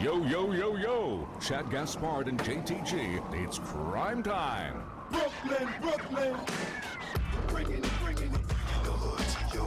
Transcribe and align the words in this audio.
Yo, 0.00 0.24
yo, 0.24 0.52
yo, 0.52 0.74
yo. 0.76 1.28
Chad 1.38 1.70
Gaspard 1.70 2.26
and 2.26 2.38
JTG. 2.40 3.22
It's 3.44 3.58
crime 3.58 4.22
time. 4.22 4.82
Brooklyn, 5.10 5.68
Brooklyn. 5.82 6.34
Bringing 7.48 7.84
it, 7.84 7.90
bringing 8.02 8.32
it. 8.32 8.40
The 8.84 8.90
hood 8.90 9.18
to 9.18 9.56
you. 9.56 9.64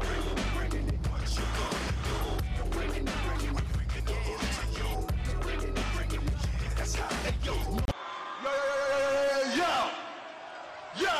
Bringing 0.00 0.32
it, 0.32 0.46
bringing 0.56 0.88
it. 0.88 1.06
What 1.06 1.28
you 1.36 1.44
gonna 1.58 1.92
do? 2.08 2.70
Bringing 2.70 3.06
it, 3.06 3.14
bringing 3.28 3.56
it. 3.58 3.64
The 4.06 4.12
hood 4.14 4.40
to 4.56 4.64
you. 4.80 4.90
Bringing 5.42 5.76
it, 5.76 5.84
bringing 5.94 6.26
it. 6.26 6.32
Yeah, 6.32 6.74
that's 6.76 6.94
how 6.94 7.08
they 7.22 7.34
go. 7.44 7.54
Yo, 8.42 8.54
yo, 9.56 9.56
yo, 9.56 9.72
yo, 10.96 11.04
yo, 11.04 11.14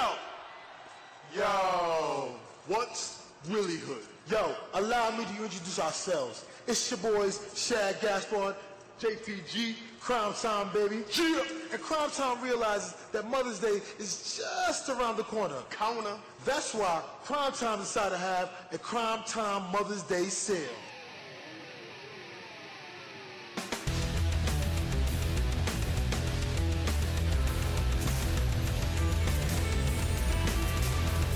yo, 1.36 1.36
yo. 1.36 1.44
Yo, 1.44 2.30
what's 2.68 3.02
really 3.50 3.76
hood? 3.76 4.02
Yo, 4.30 4.54
allow 4.74 5.10
me 5.10 5.24
to 5.24 5.30
introduce 5.44 5.78
ourselves. 5.78 6.46
It's 6.68 6.90
your 6.90 6.98
boys, 6.98 7.38
Shad 7.54 8.00
Gaspard, 8.00 8.56
JTG, 9.00 9.76
Crime 10.00 10.34
Time, 10.34 10.68
baby. 10.74 11.04
Yeah. 11.16 11.44
And 11.72 11.80
Crime 11.80 12.10
Time 12.10 12.42
realizes 12.42 12.94
that 13.12 13.30
Mother's 13.30 13.60
Day 13.60 13.80
is 14.00 14.42
just 14.42 14.88
around 14.88 15.16
the 15.16 15.22
corner. 15.22 15.54
Counter. 15.70 16.16
That's 16.44 16.74
why 16.74 17.02
Crime 17.22 17.52
Time 17.52 17.78
decided 17.78 18.16
to 18.16 18.18
have 18.18 18.50
a 18.72 18.78
Crime 18.78 19.20
Time 19.26 19.70
Mother's 19.70 20.02
Day 20.02 20.24
sale. 20.24 20.58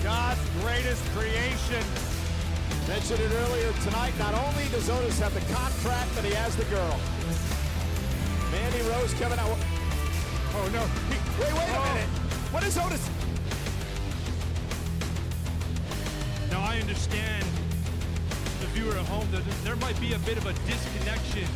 God's 0.02 0.40
greatest 0.60 1.04
creation. 1.12 2.09
Mentioned 2.90 3.20
it 3.20 3.30
earlier 3.30 3.72
tonight. 3.84 4.12
Not 4.18 4.34
only 4.34 4.64
does 4.70 4.90
Otis 4.90 5.20
have 5.20 5.32
the 5.32 5.54
contract, 5.54 6.10
but 6.16 6.24
he 6.24 6.34
has 6.34 6.56
the 6.56 6.64
girl. 6.64 6.98
Mandy 8.50 8.82
Rose, 8.90 9.14
Kevin. 9.14 9.38
I, 9.38 9.46
oh 9.46 10.68
no! 10.74 10.82
He- 11.06 11.22
wait, 11.38 11.54
wait 11.54 11.70
a 11.70 11.78
oh. 11.78 11.94
minute. 11.94 12.08
What 12.50 12.64
is 12.64 12.76
Otis? 12.76 13.08
Now 16.50 16.62
I 16.62 16.80
understand 16.80 17.46
the 18.58 18.66
viewer 18.74 18.98
at 18.98 19.06
home 19.06 19.28
that 19.30 19.46
there 19.62 19.76
might 19.76 19.98
be 20.00 20.14
a 20.14 20.18
bit 20.26 20.36
of 20.36 20.46
a 20.46 20.52
disconnection. 20.66 21.46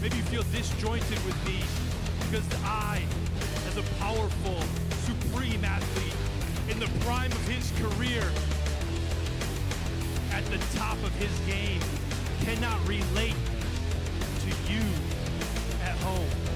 Maybe 0.00 0.16
you 0.16 0.22
feel 0.32 0.44
disjointed 0.44 1.20
with 1.28 1.36
me 1.44 1.60
because 2.24 2.48
I, 2.64 3.02
as 3.68 3.76
a 3.76 3.84
powerful, 4.00 4.56
supreme 5.04 5.62
athlete 5.62 6.16
in 6.70 6.80
the 6.80 6.88
prime 7.04 7.32
of 7.32 7.48
his 7.48 7.70
career, 7.82 8.24
at 10.32 10.44
the 10.46 10.58
top 10.78 10.96
of 11.04 11.14
his 11.16 11.30
game, 11.46 11.80
cannot 12.44 12.78
relate 12.88 13.34
to 14.40 14.72
you 14.72 14.82
at 15.82 15.96
home. 15.98 16.49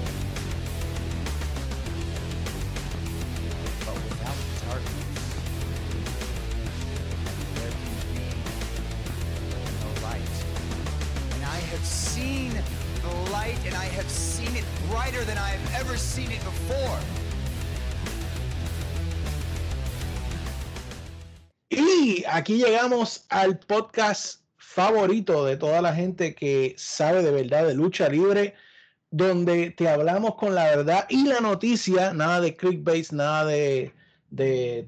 Aquí 22.27 22.57
llegamos 22.57 23.25
al 23.29 23.59
podcast 23.59 24.41
favorito 24.57 25.45
de 25.45 25.57
toda 25.57 25.81
la 25.81 25.93
gente 25.93 26.35
que 26.35 26.75
sabe 26.77 27.23
de 27.23 27.31
verdad 27.31 27.65
de 27.67 27.75
lucha 27.75 28.09
libre, 28.09 28.55
donde 29.11 29.71
te 29.71 29.87
hablamos 29.87 30.35
con 30.35 30.55
la 30.55 30.65
verdad 30.65 31.05
y 31.09 31.27
la 31.27 31.39
noticia, 31.39 32.13
nada 32.13 32.41
de 32.41 32.55
clickbait, 32.55 33.11
nada 33.11 33.45
de, 33.45 33.93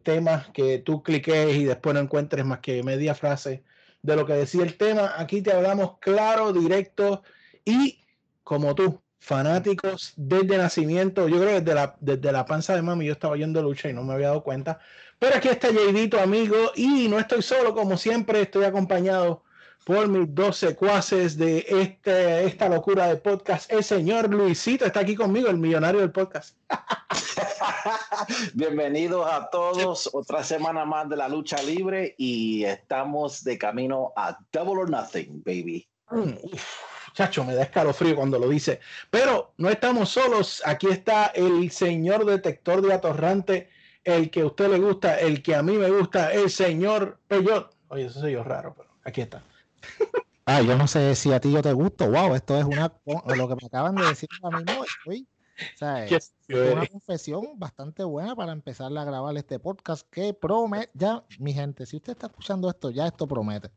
temas 0.03 0.47
que 0.49 0.79
tú 0.79 1.01
cliques 1.03 1.55
y 1.55 1.63
después 1.63 1.93
no 1.93 2.01
encuentres 2.01 2.45
más 2.45 2.59
que 2.59 2.83
media 2.83 3.15
frase 3.15 3.63
de 4.01 4.15
lo 4.15 4.25
que 4.25 4.33
decía 4.33 4.63
el 4.63 4.75
tema. 4.75 5.13
Aquí 5.17 5.41
te 5.41 5.53
hablamos 5.53 5.99
claro, 5.99 6.51
directo 6.51 7.23
y 7.63 8.03
como 8.43 8.75
tú, 8.75 9.01
fanáticos 9.19 10.13
desde 10.15 10.57
nacimiento. 10.57 11.27
Yo 11.27 11.37
creo 11.37 11.47
que 11.49 11.61
desde 11.61 11.75
la, 11.75 11.95
desde 11.99 12.31
la 12.31 12.45
panza 12.45 12.75
de 12.75 12.81
mami 12.81 13.05
yo 13.05 13.13
estaba 13.13 13.37
yendo 13.37 13.61
lucha 13.61 13.89
y 13.89 13.93
no 13.93 14.03
me 14.03 14.13
había 14.13 14.27
dado 14.27 14.43
cuenta. 14.43 14.79
Pero 15.19 15.35
aquí 15.35 15.47
está 15.47 15.73
Jaydito, 15.73 16.19
amigo, 16.19 16.71
y 16.75 17.07
no 17.07 17.17
estoy 17.17 17.41
solo, 17.41 17.73
como 17.73 17.97
siempre, 17.97 18.41
estoy 18.41 18.65
acompañado 18.65 19.43
por 19.83 20.07
mis 20.07 20.35
dos 20.35 20.57
secuaces 20.57 21.37
de 21.37 21.65
este, 21.67 22.45
esta 22.45 22.69
locura 22.69 23.07
de 23.07 23.15
podcast. 23.15 23.71
El 23.71 23.83
señor 23.83 24.29
Luisito 24.29 24.85
está 24.85 24.99
aquí 24.99 25.15
conmigo, 25.15 25.49
el 25.49 25.57
millonario 25.57 26.01
del 26.01 26.11
podcast. 26.11 26.55
Bienvenidos 28.53 29.25
a 29.31 29.49
todos, 29.49 30.07
otra 30.13 30.43
semana 30.43 30.85
más 30.85 31.09
de 31.09 31.15
la 31.15 31.27
lucha 31.27 31.63
libre 31.63 32.13
y 32.17 32.65
estamos 32.65 33.43
de 33.43 33.57
camino 33.57 34.13
a 34.15 34.37
Double 34.51 34.81
or 34.81 34.89
Nothing, 34.89 35.41
baby. 35.43 35.87
Mm, 36.11 36.33
chacho, 37.13 37.43
me 37.43 37.55
da 37.55 37.63
escalofrío 37.63 38.15
cuando 38.15 38.37
lo 38.37 38.49
dice. 38.49 38.81
Pero 39.09 39.53
no 39.57 39.69
estamos 39.69 40.09
solos, 40.09 40.61
aquí 40.63 40.87
está 40.87 41.27
el 41.27 41.71
señor 41.71 42.23
detector 42.25 42.81
de 42.81 42.93
atorrante, 42.93 43.69
el 44.07 44.31
que 44.31 44.39
a 44.39 44.45
usted 44.45 44.69
le 44.69 44.79
gusta, 44.79 45.19
el 45.19 45.43
que 45.43 45.53
a 45.53 45.61
mí 45.61 45.77
me 45.77 45.91
gusta, 45.91 46.31
el 46.31 46.49
señor 46.49 47.19
Peyot. 47.27 47.75
Oye, 47.89 48.05
eso 48.05 48.21
soy 48.21 48.31
yo 48.31 48.43
raro, 48.43 48.73
pero 48.75 48.89
aquí 49.03 49.21
está. 49.21 49.43
Ah, 50.49 50.61
yo 50.61 50.77
no 50.77 50.87
sé 50.87 51.13
si 51.15 51.33
a 51.33 51.41
ti 51.41 51.51
yo 51.51 51.61
te 51.61 51.73
gusto. 51.73 52.09
Wow, 52.09 52.33
esto 52.33 52.57
es 52.57 52.63
una 52.63 52.89
lo 53.05 53.47
que 53.49 53.55
me 53.55 53.67
acaban 53.67 53.95
de 53.95 54.05
decir 54.05 54.29
a 54.41 54.49
mí 54.49 54.63
no 54.63 54.85
estoy. 54.85 55.27
O 55.75 55.77
sea, 55.77 56.05
es 56.05 56.33
una 56.47 56.87
confesión 56.87 57.59
bastante 57.59 58.05
buena 58.05 58.33
para 58.33 58.53
empezar 58.53 58.97
a 58.97 59.03
grabar 59.03 59.35
este 59.35 59.59
podcast 59.59 60.07
que 60.09 60.33
promete. 60.33 60.89
Ya, 60.93 61.21
mi 61.39 61.51
gente, 61.51 61.85
si 61.85 61.97
usted 61.97 62.13
está 62.13 62.27
escuchando 62.27 62.69
esto, 62.69 62.91
ya 62.91 63.07
esto 63.07 63.27
promete. 63.27 63.71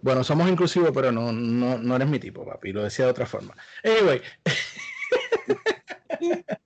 Bueno, 0.00 0.24
somos 0.24 0.48
inclusivos, 0.48 0.90
pero 0.92 1.12
no, 1.12 1.30
no, 1.30 1.78
no 1.78 1.94
eres 1.94 2.08
mi 2.08 2.18
tipo, 2.18 2.44
papi. 2.44 2.72
Lo 2.72 2.82
decía 2.82 3.04
de 3.04 3.12
otra 3.12 3.26
forma. 3.26 3.56
Anyway. 3.84 4.22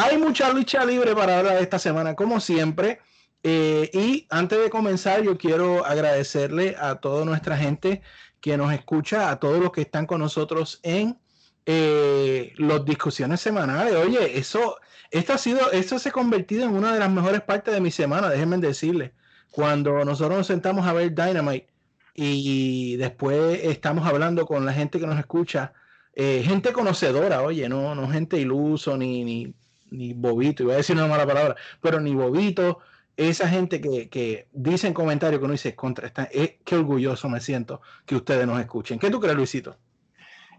Hay 0.00 0.16
mucha 0.16 0.52
lucha 0.52 0.84
libre 0.84 1.12
para 1.12 1.40
hablar 1.40 1.56
esta 1.56 1.80
semana, 1.80 2.14
como 2.14 2.38
siempre. 2.38 3.00
Eh, 3.42 3.90
y 3.92 4.28
antes 4.30 4.62
de 4.62 4.70
comenzar, 4.70 5.24
yo 5.24 5.36
quiero 5.36 5.84
agradecerle 5.84 6.76
a 6.78 7.00
toda 7.00 7.24
nuestra 7.24 7.56
gente 7.56 8.02
que 8.40 8.56
nos 8.56 8.72
escucha, 8.72 9.28
a 9.28 9.40
todos 9.40 9.58
los 9.60 9.72
que 9.72 9.80
están 9.80 10.06
con 10.06 10.20
nosotros 10.20 10.78
en 10.84 11.18
eh, 11.66 12.52
las 12.58 12.84
discusiones 12.84 13.40
semanales. 13.40 13.96
Oye, 13.96 14.38
eso, 14.38 14.76
esto 15.10 15.32
ha 15.32 15.38
sido, 15.38 15.72
esto 15.72 15.98
se 15.98 16.10
ha 16.10 16.12
convertido 16.12 16.62
en 16.66 16.76
una 16.76 16.92
de 16.92 17.00
las 17.00 17.10
mejores 17.10 17.40
partes 17.40 17.74
de 17.74 17.80
mi 17.80 17.90
semana, 17.90 18.30
déjenme 18.30 18.58
decirles. 18.58 19.10
Cuando 19.50 20.04
nosotros 20.04 20.38
nos 20.38 20.46
sentamos 20.46 20.86
a 20.86 20.92
ver 20.92 21.12
Dynamite 21.12 21.66
y 22.14 22.94
después 22.98 23.64
estamos 23.64 24.06
hablando 24.06 24.46
con 24.46 24.64
la 24.64 24.72
gente 24.72 25.00
que 25.00 25.08
nos 25.08 25.18
escucha, 25.18 25.72
eh, 26.14 26.42
gente 26.44 26.72
conocedora, 26.72 27.42
oye, 27.42 27.68
no, 27.68 27.94
no 27.94 28.08
gente 28.08 28.38
iluso 28.38 28.96
ni, 28.96 29.54
ni 29.90 30.12
bobito, 30.12 30.62
iba 30.62 30.74
a 30.74 30.78
decir 30.78 30.96
una 30.96 31.06
mala 31.06 31.26
palabra, 31.26 31.56
pero 31.80 32.00
ni 32.00 32.14
bobito, 32.14 32.80
esa 33.16 33.48
gente 33.48 33.80
que, 33.80 34.08
que 34.08 34.46
dice 34.52 34.86
en 34.86 34.94
comentarios 34.94 35.40
que 35.40 35.44
uno 35.44 35.52
dice 35.52 35.74
contra, 35.74 36.06
está, 36.06 36.28
eh, 36.32 36.58
qué 36.64 36.76
orgulloso 36.76 37.28
me 37.28 37.40
siento 37.40 37.80
que 38.06 38.16
ustedes 38.16 38.46
nos 38.46 38.60
escuchen. 38.60 38.98
¿Qué 38.98 39.10
tú 39.10 39.20
crees, 39.20 39.36
Luisito? 39.36 39.76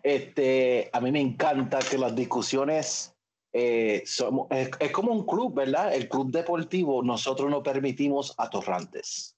Este, 0.03 0.90
a 0.91 1.00
mí 1.00 1.12
me 1.12 1.22
encanta 1.22 1.79
que 1.79 1.97
las 1.97 2.16
discusiones 2.16 3.16
eh, 3.53 4.03
somos, 4.06 4.47
es, 4.51 4.69
es 4.79 4.91
como 4.91 5.12
un 5.12 5.25
club, 5.25 5.56
¿verdad? 5.56 5.94
El 5.94 6.07
club 6.07 6.31
deportivo, 6.31 7.03
nosotros 7.03 7.50
no 7.50 7.63
permitimos 7.63 8.34
atorrantes. 8.38 9.35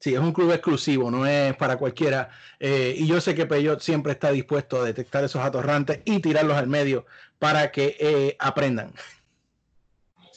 Sí, 0.00 0.14
es 0.14 0.20
un 0.20 0.32
club 0.32 0.52
exclusivo, 0.52 1.10
no 1.10 1.26
es 1.26 1.56
para 1.56 1.76
cualquiera. 1.76 2.30
Eh, 2.60 2.94
y 2.96 3.06
yo 3.06 3.20
sé 3.20 3.34
que 3.34 3.46
Peyot 3.46 3.80
siempre 3.80 4.12
está 4.12 4.30
dispuesto 4.30 4.80
a 4.80 4.84
detectar 4.84 5.24
esos 5.24 5.42
atorrantes 5.42 6.00
y 6.04 6.20
tirarlos 6.20 6.56
al 6.56 6.68
medio 6.68 7.04
para 7.38 7.72
que 7.72 7.96
eh, 7.98 8.36
aprendan. 8.38 8.92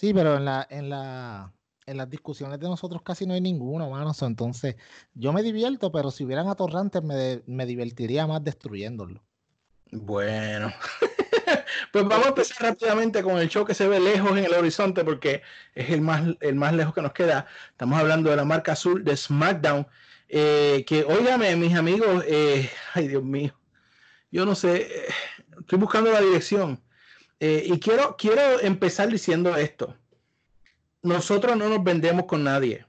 Sí, 0.01 0.13
pero 0.15 0.36
en 0.38 0.45
la, 0.45 0.65
en 0.71 0.89
la, 0.89 1.53
en 1.86 1.98
las 1.98 2.09
discusiones 2.09 2.59
de 2.59 2.68
nosotros 2.68 3.03
casi 3.03 3.25
no 3.27 3.33
hay 3.36 3.42
ninguno, 3.42 3.88
mano. 3.92 4.12
Entonces, 4.21 4.75
yo 5.13 5.31
me 5.31 5.44
divierto, 5.44 5.92
pero 5.92 6.09
si 6.12 6.24
hubieran 6.25 6.48
atorrantes, 6.48 7.03
me, 7.03 7.44
me 7.45 7.65
divertiría 7.68 8.25
más 8.27 8.44
destruyéndolo. 8.44 9.24
Bueno, 9.94 10.74
pues 11.92 12.06
vamos 12.07 12.25
a 12.27 12.30
empezar 12.30 12.57
rápidamente 12.62 13.21
con 13.24 13.38
el 13.38 13.50
show 13.50 13.65
que 13.65 13.74
se 13.74 13.88
ve 13.89 14.00
lejos 14.00 14.31
en 14.38 14.45
el 14.45 14.53
horizonte 14.53 15.03
porque 15.03 15.42
es 15.75 15.89
el 15.89 16.01
más, 16.01 16.24
el 16.39 16.56
más 16.56 16.74
lejos 16.74 16.94
que 16.94 17.01
nos 17.01 17.12
queda. 17.13 17.48
Estamos 17.71 18.00
hablando 18.00 18.30
de 18.30 18.38
la 18.38 18.45
marca 18.45 18.71
azul 18.74 19.03
de 19.03 19.18
SmackDown. 19.18 19.88
eh, 20.30 20.86
que, 20.88 21.03
óigame, 21.03 21.56
mis 21.57 21.75
amigos, 21.75 22.24
eh, 22.27 22.69
ay 22.94 23.07
Dios 23.09 23.24
mío, 23.24 23.59
yo 24.31 24.45
no 24.45 24.56
sé, 24.56 24.83
eh, 25.09 25.13
estoy 25.62 25.80
buscando 25.80 26.12
la 26.12 26.21
dirección. 26.21 26.83
Eh, 27.41 27.63
y 27.65 27.79
quiero, 27.79 28.15
quiero 28.17 28.59
empezar 28.61 29.09
diciendo 29.09 29.57
esto. 29.57 29.97
Nosotros 31.01 31.57
no 31.57 31.69
nos 31.69 31.83
vendemos 31.83 32.25
con 32.25 32.43
nadie. 32.43 32.85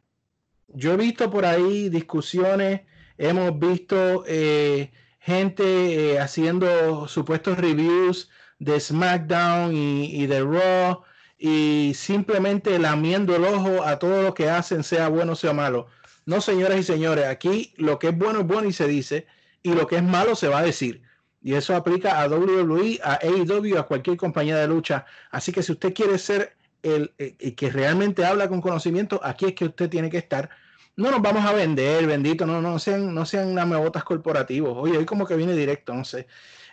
Yo 0.68 0.92
he 0.92 0.96
visto 0.98 1.30
por 1.30 1.46
ahí 1.46 1.88
discusiones, 1.88 2.82
hemos 3.16 3.58
visto 3.58 4.24
eh, 4.26 4.92
gente 5.20 5.64
eh, 6.12 6.20
haciendo 6.20 7.08
supuestos 7.08 7.56
reviews 7.56 8.28
de 8.58 8.78
SmackDown 8.78 9.74
y, 9.74 10.22
y 10.22 10.26
de 10.26 10.42
Raw 10.42 11.02
y 11.38 11.92
simplemente 11.94 12.78
lamiendo 12.78 13.34
el 13.34 13.46
ojo 13.46 13.82
a 13.82 13.98
todo 13.98 14.22
lo 14.22 14.34
que 14.34 14.50
hacen, 14.50 14.84
sea 14.84 15.08
bueno 15.08 15.32
o 15.32 15.36
sea 15.36 15.54
malo. 15.54 15.86
No, 16.26 16.42
señoras 16.42 16.78
y 16.78 16.82
señores, 16.82 17.24
aquí 17.24 17.72
lo 17.78 17.98
que 17.98 18.08
es 18.08 18.18
bueno 18.18 18.40
es 18.40 18.46
bueno 18.46 18.68
y 18.68 18.74
se 18.74 18.86
dice, 18.86 19.26
y 19.62 19.72
lo 19.72 19.86
que 19.86 19.96
es 19.96 20.02
malo 20.02 20.36
se 20.36 20.48
va 20.48 20.58
a 20.58 20.62
decir. 20.62 21.02
Y 21.42 21.54
eso 21.54 21.74
aplica 21.74 22.20
a 22.20 22.28
WWE, 22.28 23.00
a 23.02 23.18
AEW, 23.22 23.78
a 23.78 23.86
cualquier 23.86 24.16
compañía 24.16 24.56
de 24.56 24.68
lucha. 24.68 25.04
Así 25.30 25.52
que 25.52 25.62
si 25.62 25.72
usted 25.72 25.92
quiere 25.92 26.18
ser 26.18 26.54
el, 26.82 27.12
el 27.18 27.54
que 27.54 27.70
realmente 27.70 28.24
habla 28.24 28.48
con 28.48 28.60
conocimiento, 28.60 29.20
aquí 29.22 29.46
es 29.46 29.54
que 29.54 29.66
usted 29.66 29.90
tiene 29.90 30.08
que 30.08 30.18
estar. 30.18 30.50
No 30.94 31.10
nos 31.10 31.22
vamos 31.22 31.44
a 31.44 31.52
vender, 31.52 32.06
bendito, 32.06 32.46
no, 32.46 32.60
no 32.60 32.78
sean, 32.78 33.14
no 33.14 33.24
sean 33.24 33.54
lamebotas 33.54 34.04
corporativos. 34.04 34.76
Oye, 34.76 34.98
hoy 34.98 35.04
como 35.04 35.26
que 35.26 35.36
viene 35.36 35.54
directo, 35.54 35.94
no 35.94 36.04
sé. 36.04 36.26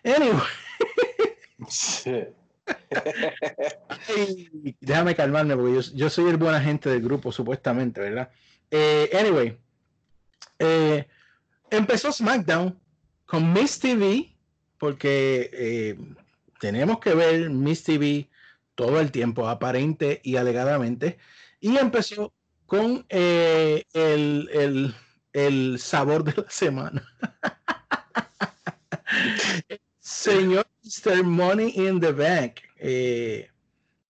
Anyway. 0.03 0.37
Sí. 1.67 2.23
Ay, 4.07 4.75
déjame 4.79 5.15
calmarme 5.15 5.55
porque 5.55 5.75
yo, 5.75 5.81
yo 5.93 6.09
soy 6.09 6.29
el 6.29 6.37
buen 6.37 6.53
agente 6.53 6.89
del 6.89 7.01
grupo, 7.01 7.31
supuestamente, 7.31 8.01
¿verdad? 8.01 8.29
Eh, 8.71 9.09
anyway, 9.19 9.57
eh, 10.59 11.07
empezó 11.69 12.11
SmackDown 12.11 12.79
con 13.25 13.51
Miss 13.53 13.79
TV, 13.79 14.35
porque 14.79 15.49
eh, 15.53 15.97
tenemos 16.59 16.99
que 16.99 17.13
ver 17.13 17.49
Miss 17.49 17.83
TV 17.83 18.29
todo 18.75 18.99
el 18.99 19.11
tiempo, 19.11 19.47
aparente 19.47 20.21
y 20.23 20.37
alegadamente, 20.37 21.19
y 21.59 21.77
empezó 21.77 22.33
con 22.65 23.05
eh, 23.09 23.83
el, 23.93 24.49
el, 24.53 24.95
el 25.33 25.79
sabor 25.79 26.23
de 26.23 26.41
la 26.41 26.49
semana. 26.49 27.03
Señor 29.99 30.67
Mr. 30.83 31.23
Money 31.23 31.73
in 31.75 31.99
the 31.99 32.11
Bank, 32.11 32.59
eh, 32.77 33.49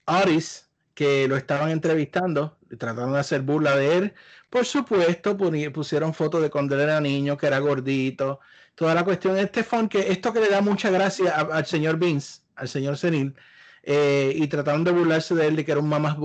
Otis, 0.06 0.70
que 0.94 1.28
lo 1.28 1.38
estaban 1.38 1.72
entrevistando, 1.72 2.58
tratando 2.78 3.14
de 3.14 3.20
hacer 3.20 3.42
burla 3.42 3.76
de 3.76 3.98
él. 3.98 4.14
Por 4.50 4.66
supuesto, 4.66 5.38
pusieron 5.74 6.14
fotos 6.14 6.42
de 6.42 6.50
cuando 6.50 6.76
él 6.76 6.82
era 6.82 7.00
niño, 7.00 7.38
que 7.38 7.48
era 7.48 7.60
gordito. 7.60 8.40
Toda 8.80 8.96
la 8.96 9.04
cuestión 9.04 9.36
de 9.36 9.42
este 9.42 9.66
fun, 9.66 9.90
que 9.90 10.10
esto 10.10 10.32
que 10.32 10.40
le 10.40 10.48
da 10.48 10.62
mucha 10.62 10.90
gracia 10.90 11.36
a- 11.36 11.58
al 11.58 11.66
señor 11.66 11.98
Vince, 11.98 12.40
al 12.56 12.70
señor 12.70 12.98
Senil, 12.98 13.36
eh, 13.84 14.32
y 14.34 14.48
trataron 14.48 14.86
de 14.86 14.92
burlarse 14.92 15.36
de 15.36 15.48
él, 15.48 15.58
de 15.58 15.66
que 15.66 15.72
era 15.74 15.82
un 15.82 15.90
mamas 15.90 16.16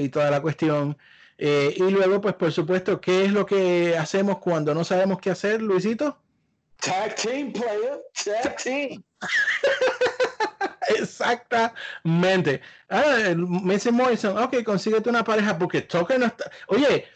y 0.00 0.08
toda 0.08 0.30
la 0.30 0.40
cuestión. 0.40 0.96
Eh, 1.36 1.74
y 1.76 1.90
luego, 1.90 2.22
pues 2.22 2.34
por 2.36 2.50
supuesto, 2.50 2.98
¿qué 2.98 3.26
es 3.26 3.32
lo 3.32 3.44
que 3.44 3.94
hacemos 3.98 4.38
cuando 4.38 4.72
no 4.74 4.84
sabemos 4.84 5.18
qué 5.20 5.28
hacer, 5.32 5.60
Luisito? 5.60 6.18
Tag 6.80 7.14
team 7.14 7.52
player, 7.52 8.00
tag 8.24 8.56
team. 8.56 9.02
Exactamente. 10.98 12.62
Ah, 12.88 13.34
dice 13.64 13.92
Morrison, 13.92 14.38
ok, 14.38 14.62
consíguete 14.64 15.10
una 15.10 15.24
pareja 15.24 15.58
porque 15.58 15.82
Tucker 15.82 16.18
no 16.18 16.24
está. 16.24 16.50
Oye, 16.68 17.06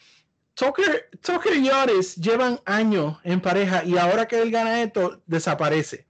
Tucker, 0.55 1.09
Tucker 1.23 1.57
y 1.57 1.71
Otis 1.71 2.17
llevan 2.17 2.61
años 2.67 3.19
en 3.25 3.41
pareja 3.41 3.85
y 3.85 3.97
ahora 3.97 4.27
que 4.29 4.41
él 4.43 4.51
gana 4.51 4.83
esto, 4.83 5.23
desaparece. 5.27 6.07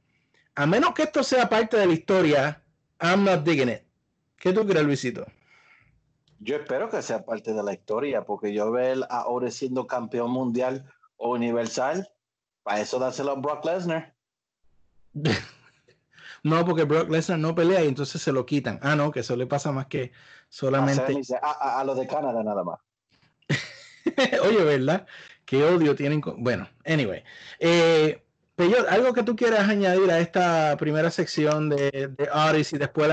A 0.54 0.66
menos 0.66 0.92
que 0.94 1.04
esto 1.04 1.22
sea 1.22 1.48
parte 1.48 1.76
de 1.76 1.86
la 1.86 1.92
historia, 1.92 2.62
I'm 3.00 3.24
not 3.24 3.42
digging 3.44 3.68
it. 3.68 3.82
¿Qué 4.36 4.52
tú 4.52 4.66
crees, 4.66 4.84
Luisito? 4.84 5.24
Yo 6.40 6.56
espero 6.56 6.90
que 6.90 7.00
sea 7.02 7.24
parte 7.24 7.52
de 7.52 7.62
la 7.62 7.72
historia, 7.72 8.24
porque 8.24 8.52
yo 8.52 8.70
ver 8.72 8.98
a 9.08 9.26
Otis 9.28 9.54
siendo 9.54 9.86
campeón 9.86 10.30
mundial 10.32 10.84
o 11.16 11.30
universal, 11.34 12.10
para 12.64 12.80
eso 12.80 12.98
dárselo 12.98 13.30
a 13.32 13.34
Brock 13.36 13.64
Lesnar. 13.64 14.14
No, 16.44 16.64
porque 16.64 16.82
Brock 16.82 17.08
Lesnar 17.08 17.38
no 17.38 17.54
pelea 17.54 17.84
y 17.84 17.88
entonces 17.88 18.20
se 18.20 18.32
lo 18.32 18.44
quitan. 18.44 18.80
Ah, 18.82 18.96
no, 18.96 19.12
que 19.12 19.20
eso 19.20 19.36
le 19.36 19.46
pasa 19.46 19.70
más 19.70 19.86
que 19.86 20.06
A, 20.06 20.10
solamente. 20.48 21.06
Sami 21.06 21.20
Zayn- 21.22 21.38
a, 21.40 21.50
a- 21.52 21.80
a 21.80 21.84
los 21.84 21.96
de 21.96 22.06
Canadá 22.08 22.42
nada 22.42 22.64
más. 22.64 22.80
Oye, 24.44 24.64
¿verdad? 24.64 25.06
Qué 25.44 25.62
odio 25.64 25.94
tienen. 25.94 26.20
con- 26.20 26.42
Bueno, 26.42 26.68
anyway. 26.84 27.22
Eh, 27.58 28.22
algo 28.88 29.12
que 29.12 29.22
tú 29.22 29.34
quieras 29.34 29.68
añadir 29.68 30.10
a 30.10 30.20
esta 30.20 30.76
primera 30.76 31.10
sección 31.10 31.68
de, 31.68 32.08
de 32.16 32.68
y 32.70 32.78
después 32.78 33.08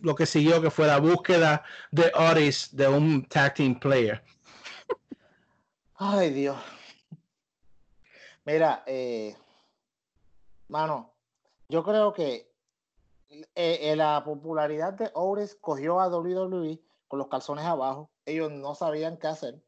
lo 0.00 0.14
que 0.14 0.26
siguió, 0.26 0.60
que 0.60 0.70
fue 0.70 0.86
la 0.86 0.98
búsqueda 0.98 1.64
de 1.90 2.12
Otis 2.14 2.76
de 2.76 2.88
un 2.88 3.24
tag 3.26 3.54
team 3.54 3.78
player. 3.78 4.22
Ay, 5.94 6.30
Dios. 6.30 6.56
Mira, 8.44 8.82
eh, 8.86 9.34
mano, 10.68 11.14
yo 11.68 11.82
creo 11.82 12.12
que 12.12 12.52
eh, 13.30 13.46
eh, 13.54 13.96
la 13.96 14.22
popularidad 14.24 14.92
de 14.92 15.10
Otis 15.14 15.56
cogió 15.58 16.00
a 16.00 16.08
WWE 16.08 16.78
con 17.08 17.18
los 17.18 17.28
calzones 17.28 17.64
abajo. 17.64 18.10
Ellos 18.26 18.50
no 18.50 18.74
sabían 18.74 19.16
qué 19.16 19.28
hacer. 19.28 19.63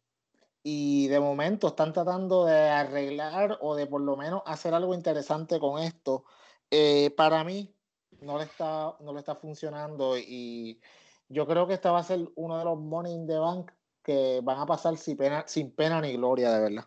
Y 0.69 1.07
de 1.07 1.21
momento 1.21 1.69
están 1.69 1.93
tratando 1.93 2.45
de 2.45 2.71
arreglar 2.71 3.57
o 3.61 3.77
de 3.77 3.87
por 3.87 4.01
lo 4.01 4.17
menos 4.17 4.43
hacer 4.47 4.75
algo 4.75 4.95
interesante 4.95 5.61
con 5.61 5.81
esto. 5.81 6.25
Eh, 6.73 7.15
para 7.17 7.45
mí 7.45 7.73
no 8.21 8.37
le 8.37 8.43
está, 8.43 8.97
no 8.99 9.13
le 9.13 9.21
está 9.21 9.37
funcionando 9.37 10.19
y 10.19 10.81
yo 11.29 11.47
creo 11.47 11.69
que 11.69 11.75
esta 11.75 11.93
va 11.93 12.01
a 12.01 12.03
ser 12.03 12.29
uno 12.35 12.59
de 12.59 12.65
los 12.65 12.81
Money 12.81 13.15
in 13.15 13.29
the 13.29 13.39
Bank 13.39 13.71
que 14.03 14.41
van 14.43 14.59
a 14.59 14.67
pasar 14.67 14.97
sin 14.97 15.17
pena, 15.17 15.45
sin 15.47 15.71
pena 15.71 16.01
ni 16.01 16.17
gloria, 16.17 16.51
de 16.51 16.61
verdad. 16.61 16.85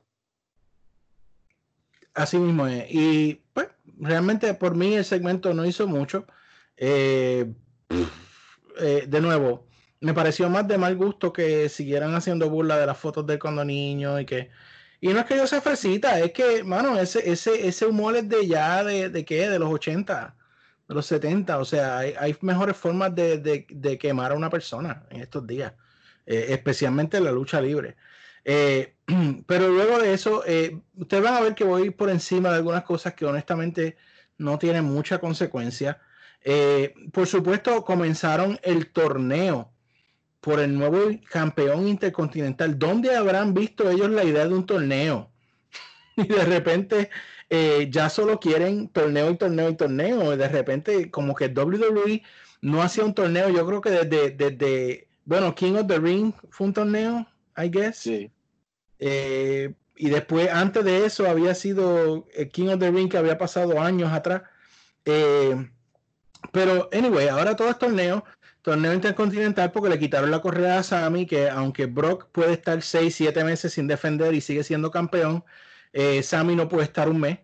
Así 2.15 2.37
mismo 2.37 2.67
es. 2.67 2.85
Y 2.89 3.35
pues, 3.53 3.69
realmente 3.97 4.53
por 4.55 4.75
mí 4.75 4.95
el 4.95 5.05
segmento 5.05 5.53
no 5.53 5.65
hizo 5.65 5.87
mucho. 5.87 6.25
Eh, 6.75 7.49
eh, 8.77 9.05
de 9.07 9.21
nuevo, 9.21 9.68
me 10.01 10.13
pareció 10.13 10.49
más 10.49 10.67
de 10.67 10.77
mal 10.77 10.95
gusto 10.95 11.33
que 11.33 11.69
siguieran 11.69 12.15
haciendo 12.15 12.49
burla 12.49 12.77
de 12.77 12.85
las 12.85 12.97
fotos 12.97 13.25
de 13.27 13.39
cuando 13.39 13.65
niño 13.65 14.19
y 14.19 14.25
que. 14.25 14.49
Y 15.01 15.09
no 15.09 15.19
es 15.19 15.25
que 15.25 15.37
yo 15.37 15.47
sea 15.47 15.61
fresita, 15.61 16.19
es 16.19 16.31
que, 16.33 16.63
mano, 16.63 16.99
ese, 16.99 17.29
ese, 17.29 17.67
ese 17.67 17.85
humor 17.85 18.15
es 18.17 18.27
de 18.29 18.47
ya, 18.47 18.83
de, 18.83 19.09
de 19.09 19.23
qué, 19.25 19.49
de 19.49 19.57
los 19.59 19.69
80, 19.71 20.35
de 20.87 20.93
los 20.95 21.05
70. 21.05 21.57
O 21.59 21.65
sea, 21.65 21.99
hay, 21.99 22.13
hay 22.19 22.35
mejores 22.41 22.75
formas 22.77 23.15
de, 23.15 23.37
de- 23.39 23.65
de 23.69 23.97
quemar 23.97 24.31
a 24.33 24.35
una 24.35 24.49
persona 24.49 25.05
en 25.09 25.21
estos 25.21 25.47
días, 25.47 25.73
eh, 26.25 26.47
especialmente 26.49 27.17
en 27.17 27.23
la 27.25 27.31
lucha 27.31 27.61
libre. 27.61 27.95
Eh, 28.43 28.95
pero 29.47 29.69
luego 29.69 29.99
de 29.99 30.13
eso, 30.13 30.43
eh, 30.45 30.81
ustedes 30.95 31.23
van 31.23 31.35
a 31.35 31.41
ver 31.41 31.55
que 31.55 31.63
voy 31.63 31.89
por 31.91 32.09
encima 32.09 32.49
de 32.49 32.55
algunas 32.57 32.83
cosas 32.83 33.13
que 33.13 33.25
honestamente 33.25 33.97
no 34.37 34.57
tienen 34.59 34.83
mucha 34.85 35.19
consecuencia. 35.19 36.01
Por 37.13 37.27
supuesto, 37.27 37.83
comenzaron 37.83 38.59
el 38.63 38.91
torneo 38.91 39.73
por 40.41 40.59
el 40.59 40.77
nuevo 40.77 40.99
campeón 41.29 41.87
intercontinental. 41.87 42.77
¿Dónde 42.77 43.15
habrán 43.15 43.53
visto 43.53 43.89
ellos 43.89 44.09
la 44.09 44.23
idea 44.23 44.47
de 44.47 44.53
un 44.53 44.65
torneo? 44.65 45.31
Y 46.17 46.27
de 46.27 46.43
repente 46.43 47.09
eh, 47.49 47.87
ya 47.89 48.09
solo 48.09 48.39
quieren 48.39 48.89
torneo 48.89 49.31
y 49.31 49.37
torneo 49.37 49.69
y 49.69 49.75
torneo. 49.75 50.33
Y 50.33 50.37
de 50.37 50.49
repente, 50.49 51.09
como 51.09 51.33
que 51.33 51.47
WWE 51.47 52.21
no 52.61 52.81
hacía 52.81 53.05
un 53.05 53.13
torneo. 53.13 53.49
Yo 53.49 53.65
creo 53.65 53.81
que 53.81 53.89
desde, 53.89 54.31
desde 54.31 55.07
bueno, 55.29 55.53
King 55.53 55.75
of 55.75 55.87
the 55.87 55.99
Ring 55.99 56.33
fue 56.49 56.67
un 56.67 56.73
torneo, 56.73 57.27
I 57.55 57.69
guess. 57.69 57.97
Sí. 57.97 58.31
Eh, 58.99 59.73
y 59.95 60.09
después, 60.09 60.49
antes 60.49 60.83
de 60.83 61.05
eso, 61.05 61.29
había 61.29 61.53
sido 61.53 62.25
el 62.33 62.49
King 62.49 62.69
of 62.69 62.79
the 62.79 62.89
Ring 62.89 63.09
que 63.09 63.17
había 63.17 63.37
pasado 63.37 63.79
años 63.79 64.11
atrás. 64.11 64.43
Eh, 65.05 65.69
pero, 66.51 66.89
anyway, 66.93 67.27
ahora 67.27 67.55
todo 67.55 67.69
es 67.69 67.77
torneo, 67.77 68.23
torneo 68.61 68.93
intercontinental 68.93 69.71
porque 69.71 69.89
le 69.89 69.99
quitaron 69.99 70.31
la 70.31 70.41
correa 70.41 70.79
a 70.79 70.83
Sami, 70.83 71.25
que 71.25 71.49
aunque 71.49 71.85
Brock 71.85 72.27
puede 72.31 72.53
estar 72.53 72.81
6, 72.81 73.13
7 73.15 73.43
meses 73.43 73.73
sin 73.73 73.87
defender 73.87 74.33
y 74.33 74.41
sigue 74.41 74.63
siendo 74.63 74.91
campeón, 74.91 75.43
eh, 75.93 76.23
Sami 76.23 76.55
no 76.55 76.67
puede 76.67 76.85
estar 76.85 77.09
un 77.09 77.19
mes 77.19 77.39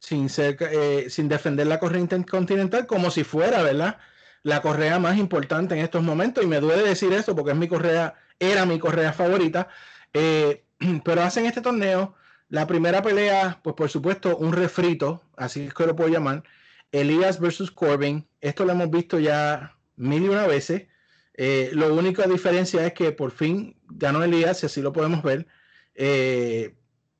sin, 0.00 0.28
ser, 0.28 0.56
eh, 0.60 1.06
sin 1.10 1.28
defender 1.28 1.66
la 1.66 1.78
correa 1.78 2.00
intercontinental 2.00 2.86
como 2.86 3.10
si 3.10 3.24
fuera, 3.24 3.62
¿verdad? 3.62 3.98
La 4.42 4.62
correa 4.62 4.98
más 4.98 5.18
importante 5.18 5.74
en 5.74 5.82
estos 5.82 6.02
momentos. 6.02 6.42
Y 6.44 6.46
me 6.46 6.60
duele 6.60 6.82
decir 6.82 7.12
eso 7.12 7.36
porque 7.36 7.52
es 7.52 7.56
mi 7.56 7.68
correa, 7.68 8.14
era 8.38 8.66
mi 8.66 8.78
correa 8.78 9.12
favorita. 9.12 9.68
Eh, 10.14 10.64
pero 11.04 11.22
hacen 11.22 11.46
este 11.46 11.60
torneo. 11.60 12.14
La 12.48 12.66
primera 12.66 13.02
pelea, 13.02 13.60
pues 13.62 13.76
por 13.76 13.90
supuesto, 13.90 14.36
un 14.36 14.52
refrito, 14.52 15.22
así 15.36 15.66
es 15.66 15.74
que 15.74 15.86
lo 15.86 15.94
puedo 15.94 16.10
llamar. 16.10 16.42
Elías 16.90 17.38
versus 17.38 17.70
Corbin. 17.70 18.26
Esto 18.40 18.64
lo 18.64 18.72
hemos 18.72 18.90
visto 18.90 19.20
ya 19.20 19.76
mil 20.00 20.24
y 20.24 20.28
una 20.28 20.46
veces. 20.46 20.88
Eh, 21.34 21.70
lo 21.72 21.94
único 21.94 22.22
diferencia 22.22 22.84
es 22.86 22.92
que 22.92 23.12
por 23.12 23.30
fin 23.30 23.78
ganó 23.86 24.22
Elías, 24.22 24.62
y 24.62 24.66
así 24.66 24.82
lo 24.82 24.92
podemos 24.92 25.22
ver. 25.22 25.46
Eh, 25.94 26.76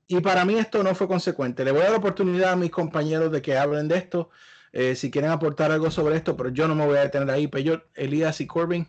y 0.07 0.21
para 0.21 0.45
mí 0.45 0.59
esto 0.59 0.83
no 0.83 0.95
fue 0.95 1.07
consecuente. 1.07 1.65
Le 1.65 1.73
voy 1.73 1.81
a 1.81 1.85
dar 1.85 1.93
la 1.93 1.99
oportunidad 1.99 2.53
a 2.53 2.57
mis 2.57 2.71
compañeros 2.71 3.31
de 3.31 3.43
que 3.43 3.57
hablen 3.57 3.89
de 3.89 3.97
esto, 3.97 4.31
eh, 4.73 4.97
si 4.97 5.11
quieren 5.11 5.31
aportar 5.31 5.71
algo 5.71 5.91
sobre 5.91 6.17
esto, 6.17 6.37
pero 6.37 6.49
yo 6.51 6.67
no 6.67 6.75
me 6.75 6.87
voy 6.87 6.97
a 6.97 7.03
detener 7.03 7.31
ahí. 7.31 7.47
Pero 7.47 7.83
Elías 7.95 8.41
y 8.41 8.47
Corbin. 8.47 8.89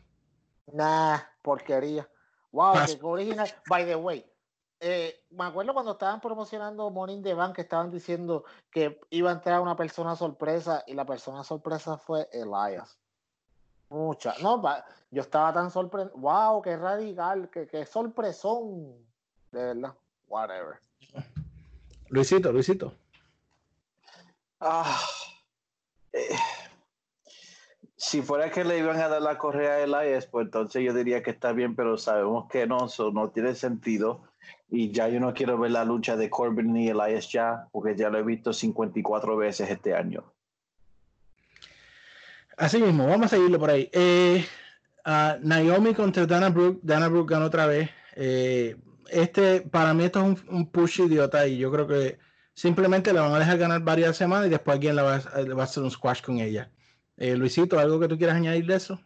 Nah, 0.73 1.19
porquería. 1.41 2.09
Wow, 2.51 2.73
qué 2.85 2.99
original. 3.01 3.49
By 3.67 3.85
the 3.85 3.95
way, 3.95 4.25
eh, 4.79 5.23
me 5.29 5.45
acuerdo 5.45 5.73
cuando 5.73 5.91
estaban 5.91 6.19
promocionando 6.19 6.89
Morning 6.89 7.21
the 7.21 7.33
Bank 7.33 7.55
que 7.55 7.61
estaban 7.61 7.91
diciendo 7.91 8.45
que 8.71 8.99
iba 9.11 9.29
a 9.29 9.33
entrar 9.33 9.61
una 9.61 9.75
persona 9.75 10.15
sorpresa 10.15 10.83
y 10.87 10.95
la 10.95 11.05
persona 11.05 11.43
sorpresa 11.43 11.97
fue 11.97 12.27
Elias. 12.31 13.00
Mucha. 13.91 14.33
No, 14.41 14.61
pa- 14.61 14.85
yo 15.11 15.21
estaba 15.21 15.53
tan 15.53 15.69
sorprendido. 15.69 16.17
Wow, 16.17 16.61
qué 16.61 16.77
radical, 16.77 17.49
qué, 17.51 17.67
qué 17.67 17.85
sorpresón. 17.85 18.95
De 19.51 19.65
verdad. 19.65 19.93
Whatever. 20.29 20.79
Luisito, 22.07 22.51
Luisito. 22.53 22.93
Ah, 24.61 24.97
eh, 26.13 26.29
si 27.97 28.21
fuera 28.21 28.49
que 28.49 28.63
le 28.63 28.77
iban 28.77 28.99
a 29.01 29.09
dar 29.09 29.21
la 29.21 29.37
correa 29.37 29.73
a 29.73 29.79
Elias, 29.81 30.25
pues 30.27 30.45
entonces 30.45 30.83
yo 30.83 30.93
diría 30.93 31.21
que 31.21 31.31
está 31.31 31.51
bien, 31.51 31.75
pero 31.75 31.97
sabemos 31.97 32.47
que 32.49 32.65
no, 32.67 32.85
eso 32.85 33.11
no 33.11 33.29
tiene 33.31 33.55
sentido. 33.55 34.21
Y 34.69 34.91
ya 34.91 35.09
yo 35.09 35.19
no 35.19 35.33
quiero 35.33 35.57
ver 35.57 35.71
la 35.71 35.83
lucha 35.83 36.15
de 36.15 36.29
Corbin 36.29 36.71
ni 36.71 36.87
Elias 36.87 37.29
ya, 37.29 37.67
porque 37.71 37.95
ya 37.97 38.09
lo 38.09 38.19
he 38.19 38.23
visto 38.23 38.53
54 38.53 39.35
veces 39.35 39.69
este 39.69 39.93
año. 39.93 40.23
Así 42.57 42.79
mismo, 42.79 43.07
vamos 43.07 43.27
a 43.27 43.35
seguirlo 43.35 43.59
por 43.59 43.69
ahí. 43.69 43.89
Eh, 43.91 44.45
Naomi 45.41 45.93
contra 45.93 46.25
Dana 46.25 46.49
Brooke. 46.49 46.79
Dana 46.83 47.07
Brooke 47.07 47.33
ganó 47.33 47.45
otra 47.47 47.65
vez. 47.65 47.89
Eh, 48.15 48.75
este, 49.09 49.61
para 49.61 49.93
mí 49.93 50.03
esto 50.05 50.19
es 50.19 50.25
un, 50.25 50.55
un 50.55 50.71
push 50.71 51.01
idiota 51.01 51.45
y 51.47 51.57
yo 51.57 51.71
creo 51.71 51.87
que 51.87 52.19
simplemente 52.53 53.13
la 53.13 53.21
van 53.21 53.33
a 53.33 53.39
dejar 53.39 53.57
ganar 53.57 53.81
varias 53.81 54.15
semanas 54.17 54.47
y 54.47 54.51
después 54.51 54.75
alguien 54.75 54.95
la 54.95 55.03
va, 55.03 55.15
a- 55.15 55.41
le 55.41 55.53
va 55.53 55.63
a 55.63 55.65
hacer 55.65 55.83
un 55.83 55.91
squash 55.91 56.21
con 56.21 56.39
ella. 56.39 56.69
Eh, 57.17 57.35
Luisito, 57.35 57.79
¿algo 57.79 57.99
que 57.99 58.07
tú 58.07 58.17
quieras 58.17 58.35
añadir 58.35 58.65
de 58.65 58.75
eso? 58.75 58.99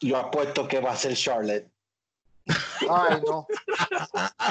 Yo 0.00 0.16
apuesto 0.16 0.66
que 0.68 0.80
va 0.80 0.92
a 0.92 0.96
ser 0.96 1.14
Charlotte. 1.14 1.68
Ay, 2.90 3.22
no. 3.24 3.46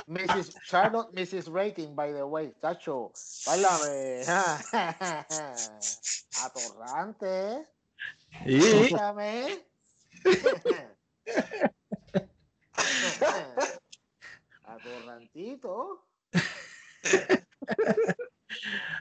Mrs. 0.08 0.56
Charlotte, 0.66 1.10
Mrs. 1.14 1.48
Rating, 1.52 1.94
by 1.94 2.14
the 2.14 2.24
way. 2.24 2.54
Chacho, 2.62 3.12
báilame. 3.46 4.24
Atorrante. 6.46 7.68
Y 8.46 8.60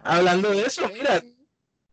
hablando 0.02 0.50
de 0.50 0.62
eso, 0.62 0.88
mira, 0.90 1.22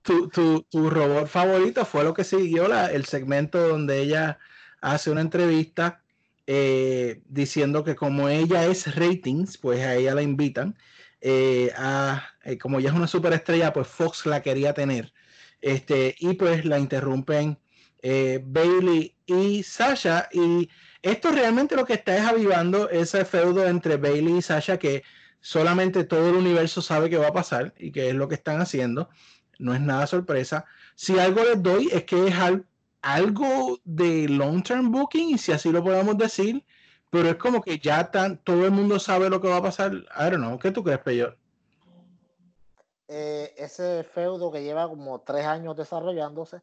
tu, 0.02 0.30
tu, 0.30 0.64
tu 0.70 0.90
robot 0.90 1.28
favorito 1.28 1.86
fue 1.86 2.04
lo 2.04 2.14
que 2.14 2.24
siguió 2.24 2.68
la, 2.68 2.92
el 2.92 3.06
segmento 3.06 3.68
donde 3.68 4.02
ella 4.02 4.40
hace 4.82 5.12
una 5.12 5.22
entrevista 5.22 6.04
eh, 6.48 7.22
diciendo 7.28 7.84
que 7.84 7.96
como 7.96 8.30
ella 8.30 8.66
es 8.66 8.96
ratings, 8.96 9.58
pues 9.58 9.82
a 9.82 9.96
ella 9.96 10.16
la 10.16 10.22
invitan. 10.24 10.78
eh, 11.22 11.72
a, 11.78 12.28
eh, 12.44 12.58
como 12.58 12.80
ella 12.80 12.90
es 12.90 12.96
una 12.96 13.08
superestrella, 13.08 13.74
pues 13.74 13.88
Fox 13.88 14.26
la 14.26 14.42
quería 14.42 14.74
tener. 14.74 15.14
Este, 15.62 16.16
y 16.20 16.34
pues 16.34 16.66
la 16.66 16.80
interrumpen 16.80 17.60
eh, 18.02 18.42
Bailey 18.46 19.16
y 19.26 19.64
Sasha. 19.64 20.30
Y 20.32 20.70
esto 21.02 21.32
realmente 21.32 21.76
lo 21.76 21.86
que 21.86 21.94
está 21.94 22.16
es 22.18 22.26
avivando 22.26 22.90
ese 22.90 23.26
feudo 23.26 23.68
entre 23.68 23.98
Bailey 23.98 24.38
y 24.38 24.42
Sasha 24.42 24.78
que 24.78 25.04
solamente 25.42 26.04
todo 26.04 26.30
el 26.30 26.36
universo 26.36 26.82
sabe 26.82 27.10
que 27.10 27.18
va 27.18 27.28
a 27.30 27.34
pasar 27.34 27.74
y 27.78 27.92
que 27.92 28.10
es 28.10 28.16
lo 28.16 28.28
que 28.28 28.36
están 28.36 28.62
haciendo. 28.62 29.10
No 29.60 29.74
es 29.74 29.82
nada 29.82 30.08
sorpresa. 30.08 30.66
Si 30.96 31.18
algo 31.20 31.44
les 31.44 31.62
doy 31.62 31.90
es 31.92 32.04
que 32.06 32.28
es 32.28 32.36
al- 32.36 32.68
algo 33.02 33.80
de 33.84 34.28
long 34.30 34.64
term 34.64 34.92
booking, 34.92 35.38
si 35.38 35.52
así 35.52 35.72
lo 35.72 35.84
podemos 35.84 36.18
decir, 36.18 36.66
pero 37.10 37.30
es 37.30 37.36
como 37.38 37.62
que 37.62 37.80
ya 37.80 38.12
tan, 38.12 38.38
todo 38.44 38.66
el 38.66 38.72
mundo 38.72 39.00
sabe 39.00 39.30
lo 39.30 39.42
que 39.42 39.48
va 39.48 39.58
a 39.58 39.62
pasar. 39.64 39.94
I 39.94 40.30
don't 40.32 40.38
know. 40.38 40.60
¿Qué 40.60 40.72
tú 40.72 40.84
crees, 40.84 41.00
Peyor? 41.00 41.38
Eh, 43.10 43.54
ese 43.58 44.04
feudo 44.04 44.52
que 44.52 44.64
lleva 44.64 44.88
como 44.88 45.22
tres 45.22 45.46
años 45.46 45.78
desarrollándose 45.78 46.62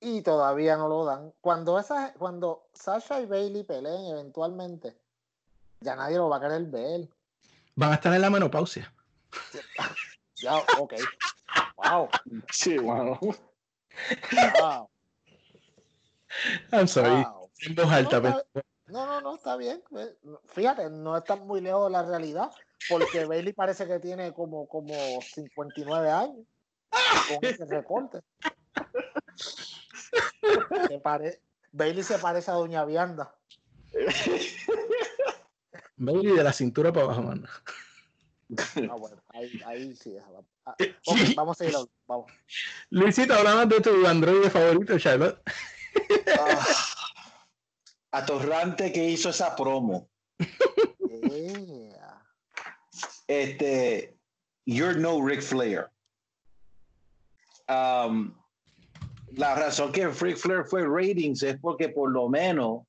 y 0.00 0.22
todavía 0.22 0.76
no 0.76 0.88
lo 0.88 1.04
dan. 1.04 1.32
Cuando, 1.40 1.78
esa, 1.78 2.12
cuando 2.14 2.68
Sasha 2.72 3.20
y 3.20 3.26
Bailey 3.26 3.64
peleen 3.64 4.06
eventualmente, 4.06 4.96
ya 5.80 5.96
nadie 5.96 6.16
lo 6.16 6.28
va 6.28 6.36
a 6.36 6.40
querer 6.40 6.62
ver. 6.66 7.08
Van 7.74 7.90
a 7.90 7.94
estar 7.94 8.12
en 8.14 8.22
la 8.22 8.30
menopausia. 8.30 8.92
Ya, 10.40 10.56
ok. 10.78 10.94
Wow. 11.76 12.08
Sí, 12.52 12.78
bueno. 12.78 13.18
wow, 13.20 14.88
I'm 16.70 16.86
sorry. 16.86 17.24
wow. 17.24 17.50
En 17.62 17.74
voz 17.74 17.90
alta, 17.90 18.20
No, 18.20 18.42
No, 18.86 19.06
no, 19.06 19.20
no, 19.20 19.34
está 19.34 19.56
bien. 19.56 19.82
Fíjate, 20.46 20.90
no 20.90 21.16
está 21.16 21.34
muy 21.34 21.60
lejos 21.60 21.86
de 21.86 21.90
la 21.90 22.04
realidad, 22.04 22.52
porque 22.88 23.24
Bailey 23.24 23.52
parece 23.52 23.86
que 23.86 23.98
tiene 23.98 24.32
como, 24.32 24.68
como 24.68 24.94
59 25.22 26.10
años 26.10 26.46
con 27.28 27.44
ese 27.44 27.64
recorte. 27.66 28.20
Se 30.88 30.98
pare- 31.00 31.40
Bailey 31.72 32.02
se 32.02 32.18
parece 32.18 32.50
a 32.50 32.54
Doña 32.54 32.84
Vianda. 32.84 33.34
Bailey 35.96 36.36
de 36.36 36.44
la 36.44 36.52
cintura 36.52 36.92
para 36.92 37.06
abajo, 37.06 37.22
mano. 37.22 37.48
Ah, 38.90 38.94
bueno, 38.96 39.22
ahí, 39.28 39.60
ahí 39.66 39.94
sí. 39.96 40.16
Ah, 40.64 40.74
ok, 41.06 41.18
vamos 41.36 41.60
a 41.60 41.64
seguir. 41.64 41.76
Vamos. 42.06 42.30
Luisito, 42.90 43.34
hablamos 43.34 43.68
de 43.68 43.80
tu 43.80 44.06
androide 44.06 44.48
favorito, 44.48 44.98
Charlotte. 44.98 45.38
Ah, 46.40 46.66
atorrante 48.12 48.90
que 48.92 49.04
hizo 49.04 49.28
esa 49.30 49.54
promo. 49.54 50.08
Yeah. 50.38 51.97
Este, 53.28 54.14
you're 54.66 54.98
no 54.98 55.20
Ric 55.20 55.42
Flair. 55.42 55.90
Um, 57.68 58.34
la 59.36 59.54
razón 59.54 59.92
que 59.92 60.08
Ric 60.08 60.36
Flair 60.36 60.64
fue 60.64 60.86
ratings 60.86 61.42
es 61.42 61.58
porque 61.60 61.90
por 61.90 62.10
lo 62.10 62.28
menos 62.28 62.82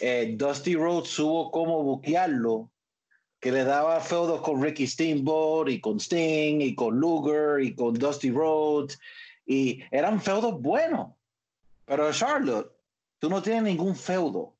eh, 0.00 0.34
Dusty 0.36 0.76
Rhodes 0.76 1.08
supo 1.08 1.50
cómo 1.50 1.82
buquearlo, 1.82 2.70
que 3.40 3.50
le 3.50 3.64
daba 3.64 4.00
feudos 4.00 4.42
con 4.42 4.62
Ricky 4.62 4.86
Steamboat 4.86 5.70
y 5.70 5.80
con 5.80 5.98
Sting 5.98 6.60
y 6.60 6.74
con 6.74 7.00
Luger 7.00 7.62
y 7.62 7.74
con 7.74 7.94
Dusty 7.94 8.30
Rhodes 8.30 8.98
y 9.46 9.82
eran 9.90 10.20
feudos 10.20 10.60
buenos. 10.60 11.12
Pero 11.86 12.12
Charlotte, 12.12 12.70
tú 13.18 13.28
no 13.28 13.42
tienes 13.42 13.64
ningún 13.64 13.96
feudo. 13.96 14.54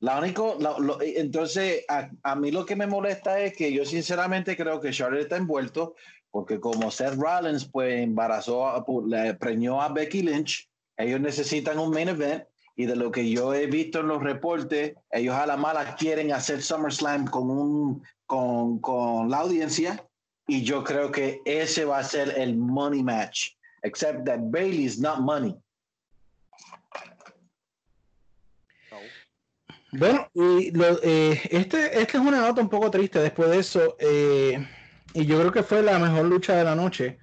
La 0.00 0.18
único, 0.20 0.56
lo- 0.60 1.00
entonces, 1.02 1.84
a, 1.88 2.34
mí 2.36 2.50
lo 2.52 2.64
que 2.64 2.76
me 2.76 2.86
molesta 2.86 3.40
es 3.40 3.56
que 3.56 3.72
yo 3.72 3.84
sinceramente 3.84 4.56
creo 4.56 4.80
que 4.80 4.90
Charlotte 4.92 5.22
está 5.22 5.36
envuelto, 5.36 5.96
porque 6.30 6.60
como 6.60 6.90
Seth 6.90 7.14
Rollins 7.16 7.64
pues 7.64 8.00
embarazó, 8.04 8.84
le 9.06 9.34
preñó 9.34 9.80
a 9.82 9.88
Becky 9.88 10.22
Lynch, 10.22 10.68
ellos 10.96 11.20
necesitan 11.20 11.78
un 11.78 11.90
main 11.90 12.08
event, 12.08 12.44
y 12.76 12.86
de 12.86 12.94
lo 12.94 13.10
que 13.10 13.28
yo 13.28 13.52
he 13.54 13.66
visto 13.66 13.98
en 14.00 14.08
los 14.08 14.22
reportes, 14.22 14.94
ellos 15.10 15.34
a 15.34 15.46
la 15.46 15.56
mala 15.56 15.96
quieren 15.96 16.32
hacer 16.32 16.62
SummerSlam 16.62 17.26
con, 17.26 17.50
un, 17.50 18.02
con, 18.24 18.78
con 18.78 19.28
la 19.28 19.38
audiencia, 19.38 20.04
y 20.46 20.62
yo 20.62 20.84
creo 20.84 21.10
que 21.10 21.40
ese 21.44 21.84
va 21.84 21.98
a 21.98 22.04
ser 22.04 22.34
el 22.38 22.56
money 22.56 23.02
match, 23.02 23.48
except 23.82 24.24
that 24.26 24.38
Bailey 24.42 24.84
is 24.84 25.00
not 25.00 25.18
money. 25.20 25.56
Bueno, 29.92 30.28
y 30.34 30.72
eh, 31.02 31.40
este, 31.50 32.00
este 32.00 32.18
es 32.18 32.22
una 32.24 32.40
nota 32.40 32.60
un 32.60 32.68
poco 32.68 32.90
triste 32.90 33.20
después 33.20 33.50
de 33.50 33.58
eso. 33.58 33.96
eh, 33.98 34.66
y 35.14 35.24
yo 35.26 35.38
creo 35.40 35.52
que 35.52 35.62
fue 35.62 35.82
la 35.82 35.98
mejor 35.98 36.26
lucha 36.26 36.54
de 36.56 36.64
la 36.64 36.74
noche. 36.74 37.18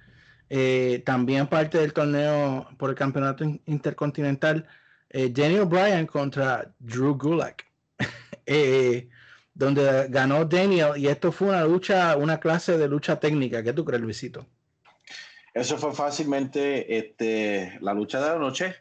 eh, 0.48 1.02
también 1.04 1.48
parte 1.48 1.78
del 1.78 1.92
torneo 1.92 2.68
por 2.78 2.90
el 2.90 2.96
campeonato 2.96 3.44
in- 3.44 3.60
intercontinental. 3.66 4.66
Jenny 5.10 5.58
O'Brien 5.58 6.06
contra 6.06 6.72
Drew 6.78 7.14
Gulak. 7.16 7.64
donde 9.54 10.06
ganó 10.10 10.44
Daniel. 10.44 10.92
Y 10.96 11.08
esto 11.08 11.32
fue 11.32 11.48
una 11.48 11.64
lucha, 11.64 12.16
una 12.16 12.38
clase 12.38 12.76
de 12.76 12.86
lucha 12.88 13.18
técnica. 13.18 13.62
¿Qué 13.62 13.72
tú 13.72 13.84
crees, 13.84 14.02
Luisito? 14.02 14.46
Eso 15.54 15.78
fue 15.78 15.94
fácilmente 15.94 16.98
este, 16.98 17.78
la 17.80 17.94
lucha 17.94 18.20
de 18.20 18.28
la 18.28 18.38
noche. 18.38 18.76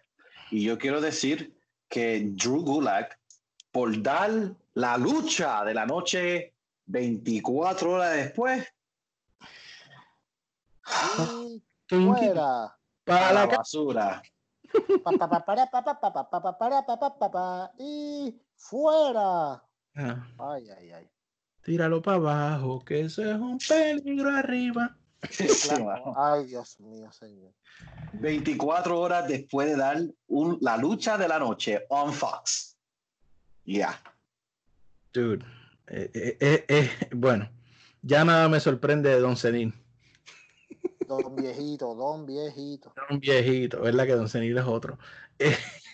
Y 0.51 0.63
yo 0.63 0.77
quiero 0.77 0.99
decir 0.99 1.53
que 1.87 2.21
Drew 2.33 2.61
Gulak, 2.61 3.17
por 3.75 4.01
dar 4.01 4.31
la 4.75 4.97
lucha 4.97 5.65
de 5.65 5.73
la 5.73 5.85
noche 5.85 6.53
24 6.85 7.91
horas 7.91 8.13
después, 8.15 8.65
Y 11.41 11.61
fuera. 11.89 12.73
Para 13.03 13.33
la 13.33 13.45
basura. 13.47 14.21
Pa, 15.03 15.11
pa, 15.11 15.27
pa, 15.29 15.45
para, 15.45 15.69
pa, 15.69 15.83
pa, 15.83 15.99
pa, 15.99 16.13
pa, 16.13 16.29
pa, 16.29 16.41
pa, 16.41 16.57
para, 16.57 16.85
pa, 16.85 16.97
pa, 16.99 17.19
pa, 17.19 17.31
pa, 17.31 17.71
y 17.77 18.33
fuera. 18.55 19.61
Ah, 19.97 20.27
Ay, 20.39 20.69
ay, 20.69 20.91
ay. 20.91 21.09
tíralo 21.61 22.01
para 22.01 22.15
abajo, 22.17 22.79
que 22.85 23.01
eso 23.01 23.23
es 23.29 23.35
un 23.37 23.57
peligro 23.57 24.29
arriba. 24.29 24.95
Claro. 25.67 26.13
Ay, 26.15 26.45
Dios 26.45 26.79
mío, 26.79 27.11
señor. 27.11 27.51
24 28.13 28.97
horas 28.99 29.27
después 29.27 29.67
de 29.67 29.75
dar 29.75 29.97
un- 30.27 30.57
la 30.61 30.77
lucha 30.77 31.17
de 31.17 31.27
la 31.27 31.39
noche 31.39 31.85
on 31.89 32.13
Fox. 32.13 32.74
Ya. 33.65 33.99
Dude, 35.13 35.45
Eh, 35.87 36.09
eh, 36.13 36.37
eh, 36.39 36.65
eh, 36.67 36.89
bueno, 37.11 37.49
ya 38.01 38.25
nada 38.25 38.49
me 38.49 38.59
sorprende 38.59 39.09
de 39.09 39.19
Don 39.19 39.37
Cenil. 39.37 39.73
Don 41.07 41.35
viejito, 41.35 41.93
don 41.93 42.25
viejito. 42.25 42.91
Un 43.09 43.19
viejito, 43.19 43.81
¿verdad? 43.81 44.07
Que 44.07 44.15
Don 44.15 44.27
Cenil 44.27 44.57
es 44.57 44.65
otro. 44.65 44.97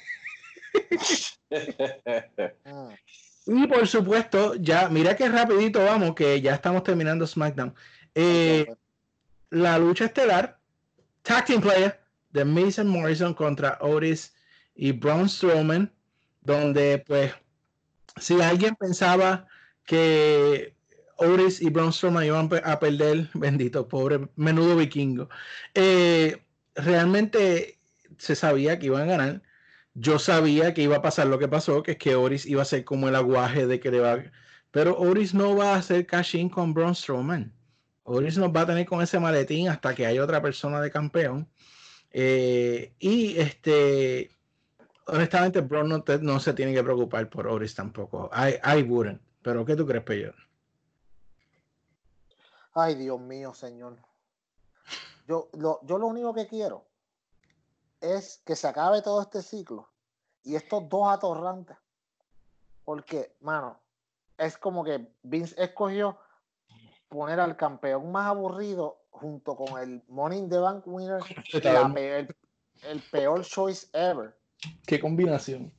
Y 3.45 3.67
por 3.67 3.87
supuesto, 3.87 4.55
ya, 4.55 4.87
mira 4.87 5.15
que 5.15 5.27
rapidito 5.27 5.83
vamos, 5.83 6.15
que 6.15 6.39
ya 6.41 6.53
estamos 6.53 6.83
terminando 6.83 7.25
SmackDown. 7.25 7.73
Eh, 8.13 8.67
la 9.49 9.79
lucha 9.79 10.05
estelar, 10.05 10.59
Tag 11.23 11.45
Team 11.45 11.59
Player 11.59 11.99
de 12.29 12.41
and 12.41 12.85
Morrison 12.85 13.33
contra 13.33 13.79
Otis 13.81 14.33
y 14.75 14.91
Braun 14.91 15.27
Strowman, 15.27 15.91
donde 16.41 17.03
pues 17.05 17.33
si 18.17 18.41
alguien 18.41 18.75
pensaba 18.75 19.47
que 19.85 20.75
Otis 21.17 21.61
y 21.61 21.69
Braun 21.69 21.93
Strowman 21.93 22.25
iban 22.25 22.49
a 22.63 22.79
perder, 22.79 23.29
bendito, 23.33 23.87
pobre 23.87 24.29
menudo 24.35 24.75
vikingo, 24.75 25.29
eh, 25.73 26.43
realmente 26.75 27.79
se 28.17 28.35
sabía 28.35 28.79
que 28.79 28.87
iban 28.87 29.03
a 29.03 29.05
ganar. 29.05 29.41
Yo 29.93 30.19
sabía 30.19 30.73
que 30.73 30.83
iba 30.83 30.97
a 30.97 31.01
pasar 31.01 31.27
lo 31.27 31.39
que 31.39 31.47
pasó, 31.47 31.83
que 31.83 31.91
es 31.91 31.97
que 31.97 32.15
Otis 32.15 32.45
iba 32.45 32.61
a 32.61 32.65
ser 32.65 32.85
como 32.85 33.09
el 33.09 33.15
aguaje 33.15 33.67
de 33.67 33.79
que 33.79 33.91
le 33.91 33.99
va 33.99 34.23
pero 34.71 34.97
Otis 34.97 35.33
no 35.33 35.55
va 35.55 35.73
a 35.75 35.77
hacer 35.77 36.05
cash 36.05 36.35
in 36.35 36.49
con 36.49 36.73
Braun 36.73 36.95
Strowman. 36.95 37.53
Otis 38.03 38.37
nos 38.37 38.51
va 38.51 38.61
a 38.61 38.67
tener 38.67 38.85
con 38.85 39.01
ese 39.01 39.19
maletín 39.19 39.69
hasta 39.69 39.93
que 39.93 40.05
haya 40.05 40.23
otra 40.23 40.41
persona 40.41 40.81
de 40.81 40.91
campeón. 40.91 41.49
Eh, 42.11 42.93
y 42.99 43.37
este, 43.37 44.31
honestamente, 45.08 45.62
Braun 45.62 45.89
no, 45.89 46.03
te- 46.03 46.20
no 46.20 46.39
se 46.39 46.53
tiene 46.53 46.74
que 46.74 46.84
preocupar 46.84 47.29
por 47.29 47.48
Otis 47.48 47.75
tampoco. 47.75 48.29
I, 48.34 48.60
I 48.79 48.84
wouldn't. 48.84 49.22
Pero, 49.41 49.65
¿qué 49.65 49.75
tú 49.75 49.86
crees, 49.86 50.03
Peyo? 50.03 50.34
Ay, 52.74 52.96
Dios 52.96 53.20
mío, 53.20 53.53
señor. 53.53 53.98
Yo 55.27 55.50
lo, 55.53 55.79
yo 55.84 55.98
lo 55.98 56.08
único 56.08 56.34
que 56.34 56.48
quiero 56.48 56.86
es 58.00 58.41
que 58.46 58.55
se 58.55 58.67
acabe 58.67 59.01
todo 59.01 59.22
este 59.22 59.41
ciclo 59.41 59.89
y 60.43 60.55
estos 60.55 60.88
dos 60.89 61.08
atorrantes. 61.10 61.77
Porque, 62.84 63.36
mano, 63.41 63.79
es 64.38 64.58
como 64.58 64.84
que 64.84 65.13
Vince 65.22 65.55
escogió 65.62 66.17
poner 67.10 67.39
al 67.39 67.55
campeón 67.58 68.12
más 68.12 68.27
aburrido 68.27 69.03
junto 69.12 69.55
con 69.55 69.79
el 69.79 70.01
in 70.34 70.50
the 70.50 70.58
Bank 70.58 70.84
winner, 70.88 71.22
la 71.63 71.93
pe- 71.93 72.20
el, 72.20 72.36
el 72.84 73.01
peor 73.01 73.43
choice 73.43 73.88
ever. 73.93 74.36
¿Qué 74.85 74.99
combinación? 74.99 75.73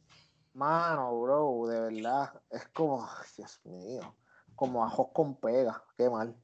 Mano, 0.55 1.21
bro, 1.21 1.67
de 1.67 1.81
verdad, 1.81 2.41
es 2.51 2.69
como, 2.69 3.09
Dios 3.37 3.61
mío, 3.65 4.15
como 4.55 4.85
ajos 4.85 5.09
con 5.13 5.37
pega, 5.37 5.83
qué 5.97 6.11
mal. 6.11 6.35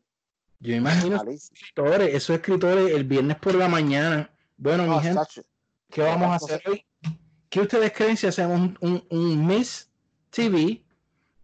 Yo 0.61 0.75
imagino 0.75 1.23
escritores, 1.23 2.15
esos 2.15 2.37
escritores 2.37 2.91
el 2.91 3.05
viernes 3.05 3.37
por 3.39 3.55
la 3.55 3.69
mañana. 3.69 4.31
Bueno, 4.57 4.85
mi 4.85 4.99
gente, 5.01 5.21
¿qué 5.91 6.03
vamos 6.03 6.31
a 6.31 6.35
hacer 6.37 6.63
hoy? 6.67 6.85
¿Qué 7.49 7.61
ustedes 7.61 7.93
creen 7.93 8.17
si 8.17 8.27
hacemos 8.27 8.59
un, 8.59 8.79
un, 8.81 9.07
un 9.11 9.47
Miss 9.47 9.89
TV 10.31 10.83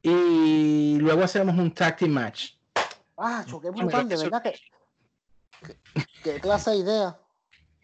y 0.02 0.96
luego 0.98 1.22
hacemos 1.22 1.56
un 1.56 1.72
tag 1.72 1.96
team 1.96 2.10
match? 2.12 2.54
Ah, 3.16 3.44
qué 3.46 3.70
Mira, 3.70 3.84
brutal, 3.84 4.08
de 4.08 4.16
verdad 4.16 4.42
que- 4.42 4.54
Qué 6.22 6.40
clase 6.40 6.70
de 6.72 6.76
idea. 6.78 7.18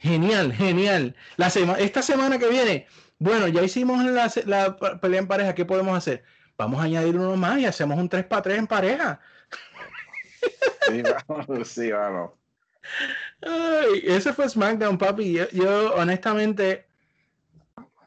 Genial, 0.00 0.52
genial. 0.52 1.14
La 1.37 1.50
sema- 1.50 1.78
esta 1.78 2.02
semana 2.02 2.38
que 2.38 2.49
viene, 2.49 2.87
bueno, 3.19 3.49
ya 3.49 3.62
hicimos 3.62 4.02
la, 4.04 4.30
la 4.47 4.76
pelea 5.00 5.21
en 5.21 5.28
pareja, 5.28 5.54
¿qué 5.54 5.64
podemos 5.64 5.97
hacer? 5.97 6.25
Vamos 6.57 6.80
a 6.80 6.85
añadir 6.85 7.16
uno 7.16 7.37
más 7.37 7.59
y 7.59 7.66
hacemos 7.66 7.99
un 7.99 8.09
3 8.09 8.25
para 8.25 8.42
3 8.42 8.59
en 8.59 8.66
pareja. 8.66 9.21
Sí, 10.88 11.02
vamos, 11.02 11.69
sí, 11.69 11.90
vamos. 11.90 12.33
Ay, 13.42 14.02
ese 14.04 14.33
fue 14.33 14.49
SmackDown, 14.49 14.97
papi. 14.99 15.33
Yo, 15.35 15.49
yo, 15.50 15.95
honestamente 15.95 16.87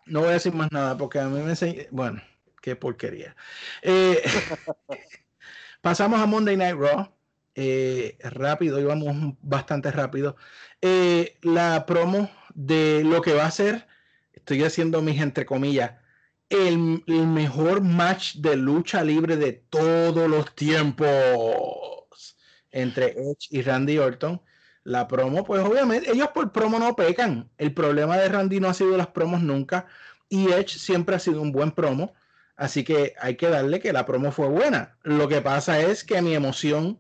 no 0.06 0.22
voy 0.22 0.30
a 0.30 0.34
decir 0.34 0.54
más 0.54 0.72
nada 0.72 0.98
porque 0.98 1.20
a 1.20 1.26
mí 1.28 1.40
me 1.42 1.52
enseñó, 1.52 1.84
bueno, 1.92 2.22
qué 2.62 2.76
porquería. 2.76 3.36
Eh, 3.82 4.22
pasamos 5.82 6.20
a 6.20 6.26
Monday 6.26 6.58
Night 6.58 6.76
Raw. 6.76 7.08
Eh, 7.56 8.18
rápido, 8.22 8.80
íbamos 8.80 9.36
bastante 9.42 9.92
rápido. 9.92 10.36
Eh, 10.82 11.38
la 11.42 11.86
promo 11.86 12.30
de 12.56 13.04
lo 13.04 13.22
que 13.22 13.34
va 13.34 13.46
a 13.46 13.52
ser, 13.52 13.88
estoy 14.34 14.64
haciendo 14.64 15.02
mis 15.02 15.22
entre 15.22 15.46
comillas, 15.46 15.94
el, 16.50 17.04
el 17.08 17.28
mejor 17.28 17.82
match 17.82 18.36
de 18.38 18.56
lucha 18.56 19.04
libre 19.04 19.38
de 19.38 19.54
todos 19.54 20.30
los 20.30 20.54
tiempos 20.56 21.10
entre 22.72 23.12
Edge 23.12 23.48
y 23.52 23.62
Randy 23.62 23.98
Orton. 24.00 24.42
La 24.84 25.08
promo, 25.08 25.46
pues 25.46 25.62
obviamente, 25.64 26.12
ellos 26.12 26.30
por 26.34 26.52
promo 26.52 26.78
no 26.80 26.96
pecan. 26.96 27.50
El 27.58 27.74
problema 27.74 28.18
de 28.18 28.28
Randy 28.30 28.60
no 28.60 28.68
ha 28.70 28.74
sido 28.74 28.98
las 28.98 29.08
promos 29.08 29.42
nunca 29.42 29.86
y 30.28 30.52
Edge 30.52 30.78
siempre 30.78 31.16
ha 31.16 31.20
sido 31.20 31.42
un 31.42 31.52
buen 31.52 31.72
promo. 31.72 32.14
Así 32.56 32.84
que 32.84 33.14
hay 33.20 33.36
que 33.38 33.50
darle 33.50 33.80
que 33.80 33.94
la 33.94 34.06
promo 34.06 34.32
fue 34.32 34.48
buena. 34.50 34.98
Lo 35.04 35.28
que 35.28 35.42
pasa 35.42 35.80
es 35.82 36.04
que 36.04 36.22
mi 36.22 36.36
emoción 36.36 37.00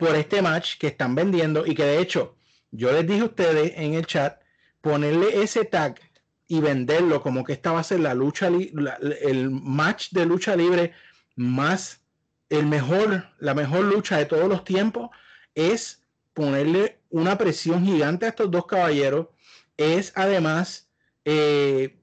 por 0.00 0.16
este 0.16 0.42
match 0.42 0.78
que 0.78 0.88
están 0.88 1.14
vendiendo 1.14 1.64
y 1.64 1.74
que 1.74 1.84
de 1.84 2.00
hecho 2.00 2.34
yo 2.72 2.90
les 2.90 3.06
dije 3.06 3.20
a 3.20 3.26
ustedes 3.26 3.72
en 3.76 3.94
el 3.94 4.06
chat 4.06 4.40
ponerle 4.80 5.42
ese 5.42 5.64
tag 5.64 6.00
y 6.48 6.60
venderlo 6.60 7.22
como 7.22 7.44
que 7.44 7.52
esta 7.52 7.70
va 7.70 7.80
a 7.80 7.84
ser 7.84 8.00
la 8.00 8.14
lucha 8.14 8.48
el 8.48 9.50
match 9.50 10.10
de 10.10 10.26
lucha 10.26 10.56
libre 10.56 10.92
más 11.36 12.00
el 12.48 12.66
mejor 12.66 13.28
la 13.38 13.54
mejor 13.54 13.84
lucha 13.84 14.16
de 14.18 14.26
todos 14.26 14.48
los 14.48 14.64
tiempos 14.64 15.10
es 15.54 16.00
ponerle 16.34 17.00
una 17.10 17.36
presión 17.36 17.84
gigante 17.84 18.26
a 18.26 18.30
estos 18.30 18.50
dos 18.50 18.66
caballeros. 18.66 19.28
Es 19.76 20.12
además 20.14 20.88
eh, 21.24 21.98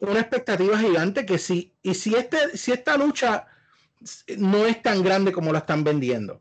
una 0.00 0.20
expectativa 0.20 0.78
gigante 0.78 1.26
que 1.26 1.38
si 1.38 1.74
y 1.82 1.94
si 1.94 2.14
este 2.14 2.56
si 2.56 2.72
esta 2.72 2.96
lucha 2.96 3.46
no 4.36 4.64
es 4.66 4.80
tan 4.82 5.02
grande 5.02 5.32
como 5.32 5.52
la 5.52 5.60
están 5.60 5.82
vendiendo 5.82 6.40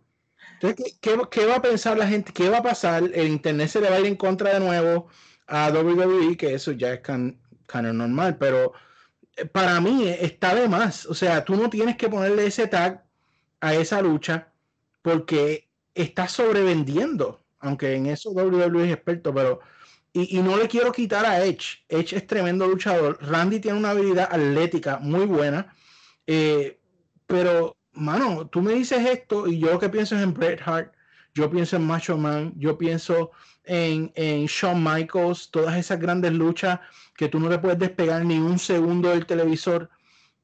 entonces, 0.60 0.98
¿qué, 1.02 1.46
va 1.46 1.56
a 1.56 1.62
pensar 1.62 1.98
la 1.98 2.08
gente? 2.08 2.34
¿Qué 2.34 2.50
va 2.50 2.58
a 2.58 2.64
pasar? 2.64 3.04
El 3.14 3.28
internet 3.28 3.70
se 3.70 3.82
le 3.82 3.90
va 3.90 3.98
a 3.98 4.00
ir 4.00 4.08
en 4.08 4.16
contra 4.16 4.54
de 4.54 4.60
nuevo 4.60 5.08
a 5.48 5.70
WWE, 5.70 6.36
que 6.36 6.54
eso 6.54 6.72
ya 6.72 6.94
es 6.94 7.02
can, 7.02 7.40
canon 7.68 7.98
normal, 7.98 8.38
pero 8.38 8.74
eh, 9.36 9.46
para 9.46 9.80
mí 9.82 10.08
está 10.08 10.56
de 10.56 10.68
más. 10.68 11.06
O 11.06 11.14
sea, 11.14 11.46
tú 11.46 11.56
no 11.56 11.70
tienes 11.70 11.98
que 11.98 12.10
ponerle 12.10 12.48
ese 12.48 12.68
tag 12.68 13.06
a 13.62 13.76
esa 13.76 14.02
lucha 14.02 14.52
porque 15.02 15.70
está 15.94 16.28
sobrevendiendo, 16.28 17.46
aunque 17.60 17.94
en 17.96 18.08
eso 18.08 18.32
WWE 18.32 18.86
es 18.86 18.94
experto, 18.94 19.34
pero 19.34 19.60
y, 20.14 20.38
y 20.40 20.42
no 20.42 20.58
le 20.58 20.68
quiero 20.68 20.92
quitar 20.92 21.26
a 21.26 21.46
Edge. 21.46 21.86
Edge 21.90 22.14
es 22.14 22.28
tremendo 22.28 22.68
luchador. 22.68 23.20
Randy 23.22 23.60
tiene 23.60 23.78
una 23.78 23.92
habilidad 23.92 24.30
atlética 24.32 24.98
muy 25.00 25.26
buena, 25.26 25.76
eh, 26.26 26.80
pero 27.28 27.77
mano, 27.98 28.48
tú 28.48 28.62
me 28.62 28.74
dices 28.74 29.06
esto 29.06 29.48
y 29.48 29.60
yo 29.60 29.72
lo 29.72 29.80
que 29.80 29.90
pienso 29.90 30.16
es 30.16 30.24
en 30.24 30.34
Bret 30.34 30.62
Hart, 30.66 30.94
yo 31.34 31.50
pienso 31.50 31.76
en 31.76 31.86
Macho 31.86 32.18
Man, 32.18 32.54
yo 32.58 32.78
pienso 32.78 33.32
en, 33.66 34.12
en 34.16 34.46
Shawn 34.46 34.84
Michaels, 34.84 35.52
todas 35.52 35.78
esas 35.78 36.00
grandes 36.00 36.34
luchas 36.34 36.80
que 37.16 37.28
tú 37.28 37.40
no 37.40 37.50
le 37.50 37.60
puedes 37.60 37.80
despegar 37.80 38.26
ni 38.26 38.38
un 38.40 38.58
segundo 38.58 39.10
del 39.10 39.26
televisor. 39.26 39.90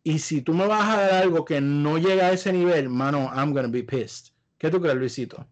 Y 0.04 0.20
si 0.20 0.42
tú 0.42 0.54
me 0.54 0.68
vas 0.68 0.88
a 0.90 1.02
dar 1.02 1.14
algo 1.24 1.46
que 1.46 1.62
no 1.62 1.98
llega 1.98 2.28
a 2.28 2.32
ese 2.34 2.52
nivel, 2.52 2.90
mano, 2.90 3.32
I'm 3.34 3.54
gonna 3.54 3.70
be 3.70 3.84
pissed. 3.84 4.34
¿Qué 4.58 4.70
tú 4.70 4.82
crees, 4.82 4.98
Luisito? 4.98 5.46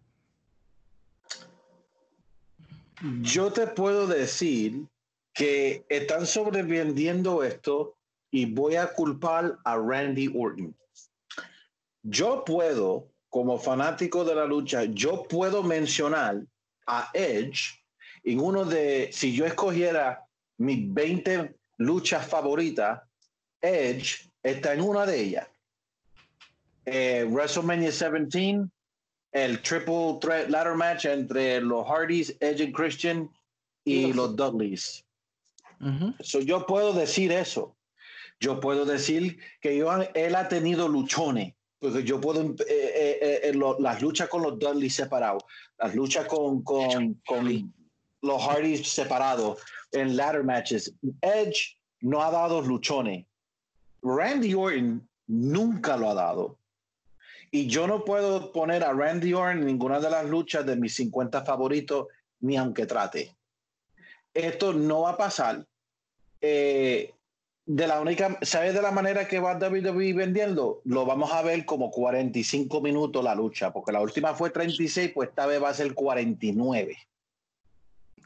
Yo 3.22 3.52
te 3.52 3.66
puedo 3.66 4.06
decir 4.06 4.86
que 5.34 5.84
están 5.88 6.26
sobrevendiendo 6.26 7.42
esto 7.42 7.96
y 8.30 8.46
voy 8.46 8.76
a 8.76 8.92
culpar 8.92 9.58
a 9.64 9.76
Randy 9.76 10.32
Orton. 10.34 10.74
Yo 12.02 12.44
puedo, 12.44 13.08
como 13.28 13.58
fanático 13.58 14.24
de 14.24 14.34
la 14.34 14.44
lucha, 14.44 14.84
yo 14.84 15.22
puedo 15.24 15.62
mencionar 15.62 16.42
a 16.86 17.10
Edge 17.14 17.82
en 18.24 18.40
uno 18.40 18.64
de, 18.64 19.10
si 19.12 19.34
yo 19.34 19.46
escogiera 19.46 20.24
mis 20.58 20.92
20 20.92 21.54
luchas 21.78 22.26
favoritas, 22.26 23.00
Edge 23.60 24.28
está 24.42 24.74
en 24.74 24.80
una 24.80 25.06
de 25.06 25.20
ellas. 25.20 25.48
Eh, 26.84 27.24
WrestleMania 27.28 27.90
17, 27.90 28.68
el 29.32 29.62
triple 29.62 30.18
threat 30.20 30.48
ladder 30.48 30.74
match 30.74 31.04
entre 31.04 31.60
los 31.60 31.86
Hardys, 31.86 32.36
Edge 32.40 32.64
y 32.64 32.72
Christian 32.72 33.30
y 33.84 34.12
los 34.12 34.36
Dudleys. 34.36 35.04
So, 36.20 36.40
yo 36.40 36.64
puedo 36.64 36.92
decir 36.92 37.32
eso. 37.32 37.74
Yo 38.38 38.60
puedo 38.60 38.84
decir 38.84 39.38
que 39.60 39.76
yo, 39.76 39.90
él 40.14 40.34
ha 40.34 40.48
tenido 40.48 40.88
luchones. 40.88 41.54
Porque 41.82 42.04
yo 42.04 42.20
puedo, 42.20 42.42
eh, 42.42 42.54
eh, 42.68 43.18
eh, 43.20 43.40
eh, 43.42 43.52
lo- 43.54 43.76
las 43.80 44.00
luchas 44.00 44.28
con 44.28 44.40
los 44.42 44.56
Dudley 44.56 44.88
separados, 44.88 45.42
las 45.78 45.92
luchas 45.96 46.26
con, 46.28 46.62
con, 46.62 47.14
con 47.26 47.74
los 48.22 48.40
Hardys 48.46 48.88
separados 48.88 49.58
en 49.90 50.16
ladder 50.16 50.44
matches. 50.44 50.94
Edge 51.20 51.76
no 52.02 52.22
ha 52.22 52.30
dado 52.30 52.62
luchones. 52.62 53.26
Randy 54.00 54.54
Orton 54.54 55.08
nunca 55.26 55.96
lo 55.96 56.08
ha 56.10 56.14
dado. 56.14 56.56
Y 57.50 57.66
yo 57.66 57.88
no 57.88 58.04
puedo 58.04 58.52
poner 58.52 58.84
a 58.84 58.92
Randy 58.92 59.34
Orton 59.34 59.58
en 59.58 59.66
ninguna 59.66 59.98
de 59.98 60.08
las 60.08 60.24
luchas 60.30 60.64
de 60.64 60.76
mis 60.76 60.94
50 60.94 61.44
favoritos, 61.44 62.06
ni 62.40 62.56
aunque 62.56 62.86
trate. 62.86 63.34
Esto 64.32 64.72
no 64.72 65.00
va 65.02 65.10
a 65.10 65.16
pasar. 65.16 65.66
Eh, 66.40 67.12
de 67.64 67.86
la 67.86 68.00
única, 68.00 68.38
¿sabes 68.42 68.74
de 68.74 68.82
la 68.82 68.90
manera 68.90 69.28
que 69.28 69.38
va 69.38 69.54
WWE 69.56 70.12
vendiendo? 70.14 70.80
Lo 70.84 71.06
vamos 71.06 71.32
a 71.32 71.42
ver 71.42 71.64
como 71.64 71.90
45 71.90 72.80
minutos 72.80 73.22
la 73.22 73.34
lucha, 73.34 73.72
porque 73.72 73.92
la 73.92 74.00
última 74.00 74.34
fue 74.34 74.50
36, 74.50 75.12
pues 75.14 75.28
esta 75.28 75.46
vez 75.46 75.62
va 75.62 75.68
a 75.68 75.74
ser 75.74 75.94
49. 75.94 76.96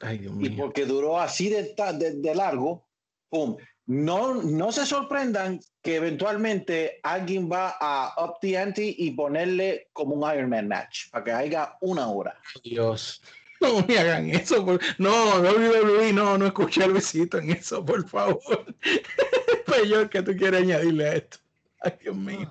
Ay, 0.00 0.18
Dios 0.18 0.32
Y 0.34 0.50
mío. 0.50 0.56
porque 0.58 0.84
duró 0.86 1.18
así 1.20 1.48
de- 1.48 1.74
de 1.74 2.34
largo, 2.34 2.86
¡pum! 3.28 3.56
No, 3.86 4.34
no 4.42 4.72
se 4.72 4.84
sorprendan 4.84 5.60
que 5.80 5.96
eventualmente 5.96 6.98
alguien 7.04 7.48
va 7.50 7.76
a 7.80 8.14
up 8.24 8.34
the 8.40 8.58
ante 8.58 8.84
y 8.98 9.12
ponerle 9.12 9.88
como 9.92 10.16
un 10.16 10.32
Iron 10.34 10.50
Man 10.50 10.66
match, 10.66 11.08
para 11.10 11.24
que 11.24 11.30
haya 11.32 11.76
una 11.80 12.08
hora. 12.08 12.36
Dios. 12.64 13.22
No 13.60 13.84
me 13.86 13.98
hagan 13.98 14.28
eso. 14.30 14.64
por- 14.64 14.80
No, 14.98 15.40
WWE, 15.40 16.12
no, 16.12 16.36
no 16.38 16.46
escuché 16.46 16.84
a 16.84 16.86
Luisito 16.86 17.38
en 17.38 17.50
eso, 17.52 17.84
por 17.84 18.06
favor. 18.08 18.40
Peor 19.66 20.10
que 20.10 20.22
tú 20.22 20.32
quieres 20.36 20.62
añadirle 20.62 21.08
a 21.08 21.12
esto. 21.14 21.38
Ay, 21.80 21.98
Dios 22.02 22.16
mío. 22.16 22.50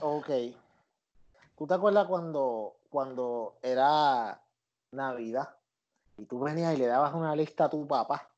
Ok. 0.00 0.30
¿Tú 1.56 1.66
te 1.66 1.74
acuerdas 1.74 2.06
cuando, 2.06 2.76
cuando 2.90 3.56
era 3.62 4.40
Navidad 4.92 5.50
y 6.18 6.24
tú 6.26 6.40
venías 6.40 6.74
y 6.74 6.78
le 6.78 6.86
dabas 6.86 7.14
una 7.14 7.34
lista 7.34 7.64
a 7.64 7.70
tu 7.70 7.86
papá 7.86 8.28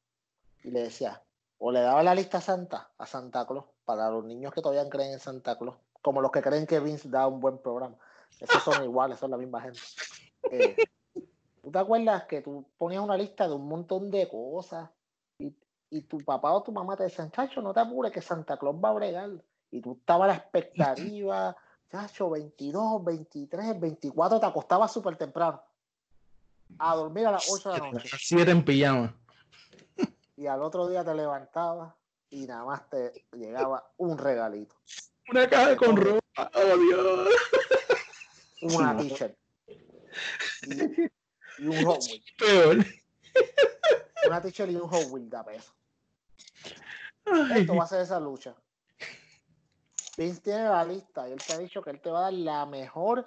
y 0.62 0.70
le 0.70 0.82
decías, 0.84 1.18
o 1.58 1.72
le 1.72 1.80
dabas 1.80 2.04
la 2.04 2.14
lista 2.14 2.38
a 2.38 2.40
Santa, 2.42 2.90
a 2.96 3.06
Santa 3.06 3.46
Claus, 3.46 3.64
para 3.84 4.08
los 4.10 4.24
niños 4.24 4.52
que 4.52 4.62
todavía 4.62 4.88
creen 4.88 5.12
en 5.14 5.20
Santa 5.20 5.58
Claus, 5.58 5.76
como 6.02 6.20
los 6.20 6.30
que 6.30 6.42
creen 6.42 6.66
que 6.66 6.78
Vince 6.80 7.08
da 7.08 7.26
un 7.26 7.40
buen 7.40 7.58
programa. 7.58 7.96
Esos 8.38 8.62
son 8.62 8.82
iguales, 8.84 9.18
son 9.18 9.30
la 9.32 9.36
misma 9.36 9.60
gente. 9.62 9.80
Eh, 10.50 10.76
¿Tú 11.68 11.72
te 11.72 11.80
acuerdas 11.80 12.24
que 12.24 12.40
tú 12.40 12.64
ponías 12.78 13.02
una 13.02 13.14
lista 13.14 13.46
de 13.46 13.52
un 13.52 13.68
montón 13.68 14.10
de 14.10 14.26
cosas 14.26 14.88
y, 15.38 15.54
y 15.90 16.00
tu 16.00 16.16
papá 16.16 16.50
o 16.52 16.62
tu 16.62 16.72
mamá 16.72 16.96
te 16.96 17.02
decían, 17.02 17.30
chacho, 17.30 17.60
no 17.60 17.74
te 17.74 17.80
apures 17.80 18.10
que 18.10 18.22
Santa 18.22 18.56
Claus 18.56 18.76
va 18.82 18.88
a 18.88 18.94
bregar? 18.94 19.28
Y 19.70 19.82
tú 19.82 19.98
estabas 20.00 20.30
a 20.30 20.32
la 20.32 20.38
expectativa, 20.38 21.54
chacho, 21.92 22.30
22, 22.30 23.04
23, 23.04 23.80
24, 23.80 24.40
te 24.40 24.46
acostabas 24.46 24.90
súper 24.90 25.16
temprano. 25.16 25.62
A 26.78 26.96
dormir 26.96 27.26
a 27.26 27.32
las 27.32 27.52
8 27.52 27.70
de 27.70 27.78
la 27.78 27.90
noche. 27.92 28.08
Siete 28.18 28.50
en 28.50 28.64
pijama. 28.64 29.14
Y 30.38 30.46
al 30.46 30.62
otro 30.62 30.88
día 30.88 31.04
te 31.04 31.14
levantabas 31.14 31.92
y 32.30 32.46
nada 32.46 32.64
más 32.64 32.88
te 32.88 33.12
llegaba 33.36 33.92
un 33.98 34.16
regalito. 34.16 34.74
Una 35.30 35.46
caja 35.46 35.76
con 35.76 35.98
ropa. 35.98 36.50
Oh, 36.54 36.78
Dios. 36.78 37.28
Una 38.62 38.96
t-shirt. 38.96 39.36
Y, 40.66 41.10
y 41.58 41.66
un 41.66 41.84
Hot 41.84 42.02
Wheels. 42.02 42.24
Peor. 42.38 42.76
Una 44.26 44.42
t-shirt 44.42 44.70
y 44.70 44.76
un 44.76 44.88
Hot 44.88 45.06
Wheels 45.10 45.30
de 45.30 45.36
a 45.36 45.44
peso. 45.44 45.72
Ay, 47.24 47.62
Esto 47.62 47.76
va 47.76 47.84
a 47.84 47.86
ser 47.86 48.00
esa 48.00 48.20
lucha. 48.20 48.54
Vince 50.16 50.40
tiene 50.40 50.64
la 50.64 50.84
lista 50.84 51.28
y 51.28 51.32
él 51.32 51.38
te 51.38 51.52
ha 51.52 51.58
dicho 51.58 51.80
que 51.80 51.90
él 51.90 52.00
te 52.00 52.10
va 52.10 52.18
a 52.18 52.22
dar 52.22 52.32
la 52.32 52.66
mejor 52.66 53.24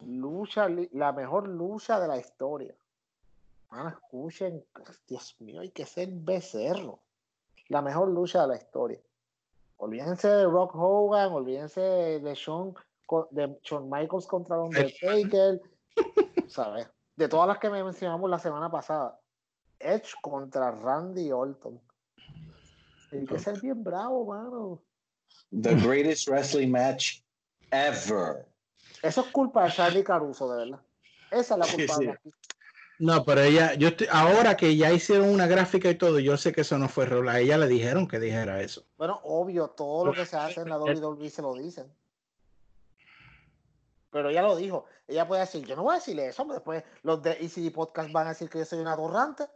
lucha, 0.00 0.66
la 0.92 1.12
mejor 1.12 1.48
lucha 1.48 2.00
de 2.00 2.08
la 2.08 2.16
historia. 2.16 2.74
Escuchen, 3.88 4.64
Dios 5.06 5.36
mío, 5.40 5.60
hay 5.60 5.70
que 5.70 5.86
ser 5.86 6.08
becerro. 6.10 7.00
La 7.68 7.80
mejor 7.80 8.08
lucha 8.08 8.42
de 8.42 8.48
la 8.48 8.56
historia. 8.56 9.00
Olvídense 9.78 10.28
de 10.28 10.44
Rock 10.44 10.74
Hogan, 10.74 11.32
olvídense 11.32 11.80
de 11.80 12.34
Shawn, 12.34 12.74
de 13.30 13.58
Shawn 13.62 13.90
Michaels 13.90 14.26
contra 14.26 14.60
Undertaker, 14.60 15.60
¿sabes? 16.48 16.88
De 17.16 17.28
todas 17.28 17.48
las 17.48 17.58
que 17.58 17.70
me 17.70 17.82
mencionamos 17.84 18.28
la 18.30 18.38
semana 18.38 18.70
pasada. 18.70 19.20
Edge 19.78 20.14
contra 20.22 20.70
Randy 20.70 21.30
Orton. 21.32 21.80
Hay 23.12 23.26
que 23.26 23.38
ser 23.38 23.60
bien 23.60 23.82
bravo, 23.84 24.24
mano. 24.26 24.82
The 25.50 25.74
greatest 25.74 26.28
wrestling 26.28 26.70
match 26.70 27.20
ever. 27.70 28.46
Eso 29.02 29.20
es 29.22 29.26
culpa 29.28 29.64
de 29.64 29.72
Charlie 29.72 30.04
Caruso, 30.04 30.50
de 30.50 30.64
verdad. 30.64 30.80
Esa 31.30 31.54
es 31.54 31.58
la 31.58 31.64
Sí, 31.64 31.76
culpable 31.76 32.06
sí. 32.06 32.12
aquí. 32.12 32.30
No, 32.98 33.24
pero 33.24 33.40
ella, 33.40 33.74
yo 33.74 33.88
estoy, 33.88 34.06
ahora 34.12 34.56
que 34.56 34.76
ya 34.76 34.92
hicieron 34.92 35.28
una 35.28 35.46
gráfica 35.48 35.90
y 35.90 35.96
todo, 35.96 36.20
yo 36.20 36.36
sé 36.36 36.52
que 36.52 36.60
eso 36.60 36.78
no 36.78 36.88
fue 36.88 37.04
rol. 37.06 37.28
A 37.28 37.40
ella 37.40 37.58
le 37.58 37.66
dijeron 37.66 38.06
que 38.06 38.20
dijera 38.20 38.60
eso. 38.62 38.84
Bueno, 38.96 39.20
obvio, 39.24 39.70
todo 39.70 40.06
lo 40.06 40.12
que 40.12 40.24
se 40.24 40.36
hace 40.36 40.60
en 40.60 40.68
la 40.68 40.78
WWE 40.78 41.28
se 41.28 41.42
lo 41.42 41.54
dicen. 41.54 41.92
Pero 44.12 44.28
ella 44.28 44.42
lo 44.42 44.54
dijo. 44.54 44.84
Ella 45.08 45.26
puede 45.26 45.40
decir, 45.40 45.64
yo 45.64 45.74
no 45.74 45.82
voy 45.82 45.94
a 45.94 45.98
decirle 45.98 46.28
eso, 46.28 46.44
pero 46.44 46.54
después 46.54 46.84
los 47.02 47.22
de 47.22 47.32
ECD 47.32 47.72
Podcast 47.72 48.12
van 48.12 48.26
a 48.26 48.30
decir 48.30 48.48
que 48.48 48.58
yo 48.58 48.64
soy 48.64 48.78
una 48.78 48.92
atorrante. 48.92 49.46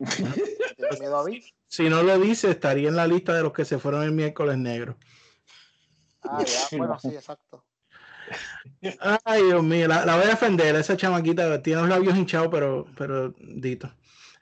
Miedo 1.00 1.18
a. 1.18 1.24
Si 1.68 1.88
no 1.88 2.02
lo 2.02 2.18
dice, 2.18 2.50
estaría 2.50 2.88
en 2.88 2.96
la 2.96 3.06
lista 3.06 3.32
de 3.32 3.42
los 3.42 3.52
que 3.52 3.64
se 3.64 3.78
fueron 3.78 4.02
el 4.02 4.12
miércoles 4.12 4.58
negro. 4.58 4.96
Ah, 6.22 6.42
ya, 6.44 6.60
bueno, 6.76 6.98
sí, 6.98 7.08
exacto. 7.08 7.64
Ay, 9.24 9.44
Dios 9.44 9.62
mío, 9.62 9.88
la, 9.88 10.04
la 10.04 10.16
voy 10.16 10.24
a 10.24 10.30
defender. 10.30 10.74
Esa 10.76 10.96
chamaquita 10.96 11.62
tiene 11.62 11.80
los 11.82 11.90
labios 11.90 12.16
hinchados, 12.16 12.48
pero, 12.50 12.86
pero 12.96 13.32
dito. 13.38 13.92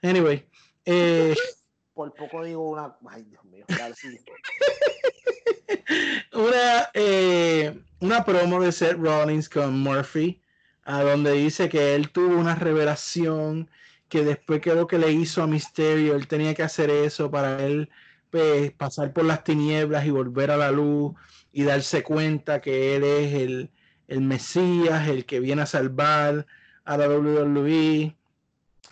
Anyway, 0.01 0.47
eh, 0.85 1.35
Por 1.99 2.13
poco 2.13 2.45
digo 2.45 2.61
una. 2.61 2.95
Ay, 3.09 3.23
Dios 3.23 3.43
mío. 3.43 3.65
Una, 6.33 6.89
eh, 6.93 7.77
una 7.99 8.23
promo 8.23 8.61
de 8.61 8.71
Seth 8.71 8.97
Rollins 8.97 9.49
con 9.49 9.81
Murphy, 9.81 10.41
a 10.85 11.01
donde 11.01 11.33
dice 11.33 11.67
que 11.67 11.95
él 11.95 12.11
tuvo 12.11 12.37
una 12.37 12.55
revelación, 12.55 13.69
que 14.07 14.23
después 14.23 14.61
que 14.61 14.75
lo 14.75 14.87
que 14.87 14.97
le 14.97 15.11
hizo 15.11 15.43
a 15.43 15.47
Misterio, 15.47 16.15
él 16.15 16.29
tenía 16.29 16.53
que 16.53 16.63
hacer 16.63 16.89
eso 16.89 17.29
para 17.29 17.65
él 17.65 17.89
pues, 18.29 18.71
pasar 18.71 19.11
por 19.11 19.25
las 19.25 19.43
tinieblas 19.43 20.05
y 20.05 20.11
volver 20.11 20.51
a 20.51 20.57
la 20.57 20.71
luz 20.71 21.15
y 21.51 21.63
darse 21.63 22.01
cuenta 22.01 22.61
que 22.61 22.95
él 22.95 23.03
es 23.03 23.33
el, 23.33 23.71
el 24.07 24.21
Mesías, 24.21 25.09
el 25.09 25.25
que 25.25 25.41
viene 25.41 25.63
a 25.63 25.65
salvar 25.65 26.47
a 26.85 26.95
la 26.95 27.09
WWE. 27.09 28.15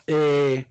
Eh, 0.08 0.65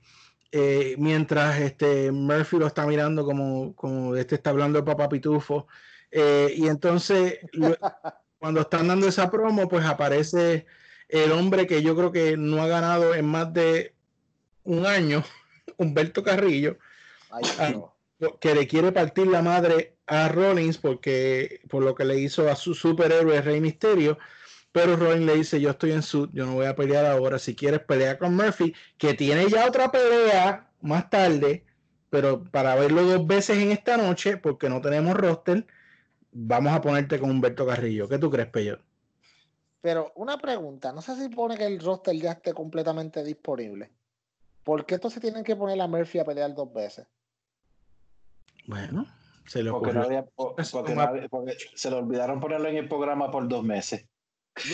eh, 0.59 0.95
mientras 0.99 1.61
este 1.61 2.11
Murphy 2.13 2.57
lo 2.59 2.67
está 2.67 2.87
mirando 2.87 3.25
como, 3.25 3.75
como 3.75 4.17
este 4.17 4.37
está 4.37 4.51
hablando 4.51 4.79
de 4.79 4.85
Papá 4.85 5.09
Pitufo. 5.09 5.67
Eh, 6.11 6.55
y 6.57 6.67
entonces, 6.69 7.41
lo- 7.53 7.77
cuando 8.39 8.61
están 8.63 8.89
dando 8.89 9.07
esa 9.07 9.31
promo, 9.31 9.69
pues 9.69 9.85
aparece 9.85 10.65
el 11.09 11.33
hombre 11.33 11.67
que 11.67 11.83
yo 11.83 11.95
creo 11.95 12.11
que 12.13 12.37
no 12.37 12.63
ha 12.63 12.67
ganado 12.69 13.15
en 13.15 13.27
más 13.27 13.53
de 13.53 13.95
un 14.65 14.87
año, 14.87 15.23
Humberto 15.77 16.23
Carrillo, 16.23 16.79
Ay, 17.31 17.43
Ah. 17.59 17.75
que 18.41 18.55
le 18.55 18.67
quiere 18.67 18.93
partir 18.93 19.27
la 19.27 19.43
madre 19.43 19.97
a 20.07 20.29
Rollins 20.29 20.79
porque 20.79 21.61
por 21.69 21.83
lo 21.83 21.95
que 21.95 22.05
le 22.07 22.19
hizo 22.19 22.49
a 22.49 22.57
su 22.57 22.73
superhéroe 22.75 23.43
Rey 23.43 23.61
Misterio. 23.61 24.17
Pero 24.77 24.95
Rollins 24.95 25.25
le 25.25 25.37
dice, 25.37 25.59
yo 25.59 25.71
estoy 25.71 25.93
en 25.93 26.03
su, 26.03 26.31
yo 26.33 26.45
no 26.45 26.53
voy 26.53 26.67
a 26.67 26.77
pelear 26.77 27.07
ahora. 27.07 27.39
Si 27.39 27.57
quieres 27.57 27.81
pelear 27.81 28.19
con 28.19 28.37
Murphy, 28.37 28.75
que 28.99 29.15
tiene 29.15 29.49
ya 29.49 29.67
otra 29.67 29.91
pelea 29.91 30.69
más 30.83 31.09
tarde, 31.09 31.65
pero 32.11 32.45
para 32.45 32.75
verlo 32.75 33.03
dos 33.05 33.27
veces 33.27 33.57
en 33.57 33.71
esta 33.71 33.97
noche, 33.97 34.37
porque 34.37 34.69
no 34.69 34.83
tenemos 34.83 35.15
roster, 35.15 35.67
vamos 36.31 36.75
a 36.75 36.83
ponerte 36.83 37.19
con 37.19 37.31
Humberto 37.31 37.67
Carrillo. 37.67 38.07
¿Qué 38.07 38.19
tú 38.19 38.31
crees, 38.31 38.49
Peyo? 38.51 38.79
Pero 39.81 40.13
una 40.15 40.37
pregunta, 40.37 40.93
no 40.93 41.01
se 41.01 41.17
supone 41.17 41.57
que 41.57 41.65
el 41.65 41.81
roster 41.81 42.15
ya 42.15 42.33
esté 42.33 42.53
completamente 42.53 43.25
disponible. 43.25 43.91
¿Por 44.63 44.85
qué 44.85 44.97
entonces 44.97 45.23
tienen 45.23 45.43
que 45.43 45.57
poner 45.57 45.81
a 45.81 45.87
Murphy 45.87 46.19
a 46.19 46.25
pelear 46.27 46.55
dos 46.55 46.71
veces? 46.71 47.07
Bueno, 48.67 49.07
se 49.47 49.63
le 49.63 49.71
Porque, 49.71 49.95
no 49.95 50.01
ocurrió. 50.01 50.19
había- 50.19 50.31
po- 50.37 50.55
Eso 50.59 50.77
porque 50.81 50.93
toma- 50.93 51.05
no 51.07 51.11
había- 51.13 51.29
porque 51.31 51.57
se 51.75 51.89
le 51.91 51.97
olvidaron 51.97 52.41
ponerlo 52.41 52.69
en 52.69 52.77
el 52.77 52.89
programa 52.91 53.31
por 53.31 53.49
dos 53.49 53.65
meses. 53.65 54.05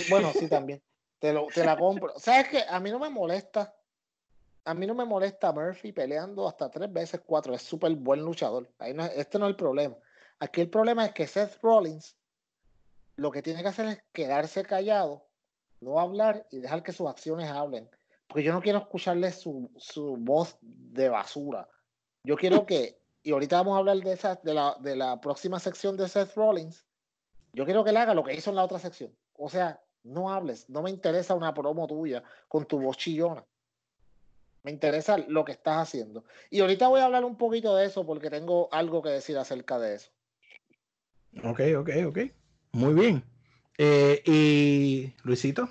Bueno, 0.09 0.33
sí, 0.33 0.49
también. 0.49 0.83
Te, 1.19 1.33
lo, 1.33 1.47
te 1.47 1.65
la 1.65 1.77
compro. 1.77 2.13
¿Sabes 2.19 2.49
qué? 2.49 2.65
A 2.69 2.81
mí 2.81 2.91
no 2.91 2.99
me 2.99 3.11
molesta. 3.11 3.75
A 4.65 4.75
mí 4.75 4.87
no 4.87 4.95
me 4.95 5.05
molesta 5.05 5.53
Murphy 5.53 5.93
peleando 5.93 6.49
hasta 6.49 6.71
tres 6.71 6.93
veces 6.93 7.21
cuatro. 7.25 7.55
Es 7.55 7.63
súper 7.63 7.95
buen 7.97 8.21
luchador. 8.21 8.69
Ahí 8.79 8.95
no, 8.95 9.05
este 9.05 9.39
no 9.39 9.47
es 9.47 9.51
el 9.51 9.57
problema. 9.57 9.97
Aquí 10.39 10.61
el 10.61 10.71
problema 10.71 11.07
es 11.07 11.13
que 11.13 11.27
Seth 11.27 11.61
Rollins 11.63 12.17
lo 13.17 13.31
que 13.31 13.43
tiene 13.43 13.63
que 13.63 13.69
hacer 13.69 13.87
es 13.87 14.03
quedarse 14.13 14.65
callado, 14.65 15.27
no 15.81 16.01
hablar 16.01 16.47
y 16.51 16.59
dejar 16.59 16.83
que 16.83 16.93
sus 16.93 17.09
acciones 17.09 17.51
hablen. 17.51 17.89
Porque 18.27 18.43
yo 18.43 18.53
no 18.53 18.63
quiero 18.63 18.79
escucharle 18.79 19.31
su, 19.31 19.71
su 19.77 20.17
voz 20.17 20.57
de 20.61 21.09
basura. 21.09 21.69
Yo 22.25 22.37
quiero 22.37 22.65
que, 22.67 23.01
y 23.23 23.33
ahorita 23.33 23.59
vamos 23.59 23.77
a 23.77 23.79
hablar 23.79 23.99
de, 23.99 24.13
esa, 24.13 24.37
de, 24.37 24.55
la, 24.55 24.77
de 24.81 24.97
la 24.97 25.21
próxima 25.21 25.61
sección 25.61 25.97
de 25.97 26.09
Seth 26.09 26.35
Rollins, 26.35 26.85
yo 27.53 27.65
quiero 27.65 27.85
que 27.85 27.91
él 27.91 27.97
haga 27.99 28.15
lo 28.15 28.25
que 28.25 28.35
hizo 28.35 28.51
en 28.51 28.57
la 28.57 28.65
otra 28.65 28.79
sección. 28.79 29.15
O 29.37 29.49
sea, 29.49 29.81
no 30.05 30.31
hables, 30.31 30.69
no 30.69 30.83
me 30.83 30.91
interesa 30.91 31.35
una 31.35 31.55
promo 31.55 31.87
tuya 31.87 32.23
con 32.49 32.65
tu 32.67 32.81
voz 32.81 32.97
chillona. 32.97 33.45
Me 34.63 34.71
interesa 34.71 35.19
lo 35.19 35.45
que 35.45 35.53
estás 35.53 35.89
haciendo. 35.89 36.25
Y 36.51 36.61
ahorita 36.61 36.89
voy 36.89 37.01
a 37.01 37.07
hablar 37.07 37.25
un 37.25 37.37
poquito 37.37 37.75
de 37.75 37.87
eso 37.87 38.07
porque 38.07 38.31
tengo 38.31 38.69
algo 38.73 39.03
que 39.03 39.11
decir 39.11 39.37
acerca 39.37 39.79
de 39.79 39.97
eso. 39.97 40.11
Ok, 41.45 41.61
ok, 41.79 41.91
ok. 42.07 42.19
Muy 42.73 42.95
bien. 42.95 43.25
Eh, 43.79 44.23
y 44.25 45.13
Luisito. 45.25 45.69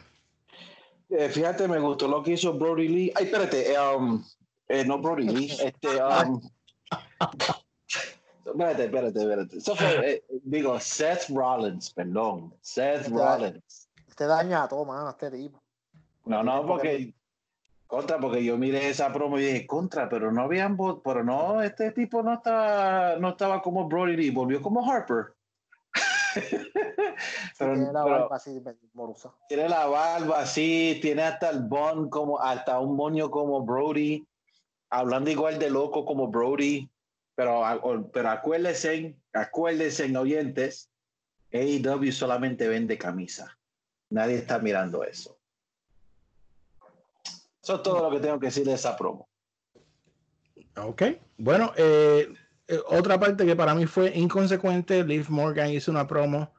Eh, 1.10 1.30
fíjate, 1.30 1.67
me 1.67 1.80
gustó 1.80 2.08
lo 2.08 2.24
que 2.24 2.32
hizo 2.32 2.54
Brody 2.54 2.88
Lee. 2.88 3.12
Ay, 3.15 3.26
espérate, 3.26 3.74
eh, 3.74 3.80
um, 3.80 4.24
eh, 4.67 4.86
no 4.86 5.00
Brody 5.00 5.28
Lee, 5.28 5.52
este, 5.63 6.02
um, 6.02 6.41
espérate, 8.45 8.86
espérate, 8.86 9.19
espérate. 9.19 9.58
Eso 9.58 9.75
fue, 9.75 10.10
eh, 10.10 10.23
digo, 10.43 10.80
Seth 10.80 11.30
Rollins, 11.30 11.91
perdón, 11.91 12.54
Seth 12.62 13.08
Rollins. 13.10 13.89
Este 14.08 14.25
daña 14.25 14.63
a 14.63 14.67
todo, 14.67 14.86
mano, 14.86 15.10
este 15.10 15.32
tipo. 15.32 15.62
No, 16.25 16.43
no, 16.43 16.65
porque 16.65 17.13
contra, 17.88 18.19
porque 18.19 18.43
yo 18.43 18.58
miré 18.58 18.89
esa 18.89 19.12
promo 19.12 19.38
y 19.39 19.43
dije 19.43 19.67
contra, 19.67 20.08
pero 20.08 20.32
no 20.32 20.43
habían, 20.43 20.77
pero 21.04 21.23
no, 21.23 21.62
este 21.62 21.91
tipo 21.91 22.21
no 22.23 22.34
estaba, 22.36 23.15
no 23.17 23.30
estaba 23.30 23.62
como 23.62 23.88
Brody 23.88 24.15
Lee, 24.15 24.30
volvió 24.30 24.62
como 24.62 24.89
Harper. 24.89 25.34
pero, 27.58 27.73
Tiene 27.73 27.91
la 27.91 28.04
pero- 28.04 28.19
barba 28.21 28.36
así 28.38 28.62
morosa. 28.93 29.32
tiene 29.47 29.67
la 29.69 29.86
barba 29.88 30.39
así, 30.39 30.99
tiene 31.01 31.23
hasta 31.23 31.49
el 31.49 31.63
bun 31.63 32.10
como, 32.10 32.39
hasta 32.39 32.80
un 32.80 32.95
moño 32.95 33.30
como 33.30 33.62
Brody, 33.65 34.25
hablando 34.89 35.30
igual 35.30 35.60
de 35.60 35.69
loco 35.69 36.06
como 36.06 36.27
Brody, 36.27 36.89
pero, 37.36 38.10
pero 38.13 38.30
acuérdense, 38.30 39.17
acuérdense 39.34 40.17
oyentes, 40.17 40.91
AEW 41.52 42.12
solamente 42.12 42.67
vende 42.67 42.98
camisa. 42.98 43.58
Nadie 44.10 44.36
está 44.36 44.60
mirando 44.60 45.04
eso. 45.04 45.38
Eso 47.63 47.76
es 47.76 47.84
todo 47.84 48.10
lo 48.10 48.15
que 48.15 48.22
tengo 48.22 48.39
que 48.39 48.48
decir 48.48 48.65
de 48.65 48.74
esa 48.74 48.98
promo. 48.98 49.30
Ok. 50.76 51.04
Bueno, 51.38 51.74
eh, 51.76 52.34
eh, 52.67 52.80
otra 52.88 53.20
parte 53.20 53.46
que 53.46 53.56
para 53.56 53.76
mí 53.76 53.86
fue 53.86 54.12
inconsecuente, 54.15 55.04
Liv 55.04 55.30
Morgan 55.30 55.70
hizo 55.70 55.91
una 55.91 56.08
promo 56.08 56.54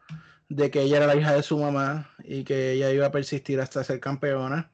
de 0.49 0.71
que 0.71 0.83
ella 0.83 0.99
era 0.99 1.07
la 1.07 1.17
hija 1.17 1.33
de 1.33 1.43
su 1.43 1.59
mamá 1.59 2.11
y 2.23 2.45
que 2.45 2.73
ella 2.73 2.91
iba 2.91 3.07
a 3.07 3.13
persistir 3.13 3.61
hasta 3.61 3.83
ser 3.83 4.01
campeona. 4.01 4.71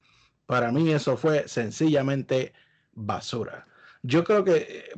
Para 0.47 0.73
mí 0.73 0.91
eso 0.93 1.17
fue 1.17 1.47
sencillamente 1.47 2.53
basura. 2.93 3.67
Yo 4.03 4.25
creo 4.25 4.45
que 4.45 4.91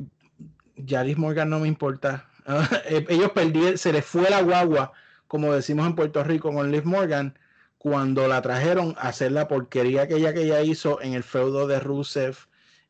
ya 0.75 1.03
Liv 1.03 1.17
Morgan 1.17 1.49
no 1.49 1.59
me 1.59 1.67
importa. 1.67 2.27
Eh, 2.85 3.05
Ellos 3.07 3.31
perdieron, 3.31 3.77
se 3.77 3.93
les 3.93 4.03
fue 4.03 4.27
la 4.29 4.41
guagua, 4.41 4.93
como 5.27 5.53
decimos 5.53 5.85
en 5.85 5.95
Puerto 5.95 6.23
Rico 6.23 6.51
con 6.51 6.71
Liv 6.71 6.85
Morgan, 6.85 7.37
cuando 7.77 8.27
la 8.27 8.41
trajeron 8.41 8.95
a 8.97 9.09
hacer 9.09 9.31
la 9.31 9.47
porquería 9.47 10.07
que 10.07 10.15
ella, 10.15 10.33
que 10.33 10.41
ella 10.43 10.61
hizo 10.61 11.01
en 11.01 11.13
el 11.13 11.23
feudo 11.23 11.67
de 11.67 11.79
Rusev 11.79 12.35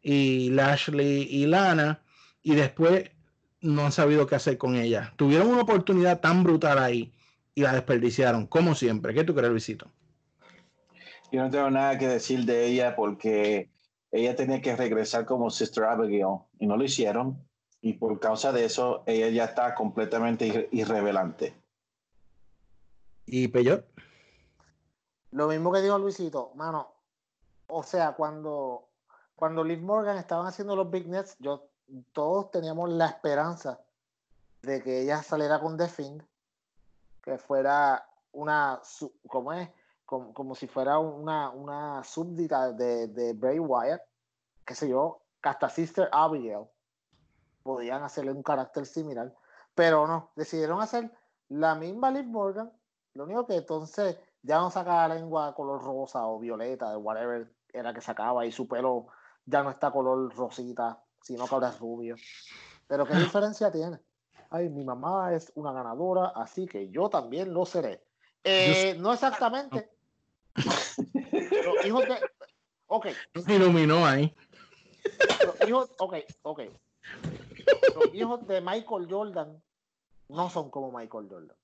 y 0.01 0.49
Lashley 0.51 1.27
y 1.29 1.45
Lana, 1.47 2.01
y 2.41 2.55
después 2.55 3.11
no 3.61 3.85
han 3.85 3.91
sabido 3.91 4.25
qué 4.25 4.35
hacer 4.35 4.57
con 4.57 4.75
ella. 4.75 5.13
Tuvieron 5.15 5.47
una 5.47 5.61
oportunidad 5.61 6.19
tan 6.19 6.43
brutal 6.43 6.79
ahí 6.79 7.13
y 7.53 7.61
la 7.61 7.73
desperdiciaron, 7.73 8.47
como 8.47 8.73
siempre. 8.75 9.13
¿Qué 9.13 9.23
tú 9.23 9.35
crees, 9.35 9.51
Luisito? 9.51 9.91
Yo 11.31 11.43
no 11.43 11.49
tengo 11.49 11.69
nada 11.69 11.97
que 11.97 12.07
decir 12.07 12.43
de 12.45 12.65
ella 12.65 12.95
porque 12.95 13.69
ella 14.11 14.35
tenía 14.35 14.61
que 14.61 14.75
regresar 14.75 15.25
como 15.25 15.49
Sister 15.49 15.85
Abigail 15.85 16.39
y 16.59 16.67
no 16.67 16.75
lo 16.75 16.83
hicieron. 16.83 17.41
Y 17.81 17.93
por 17.93 18.19
causa 18.19 18.51
de 18.51 18.65
eso, 18.65 19.03
ella 19.07 19.29
ya 19.29 19.45
está 19.45 19.73
completamente 19.73 20.45
irre- 20.47 20.69
irrevelante. 20.71 21.55
¿Y 23.25 23.47
Peyot? 23.47 23.85
Lo 25.31 25.47
mismo 25.47 25.71
que 25.71 25.81
dijo 25.81 25.97
Luisito, 25.97 26.51
mano. 26.55 26.93
O 27.67 27.81
sea, 27.83 28.13
cuando, 28.13 28.89
cuando 29.35 29.63
Liv 29.63 29.81
Morgan 29.81 30.17
estaban 30.17 30.45
haciendo 30.45 30.75
los 30.75 30.91
Big 30.91 31.07
Nets, 31.07 31.37
yo, 31.39 31.69
todos 32.11 32.51
teníamos 32.51 32.89
la 32.89 33.07
esperanza 33.07 33.79
de 34.61 34.83
que 34.83 35.01
ella 35.01 35.23
saliera 35.23 35.59
con 35.59 35.77
The 35.77 35.87
Fiend, 35.87 36.23
que 37.23 37.37
fuera 37.37 38.05
una, 38.33 38.79
su- 38.83 39.13
¿cómo 39.27 39.53
es? 39.53 39.69
Como, 40.05 40.33
como 40.33 40.53
si 40.55 40.67
fuera 40.67 40.99
una, 40.99 41.49
una 41.49 42.03
súbdita 42.03 42.73
de, 42.73 43.07
de 43.07 43.33
Bray 43.33 43.57
Wyatt, 43.59 44.01
qué 44.65 44.75
sé 44.75 44.89
yo, 44.89 45.23
hasta 45.41 45.69
Sister 45.69 46.09
Abigail 46.11 46.65
podían 47.63 48.03
hacerle 48.03 48.31
un 48.31 48.43
carácter 48.43 48.85
similar, 48.85 49.33
pero 49.75 50.07
no, 50.07 50.31
decidieron 50.35 50.81
hacer 50.81 51.11
la 51.49 51.75
misma 51.75 52.11
Liv 52.11 52.25
Morgan, 52.25 52.71
lo 53.13 53.25
único 53.25 53.45
que 53.45 53.55
entonces 53.55 54.17
ya 54.41 54.59
no 54.59 54.71
sacaba 54.71 55.07
la 55.09 55.15
lengua 55.15 55.53
color 55.53 55.81
rosa 55.83 56.25
o 56.27 56.39
violeta, 56.39 56.89
de 56.91 56.97
whatever 56.97 57.51
era 57.73 57.93
que 57.93 58.01
sacaba, 58.01 58.45
y 58.45 58.51
su 58.51 58.67
pelo 58.67 59.07
ya 59.45 59.63
no 59.63 59.69
está 59.69 59.91
color 59.91 60.33
rosita, 60.35 61.03
sino 61.21 61.45
que 61.45 61.55
ahora 61.55 61.69
es 61.69 61.79
rubio. 61.79 62.15
Pero 62.87 63.05
¿qué 63.05 63.13
diferencia 63.15 63.71
tiene? 63.71 63.99
Ay, 64.49 64.69
mi 64.69 64.83
mamá 64.83 65.33
es 65.33 65.51
una 65.55 65.71
ganadora, 65.71 66.33
así 66.35 66.67
que 66.67 66.89
yo 66.89 67.09
también 67.09 67.53
lo 67.53 67.65
seré. 67.65 68.03
Eh, 68.43 68.95
no 68.99 69.13
exactamente. 69.13 69.91
Los 70.55 71.85
hijos 71.85 72.05
de. 72.05 72.17
Ok, 72.87 73.07
Me 73.47 73.55
iluminó 73.55 74.05
ahí. 74.05 74.35
los 75.45 75.69
hijos, 75.69 75.91
ok, 75.99 76.15
ok. 76.41 76.61
Los 77.95 78.13
hijos 78.13 78.47
de 78.47 78.61
Michael 78.61 79.07
Jordan 79.09 79.61
no 80.29 80.49
son 80.49 80.69
como 80.69 80.91
Michael 80.91 81.27
Jordan. 81.29 81.57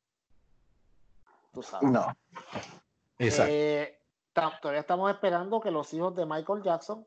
Tú 1.53 1.63
sabes. 1.63 1.89
No. 1.89 2.15
Exacto. 3.19 3.51
Eh, 3.51 3.99
todavía 4.33 4.81
estamos 4.81 5.09
esperando 5.09 5.59
que 5.59 5.71
los 5.71 5.93
hijos 5.93 6.15
de 6.15 6.25
Michael 6.25 6.61
Jackson 6.63 7.05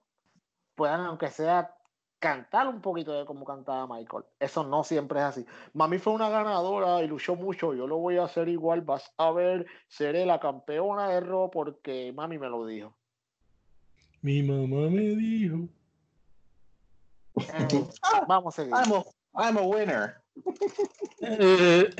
puedan, 0.74 1.03
aunque 1.03 1.31
sea, 1.31 1.74
cantar 2.18 2.68
un 2.68 2.81
poquito 2.81 3.12
de 3.12 3.24
cómo 3.24 3.44
cantaba 3.44 3.87
Michael. 3.87 4.24
Eso 4.38 4.64
no 4.64 4.85
siempre 4.85 5.20
es 5.20 5.24
así. 5.24 5.46
Mami 5.72 5.98
fue 5.98 6.12
una 6.12 6.29
ganadora 6.29 7.03
y 7.03 7.09
luchó 7.09 7.35
mucho. 7.35 7.74
Yo 7.74 7.87
lo 7.87 7.98
voy 7.98 8.18
a 8.18 8.24
hacer 8.24 8.48
igual. 8.48 8.83
Vas 8.83 9.12
a 9.16 9.31
ver, 9.31 9.66
seré 9.88 10.26
la 10.26 10.40
campeona 10.40 11.09
de 11.09 11.20
Raw 11.20 11.50
porque 11.50 12.12
mami 12.12 12.38
me 12.38 12.48
lo 12.48 12.66
dijo. 12.66 12.94
Mi 14.22 14.42
mamá 14.42 14.90
me 14.90 15.16
dijo. 15.16 15.68
Eh, 17.36 17.84
vamos 18.28 18.54
a 18.58 18.62
seguir. 18.62 18.74
I'm 18.74 18.92
a, 18.92 19.04
I'm 19.34 19.56
a 19.58 19.62
winner. 19.62 20.16
Eh, 21.22 21.90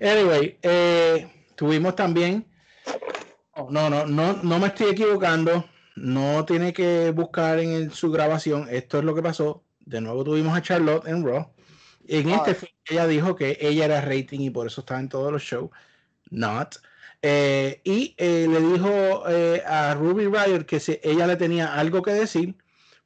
anyway, 0.00 0.58
eh, 0.62 1.30
tuvimos 1.54 1.94
también. 1.96 2.46
oh, 3.54 3.68
No, 3.70 3.88
no, 3.90 4.06
no, 4.06 4.34
no 4.42 4.58
me 4.58 4.66
estoy 4.68 4.90
equivocando. 4.90 5.64
No 5.96 6.44
tiene 6.44 6.72
que 6.72 7.10
buscar 7.10 7.58
en 7.58 7.70
el- 7.70 7.92
su 7.92 8.10
grabación. 8.10 8.66
Esto 8.70 8.98
es 8.98 9.04
lo 9.04 9.14
que 9.14 9.22
pasó. 9.22 9.62
De 9.80 10.00
nuevo 10.00 10.24
tuvimos 10.24 10.56
a 10.56 10.62
Charlotte 10.62 11.06
en 11.06 11.24
Raw. 11.26 11.52
En 12.08 12.30
Ah. 12.32 12.42
este 12.46 12.72
ella 12.88 13.06
dijo 13.06 13.36
que 13.36 13.58
ella 13.60 13.84
era 13.84 14.00
rating 14.00 14.40
y 14.40 14.50
por 14.50 14.66
eso 14.66 14.80
estaba 14.80 15.00
en 15.00 15.08
todos 15.08 15.30
los 15.32 15.42
shows. 15.42 15.70
Not. 16.30 16.76
Eh, 17.20 17.80
y 17.84 18.14
eh, 18.16 18.46
le 18.50 18.60
dijo 18.60 19.22
eh, 19.28 19.62
a 19.66 19.94
Ruby 19.94 20.26
Riot 20.26 20.64
que 20.66 20.80
si 20.80 20.98
ella 21.02 21.26
le 21.26 21.36
tenía 21.36 21.74
algo 21.74 22.02
que 22.02 22.12
decir. 22.12 22.56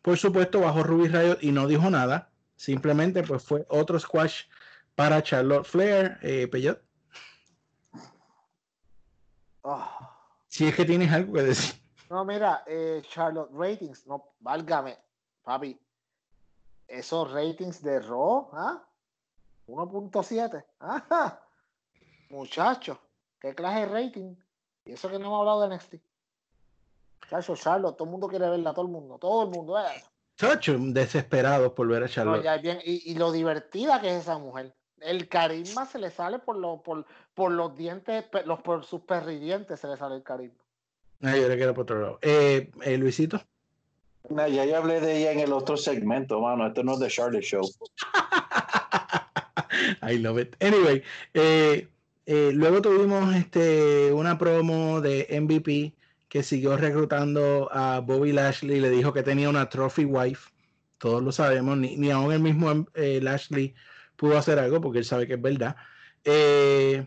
Por 0.07 0.16
supuesto, 0.16 0.61
bajó 0.61 0.85
Ruby 0.85 1.09
Riot 1.09 1.38
y 1.40 1.51
no 1.51 1.66
dijo 1.66 1.90
nada. 1.90 2.31
Simplemente 2.55 3.25
pues 3.25 3.42
fue 3.42 3.66
otro 3.69 3.99
squash 3.99 4.45
para 4.95 5.21
Charlotte 5.21 5.66
Flair, 5.66 6.16
eh, 6.23 6.47
Peyot. 6.47 6.81
Ah. 9.64 10.16
Si 10.47 10.64
es 10.64 10.77
que 10.77 10.85
tienes 10.85 11.12
algo 11.12 11.33
que 11.33 11.42
decir. 11.42 11.75
No, 12.09 12.25
mira, 12.25 12.62
eh, 12.69 13.03
Charlotte 13.11 13.51
Ratings, 13.53 14.07
no, 14.07 14.33
válgame, 14.38 14.97
papi. 15.42 15.77
Esos 16.87 17.33
ratings 17.33 17.83
de 17.83 17.99
Raw, 17.99 18.49
¿ah? 18.53 18.85
1.7. 19.66 20.64
Ajá. 20.79 21.42
Muchacho, 22.31 23.01
¿qué 23.40 23.57
clase 23.57 23.81
de 23.81 23.87
rating? 23.87 24.37
Y 24.85 24.92
eso 24.92 25.11
que 25.11 25.19
no 25.19 25.27
hemos 25.27 25.40
hablado 25.40 25.69
de 25.69 25.75
NXT. 25.75 25.95
Muchacho, 27.23 27.57
Charlotte, 27.57 27.97
todo 27.97 28.07
el 28.07 28.13
mundo 28.13 28.29
quiere 28.29 28.49
verla, 28.49 28.73
todo 28.73 28.87
el 28.87 28.93
mundo, 28.93 29.19
todo 29.19 29.45
el 29.45 29.51
mundo. 29.51 29.79
eh. 29.79 30.03
Chacho, 30.37 30.77
desesperados 30.79 31.73
por 31.73 31.89
ver 31.89 32.03
a 32.03 32.07
No, 32.07 32.13
Charlotte. 32.13 32.45
ya 32.45 32.57
es 32.57 32.63
bien, 32.63 32.79
y, 32.85 33.11
y 33.11 33.15
lo 33.15 33.33
divertida 33.33 34.01
que 34.01 34.09
es 34.15 34.23
esa 34.23 34.39
mujer. 34.39 34.75
El 35.01 35.29
carisma 35.29 35.87
se 35.87 35.99
le 35.99 36.11
sale 36.11 36.39
por, 36.39 36.57
lo, 36.57 36.83
por, 36.83 37.05
por 37.35 37.53
los 37.53 37.77
dientes, 37.77 38.25
los, 38.45 38.61
por 38.61 38.85
sus 38.85 39.01
perridientes 39.03 39.81
se 39.81 39.89
le 39.89 39.97
sale 39.97 40.17
el 40.17 40.23
carisma. 40.23 40.59
Ay, 41.23 41.41
yo 41.41 41.49
le 41.49 41.57
quiero 41.57 41.75
por 41.75 41.83
otro 41.83 42.01
lado. 42.01 42.19
Eh, 42.23 42.71
eh, 42.83 42.97
Luisito. 42.99 43.41
No, 44.29 44.47
ya 44.49 44.65
yo 44.65 44.77
hablé 44.77 45.01
de 45.01 45.19
ella 45.19 45.33
en 45.33 45.41
el 45.41 45.53
otro 45.53 45.77
segmento, 45.77 46.41
mano. 46.41 46.67
Esto 46.67 46.83
no 46.83 46.95
es 46.95 47.01
The 47.01 47.09
Charlotte 47.09 47.43
Show. 47.45 47.63
I 50.03 50.19
love 50.19 50.39
it. 50.41 50.57
Anyway, 50.63 51.03
eh, 51.35 51.89
eh, 52.27 52.51
luego 52.53 52.83
tuvimos 52.83 53.35
este, 53.35 54.13
una 54.13 54.39
promo 54.39 55.01
de 55.01 55.27
MVP 55.41 55.93
siguió 56.42 56.77
reclutando 56.77 57.68
a 57.72 58.01
Bobby 58.01 58.33
Lashley. 58.33 58.81
Le 58.81 58.90
dijo 58.90 59.12
que 59.12 59.22
tenía 59.22 59.49
una 59.49 59.68
trophy 59.68 60.05
wife. 60.05 60.51
Todos 60.99 61.22
lo 61.22 61.33
sabemos. 61.33 61.77
Ni, 61.79 61.96
ni 61.96 62.11
aún 62.11 62.33
el 62.33 62.40
mismo 62.40 62.87
eh, 62.94 63.20
Lashley 63.22 63.75
pudo 64.16 64.38
hacer 64.38 64.59
algo 64.59 64.81
porque 64.81 64.99
él 64.99 65.05
sabe 65.05 65.27
que 65.27 65.35
es 65.35 65.42
verdad. 65.42 65.77
Eh, 66.25 67.07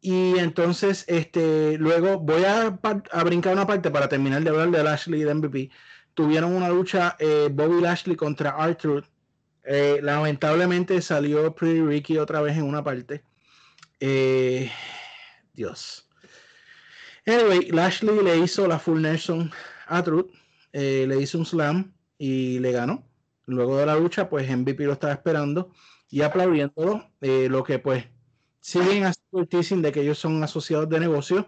y 0.00 0.38
entonces, 0.38 1.04
este, 1.08 1.78
luego 1.78 2.18
voy 2.18 2.44
a, 2.44 2.78
a 3.12 3.24
brincar 3.24 3.54
una 3.54 3.66
parte 3.66 3.90
para 3.90 4.08
terminar 4.08 4.42
de 4.42 4.50
hablar 4.50 4.70
de 4.70 4.84
Lashley 4.84 5.22
y 5.22 5.24
de 5.24 5.34
MVP. 5.34 5.70
Tuvieron 6.14 6.54
una 6.54 6.68
lucha 6.68 7.16
eh, 7.18 7.48
Bobby 7.50 7.80
Lashley 7.80 8.16
contra 8.16 8.50
Arthur. 8.50 9.04
Lamentablemente 10.02 11.00
salió 11.00 11.54
Pretty 11.54 11.80
Ricky 11.80 12.18
otra 12.18 12.42
vez 12.42 12.56
en 12.56 12.64
una 12.64 12.84
parte. 12.84 13.24
Dios. 15.54 16.04
Anyway, 17.26 17.70
Lashley 17.70 18.22
le 18.22 18.38
hizo 18.38 18.66
la 18.66 18.78
full 18.78 19.00
Nelson 19.00 19.50
a 19.86 20.02
Truth, 20.02 20.30
eh, 20.72 21.06
le 21.08 21.20
hizo 21.20 21.38
un 21.38 21.46
slam 21.46 21.94
y 22.18 22.58
le 22.58 22.72
ganó. 22.72 23.04
Luego 23.46 23.78
de 23.78 23.86
la 23.86 23.96
lucha, 23.96 24.28
pues 24.28 24.48
MVP 24.48 24.84
lo 24.84 24.92
estaba 24.92 25.12
esperando 25.12 25.72
y 26.10 26.22
aplaudiéndolo, 26.22 27.10
eh, 27.20 27.48
lo 27.48 27.64
que 27.64 27.78
pues 27.78 28.04
siguen 28.60 29.04
haciendo 29.04 29.40
el 29.40 29.48
teasing 29.48 29.82
de 29.82 29.92
que 29.92 30.00
ellos 30.00 30.18
son 30.18 30.42
asociados 30.42 30.88
de 30.88 31.00
negocio. 31.00 31.46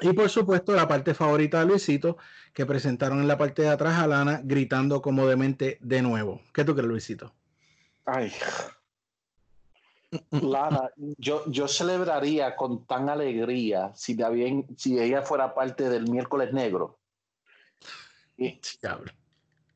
Y 0.00 0.12
por 0.12 0.28
supuesto, 0.28 0.74
la 0.74 0.88
parte 0.88 1.14
favorita 1.14 1.60
de 1.60 1.66
Luisito, 1.66 2.18
que 2.52 2.66
presentaron 2.66 3.20
en 3.20 3.28
la 3.28 3.38
parte 3.38 3.62
de 3.62 3.68
atrás 3.68 3.98
a 3.98 4.06
Lana 4.06 4.40
gritando 4.44 5.00
como 5.00 5.26
demente 5.26 5.78
de 5.80 6.02
nuevo. 6.02 6.42
¿Qué 6.52 6.64
tú 6.64 6.74
crees, 6.74 6.88
Luisito? 6.88 7.34
Ay. 8.04 8.32
Lana, 10.30 10.90
yo, 11.18 11.42
yo 11.46 11.66
celebraría 11.68 12.54
con 12.56 12.86
tan 12.86 13.08
alegría 13.08 13.92
si, 13.94 14.14
David- 14.14 14.64
si 14.76 14.98
ella 14.98 15.22
fuera 15.22 15.54
parte 15.54 15.88
del 15.88 16.08
miércoles 16.08 16.52
negro. 16.52 16.98
Y, 18.38 18.60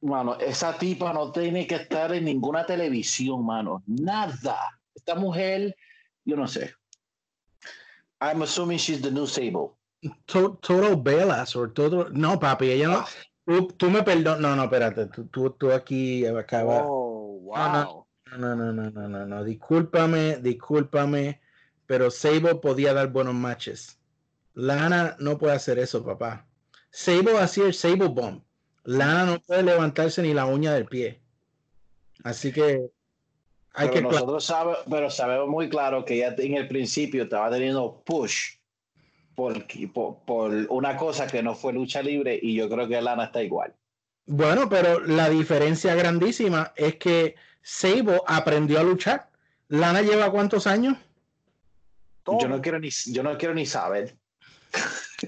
mano, 0.03 0.37
esa 0.39 0.77
tipa 0.79 1.13
no 1.13 1.33
tiene 1.33 1.67
que 1.67 1.77
estar 1.77 2.13
en 2.15 2.25
ninguna 2.27 2.65
televisión, 2.65 3.45
mano. 3.45 3.83
Nada. 3.87 4.79
Esta 4.95 5.15
mujer, 5.15 5.75
yo 6.25 6.37
no 6.37 6.47
sé. 6.47 6.75
I'm 8.21 8.43
assuming 8.43 8.77
she's 8.79 9.01
the 9.01 9.11
new 9.11 9.27
Sable. 9.27 9.73
To- 10.27 10.59
Total 10.61 10.97
Bellas 10.97 11.57
o 11.57 11.69
Total. 11.71 12.13
No, 12.13 12.39
papi, 12.39 12.71
ella 12.71 12.89
no. 12.89 13.05
Tú, 13.47 13.67
tú 13.69 13.91
me 13.91 14.03
perdonas. 14.03 14.41
No, 14.41 14.55
no, 14.55 14.65
espérate. 14.65 15.07
Tú, 15.07 15.25
tú, 15.27 15.51
tú 15.51 15.73
aquí 15.73 16.25
acabas. 16.27 16.83
Oh, 16.87 17.41
No, 17.57 17.73
no. 17.73 18.00
No, 18.39 18.55
no, 18.55 18.73
no, 18.73 18.91
no, 18.91 19.09
no, 19.09 19.27
no. 19.27 19.45
Discúlpame, 19.45 20.37
discúlpame. 20.39 21.41
Pero 21.87 22.11
Sable 22.11 22.55
podía 22.57 22.93
dar 22.95 23.09
buenos 23.09 23.35
matches. 23.35 23.99
Lana 24.55 25.17
no 25.19 25.39
puede 25.39 25.55
hacer 25.55 25.79
eso, 25.79 26.05
papá. 26.05 26.47
Sable 26.91 27.39
hacía 27.39 27.65
el 27.67 27.75
Sable 27.75 28.09
Bomb. 28.09 28.43
Lana 28.85 29.25
no 29.27 29.41
puede 29.41 29.63
levantarse 29.65 30.23
ni 30.23 30.33
la 30.33 30.47
uña 30.47 30.73
del 30.73 30.87
pie. 30.87 31.21
Así 32.23 32.53
que 32.53 32.91
hay 33.73 33.89
Pero 33.89 33.93
que. 33.93 34.03
nosotros 34.03 34.45
sabe- 34.45 34.77
pero 34.89 35.11
sabemos 35.11 35.49
muy 35.49 35.69
claro 35.69 36.05
que 36.05 36.15
ella 36.15 36.35
en 36.39 36.55
el 36.57 36.69
principio 36.69 37.25
estaba 37.25 37.51
teniendo 37.51 38.03
push 38.05 38.57
por, 39.35 39.65
por, 39.93 40.19
por 40.25 40.53
una 40.69 40.97
cosa 40.97 41.27
que 41.27 41.43
no 41.43 41.55
fue 41.55 41.73
lucha 41.73 42.03
libre 42.03 42.39
y 42.41 42.55
yo 42.55 42.69
creo 42.69 42.87
que 42.87 43.01
Lana 43.01 43.25
está 43.25 43.43
igual. 43.43 43.75
Bueno, 44.27 44.69
pero 44.69 45.01
la 45.01 45.29
diferencia 45.29 45.95
grandísima 45.95 46.73
es 46.77 46.97
que 46.97 47.35
Sable 47.63 48.21
aprendió 48.27 48.81
a 48.81 48.83
luchar. 48.83 49.29
Lana 49.69 50.03
lleva 50.03 50.31
cuántos 50.31 50.67
años? 50.67 50.97
Yo 52.27 52.49
no 52.49 52.61
quiero 52.61 52.79
ni, 52.79 52.91
yo 52.91 53.23
no 53.23 53.37
quiero 53.39 53.55
ni 53.55 53.67
saber. 53.67 54.17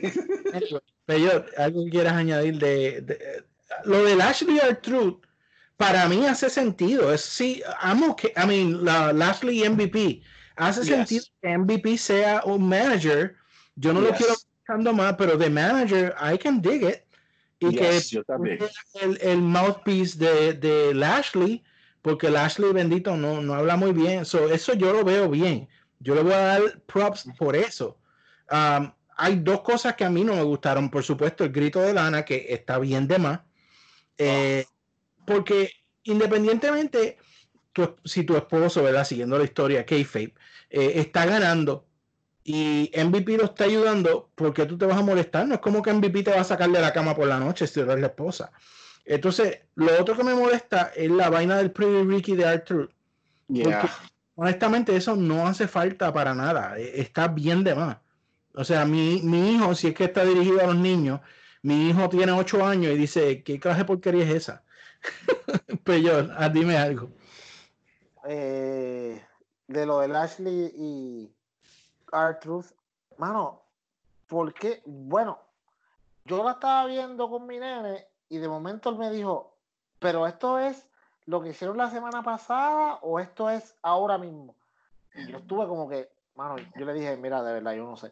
Pero 1.07 1.45
algo 1.57 1.85
que 1.85 1.91
quieras 1.91 2.13
añadir 2.15 2.59
de, 2.59 3.01
de- 3.03 3.45
lo 3.85 4.05
del 4.05 4.21
Ashley 4.21 4.59
Truth 4.83 5.25
para 5.77 6.09
mí 6.09 6.27
hace 6.27 6.49
sentido. 6.49 7.13
Es 7.13 7.23
sí, 7.23 7.63
amo 7.81 8.15
que, 8.15 8.33
I 8.37 8.47
mean, 8.47 8.85
la 8.85 9.13
Lashley 9.13 9.69
MVP 9.69 10.23
hace 10.57 10.81
Yes. 10.83 10.89
sentido 10.89 11.25
que 11.41 11.59
MVP 11.59 11.99
sea 11.99 12.43
un 12.45 12.69
manager. 12.69 13.35
Yo 13.75 13.93
no 13.93 14.01
lo 14.01 14.09
Yes. 14.11 14.19
quiero 14.19 14.35
buscando 14.35 14.93
más, 14.93 15.15
pero 15.17 15.37
de 15.37 15.51
manager 15.51 16.15
I 16.21 16.39
can 16.39 16.61
dig 16.63 16.83
it 16.85 17.03
y 17.59 17.71
Yes, 17.77 18.11
yo 18.11 18.23
también. 18.25 18.59
que 18.59 18.69
el, 19.05 19.19
el 19.23 19.39
mouthpiece 19.41 20.19
de, 20.19 20.53
de 20.55 20.95
Lashley, 20.95 21.63
porque 22.03 22.31
Lashley 22.31 22.73
bendito 22.73 23.17
no, 23.17 23.41
no 23.43 23.55
habla 23.55 23.77
muy 23.77 23.93
bien. 23.93 24.25
So, 24.25 24.49
eso 24.53 24.75
yo 24.75 24.93
lo 24.93 25.05
veo 25.05 25.29
bien. 25.31 25.69
Yo 26.01 26.15
le 26.15 26.23
voy 26.23 26.33
a 26.33 26.39
dar 26.39 26.81
props 26.87 27.27
por 27.39 27.57
eso. 27.57 27.99
Um, 28.51 28.93
hay 29.17 29.37
dos 29.37 29.61
cosas 29.63 29.95
que 29.95 30.05
a 30.05 30.11
mí 30.11 30.25
no 30.25 30.35
me 30.35 30.43
gustaron. 30.43 30.91
Por 30.91 31.05
supuesto, 31.05 31.45
el 31.45 31.53
grito 31.53 31.81
de 31.81 31.93
Lana, 31.95 32.25
que 32.25 32.47
está 32.51 32.79
bien 32.79 33.07
de 33.09 33.19
más. 33.19 33.41
Eh, 34.19 34.65
Porque 35.27 35.71
independientemente, 36.05 37.19
tu- 37.73 37.97
si 38.05 38.25
tu 38.25 38.37
esposo, 38.37 38.83
¿verdad? 38.83 39.05
Siguiendo 39.05 39.39
la 39.39 39.45
historia, 39.45 39.87
Kayfabe, 39.87 40.35
eh, 40.71 40.93
está 40.97 41.27
ganando 41.27 41.87
y 42.45 42.91
MVP 42.95 43.37
lo 43.39 43.45
está 43.47 43.65
ayudando, 43.65 44.31
porque 44.35 44.67
tú 44.67 44.79
te 44.79 44.87
vas 44.87 44.99
a 44.99 45.03
molestar? 45.03 45.47
No 45.49 45.55
es 45.57 45.61
como 45.61 45.83
que 45.83 45.91
MVP 45.93 46.23
te 46.25 46.33
va 46.33 46.41
a 46.41 46.45
sacar 46.45 46.71
de 46.71 46.81
la 46.81 46.93
cama 46.93 47.15
por 47.17 47.27
la 47.29 47.39
noche 47.41 47.67
si 47.67 47.81
eres 47.81 48.01
la 48.01 48.09
esposa. 48.09 48.53
Entonces, 49.05 49.61
lo 49.75 50.01
otro 50.01 50.17
que 50.17 50.25
me 50.25 50.35
molesta 50.35 50.93
es 50.95 51.11
la 51.11 51.29
vaina 51.31 51.57
del 51.57 51.73
Pretty 51.73 52.03
Ricky 52.05 52.37
de 52.37 52.45
Arthur. 52.47 52.93
Yeah. 53.49 53.91
Honestamente, 54.35 54.95
eso 54.97 55.17
no 55.17 55.47
hace 55.47 55.67
falta 55.69 56.13
para 56.13 56.35
nada. 56.35 56.79
e- 56.79 57.01
Está 57.01 57.29
bien 57.29 57.65
de 57.65 57.75
más. 57.75 57.99
O 58.55 58.65
sea, 58.65 58.85
mi, 58.85 59.21
mi 59.23 59.55
hijo, 59.55 59.75
si 59.75 59.89
es 59.89 59.95
que 59.95 60.05
está 60.05 60.25
dirigido 60.25 60.61
a 60.61 60.67
los 60.67 60.77
niños, 60.77 61.21
mi 61.63 61.89
hijo 61.91 62.09
tiene 62.09 62.33
ocho 62.33 62.65
años 62.65 62.93
y 62.93 62.97
dice, 62.99 63.43
¿qué 63.43 63.59
clase 63.59 63.81
de 63.81 63.85
porquería 63.87 64.25
es 64.25 64.31
esa? 64.35 64.63
Peyor, 65.85 66.31
ah, 66.37 66.49
dime 66.49 66.77
algo. 66.77 67.11
eh, 68.25 69.25
de 69.67 69.87
lo 69.87 70.01
de 70.01 70.17
Ashley 70.17 70.73
y 70.77 71.35
Truth, 72.41 72.67
mano, 73.19 73.63
¿por 74.27 74.53
qué? 74.55 74.83
Bueno, 74.87 75.39
yo 76.25 76.45
la 76.45 76.53
estaba 76.53 76.87
viendo 76.87 77.29
con 77.29 77.47
mi 77.47 77.59
nene 77.59 78.07
y 78.33 78.39
de 78.39 78.49
momento 78.49 78.89
él 78.89 78.97
me 78.97 79.11
dijo, 79.11 79.59
pero 79.99 80.27
esto 80.27 80.59
es 80.59 80.89
lo 81.27 81.43
que 81.43 81.51
hicieron 81.51 81.77
la 81.77 81.91
semana 81.91 82.23
pasada 82.23 82.95
o 83.03 83.21
esto 83.21 83.51
es 83.51 83.77
ahora 83.83 84.17
mismo. 84.17 84.57
Y 85.15 85.31
yo 85.31 85.37
estuve 85.37 85.69
como 85.69 85.87
que, 85.87 86.11
mano, 86.35 86.57
yo 86.79 86.87
le 86.87 86.95
dije, 86.95 87.15
mira, 87.19 87.43
de 87.43 87.53
verdad, 87.53 87.75
yo 87.75 87.85
no 87.85 87.95
sé. 87.95 88.11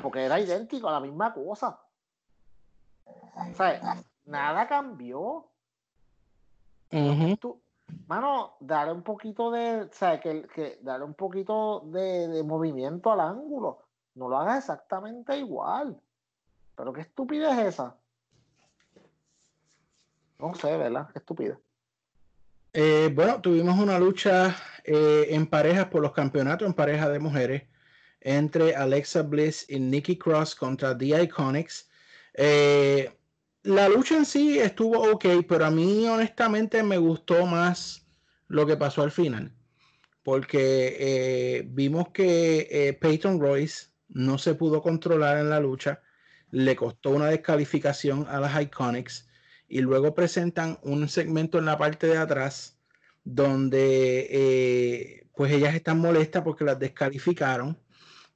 Porque 0.00 0.24
era 0.24 0.40
idéntico 0.40 0.88
a 0.88 0.92
la 0.92 1.00
misma 1.00 1.34
cosa. 1.34 1.78
O 3.04 3.54
sea, 3.54 4.02
nada 4.24 4.66
cambió. 4.66 5.44
Tú, 7.38 7.60
mano, 8.06 8.56
darle 8.60 8.94
un 8.94 9.02
poquito 9.02 9.50
de, 9.50 9.82
o 9.82 9.92
sea, 9.92 10.18
que, 10.20 10.48
que 10.54 10.78
darle 10.80 11.04
un 11.04 11.12
poquito 11.12 11.80
de, 11.80 12.28
de 12.28 12.42
movimiento 12.44 13.12
al 13.12 13.20
ángulo. 13.20 13.82
No 14.14 14.26
lo 14.30 14.38
hagas 14.38 14.60
exactamente 14.60 15.36
igual. 15.36 16.00
Pero 16.74 16.94
qué 16.94 17.02
estupidez 17.02 17.58
es 17.58 17.74
esa. 17.74 17.94
No 20.38 20.54
sé, 20.54 20.76
¿verdad? 20.76 21.08
Eh, 22.72 23.10
bueno, 23.12 23.40
tuvimos 23.40 23.78
una 23.78 23.98
lucha 23.98 24.56
eh, 24.84 25.26
en 25.30 25.46
parejas 25.46 25.86
por 25.86 26.00
los 26.00 26.12
campeonatos 26.12 26.66
en 26.66 26.74
pareja 26.74 27.08
de 27.08 27.18
mujeres 27.18 27.62
entre 28.20 28.76
Alexa 28.76 29.22
Bliss 29.22 29.66
y 29.68 29.80
Nikki 29.80 30.16
Cross 30.16 30.54
contra 30.54 30.96
The 30.96 31.22
Iconics. 31.24 31.90
Eh, 32.34 33.10
la 33.64 33.88
lucha 33.88 34.16
en 34.16 34.24
sí 34.24 34.60
estuvo 34.60 35.10
ok, 35.10 35.24
pero 35.48 35.66
a 35.66 35.70
mí 35.70 36.06
honestamente 36.06 36.82
me 36.84 36.98
gustó 36.98 37.44
más 37.44 38.06
lo 38.46 38.64
que 38.64 38.76
pasó 38.76 39.02
al 39.02 39.10
final, 39.10 39.52
porque 40.22 41.66
vimos 41.70 42.10
que 42.10 42.96
Peyton 43.00 43.40
Royce 43.40 43.88
no 44.08 44.38
se 44.38 44.54
pudo 44.54 44.80
controlar 44.80 45.38
en 45.38 45.50
la 45.50 45.60
lucha, 45.60 46.00
le 46.50 46.76
costó 46.76 47.10
una 47.10 47.26
descalificación 47.26 48.26
a 48.28 48.40
las 48.40 48.62
Iconics 48.62 49.27
y 49.68 49.80
luego 49.80 50.14
presentan 50.14 50.78
un 50.82 51.08
segmento 51.08 51.58
en 51.58 51.66
la 51.66 51.78
parte 51.78 52.06
de 52.06 52.16
atrás 52.16 52.78
donde 53.24 54.26
eh, 54.30 55.26
pues 55.36 55.52
ellas 55.52 55.74
están 55.74 55.98
molestas 56.00 56.42
porque 56.42 56.64
las 56.64 56.78
descalificaron 56.78 57.78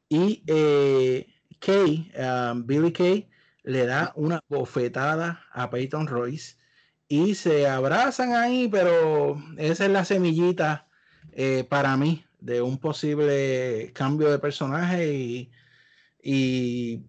y 0.08 0.42
eh, 0.46 1.26
Kay, 1.58 2.12
um, 2.18 2.66
Billy 2.66 2.92
Kay 2.92 3.28
le 3.62 3.86
da 3.86 4.12
una 4.16 4.40
bofetada 4.48 5.46
a 5.52 5.70
Peyton 5.70 6.06
Royce 6.06 6.56
y 7.08 7.34
se 7.34 7.66
abrazan 7.68 8.34
ahí, 8.34 8.68
pero 8.68 9.42
esa 9.56 9.84
es 9.84 9.90
la 9.90 10.04
semillita 10.04 10.88
eh, 11.32 11.64
para 11.68 11.96
mí 11.96 12.24
de 12.40 12.60
un 12.60 12.78
posible 12.78 13.92
cambio 13.94 14.30
de 14.30 14.38
personaje 14.38 15.14
y, 15.14 15.50
y 16.22 17.04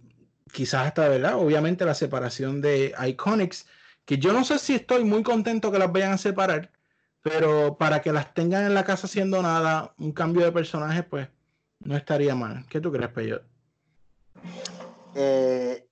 quizás 0.52 0.88
hasta, 0.88 1.10
¿verdad? 1.10 1.36
Obviamente 1.36 1.86
la 1.86 1.96
separación 1.96 2.62
de 2.62 2.94
Iconics, 3.08 3.66
que 4.06 4.18
yo 4.18 4.34
no 4.34 4.44
sé 4.44 4.60
si 4.60 4.76
estoy 4.76 5.04
muy 5.04 5.24
contento 5.24 5.72
que 5.72 5.80
las 5.80 5.92
vayan 5.92 6.14
a 6.14 6.18
separar, 6.18 6.72
pero 7.22 7.78
para 7.78 8.02
que 8.02 8.12
las 8.12 8.34
tengan 8.34 8.66
en 8.66 8.74
la 8.74 8.84
casa 8.84 9.08
haciendo 9.08 9.42
nada, 9.42 9.94
un 9.98 10.12
cambio 10.12 10.46
de 10.46 10.52
personaje, 10.52 11.04
pues 11.04 11.30
no 11.80 11.96
estaría 11.96 12.36
mal. 12.36 12.66
¿Qué 12.70 12.82
tú 12.82 12.92
crees, 12.92 13.12
Peyot? 13.12 13.44
Eh, 15.16 15.88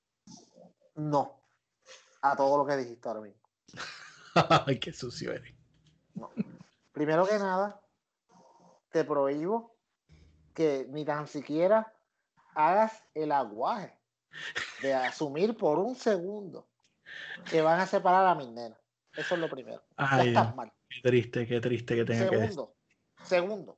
no. 0.96 1.40
A 2.22 2.36
todo 2.36 2.58
lo 2.58 2.66
que 2.66 2.78
dijiste 2.78 3.08
ahora 3.08 3.22
mismo. 3.22 3.42
Ay, 4.68 4.80
qué 4.80 4.92
sucio 4.92 5.32
eres. 5.32 5.54
Primero 6.92 7.26
que 7.26 7.40
nada, 7.40 7.82
te 8.92 9.04
prohíbo 9.04 9.76
que 10.54 10.86
ni 10.90 11.06
tan 11.06 11.28
siquiera 11.28 11.94
hagas 12.54 13.04
el 13.14 13.32
aguaje 13.32 13.98
de 14.82 14.94
asumir 14.94 15.58
por 15.58 15.80
un 15.80 15.96
segundo 15.96 16.68
que 17.50 17.62
van 17.62 17.80
a 17.80 17.86
separar 17.86 18.28
a 18.28 18.36
mis 18.36 18.50
nenas. 18.50 18.80
Eso 19.16 19.36
es 19.36 19.42
lo 19.42 19.50
primero. 19.50 19.82
Ya 19.98 19.98
Ay, 19.98 20.28
estás 20.30 20.48
Dios, 20.48 20.56
mal. 20.56 20.74
qué 20.90 21.02
triste, 21.02 21.48
qué 21.48 21.62
triste 21.62 21.96
que 21.96 22.06
tenga 22.06 22.30
que. 22.30 22.38
Segundo, 22.38 22.76
segundo, 23.24 23.78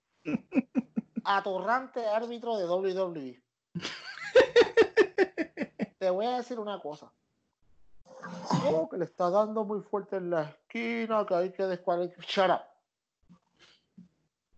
atorrante 1.23 2.05
árbitro 2.07 2.57
de 2.57 2.67
WWE. 2.67 3.43
te 5.97 6.09
voy 6.09 6.25
a 6.25 6.37
decir 6.37 6.59
una 6.59 6.79
cosa. 6.79 7.11
Oh, 8.67 8.87
que 8.89 8.97
le 8.97 9.05
está 9.05 9.29
dando 9.29 9.65
muy 9.65 9.81
fuerte 9.81 10.17
en 10.17 10.29
la 10.29 10.43
esquina, 10.43 11.25
que 11.25 11.35
hay 11.35 11.51
que 11.51 11.63
descualificar. 11.63 12.25
Shut 12.25 12.49
up. 12.49 12.61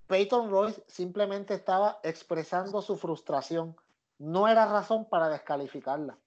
Peyton 0.07 0.51
Royce 0.51 0.83
simplemente 0.87 1.55
estaba 1.55 1.99
expresando 2.03 2.81
su 2.81 2.95
frustración. 2.95 3.75
No 4.19 4.47
era 4.47 4.65
razón 4.65 5.05
para 5.05 5.29
descalificarla. 5.29 6.17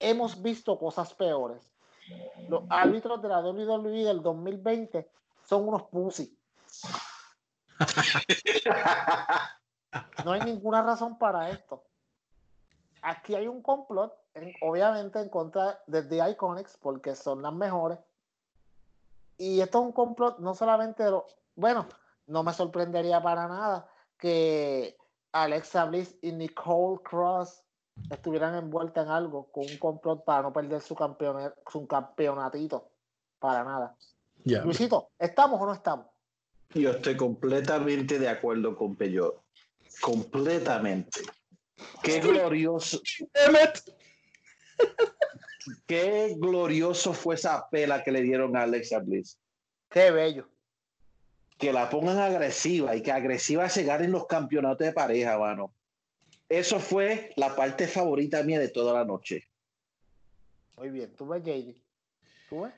Hemos 0.00 0.42
visto 0.42 0.78
cosas 0.78 1.12
peores. 1.12 1.70
Los 2.48 2.64
árbitros 2.68 3.20
de 3.22 3.28
la 3.28 3.40
WWE 3.40 4.04
del 4.04 4.22
2020 4.22 5.10
son 5.44 5.68
unos 5.68 5.82
pussy. 5.84 6.36
No 10.24 10.32
hay 10.32 10.40
ninguna 10.42 10.82
razón 10.82 11.16
para 11.18 11.48
esto. 11.50 11.82
Aquí 13.00 13.34
hay 13.34 13.48
un 13.48 13.62
complot, 13.62 14.12
en- 14.34 14.52
obviamente 14.60 15.18
en 15.20 15.28
contra 15.30 15.80
de 15.86 16.02
The 16.02 16.30
Iconics, 16.30 16.76
porque 16.76 17.14
son 17.14 17.40
las 17.42 17.52
mejores. 17.54 17.98
Y 19.38 19.60
esto 19.60 19.78
es 19.78 19.84
un 19.86 19.92
complot 19.92 20.40
no 20.40 20.54
solamente 20.54 21.04
de 21.04 21.12
los. 21.12 21.22
Bueno, 21.54 21.86
no 22.26 22.42
me 22.42 22.52
sorprendería 22.52 23.22
para 23.22 23.46
nada 23.48 23.88
que 24.18 24.98
Alexa 25.32 25.84
Bliss 25.86 26.16
y 26.20 26.32
Nicole 26.32 27.00
Cross 27.02 27.62
estuvieran 28.10 28.54
envueltas 28.54 29.04
en 29.04 29.12
algo 29.12 29.50
con 29.50 29.64
un 29.64 29.78
complot 29.78 30.24
para 30.24 30.42
no 30.42 30.52
perder 30.52 30.80
su, 30.80 30.94
campeone- 30.94 31.52
su 31.70 31.86
campeonatito. 31.86 32.90
Para 33.38 33.64
nada. 33.64 33.96
Ya. 34.44 34.62
Luisito, 34.62 35.10
¿estamos 35.18 35.60
o 35.60 35.66
no 35.66 35.74
estamos? 35.74 36.06
Yo 36.74 36.90
estoy 36.90 37.16
completamente 37.16 38.18
de 38.18 38.28
acuerdo 38.28 38.76
con 38.76 38.96
Peyot. 38.96 39.42
Completamente. 40.00 41.20
Qué 42.02 42.20
glorioso, 42.20 43.00
qué 45.86 46.34
glorioso 46.36 47.12
fue 47.12 47.36
esa 47.36 47.68
pela 47.70 48.02
que 48.02 48.10
le 48.10 48.22
dieron 48.22 48.56
a 48.56 48.62
Alexa 48.62 48.98
Bliss. 48.98 49.38
Qué 49.88 50.10
bello. 50.10 50.48
Que 51.56 51.72
la 51.72 51.88
pongan 51.90 52.18
agresiva 52.18 52.94
y 52.94 53.02
que 53.02 53.12
agresiva 53.12 53.68
se 53.68 53.84
ganen 53.84 54.12
los 54.12 54.26
campeonatos 54.26 54.86
de 54.86 54.92
pareja, 54.92 55.38
mano. 55.38 55.72
Eso 56.48 56.80
fue 56.80 57.32
la 57.36 57.54
parte 57.54 57.86
favorita 57.86 58.42
mía 58.42 58.58
de 58.58 58.68
toda 58.68 58.94
la 58.94 59.04
noche. 59.04 59.44
Muy 60.76 60.90
bien. 60.90 61.14
¿Tú 61.16 61.26
ves, 61.28 61.42
JD? 61.42 61.74
¿Tú 62.48 62.62
ves? 62.62 62.72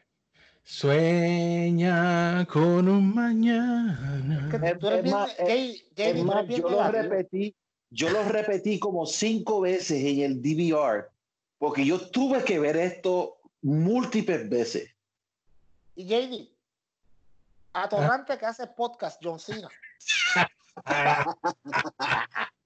Sueña 0.63 2.47
con 2.47 2.89
un 2.89 3.15
mañana. 3.15 4.49
Que 4.51 4.57
Es- 4.69 4.79
tú 4.79 4.87
eres 4.89 4.99
es 4.99 5.05
bien, 5.05 5.15
más, 5.17 5.35
Jay- 5.37 5.71
es 5.71 5.83
JD, 5.83 5.95
tú 5.95 6.03
eres 6.03 6.25
más, 6.25 6.47
bien 6.49 6.61
yo 6.63 6.71
lo 6.71 6.89
repetí, 6.91 7.55
yo 7.91 8.11
lo 8.11 8.25
repetí 8.25 8.79
como 8.79 9.07
cinco 9.07 9.61
veces 9.61 10.03
en 10.05 10.21
el 10.21 10.43
DVR, 10.43 11.09
porque 11.59 11.85
yo 11.85 12.01
tuve 12.11 12.43
que 12.45 12.59
ver 12.59 12.77
esto 12.77 13.39
múltiples 13.63 14.49
veces. 14.49 14.91
Y 15.95 16.05
JD, 16.07 16.49
atorrante 17.73 18.37
que 18.39 18.47
hace 18.47 18.67
podcast 18.67 19.21
John 19.23 19.39
Cena. 19.39 19.69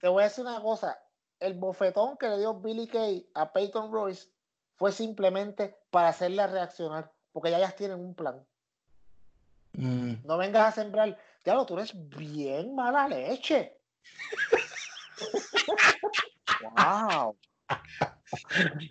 Te 0.00 0.08
voy 0.08 0.22
a 0.22 0.28
decir 0.28 0.44
una 0.44 0.60
cosa. 0.60 0.98
El 1.40 1.54
bofetón 1.54 2.16
que 2.16 2.28
le 2.28 2.38
dio 2.38 2.54
Billy 2.54 2.86
Kay 2.86 3.28
a 3.34 3.52
Peyton 3.52 3.92
Royce 3.92 4.28
fue 4.76 4.92
simplemente 4.92 5.76
para 5.90 6.08
hacerla 6.08 6.46
reaccionar, 6.46 7.10
porque 7.32 7.50
ya 7.50 7.58
ellas 7.58 7.76
tienen 7.76 8.00
un 8.00 8.14
plan. 8.14 8.44
Mm. 9.72 10.14
No 10.24 10.38
vengas 10.38 10.68
a 10.68 10.72
sembrar. 10.82 11.18
Diablo, 11.44 11.66
tú 11.66 11.78
eres 11.78 11.92
bien 11.94 12.74
mala 12.74 13.08
leche. 13.08 13.76
wow. 16.76 17.36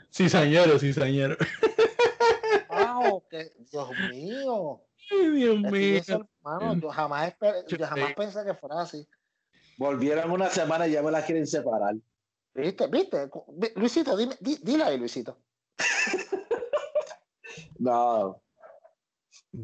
Sí, 0.09 0.29
señor, 0.29 0.79
sí, 0.79 0.93
señor. 0.93 1.37
Wow, 2.69 3.23
que, 3.29 3.51
Dios 3.71 3.89
mío. 4.09 4.81
Ay, 5.11 5.29
Dios 5.31 5.57
mío. 5.59 6.01
yo 6.75 6.89
jamás, 6.89 7.35
yo 7.67 8.15
pensé 8.15 8.43
que 8.45 8.53
fuera 8.53 8.81
así. 8.81 9.07
Volvieron 9.77 10.31
una 10.31 10.49
semana 10.49 10.87
y 10.87 10.91
ya 10.91 11.01
me 11.01 11.11
la 11.11 11.25
quieren 11.25 11.47
separar. 11.47 11.95
¿Viste? 12.53 12.87
¿Viste? 12.87 13.29
Luisito, 13.75 14.15
dime, 14.15 14.35
di- 14.39 14.59
dile 14.61 14.83
ahí, 14.83 14.97
Luisito. 14.97 15.37
No, 17.79 18.41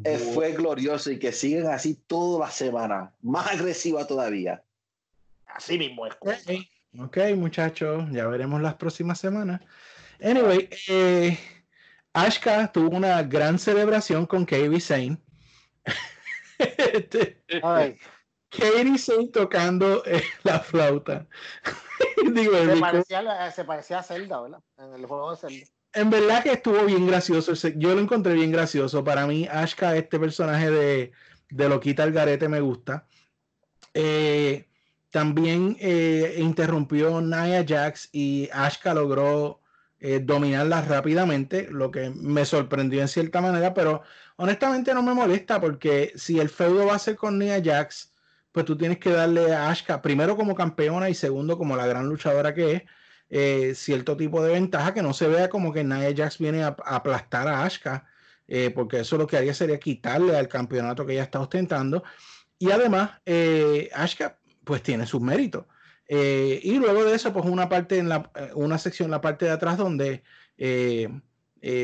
eh, 0.04 0.18
fue 0.18 0.52
glorioso 0.52 1.10
y 1.10 1.18
que 1.18 1.32
siguen 1.32 1.66
así 1.68 1.94
toda 1.94 2.46
la 2.46 2.52
semana, 2.52 3.14
más 3.22 3.48
agresiva 3.52 4.06
todavía. 4.06 4.62
Así 5.46 5.78
mismo 5.78 6.06
es. 6.06 6.14
Ok, 6.20 6.30
ok, 6.98 7.18
muchachos, 7.36 8.04
ya 8.10 8.26
veremos 8.26 8.60
las 8.60 8.74
próximas 8.74 9.18
semanas. 9.18 9.60
Anyway, 10.22 10.68
eh, 10.88 11.38
Ashka 12.12 12.70
tuvo 12.70 12.94
una 12.96 13.22
gran 13.22 13.58
celebración 13.58 14.26
con 14.26 14.44
Katie 14.44 14.80
Sane. 14.80 15.18
Este, 16.58 17.42
Ay, 17.62 17.96
Katie 18.50 18.98
Sane 18.98 19.28
tocando 19.28 20.04
eh, 20.06 20.22
la 20.42 20.60
flauta. 20.60 21.26
Digo, 22.32 22.56
el 22.56 22.70
se, 22.74 22.76
parecía, 22.80 23.18
a- 23.20 23.50
se 23.50 23.64
parecía 23.64 23.98
a 24.00 24.02
Zelda, 24.02 24.40
¿verdad? 24.40 24.60
En 24.78 24.94
el 24.94 25.06
juego 25.06 25.30
de 25.32 25.36
Zelda. 25.36 25.66
en 25.92 26.10
verdad 26.10 26.42
que 26.42 26.52
estuvo 26.52 26.84
bien 26.84 27.06
gracioso. 27.06 27.52
Yo 27.76 27.94
lo 27.94 28.00
encontré 28.00 28.34
bien 28.34 28.52
gracioso. 28.52 29.02
Para 29.04 29.26
mí, 29.26 29.46
Ashka, 29.50 29.96
este 29.96 30.18
personaje 30.18 30.70
de, 30.70 31.12
de 31.50 31.68
Loquita 31.68 32.02
al 32.02 32.12
Garete, 32.12 32.48
me 32.48 32.60
gusta. 32.60 33.06
Eh, 33.94 34.66
también 35.10 35.76
eh, 35.80 36.36
interrumpió 36.38 37.20
Nia 37.20 37.64
Jax 37.66 38.08
y 38.12 38.48
Ashka 38.52 38.94
logró 38.94 39.60
eh, 39.98 40.20
dominarla 40.20 40.82
rápidamente, 40.82 41.66
lo 41.70 41.90
que 41.90 42.10
me 42.10 42.44
sorprendió 42.44 43.00
en 43.02 43.08
cierta 43.08 43.40
manera, 43.40 43.74
pero 43.74 44.02
honestamente 44.36 44.94
no 44.94 45.02
me 45.02 45.12
molesta 45.14 45.60
porque 45.60 46.12
si 46.16 46.38
el 46.38 46.48
feudo 46.48 46.86
va 46.86 46.94
a 46.94 46.98
ser 47.00 47.16
con 47.16 47.38
Nia 47.38 47.60
Jax, 47.62 48.09
pues 48.52 48.66
tú 48.66 48.76
tienes 48.76 48.98
que 48.98 49.10
darle 49.10 49.54
a 49.54 49.70
Ashka, 49.70 50.02
primero 50.02 50.36
como 50.36 50.54
campeona 50.54 51.08
y 51.10 51.14
segundo 51.14 51.56
como 51.58 51.76
la 51.76 51.86
gran 51.86 52.08
luchadora 52.08 52.54
que 52.54 52.72
es, 52.72 52.82
eh, 53.28 53.74
cierto 53.74 54.16
tipo 54.16 54.42
de 54.42 54.52
ventaja, 54.52 54.92
que 54.94 55.02
no 55.02 55.12
se 55.12 55.28
vea 55.28 55.48
como 55.48 55.72
que 55.72 55.84
Nia 55.84 56.12
Jax 56.16 56.38
viene 56.38 56.64
a, 56.64 56.76
aplastar 56.84 57.46
a 57.48 57.64
Ashka, 57.64 58.06
eh, 58.48 58.70
porque 58.70 59.00
eso 59.00 59.16
lo 59.16 59.26
que 59.26 59.36
haría 59.36 59.54
sería 59.54 59.78
quitarle 59.78 60.36
al 60.36 60.48
campeonato 60.48 61.06
que 61.06 61.12
ella 61.12 61.22
está 61.22 61.40
ostentando. 61.40 62.02
Y 62.58 62.70
además, 62.72 63.20
eh, 63.24 63.88
Ashka 63.94 64.38
pues 64.64 64.82
tiene 64.82 65.06
sus 65.06 65.20
méritos. 65.20 65.66
Eh, 66.08 66.60
y 66.62 66.78
luego 66.78 67.04
de 67.04 67.14
eso, 67.14 67.32
pues 67.32 67.44
una 67.46 67.68
parte 67.68 67.98
en 67.98 68.08
la, 68.08 68.30
una 68.54 68.78
sección 68.78 69.06
en 69.06 69.12
la 69.12 69.20
parte 69.20 69.44
de 69.44 69.52
atrás 69.52 69.76
donde 69.78 70.24
eh, 70.58 71.08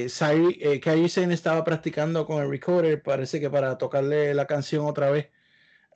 Sari- 0.09 0.59
eh, 0.61 0.81
Kairi 0.81 1.05
estaba 1.05 1.63
practicando 1.65 2.27
con 2.27 2.43
el 2.43 2.51
recorder, 2.51 3.03
parece 3.03 3.41
que 3.41 3.51
para 3.51 3.79
tocarle 3.79 4.35
la 4.35 4.47
canción 4.47 4.87
otra 4.87 5.11
vez 5.11 5.29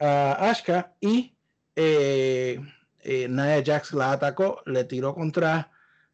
Ashka 0.00 0.94
y 1.00 1.36
eh, 1.76 2.60
eh, 3.00 3.62
Jax 3.64 3.92
la 3.92 4.12
atacó, 4.12 4.62
le 4.66 4.84
tiró 4.84 5.14
contra 5.14 5.70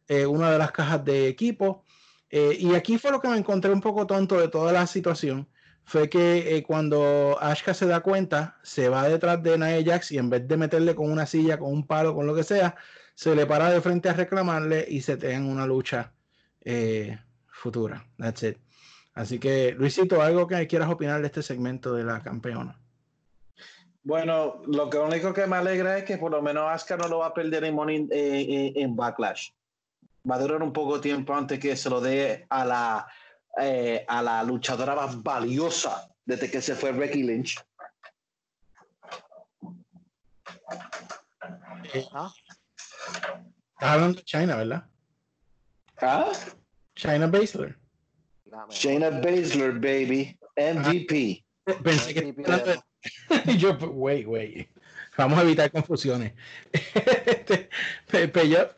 eh, 0.07 0.25
una 0.25 0.51
de 0.51 0.57
las 0.57 0.71
cajas 0.71 1.03
de 1.05 1.27
equipo. 1.27 1.83
eh, 2.29 2.55
y 2.59 2.75
aquí 2.75 2.97
fue 2.97 3.11
lo 3.11 3.21
que 3.21 3.29
me 3.29 3.37
encontré 3.37 3.71
un 3.71 3.81
poco 3.81 4.05
tonto 4.05 4.39
de 4.39 4.49
toda 4.49 4.71
la 4.73 4.87
situación. 4.87 5.47
Fue 5.85 6.09
que 6.09 6.63
cuando 6.67 7.37
Ashka 7.39 7.73
se 7.73 7.87
da 7.87 8.01
cuenta, 8.01 8.57
se 8.61 8.89
va 8.89 9.07
detrás 9.07 9.41
de 9.41 9.57
Nia 9.57 9.81
Jax 9.85 10.11
y 10.11 10.17
en 10.17 10.29
vez 10.29 10.45
de 10.47 10.57
meterle 10.57 10.93
con 10.95 11.09
una 11.09 11.25
silla, 11.25 11.57
con 11.57 11.71
un 11.71 11.87
palo, 11.87 12.13
con 12.13 12.27
lo 12.27 12.35
que 12.35 12.43
sea, 12.43 12.75
se 13.15 13.33
le 13.35 13.45
para 13.45 13.69
de 13.69 13.79
frente 13.81 14.09
a 14.09 14.13
reclamarle 14.13 14.85
y 14.89 15.01
se 15.01 15.15
te 15.17 15.37
una 15.39 15.65
lucha 15.65 16.13
futura. 17.47 18.05
That's 18.17 18.43
it. 18.43 18.57
Así 19.13 19.39
que, 19.39 19.73
Luisito, 19.73 20.21
algo 20.21 20.45
que 20.47 20.67
quieras 20.67 20.89
opinar 20.89 21.21
de 21.21 21.27
este 21.27 21.41
segmento 21.41 21.93
de 21.93 22.03
la 22.03 22.21
campeona. 22.21 22.79
Bueno, 24.07 24.61
lo 24.67 24.89
que 24.89 24.97
único 24.97 25.33
que 25.33 25.45
me 25.47 25.57
alegra 25.57 25.97
es 25.97 26.05
que 26.05 26.17
por 26.17 26.31
lo 26.31 26.41
menos 26.41 26.63
Asuka 26.71 26.95
no 26.95 27.09
lo 27.09 27.17
va 27.19 27.25
a 27.27 27.33
perder 27.33 27.65
en, 27.65 27.75
Money- 27.75 28.07
eh, 28.09 28.45
eh, 28.47 28.73
en 28.77 28.95
Backlash. 28.95 29.49
Va 30.29 30.35
a 30.35 30.39
durar 30.39 30.63
un 30.63 30.71
poco 30.71 30.95
de 30.95 31.01
tiempo 31.01 31.35
antes 31.35 31.59
que 31.59 31.75
se 31.75 31.89
lo 31.89 31.99
dé 31.99 32.45
a 32.49 32.63
la, 32.63 33.07
eh, 33.61 34.05
a 34.07 34.21
la 34.21 34.43
luchadora 34.43 34.95
más 34.95 35.21
valiosa 35.21 36.07
desde 36.25 36.49
que 36.49 36.61
se 36.61 36.75
fue 36.75 36.93
Becky 36.93 37.21
Lynch. 37.23 37.57
¿Ah? 42.13 42.31
Estás 43.73 43.89
hablando 43.91 44.17
de 44.19 44.23
China, 44.23 44.55
¿verdad? 44.55 44.83
¿Ah? 46.01 46.31
China 46.95 47.27
Baszler. 47.27 47.77
Shayna 48.69 49.09
Baszler, 49.09 49.73
baby. 49.73 50.39
MVP. 50.55 51.43
Pensé 51.83 52.13
que 52.13 52.21
MVP, 52.31 52.79
yo, 53.57 53.77
wait, 53.91 54.27
wait. 54.27 54.69
Vamos 55.17 55.39
a 55.39 55.41
evitar 55.41 55.71
confusiones. 55.71 56.33
Este, 58.07 58.27
Peyot, 58.27 58.73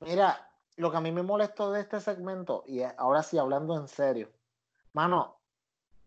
Mira, 0.00 0.50
lo 0.76 0.90
que 0.90 0.96
a 0.96 1.00
mí 1.00 1.10
me 1.10 1.22
molestó 1.22 1.72
de 1.72 1.80
este 1.80 2.00
segmento, 2.00 2.64
y 2.66 2.82
ahora 2.82 3.22
sí 3.22 3.38
hablando 3.38 3.76
en 3.76 3.88
serio, 3.88 4.30
mano, 4.92 5.38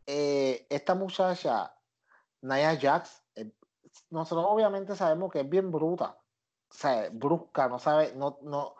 eh, 0.05 0.65
esta 0.69 0.93
muchacha, 0.95 1.73
Nia 2.41 2.77
Jax, 2.79 3.23
eh, 3.35 3.51
nosotros 4.09 4.45
obviamente 4.47 4.95
sabemos 4.95 5.31
que 5.31 5.41
es 5.41 5.49
bien 5.49 5.71
bruta, 5.71 6.17
o 6.69 6.73
sea, 6.73 7.09
brusca, 7.11 7.67
no 7.67 7.79
sabe, 7.79 8.13
no, 8.15 8.37
no, 8.43 8.75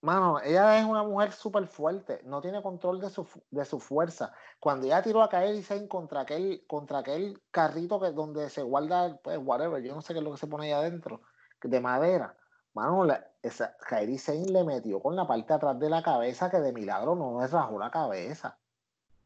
Mano, 0.00 0.40
ella 0.40 0.78
es 0.78 0.84
una 0.84 1.02
mujer 1.02 1.32
súper 1.32 1.66
fuerte, 1.66 2.20
no 2.24 2.40
tiene 2.40 2.62
control 2.62 3.00
de 3.00 3.10
su, 3.10 3.26
de 3.50 3.64
su 3.64 3.80
fuerza. 3.80 4.32
Cuando 4.60 4.86
ella 4.86 5.02
tiró 5.02 5.22
a 5.22 5.28
Kairi 5.28 5.62
Sane 5.62 5.88
contra 5.88 6.20
aquel, 6.20 6.64
contra 6.66 6.98
aquel 6.98 7.42
carrito 7.50 8.00
que, 8.00 8.12
donde 8.12 8.48
se 8.50 8.62
guarda, 8.62 9.18
pues, 9.22 9.38
whatever, 9.42 9.82
yo 9.82 9.94
no 9.94 10.02
sé 10.02 10.12
qué 10.12 10.20
es 10.20 10.24
lo 10.24 10.32
que 10.32 10.38
se 10.38 10.46
pone 10.46 10.66
ahí 10.66 10.72
adentro, 10.72 11.22
de 11.62 11.80
madera. 11.80 12.36
Mano, 12.74 13.04
la, 13.04 13.26
esa, 13.42 13.76
Kairi 13.88 14.18
Sane 14.18 14.46
le 14.46 14.64
metió 14.64 15.00
con 15.00 15.16
la 15.16 15.26
parte 15.26 15.54
atrás 15.54 15.78
de 15.78 15.88
la 15.88 16.02
cabeza 16.02 16.50
que 16.50 16.60
de 16.60 16.72
milagro 16.72 17.14
no 17.14 17.40
le 17.40 17.46
rajó 17.46 17.78
la 17.78 17.90
cabeza. 17.90 18.58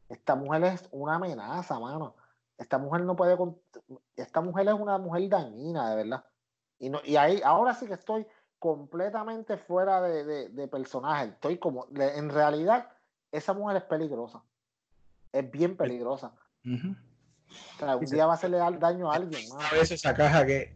Esta 0.09 0.35
mujer 0.35 0.63
es 0.63 0.87
una 0.91 1.15
amenaza, 1.15 1.79
mano. 1.79 2.15
Esta 2.57 2.77
mujer 2.77 3.01
no 3.01 3.15
puede. 3.15 3.37
Esta 4.15 4.41
mujer 4.41 4.67
es 4.67 4.73
una 4.73 4.97
mujer 4.97 5.27
dañina, 5.29 5.89
de 5.89 5.95
verdad. 5.95 6.25
Y, 6.79 6.89
no, 6.89 6.99
y 7.03 7.15
ahí, 7.15 7.41
ahora 7.43 7.73
sí 7.73 7.87
que 7.87 7.93
estoy 7.93 8.25
completamente 8.61 9.57
fuera 9.57 9.99
de, 10.03 10.23
de- 10.23 10.49
de 10.49 10.67
personaje. 10.67 11.29
Estoy 11.29 11.57
como. 11.57 11.87
de- 11.87 12.15
en 12.15 12.29
realidad, 12.29 12.89
esa 13.31 13.53
mujer 13.55 13.77
es 13.77 13.83
peligrosa. 13.85 14.43
Es 15.33 15.49
bien 15.49 15.75
peligrosa. 15.75 16.31
O 16.63 17.79
sea, 17.79 17.95
un 17.95 18.05
día 18.05 18.27
va 18.27 18.33
a 18.33 18.35
hacerle 18.35 18.57
da- 18.57 18.69
daño 18.69 19.11
a 19.11 19.15
alguien, 19.15 19.49
mano. 19.49 19.61
A 19.67 19.73
veces 19.73 19.93
esa 19.93 20.13
caja 20.13 20.45
que 20.45 20.75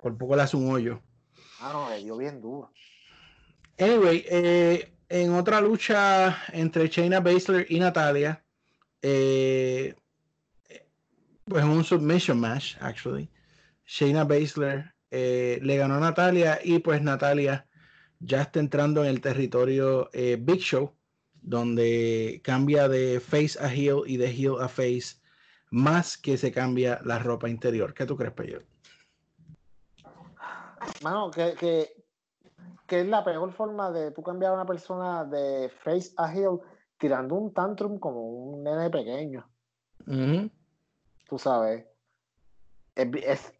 por 0.00 0.16
poco 0.16 0.36
le 0.36 0.42
hace 0.42 0.56
un 0.56 0.70
hoyo. 0.72 1.02
Ah, 1.60 1.72
no, 1.72 1.90
le 1.90 1.96
dio 2.04 2.16
bien 2.16 2.40
duro. 2.40 2.70
Anyway, 3.76 4.24
eh, 4.28 4.94
en 5.08 5.34
otra 5.34 5.60
lucha 5.60 6.38
entre 6.52 6.86
Shayna 6.86 7.18
Baszler 7.18 7.66
y 7.68 7.80
Natalia, 7.80 8.44
eh, 9.02 9.96
pues 11.46 11.64
un 11.64 11.82
submission 11.82 12.38
match, 12.38 12.76
actually. 12.80 13.28
Shayna 13.84 14.22
Baszler 14.24 14.91
eh, 15.14 15.58
le 15.62 15.76
ganó 15.76 15.96
a 15.96 16.00
Natalia 16.00 16.58
y 16.64 16.78
pues 16.78 17.02
Natalia 17.02 17.66
ya 18.18 18.40
está 18.42 18.60
entrando 18.60 19.04
en 19.04 19.10
el 19.10 19.20
territorio 19.20 20.08
eh, 20.14 20.38
Big 20.40 20.60
Show, 20.60 20.94
donde 21.42 22.40
cambia 22.42 22.88
de 22.88 23.20
face 23.20 23.58
a 23.60 23.68
heel 23.68 24.02
y 24.06 24.16
de 24.16 24.28
heel 24.28 24.56
a 24.60 24.68
face, 24.68 25.20
más 25.70 26.16
que 26.16 26.38
se 26.38 26.50
cambia 26.50 26.98
la 27.04 27.18
ropa 27.18 27.48
interior. 27.48 27.92
¿Qué 27.92 28.06
tú 28.06 28.16
crees, 28.16 28.32
Peyo? 28.32 28.62
Mano, 31.02 31.30
que, 31.30 31.54
que, 31.58 32.04
que 32.86 33.00
es 33.00 33.06
la 33.06 33.22
peor 33.22 33.52
forma 33.52 33.90
de 33.92 34.12
tú 34.12 34.22
cambiar 34.22 34.52
a 34.52 34.54
una 34.54 34.66
persona 34.66 35.24
de 35.24 35.68
face 35.84 36.12
a 36.16 36.32
heel 36.32 36.58
tirando 36.96 37.34
un 37.34 37.52
tantrum 37.52 37.98
como 37.98 38.28
un 38.28 38.62
nene 38.64 38.88
pequeño. 38.88 39.46
Tú 41.28 41.38
sabes. 41.38 41.84
Es- 42.94 43.52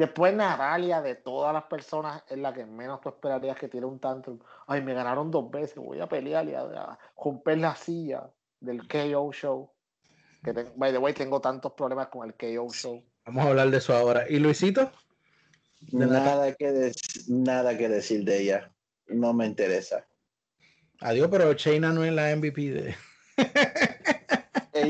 después 0.00 0.34
Natalia, 0.34 1.00
de 1.00 1.14
todas 1.14 1.52
las 1.54 1.64
personas, 1.64 2.24
es 2.28 2.38
la 2.38 2.52
que 2.52 2.66
menos 2.66 3.00
tú 3.00 3.08
esperarías 3.10 3.56
que 3.56 3.68
tire 3.68 3.86
un 3.86 4.00
tantrum. 4.00 4.38
Ay, 4.66 4.82
me 4.82 4.94
ganaron 4.94 5.30
dos 5.30 5.50
veces, 5.50 5.76
voy 5.76 6.00
a 6.00 6.08
pelear 6.08 6.48
y 6.48 6.54
a, 6.54 6.62
a 6.62 6.98
romper 7.16 7.58
la 7.58 7.76
silla 7.76 8.28
del 8.58 8.88
KO 8.88 9.32
Show. 9.32 9.70
Que 10.42 10.52
by 10.52 10.90
the 10.90 10.98
way, 10.98 11.12
tengo 11.14 11.40
tantos 11.40 11.72
problemas 11.74 12.08
con 12.08 12.26
el 12.26 12.34
KO 12.34 12.72
Show. 12.72 13.04
Vamos 13.26 13.44
a 13.44 13.48
hablar 13.50 13.70
de 13.70 13.76
eso 13.76 13.94
ahora. 13.94 14.24
¿Y 14.28 14.38
Luisito? 14.38 14.90
De 15.80 16.06
Nada 16.06 16.52
que, 16.54 16.70
dec- 16.72 17.24
nada 17.28 17.76
que 17.78 17.88
decir 17.88 18.24
de 18.24 18.40
ella. 18.40 18.72
No 19.06 19.32
me 19.32 19.46
interesa. 19.46 20.06
Adiós, 21.00 21.28
pero 21.30 21.52
Shayna 21.52 21.92
no 21.92 22.04
es 22.04 22.12
la 22.12 22.34
MVP 22.36 22.70
de. 22.70 22.94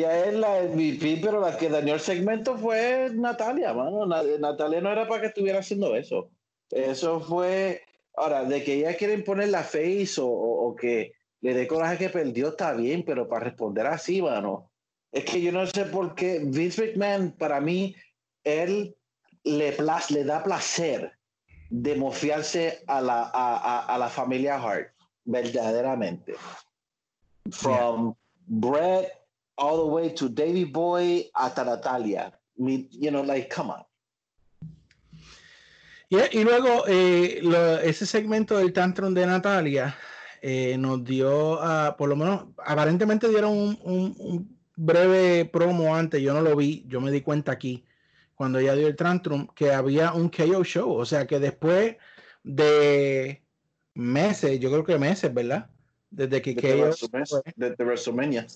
Ella 0.01 0.24
es 0.26 0.34
la 0.34 0.62
MVP, 0.62 1.20
pero 1.22 1.40
la 1.40 1.57
que 1.59 1.68
dañó 1.68 1.92
el 1.94 2.01
segmento 2.01 2.57
fue 2.57 3.11
Natalia, 3.14 3.74
mano. 3.74 4.07
Na- 4.07 4.22
Natalia 4.38 4.80
no 4.80 4.90
era 4.90 5.07
para 5.07 5.20
que 5.20 5.26
estuviera 5.28 5.59
haciendo 5.59 5.94
eso. 5.94 6.30
Eso 6.70 7.20
fue. 7.20 7.82
Ahora, 8.16 8.44
de 8.44 8.64
que 8.64 8.74
ella 8.74 8.96
quiere 8.96 9.18
poner 9.18 9.48
la 9.51 9.62
face 9.62 10.14
o, 10.18 10.26
o- 10.26 10.68
o 10.68 10.74
que 10.74 11.12
le 11.42 11.55
dé 11.55 11.66
coraje 11.66 11.98
que 11.98 12.09
perdió, 12.09 12.48
está 12.48 12.72
bien, 12.72 13.05
pero 13.05 13.28
para 13.28 13.44
responder 13.44 13.86
así, 13.86 14.22
mano. 14.22 14.70
Es 15.12 15.24
que 15.24 15.40
yo 15.42 15.53
no 15.53 15.66
sé 15.66 15.84
por 15.86 16.14
qué 16.14 16.40
Vince 16.44 16.86
McMahon, 16.86 17.32
para 17.32 17.61
mí, 17.61 17.94
él 18.44 18.96
le, 19.44 19.76
plas- 19.76 20.11
le 20.11 20.24
da 20.24 20.42
placer 20.42 21.12
de 21.70 21.94
mofiarse 21.96 22.82
a 22.86 23.01
la, 23.03 23.22
a, 23.22 23.57
a- 23.57 23.94
a 23.94 23.98
la 23.98 24.09
familia 24.09 24.57
Hart, 24.57 24.92
verdaderamente. 25.24 26.34
From 27.51 28.14
Brett 28.46 29.20
all 29.57 29.76
the 29.78 29.92
way 29.92 30.11
to 30.14 30.28
Davy 30.28 30.64
Boy 30.64 31.30
hasta 31.34 31.64
Natalia. 31.64 32.32
Me, 32.57 32.88
you 32.90 33.11
know, 33.11 33.22
like, 33.22 33.48
come 33.55 33.70
on. 33.70 33.82
Y, 36.09 36.16
y 36.38 36.44
luego, 36.44 36.84
eh, 36.88 37.38
lo- 37.42 37.78
ese 37.78 38.05
segmento 38.05 38.57
del 38.59 38.72
tantrum 38.72 39.14
de 39.14 39.26
Natalia 39.26 39.96
eh, 40.42 40.76
nos 40.78 41.05
dio, 41.05 41.61
a- 41.62 41.96
por 41.96 42.09
lo 42.09 42.16
menos, 42.16 42.46
aparentemente 42.64 43.28
dieron 43.28 43.53
un, 43.57 43.78
un- 43.82 44.14
un 44.18 44.59
breve 44.74 45.44
promo 45.44 45.94
antes, 45.94 46.20
yo 46.22 46.32
no 46.34 46.40
lo 46.40 46.57
vi, 46.57 46.84
yo 46.88 47.01
me 47.01 47.11
di 47.11 47.20
cuenta 47.20 47.53
aquí, 47.53 47.84
cuando 48.34 48.59
ella 48.59 48.74
dio 48.74 48.86
el 48.88 48.96
tantrum, 48.96 49.46
que 49.55 49.70
había 49.72 50.12
un 50.14 50.30
KO 50.30 50.64
show, 50.64 50.90
o 50.92 51.05
sea 51.05 51.26
que 51.26 51.38
después 51.38 51.96
de 52.42 53.42
meses, 53.94 54.59
yo 54.59 54.70
creo 54.70 54.82
que 54.84 54.98
meses, 54.98 55.32
¿verdad? 55.32 55.68
Desde 56.11 56.40
que 56.42 56.55
Desde 56.55 56.70
KO 56.78 56.86
WrestleMania- 56.88 57.53
desde 57.55 57.84
WrestleMania. 57.84 58.46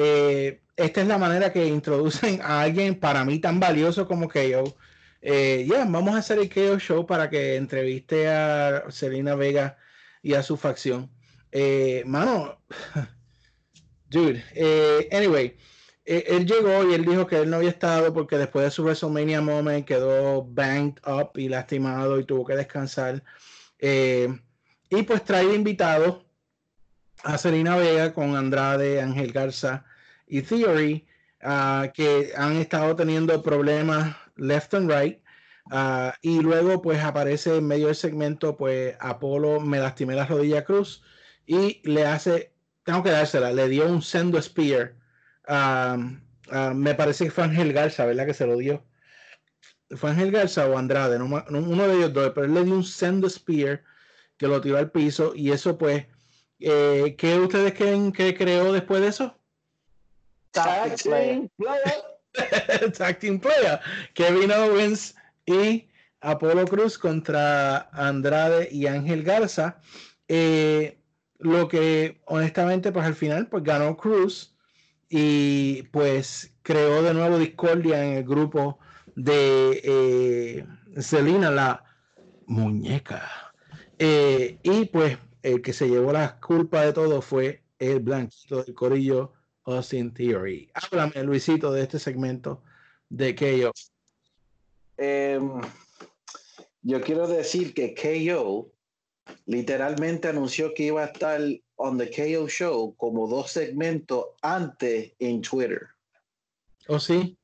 Eh, 0.00 0.60
esta 0.76 1.00
es 1.00 1.08
la 1.08 1.18
manera 1.18 1.52
que 1.52 1.66
introducen 1.66 2.40
a 2.40 2.60
alguien 2.60 3.00
para 3.00 3.24
mí 3.24 3.40
tan 3.40 3.58
valioso 3.58 4.06
como 4.06 4.28
KO. 4.28 4.76
Eh, 5.20 5.66
ya, 5.68 5.84
vamos 5.86 6.14
a 6.14 6.18
hacer 6.18 6.38
el 6.38 6.48
KO 6.48 6.78
Show 6.78 7.04
para 7.04 7.28
que 7.28 7.56
entreviste 7.56 8.28
a 8.28 8.84
Selena 8.90 9.34
Vega 9.34 9.76
y 10.22 10.34
a 10.34 10.44
su 10.44 10.56
facción. 10.56 11.10
Eh, 11.50 12.04
mano, 12.06 12.60
dude, 14.08 14.44
anyway, 15.10 15.56
él 16.04 16.46
llegó 16.46 16.88
y 16.88 16.94
él 16.94 17.04
dijo 17.04 17.26
que 17.26 17.40
él 17.40 17.50
no 17.50 17.56
había 17.56 17.70
estado 17.70 18.14
porque 18.14 18.38
después 18.38 18.66
de 18.66 18.70
su 18.70 18.84
WrestleMania 18.84 19.40
moment 19.40 19.84
quedó 19.84 20.44
banged 20.44 21.00
up 21.04 21.32
y 21.34 21.48
lastimado 21.48 22.20
y 22.20 22.24
tuvo 22.24 22.46
que 22.46 22.54
descansar. 22.54 23.24
Y 23.80 25.02
pues 25.02 25.24
trae 25.24 25.52
invitados 25.52 26.27
a 27.24 27.38
Selena 27.38 27.76
Vega 27.76 28.12
con 28.12 28.36
Andrade, 28.36 29.00
Ángel 29.00 29.32
Garza 29.32 29.84
y 30.26 30.42
Theory, 30.42 31.06
ah, 31.42 31.90
que 31.94 32.32
han 32.36 32.56
estado 32.56 32.96
teniendo 32.96 33.42
problemas 33.42 34.16
left 34.36 34.74
and 34.74 34.90
right. 34.90 35.20
ah, 35.70 36.14
y 36.22 36.40
luego 36.40 36.80
pues 36.82 37.02
aparece 37.02 37.56
en 37.56 37.66
medio 37.66 37.86
del 37.86 37.96
segmento 37.96 38.56
pues 38.56 38.96
Apolo 39.00 39.60
me 39.60 39.78
lastimé 39.80 40.14
la 40.14 40.26
rodilla 40.26 40.64
cruz 40.64 41.02
y 41.46 41.80
le 41.88 42.06
hace, 42.06 42.52
tengo 42.84 43.02
que 43.02 43.10
dársela, 43.10 43.52
le 43.52 43.68
dio 43.68 43.86
un 43.86 44.02
sendo 44.02 44.40
spear. 44.40 44.94
ah, 45.48 45.96
me 46.74 46.94
parece 46.94 47.24
que 47.26 47.30
fue 47.30 47.44
Ángel 47.44 47.72
Garza, 47.72 48.06
¿verdad? 48.06 48.26
Que 48.26 48.34
se 48.34 48.46
lo 48.46 48.56
dio. 48.56 48.82
Fue 49.96 50.10
Ángel 50.10 50.30
Garza 50.30 50.66
o 50.66 50.76
Andrade, 50.78 51.16
uno 51.18 51.88
de 51.88 51.96
ellos 51.96 52.12
dos, 52.12 52.32
pero 52.34 52.46
él 52.46 52.54
le 52.54 52.64
dio 52.64 52.74
un 52.74 52.84
sendo 52.84 53.28
spear 53.28 53.82
que 54.38 54.46
lo 54.46 54.60
tiró 54.60 54.78
al 54.78 54.90
piso 54.90 55.32
y 55.34 55.50
eso 55.50 55.76
pues 55.78 56.06
eh, 56.60 57.14
¿Qué 57.16 57.36
ustedes 57.38 57.74
creen 57.74 58.12
que 58.12 58.34
creó 58.34 58.72
después 58.72 59.00
de 59.00 59.08
eso? 59.08 59.34
Tag 60.50 60.96
team 60.96 61.48
player. 61.56 62.18
Tag 62.96 63.18
Team 63.18 63.38
Player. 63.38 63.80
Kevin 64.14 64.52
Owens 64.52 65.14
y 65.46 65.88
Apolo 66.20 66.66
Cruz 66.66 66.98
contra 66.98 67.88
Andrade 67.92 68.68
y 68.70 68.86
Ángel 68.86 69.22
Garza. 69.22 69.80
Eh, 70.28 70.98
lo 71.38 71.68
que 71.68 72.20
honestamente, 72.26 72.92
pues 72.92 73.06
al 73.06 73.14
final, 73.14 73.46
pues 73.48 73.62
ganó 73.62 73.96
Cruz 73.96 74.54
y 75.08 75.82
pues 75.84 76.52
creó 76.62 77.02
de 77.02 77.14
nuevo 77.14 77.38
discordia 77.38 78.04
en 78.04 78.18
el 78.18 78.24
grupo 78.24 78.78
de 79.14 79.80
eh, 79.84 80.66
Selena, 81.00 81.50
la 81.50 81.84
muñeca. 82.46 83.52
Eh, 83.98 84.58
y 84.62 84.86
pues 84.86 85.18
el 85.42 85.62
que 85.62 85.72
se 85.72 85.88
llevó 85.88 86.12
la 86.12 86.38
culpa 86.40 86.84
de 86.84 86.92
todo 86.92 87.22
fue 87.22 87.62
el 87.78 88.00
blanquito 88.00 88.62
del 88.62 88.74
corillo 88.74 89.32
Austin 89.64 90.12
Theory. 90.12 90.70
Háblame, 90.74 91.22
Luisito, 91.24 91.72
de 91.72 91.82
este 91.82 91.98
segmento 91.98 92.62
de 93.08 93.34
KO. 93.34 93.72
Em, 94.96 95.60
yo 96.82 97.00
quiero 97.00 97.26
decir 97.26 97.74
que 97.74 97.94
KO 97.94 98.70
literalmente 99.46 100.28
anunció 100.28 100.74
que 100.74 100.84
iba 100.84 101.02
a 101.02 101.06
estar 101.06 101.40
on 101.76 101.98
the 101.98 102.10
KO 102.10 102.48
show 102.48 102.94
como 102.96 103.28
dos 103.28 103.52
segmentos 103.52 104.26
antes 104.42 105.12
en 105.18 105.42
Twitter. 105.42 105.88
¿O 106.88 106.98
sí? 106.98 107.36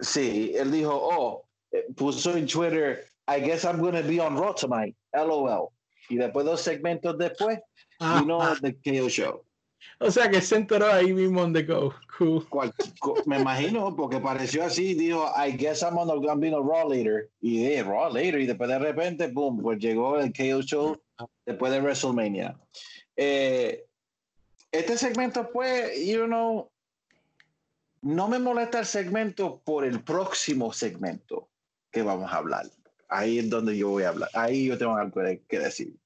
Sí, 0.00 0.52
él 0.54 0.70
dijo, 0.70 0.92
oh, 0.92 1.46
eh, 1.72 1.86
puso 1.96 2.36
en 2.36 2.46
Twitter, 2.46 3.06
I 3.26 3.40
guess 3.40 3.64
I'm 3.64 3.80
going 3.80 3.94
to 3.94 4.06
be 4.06 4.20
on 4.20 4.36
Raw 4.36 4.52
tonight, 4.52 4.94
LOL. 5.14 5.72
Y 6.08 6.16
después 6.16 6.46
dos 6.46 6.60
segmentos 6.60 7.16
después, 7.18 7.60
Ah, 7.98 8.20
vino 8.20 8.40
ah. 8.42 8.54
the 8.60 8.74
KO 8.74 9.08
show. 9.08 9.42
O 10.00 10.10
sea 10.10 10.28
que 10.28 10.40
se 10.40 10.56
enteró 10.56 10.86
ahí 10.92 11.12
mismo 11.12 11.40
on 11.42 11.52
the 11.52 11.62
go. 11.62 11.94
Cool. 12.18 12.46
Cual- 12.48 12.72
me 13.24 13.40
imagino, 13.40 13.94
porque 13.96 14.18
pareció 14.18 14.64
así, 14.64 14.94
dijo, 14.94 15.24
I 15.36 15.52
guess 15.56 15.82
I'm 15.82 15.96
on 15.96 16.08
the 16.08 16.26
Gambino 16.26 16.62
Raw 16.62 16.88
later. 16.88 17.30
Y 17.40 17.62
de 17.64 17.82
Raw 17.82 18.12
later, 18.12 18.40
y 18.40 18.46
después 18.46 18.68
de 18.68 18.78
repente, 18.78 19.28
boom, 19.28 19.62
pues 19.62 19.78
llegó 19.78 20.18
el 20.18 20.32
KO 20.32 20.60
Show 20.62 21.00
después 21.46 21.72
de 21.72 21.80
WrestleMania. 21.80 22.58
Eh, 23.16 23.84
este 24.70 24.98
segmento, 24.98 25.50
pues, 25.50 26.04
you 26.06 26.26
know, 26.26 26.70
no 28.02 28.28
me 28.28 28.38
molesta 28.38 28.80
el 28.80 28.86
segmento 28.86 29.62
por 29.64 29.84
el 29.84 30.02
próximo 30.02 30.72
segmento 30.72 31.48
que 31.90 32.02
vamos 32.02 32.30
a 32.30 32.36
hablar. 32.36 32.66
Ahí 33.08 33.38
es 33.38 33.48
donde 33.50 33.76
yo 33.76 33.90
voy 33.90 34.02
a 34.04 34.08
hablar. 34.08 34.30
Ahí 34.34 34.66
yo 34.66 34.76
tengo 34.78 34.96
algo 34.96 35.20
de- 35.20 35.42
que 35.44 35.58
decir. 35.58 35.96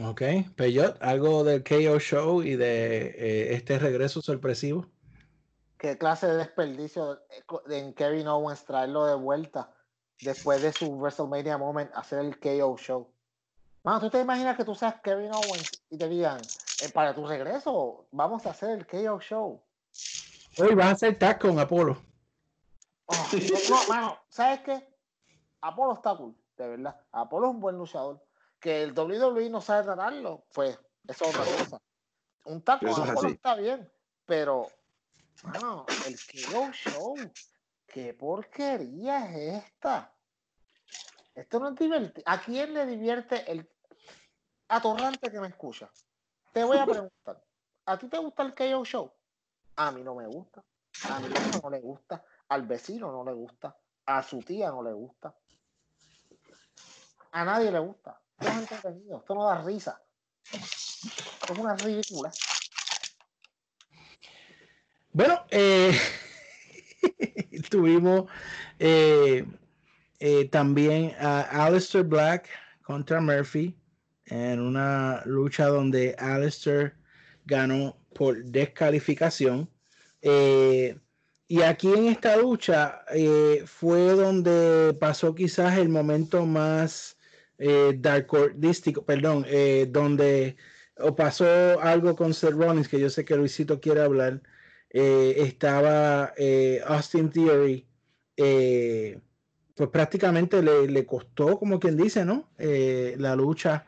Ok, 0.00 0.22
Peyot, 0.54 1.02
algo 1.02 1.42
del 1.44 1.64
KO 1.64 1.98
Show 1.98 2.42
y 2.42 2.56
de 2.56 3.06
eh, 3.16 3.54
este 3.54 3.78
regreso 3.78 4.20
sorpresivo. 4.22 4.86
qué 5.78 5.96
clase 5.96 6.26
de 6.26 6.36
desperdicio 6.36 7.20
de- 7.68 7.78
en 7.78 7.94
Kevin 7.94 8.26
Owens 8.26 8.64
traerlo 8.64 9.06
de 9.06 9.14
vuelta 9.14 9.72
después 10.20 10.60
de 10.60 10.72
su 10.72 10.86
WrestleMania 10.98 11.56
Moment, 11.56 11.90
hacer 11.94 12.18
el 12.18 12.38
KO 12.40 12.76
show. 12.76 13.08
Mano, 13.84 14.00
¿tú 14.00 14.10
te 14.10 14.20
imaginas 14.20 14.56
que 14.56 14.64
tú 14.64 14.74
seas 14.74 15.00
Kevin 15.02 15.30
Owens 15.32 15.80
y 15.88 15.96
te 15.96 16.08
digan, 16.08 16.38
eh, 16.82 16.88
para 16.92 17.14
tu 17.14 17.24
regreso, 17.26 18.08
vamos 18.10 18.44
a 18.46 18.50
hacer 18.50 18.70
el 18.70 18.86
KO 18.86 19.20
show? 19.20 19.62
Hoy 20.58 20.74
vas 20.74 20.86
a 20.86 20.90
hacer 20.90 21.16
tag 21.18 21.38
con 21.38 21.56
Apolo. 21.60 21.96
Oh, 23.06 23.14
no, 23.32 23.76
no, 23.76 23.88
mano, 23.88 24.18
¿sabes 24.28 24.60
qué? 24.60 24.97
Apolo 25.60 25.94
está 25.94 26.16
cool, 26.16 26.36
de 26.56 26.68
verdad. 26.68 27.00
Apolo 27.12 27.48
es 27.48 27.54
un 27.54 27.60
buen 27.60 27.76
luchador. 27.76 28.24
Que 28.60 28.82
el 28.82 28.92
WWE 28.92 29.50
no 29.50 29.60
sabe 29.60 29.84
tratarlo, 29.84 30.44
pues 30.52 30.78
eso 31.06 31.24
es 31.24 31.36
otra 31.36 31.44
cosa. 31.44 31.82
Un 32.44 32.62
taco 32.62 32.86
Eso 32.86 33.04
es 33.04 33.10
Apolo 33.10 33.28
está 33.28 33.54
bien, 33.54 33.92
pero, 34.24 34.66
mano, 35.44 35.86
el 36.06 36.16
KO 36.16 36.72
Show, 36.72 37.14
qué 37.86 38.14
porquería 38.14 39.30
es 39.30 39.64
esta. 39.64 40.12
Esto 41.34 41.60
no 41.60 41.68
es 41.68 41.76
divertido. 41.76 42.24
¿A 42.26 42.40
quién 42.40 42.74
le 42.74 42.84
divierte 42.84 43.50
el 43.50 43.68
atorrante 44.66 45.30
que 45.30 45.40
me 45.40 45.48
escucha? 45.48 45.88
Te 46.52 46.64
voy 46.64 46.78
a 46.78 46.86
preguntar, 46.86 47.44
¿a 47.86 47.96
ti 47.96 48.08
te 48.08 48.18
gusta 48.18 48.42
el 48.42 48.54
KO 48.54 48.84
Show? 48.84 49.12
A 49.76 49.92
mí 49.92 50.02
no 50.02 50.16
me 50.16 50.26
gusta. 50.26 50.64
A 51.08 51.20
mi 51.20 51.28
hijo 51.28 51.60
no 51.62 51.70
le 51.70 51.80
gusta. 51.80 52.24
Al 52.48 52.66
vecino 52.66 53.12
no 53.12 53.24
le 53.24 53.32
gusta. 53.32 53.76
A 54.06 54.22
su 54.22 54.40
tía 54.40 54.70
no 54.70 54.82
le 54.82 54.92
gusta. 54.92 55.34
A 57.38 57.44
nadie 57.44 57.70
le 57.70 57.78
gusta. 57.78 58.20
Esto 58.36 58.50
es 58.50 58.58
entretenido. 58.58 59.18
Esto 59.18 59.34
no 59.36 59.46
da 59.46 59.62
risa. 59.62 60.02
Es 60.52 61.56
una 61.56 61.76
ridícula. 61.76 62.32
Bueno, 65.12 65.46
eh, 65.52 65.96
tuvimos 67.70 68.28
eh, 68.80 69.46
eh, 70.18 70.48
también 70.48 71.14
a 71.20 71.42
Aleister 71.64 72.02
Black 72.02 72.48
contra 72.82 73.20
Murphy 73.20 73.78
en 74.24 74.58
una 74.58 75.22
lucha 75.24 75.68
donde 75.68 76.16
Aleister 76.18 76.96
ganó 77.44 77.96
por 78.16 78.42
descalificación. 78.46 79.70
Eh, 80.22 80.98
y 81.46 81.62
aquí 81.62 81.92
en 81.92 82.08
esta 82.08 82.36
lucha 82.36 83.04
fue 83.64 84.10
donde 84.16 84.92
pasó 84.98 85.36
quizás 85.36 85.78
el 85.78 85.88
momento 85.88 86.44
más 86.44 87.14
eh, 87.58 87.94
darkordístico, 87.98 89.04
perdón, 89.04 89.44
eh, 89.48 89.86
donde 89.90 90.56
o 90.98 91.14
pasó 91.14 91.80
algo 91.80 92.16
con 92.16 92.34
Seth 92.34 92.52
Rollins, 92.52 92.88
que 92.88 93.00
yo 93.00 93.10
sé 93.10 93.24
que 93.24 93.36
Luisito 93.36 93.80
quiere 93.80 94.02
hablar. 94.02 94.42
Eh, 94.90 95.34
estaba 95.38 96.32
eh, 96.36 96.80
Austin 96.86 97.30
Theory, 97.30 97.86
pues 98.36 99.90
prácticamente 99.90 100.62
le, 100.62 100.88
le 100.88 101.06
costó, 101.06 101.58
como 101.58 101.78
quien 101.78 101.96
dice, 101.96 102.24
¿no? 102.24 102.48
La 102.58 103.36
lucha 103.36 103.86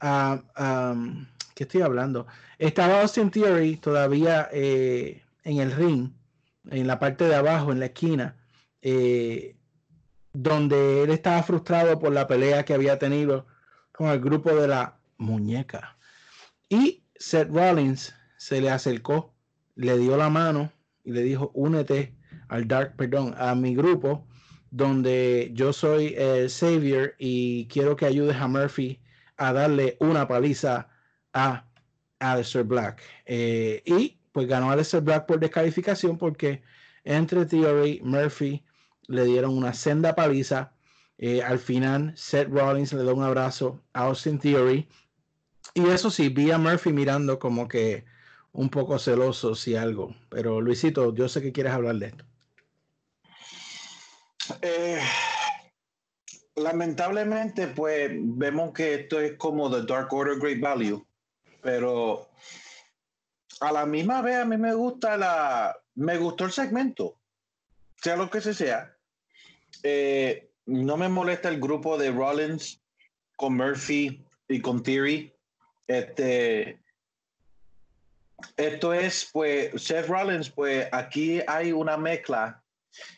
a, 0.00 0.94
¿qué 1.54 1.64
estoy 1.64 1.82
hablando? 1.82 2.26
Estaba 2.58 3.02
Austin 3.02 3.30
Theory 3.30 3.76
todavía 3.76 4.48
en 4.52 5.22
el 5.58 5.72
ring, 5.72 6.10
en 6.70 6.86
la 6.86 6.98
parte 6.98 7.24
de 7.24 7.34
abajo, 7.34 7.72
en 7.72 7.80
la 7.80 7.86
esquina, 7.86 8.36
eh, 8.80 9.56
donde 10.32 11.02
él 11.02 11.10
estaba 11.10 11.42
frustrado 11.42 11.98
por 11.98 12.12
la 12.12 12.26
pelea 12.26 12.64
que 12.64 12.74
había 12.74 12.98
tenido 12.98 13.46
con 13.92 14.08
el 14.08 14.20
grupo 14.20 14.54
de 14.54 14.68
la 14.68 14.98
muñeca. 15.18 15.96
Y 16.68 17.04
Seth 17.16 17.50
Rollins 17.50 18.14
se 18.38 18.60
le 18.60 18.70
acercó, 18.70 19.34
le 19.74 19.98
dio 19.98 20.16
la 20.16 20.30
mano 20.30 20.72
y 21.04 21.12
le 21.12 21.22
dijo, 21.22 21.50
únete 21.54 22.16
al 22.48 22.66
Dark, 22.66 22.96
perdón, 22.96 23.34
a 23.38 23.54
mi 23.54 23.74
grupo, 23.74 24.26
donde 24.70 25.50
yo 25.52 25.72
soy 25.72 26.14
el 26.16 26.48
Savior 26.48 27.14
y 27.18 27.66
quiero 27.66 27.94
que 27.96 28.06
ayudes 28.06 28.36
a 28.36 28.48
Murphy 28.48 29.00
a 29.36 29.52
darle 29.52 29.96
una 30.00 30.26
paliza 30.26 30.88
a 31.34 31.66
Aleister 32.18 32.64
Black. 32.64 33.02
Eh, 33.26 33.82
y 33.84 34.18
pues 34.32 34.46
ganó 34.46 34.70
Aleister 34.70 35.02
Black 35.02 35.26
por 35.26 35.40
descalificación 35.40 36.16
porque 36.16 36.62
entre 37.04 37.44
Theory, 37.44 38.00
Murphy 38.02 38.64
le 39.08 39.24
dieron 39.24 39.56
una 39.56 39.74
senda 39.74 40.14
paliza. 40.14 40.72
Eh, 41.18 41.42
al 41.42 41.58
final, 41.58 42.12
Seth 42.16 42.48
Rollins 42.48 42.92
le 42.92 43.04
da 43.04 43.12
un 43.12 43.22
abrazo 43.22 43.82
a 43.92 44.04
Austin 44.04 44.38
Theory. 44.38 44.88
Y 45.74 45.86
eso 45.88 46.10
sí, 46.10 46.28
vi 46.28 46.50
a 46.50 46.58
Murphy 46.58 46.92
mirando 46.92 47.38
como 47.38 47.68
que 47.68 48.04
un 48.52 48.68
poco 48.68 48.98
celoso, 48.98 49.54
si 49.54 49.76
algo. 49.76 50.14
Pero 50.28 50.60
Luisito, 50.60 51.14
yo 51.14 51.28
sé 51.28 51.40
que 51.40 51.52
quieres 51.52 51.72
hablar 51.72 51.96
de 51.96 52.06
esto. 52.06 52.24
Eh, 54.60 55.00
lamentablemente, 56.56 57.68
pues 57.68 58.10
vemos 58.12 58.72
que 58.72 58.94
esto 58.94 59.20
es 59.20 59.36
como 59.36 59.70
The 59.70 59.86
Dark 59.86 60.12
Order 60.12 60.38
Great 60.38 60.60
Value, 60.60 61.06
pero 61.62 62.28
a 63.60 63.72
la 63.72 63.86
misma 63.86 64.20
vez 64.22 64.36
a 64.36 64.44
mí 64.44 64.56
me 64.56 64.74
gusta 64.74 65.16
la, 65.16 65.76
me 65.94 66.18
gustó 66.18 66.44
el 66.44 66.52
segmento, 66.52 67.20
sea 68.02 68.16
lo 68.16 68.28
que 68.28 68.40
se 68.40 68.52
sea. 68.52 68.96
Eh, 69.82 70.50
no 70.66 70.96
me 70.96 71.08
molesta 71.08 71.48
el 71.48 71.60
grupo 71.60 71.96
de 71.96 72.10
Rollins 72.10 72.80
con 73.36 73.56
Murphy 73.56 74.24
y 74.48 74.60
con 74.60 74.82
Theory. 74.82 75.32
Este, 75.86 76.80
esto 78.56 78.92
es, 78.92 79.28
pues, 79.32 79.82
Seth 79.82 80.08
Rollins, 80.08 80.50
pues 80.50 80.88
aquí 80.92 81.40
hay 81.46 81.72
una 81.72 81.96
mezcla 81.96 82.62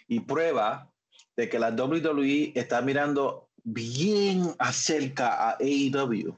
y 0.07 0.20
prueba 0.20 0.91
de 1.37 1.49
que 1.49 1.59
la 1.59 1.70
WWE 1.70 2.53
está 2.55 2.80
mirando 2.82 3.49
bien 3.64 4.55
acerca 4.59 5.51
a 5.51 5.57
AEW, 5.59 6.37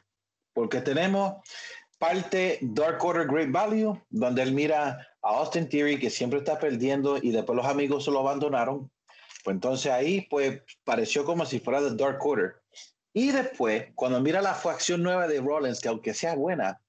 porque 0.53 0.81
tenemos 0.81 1.35
parte 1.99 2.59
Dark 2.63 3.05
Order 3.05 3.27
Great 3.27 3.51
Value, 3.51 4.01
donde 4.11 4.43
él 4.43 4.53
mira 4.53 5.07
a 5.27 5.39
Austin 5.39 5.69
Theory, 5.69 5.99
que 5.99 6.11
siempre 6.11 6.39
está 6.39 6.59
perdiendo, 6.59 7.17
y 7.17 7.31
después 7.31 7.57
los 7.57 7.67
amigos 7.67 8.05
se 8.05 8.11
lo 8.11 8.21
abandonaron. 8.21 8.91
Pues 9.43 9.55
entonces 9.55 9.93
ahí, 9.93 10.27
pues, 10.31 10.63
pareció 10.85 11.25
como 11.25 11.45
si 11.45 11.61
fuera 11.61 11.81
de 11.81 11.95
Dark 11.97 12.25
Order. 12.25 12.57
Y 13.13 13.33
después, 13.33 13.87
cuando 13.95 14.21
mira 14.21 14.43
la 14.43 14.55
facción 14.55 15.03
nueva 15.03 15.27
de 15.27 15.41
Rollins, 15.41 15.81
que 15.81 15.89
aunque 15.89 16.15
sea 16.15 16.35
buena, 16.35 16.81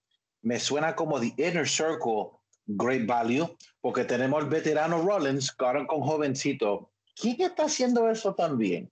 me 0.42 0.60
suena 0.60 0.96
como 0.96 1.20
The 1.20 1.34
Inner 1.38 1.68
Circle 1.68 2.32
Great 2.66 3.08
Value, 3.08 3.48
porque 3.82 4.04
tenemos 4.04 4.44
el 4.44 4.50
veterano 4.50 5.02
Rollins, 5.02 5.52
que 5.52 5.66
ahora 5.66 5.88
con 5.88 6.02
jovencito. 6.02 6.92
¿Quién 7.16 7.42
está 7.42 7.66
haciendo 7.66 8.10
eso 8.10 8.36
también? 8.36 8.92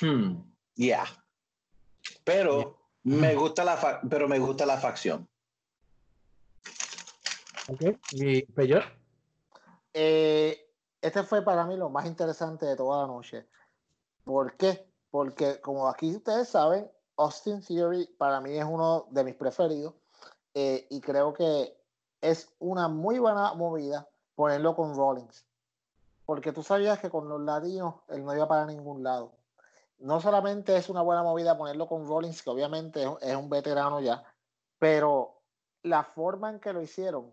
Hmm, 0.00 0.36
yeah. 0.76 1.04
Pero 2.24 2.78
me 3.02 3.34
gusta 3.34 3.64
la 3.64 4.00
pero 4.08 4.28
me 4.28 4.38
gusta 4.38 4.64
la 4.64 4.78
facción. 4.78 5.28
Ok. 7.68 7.98
Y 8.12 8.42
Peyot. 8.52 8.82
Eh, 9.92 10.58
este 11.00 11.22
fue 11.22 11.42
para 11.42 11.64
mí 11.64 11.76
lo 11.76 11.88
más 11.88 12.06
interesante 12.06 12.66
de 12.66 12.76
toda 12.76 13.02
la 13.02 13.06
noche. 13.06 13.46
¿Por 14.24 14.56
qué? 14.56 14.86
Porque 15.10 15.60
como 15.60 15.88
aquí 15.88 16.16
ustedes 16.16 16.48
saben, 16.48 16.90
Austin 17.16 17.62
Theory 17.62 18.06
para 18.18 18.40
mí 18.40 18.56
es 18.56 18.64
uno 18.64 19.06
de 19.10 19.24
mis 19.24 19.34
preferidos 19.34 19.94
eh, 20.54 20.86
y 20.90 21.00
creo 21.00 21.32
que 21.32 21.76
es 22.20 22.48
una 22.58 22.88
muy 22.88 23.18
buena 23.18 23.54
movida 23.54 24.08
ponerlo 24.34 24.74
con 24.74 24.94
Rollins. 24.94 25.46
Porque 26.26 26.52
tú 26.52 26.62
sabías 26.62 26.98
que 26.98 27.10
con 27.10 27.28
los 27.28 27.40
latinos 27.40 27.96
él 28.08 28.24
no 28.24 28.34
iba 28.34 28.48
para 28.48 28.66
ningún 28.66 29.02
lado. 29.02 29.32
No 29.98 30.20
solamente 30.20 30.76
es 30.76 30.88
una 30.88 31.02
buena 31.02 31.22
movida 31.22 31.56
ponerlo 31.56 31.86
con 31.86 32.06
Rollins, 32.06 32.42
que 32.42 32.50
obviamente 32.50 33.06
es 33.20 33.36
un 33.36 33.48
veterano 33.48 34.00
ya, 34.00 34.24
pero 34.78 35.40
la 35.82 36.02
forma 36.02 36.50
en 36.50 36.60
que 36.60 36.72
lo 36.72 36.82
hicieron, 36.82 37.32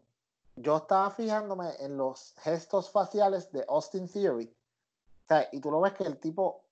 yo 0.62 0.78
estaba 0.78 1.12
fijándome 1.12 1.70
en 1.80 1.98
los 1.98 2.34
gestos 2.42 2.90
faciales 2.90 3.52
de 3.52 3.66
Austin 3.68 4.08
Theory. 4.08 4.46
O 4.46 5.28
sea, 5.28 5.48
y 5.52 5.60
tú 5.60 5.72
lo 5.72 5.82
ves 5.82 5.94
que 5.94 6.04
el 6.04 6.20
tipo 6.20 6.64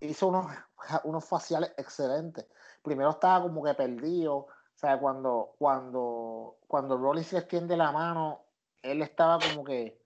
hizo 0.00 0.28
unos, 0.28 0.46
unos 1.04 1.24
faciales 1.24 1.72
excelentes. 1.76 2.46
Primero 2.82 3.10
estaba 3.10 3.42
como 3.42 3.62
que 3.62 3.74
perdido, 3.74 4.36
O 4.36 4.48
sea, 4.74 4.98
cuando, 4.98 5.54
cuando, 5.58 6.58
cuando 6.68 7.14
extiende 7.14 7.76
la 7.76 7.92
mano, 7.92 8.42
él 8.82 9.02
estaba 9.02 9.38
como 9.38 9.64
que, 9.64 10.00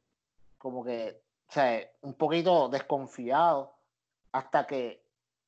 como 0.59 0.85
que, 0.85 1.23
o 1.49 1.53
sea, 1.53 1.91
un 2.03 2.15
poquito 2.15 2.69
desconfiado 2.69 3.75
hasta 4.33 4.67
que 4.67 5.05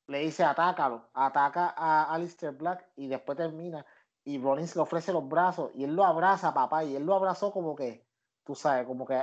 le 0.07 0.19
dice 0.19 0.43
atácalo, 0.43 1.07
ataca 1.13 1.73
a 1.77 2.13
Alistair 2.13 2.53
Black 2.53 2.85
y 2.97 3.07
después 3.07 3.37
termina 3.37 3.85
y 4.25 4.41
Rollins 4.41 4.75
le 4.75 4.81
ofrece 4.81 5.11
los 5.13 5.27
brazos 5.27 5.71
y 5.75 5.83
él 5.83 5.95
lo 5.95 6.05
abraza, 6.05 6.53
papá, 6.53 6.83
y 6.83 6.95
él 6.95 7.05
lo 7.05 7.15
abrazó 7.15 7.51
como 7.51 7.75
que, 7.75 8.05
tú 8.43 8.55
sabes, 8.55 8.85
como 8.87 9.05
que 9.05 9.21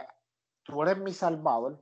tú 0.63 0.83
eres 0.83 0.99
mi 0.99 1.13
salvador. 1.13 1.79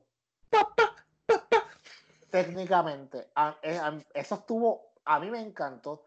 Técnicamente, 2.30 3.30
a- 3.34 3.56
eh, 3.62 3.78
a- 3.78 3.98
eso 4.14 4.34
estuvo, 4.36 4.92
a 5.04 5.18
mí 5.18 5.30
me 5.30 5.40
encantó. 5.40 6.04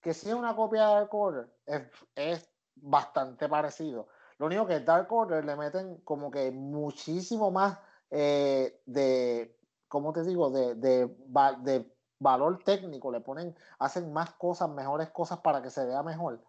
Que 0.00 0.14
si 0.14 0.28
es 0.28 0.34
una 0.34 0.54
copia 0.54 0.86
de 0.86 0.94
Dark 0.94 1.14
Order, 1.14 1.48
es, 1.66 1.82
es 2.14 2.48
bastante 2.76 3.48
parecido. 3.48 4.08
Lo 4.38 4.46
único 4.46 4.66
que 4.66 4.80
Dark 4.80 5.10
Order 5.12 5.44
le 5.44 5.56
meten 5.56 5.96
como 6.04 6.30
que 6.30 6.50
muchísimo 6.50 7.50
más 7.50 7.78
eh, 8.10 8.82
de, 8.86 9.58
¿cómo 9.88 10.12
te 10.12 10.22
digo? 10.22 10.50
De, 10.50 10.74
de, 10.74 11.06
de 11.62 11.96
valor 12.18 12.62
técnico. 12.64 13.10
Le 13.10 13.20
ponen, 13.20 13.56
hacen 13.78 14.12
más 14.12 14.30
cosas, 14.34 14.68
mejores 14.70 15.10
cosas 15.10 15.38
para 15.40 15.62
que 15.62 15.70
se 15.70 15.84
vea 15.86 16.02
mejor. 16.02 16.44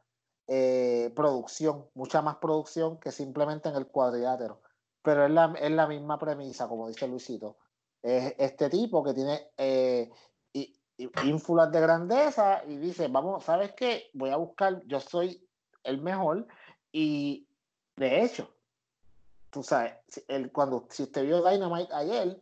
Eh, 0.48 1.12
producción, 1.16 1.88
mucha 1.96 2.22
más 2.22 2.36
producción 2.38 3.00
que 3.00 3.12
simplemente 3.12 3.70
en 3.70 3.76
el 3.76 3.88
cuadrilátero. 3.88 4.62
Pero 5.02 5.26
es 5.26 5.32
la, 5.32 5.54
es 5.60 5.72
la 5.72 5.88
misma 5.88 6.20
premisa, 6.20 6.68
como 6.68 6.88
dice 6.88 7.08
Luisito. 7.08 7.58
Es 8.02 8.36
este 8.38 8.70
tipo 8.70 9.04
que 9.04 9.14
tiene 9.14 9.50
eh, 9.58 10.12
ínfulas 11.24 11.72
de 11.72 11.82
grandeza 11.82 12.64
y 12.66 12.78
dice, 12.78 13.08
vamos, 13.08 13.44
¿sabes 13.44 13.74
qué? 13.74 14.10
Voy 14.14 14.30
a 14.30 14.38
buscar, 14.38 14.82
yo 14.86 15.00
soy 15.00 15.48
el 15.84 16.02
mejor 16.02 16.48
y 16.92 17.48
de 17.96 18.24
hecho, 18.24 18.50
tú 19.50 19.64
sabes, 19.64 19.94
el, 20.28 20.52
cuando, 20.52 20.88
si 20.90 21.04
usted 21.04 21.24
vio 21.24 21.44
Dynamite 21.44 21.94
ayer, 21.94 22.42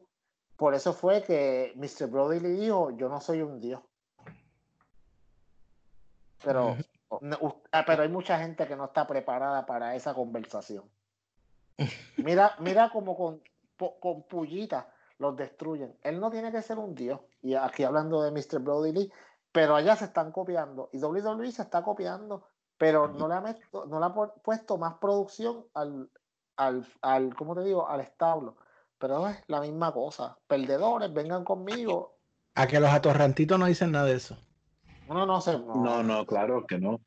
por 0.58 0.74
eso 0.76 0.94
fue 0.94 1.24
que 1.24 1.74
Mr. 1.76 2.08
Brody 2.08 2.40
le 2.40 2.50
dijo, 2.50 2.92
yo 2.92 3.10
no 3.10 3.20
soy 3.20 3.42
un 3.42 3.60
dios. 3.60 3.82
Pero, 6.44 6.78
no, 7.22 7.38
u- 7.42 7.62
ah, 7.72 7.84
pero 7.86 8.04
hay 8.04 8.10
mucha 8.10 8.40
gente 8.40 8.68
que 8.68 8.76
no 8.76 8.86
está 8.86 9.06
preparada 9.08 9.66
para 9.66 9.96
esa 9.96 10.14
conversación. 10.14 10.84
Mira, 12.18 12.56
mira 12.60 12.90
como 12.92 13.16
con, 13.18 13.42
con 14.00 14.24
pullitas 14.24 14.86
los 15.18 15.36
destruyen. 15.36 15.98
Él 16.02 16.20
no 16.20 16.30
tiene 16.30 16.52
que 16.52 16.62
ser 16.62 16.78
un 16.78 16.94
dios. 16.96 17.20
Y 17.42 17.56
aquí 17.56 17.84
hablando 17.84 18.22
de 18.22 18.32
Mr. 18.32 18.60
Brody 18.60 18.92
Lee, 18.92 19.12
pero 19.52 19.76
allá 19.76 19.96
se 19.96 20.06
están 20.06 20.32
copiando. 20.32 20.90
Y 20.92 21.00
WWE 21.00 21.52
se 21.52 21.62
está 21.64 21.82
copiando, 21.84 22.48
pero 22.78 23.08
no 23.08 23.28
le 23.28 23.34
ha, 23.36 23.42
meto- 23.42 23.86
no 23.86 24.00
le 24.00 24.06
ha 24.06 24.10
pu- 24.10 24.34
puesto 24.42 24.78
más 24.78 24.96
producción 24.96 25.66
al, 25.74 26.10
al, 26.58 26.86
al, 27.02 27.36
¿cómo 27.36 27.56
te 27.56 27.64
digo? 27.64 27.88
Al 27.88 28.02
establo. 28.02 28.58
Pero 28.98 29.28
es 29.28 29.38
la 29.48 29.62
misma 29.62 29.92
cosa. 29.92 30.38
Perdedores, 30.48 31.14
vengan 31.14 31.44
conmigo. 31.44 32.16
A 32.56 32.68
que 32.68 32.80
los 32.80 32.90
atorrantitos 32.92 33.58
no 33.60 33.66
dicen 33.66 33.92
nada 33.92 34.06
de 34.06 34.16
eso. 34.16 34.38
Uno 35.08 35.26
no 35.26 35.42
se. 35.42 35.54
No, 35.54 35.76
No, 35.76 36.04
no, 36.04 36.26
claro 36.26 36.66
que 36.68 36.78
no. 36.80 37.00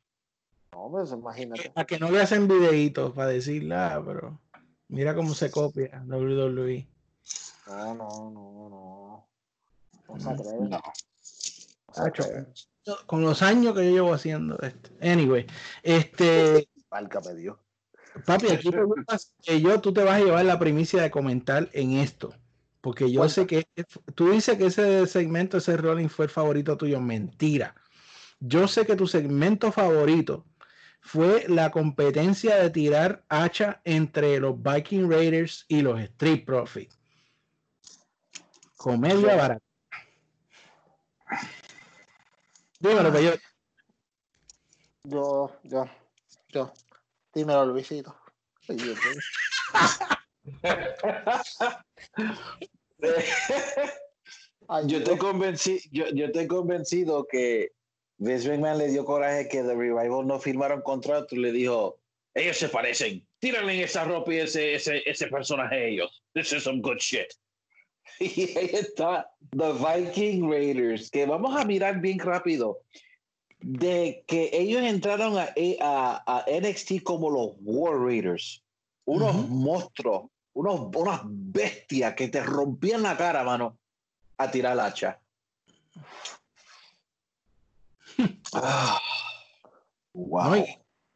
no, 0.71 0.87
pues 0.91 1.11
imagínate. 1.11 1.71
A 1.75 1.85
que 1.85 1.99
no 1.99 2.09
le 2.11 2.21
hacen 2.21 2.47
videitos 2.47 3.13
para 3.13 3.29
decir, 3.29 3.71
ah, 3.73 4.01
pero 4.05 4.39
mira 4.87 5.15
cómo 5.15 5.33
se 5.33 5.49
copia 5.51 6.03
WWE. 6.07 6.87
No, 7.67 7.95
no, 7.95 8.31
no, 8.31 8.69
no. 8.69 9.27
No 10.07 10.19
se 10.19 10.29
atreven. 10.29 10.69
No. 10.69 10.77
No 10.77 11.93
se 11.93 12.01
Tacho, 12.01 12.23
atreven. 12.23 12.53
Con 13.05 13.21
los 13.21 13.41
años 13.41 13.73
que 13.75 13.85
yo 13.85 13.91
llevo 13.91 14.13
haciendo 14.13 14.57
esto. 14.59 14.91
Anyway, 15.01 15.45
este, 15.83 16.69
Válgame 16.89 17.35
Dios. 17.35 17.57
papi, 18.25 18.47
aquí 18.49 18.71
preguntas 18.71 19.33
que 19.43 19.59
yo, 19.59 19.81
tú 19.81 19.91
te 19.93 20.03
vas 20.03 20.15
a 20.15 20.19
llevar 20.23 20.45
la 20.45 20.57
primicia 20.57 21.01
de 21.01 21.11
comentar 21.11 21.67
en 21.73 21.93
esto. 21.93 22.33
Porque 22.79 23.11
yo 23.11 23.27
sé 23.27 23.45
que 23.45 23.67
tú 24.15 24.29
dices 24.31 24.57
que 24.57 24.67
ese 24.67 25.05
segmento, 25.07 25.57
ese 25.57 25.75
rolling 25.75 26.07
fue 26.07 26.25
el 26.25 26.31
favorito 26.31 26.77
tuyo. 26.77 27.01
Mentira. 27.01 27.75
Yo 28.39 28.67
sé 28.67 28.85
que 28.85 28.95
tu 28.95 29.07
segmento 29.07 29.71
favorito 29.71 30.45
fue 31.01 31.45
la 31.47 31.71
competencia 31.71 32.57
de 32.57 32.69
tirar 32.69 33.25
hacha 33.29 33.81
entre 33.83 34.39
los 34.39 34.61
Viking 34.61 35.09
Raiders 35.09 35.65
y 35.67 35.81
los 35.81 35.99
Street 36.01 36.45
Profits. 36.45 36.99
Comedia 38.75 39.35
barata. 39.35 39.63
Dímelo, 42.79 43.11
pues 43.11 43.23
yo. 43.23 43.31
Yo, 45.03 45.59
yo, 45.63 45.85
yo. 46.49 46.73
Dímelo, 47.33 47.65
Luisito. 47.65 48.15
Yo, 54.85 54.97
estoy 54.97 55.17
convencido, 55.17 55.79
yo, 55.91 56.07
yo 56.09 56.25
estoy 56.25 56.47
convencido 56.47 57.25
que 57.25 57.71
Vince 58.17 58.49
McMahon 58.49 58.77
le 58.77 58.87
dio 58.87 59.05
coraje 59.05 59.47
que 59.47 59.61
The 59.61 59.75
Revival 59.75 60.25
no 60.25 60.39
firmaron 60.39 60.81
contrato 60.81 61.35
y 61.35 61.39
le 61.39 61.51
dijo, 61.51 61.99
ellos 62.33 62.57
se 62.57 62.69
parecen, 62.69 63.25
tírale 63.39 63.73
en 63.75 63.81
esa 63.83 64.03
ropa 64.03 64.33
y 64.33 64.37
ese, 64.37 64.75
ese, 64.75 65.01
ese 65.05 65.27
personaje 65.27 65.75
a 65.75 65.83
ellos. 65.83 66.23
This 66.33 66.53
is 66.53 66.63
some 66.63 66.81
good 66.81 66.97
shit. 66.99 67.27
Y 68.19 68.57
ahí 68.57 68.69
está 68.73 69.29
The 69.51 69.73
Viking 69.73 70.49
Raiders, 70.49 71.11
que 71.11 71.25
vamos 71.25 71.55
a 71.55 71.65
mirar 71.65 71.99
bien 71.99 72.17
rápido. 72.19 72.79
De 73.59 74.23
que 74.27 74.49
ellos 74.53 74.81
entraron 74.83 75.37
a, 75.37 75.53
a, 75.81 76.23
a 76.25 76.45
NXT 76.47 77.03
como 77.03 77.29
los 77.29 77.51
War 77.61 77.99
Raiders, 77.99 78.63
unos 79.05 79.35
Ujú. 79.35 79.47
monstruos, 79.47 80.31
unos, 80.53 80.95
unas 80.95 81.21
bestias 81.25 82.13
que 82.15 82.27
te 82.29 82.41
rompían 82.41 83.03
la 83.03 83.17
cara, 83.17 83.43
mano, 83.43 83.77
a 84.37 84.49
tirar 84.49 84.73
el 84.73 84.79
hacha. 84.79 85.19
Ah, 88.53 88.99
wow. 90.13 90.49
No, 90.49 90.57
y 90.57 90.65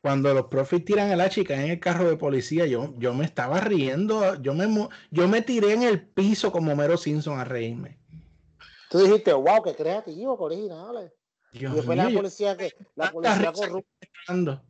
cuando 0.02 0.34
los 0.34 0.48
profits 0.48 0.86
tiran 0.86 1.12
el 1.12 1.22
hacha 1.22 1.42
y 1.42 1.44
caen 1.44 1.62
en 1.62 1.72
el 1.72 1.80
carro 1.80 2.10
de 2.10 2.18
policía, 2.18 2.66
yo, 2.66 2.94
yo 2.98 3.14
me 3.14 3.26
estaba 3.26 3.60
riendo, 3.60 4.36
yo 4.42 4.54
me, 4.54 4.68
yo 5.12 5.28
me 5.28 5.42
tiré 5.42 5.74
en 5.74 5.84
el 5.84 6.08
piso 6.08 6.52
como 6.52 6.76
Mero 6.76 6.98
Simpson 6.98 7.40
a 7.40 7.44
reírme. 7.44 8.00
Tú 8.90 9.00
dijiste, 9.00 9.32
wow, 9.32 9.62
qué 9.64 9.76
creativo, 9.76 10.38
qué 10.38 10.44
originales. 10.44 11.14
Dios 11.54 11.72
y 11.72 11.76
después 11.76 11.98
mío, 11.98 12.06
la 12.06 12.10
yo 12.10 12.18
policía 12.18 12.58
que, 12.58 12.74
la 12.96 13.12
policía 13.12 13.54
corrupta, 13.54 14.64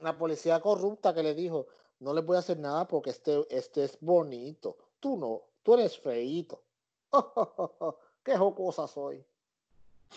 la 0.00 0.18
policía 0.18 0.60
corrupta 0.60 1.14
que 1.14 1.22
le 1.22 1.34
dijo, 1.34 1.66
no 2.00 2.14
les 2.14 2.24
voy 2.24 2.36
a 2.36 2.40
hacer 2.40 2.58
nada 2.58 2.88
porque 2.88 3.10
este, 3.10 3.46
este 3.50 3.84
es 3.84 3.98
bonito. 4.00 4.76
Tú 4.98 5.16
no, 5.16 5.42
tú 5.62 5.74
eres 5.74 5.98
feíto. 5.98 6.64
qué 8.24 8.36
jocosa 8.36 8.88
soy. 8.88 9.24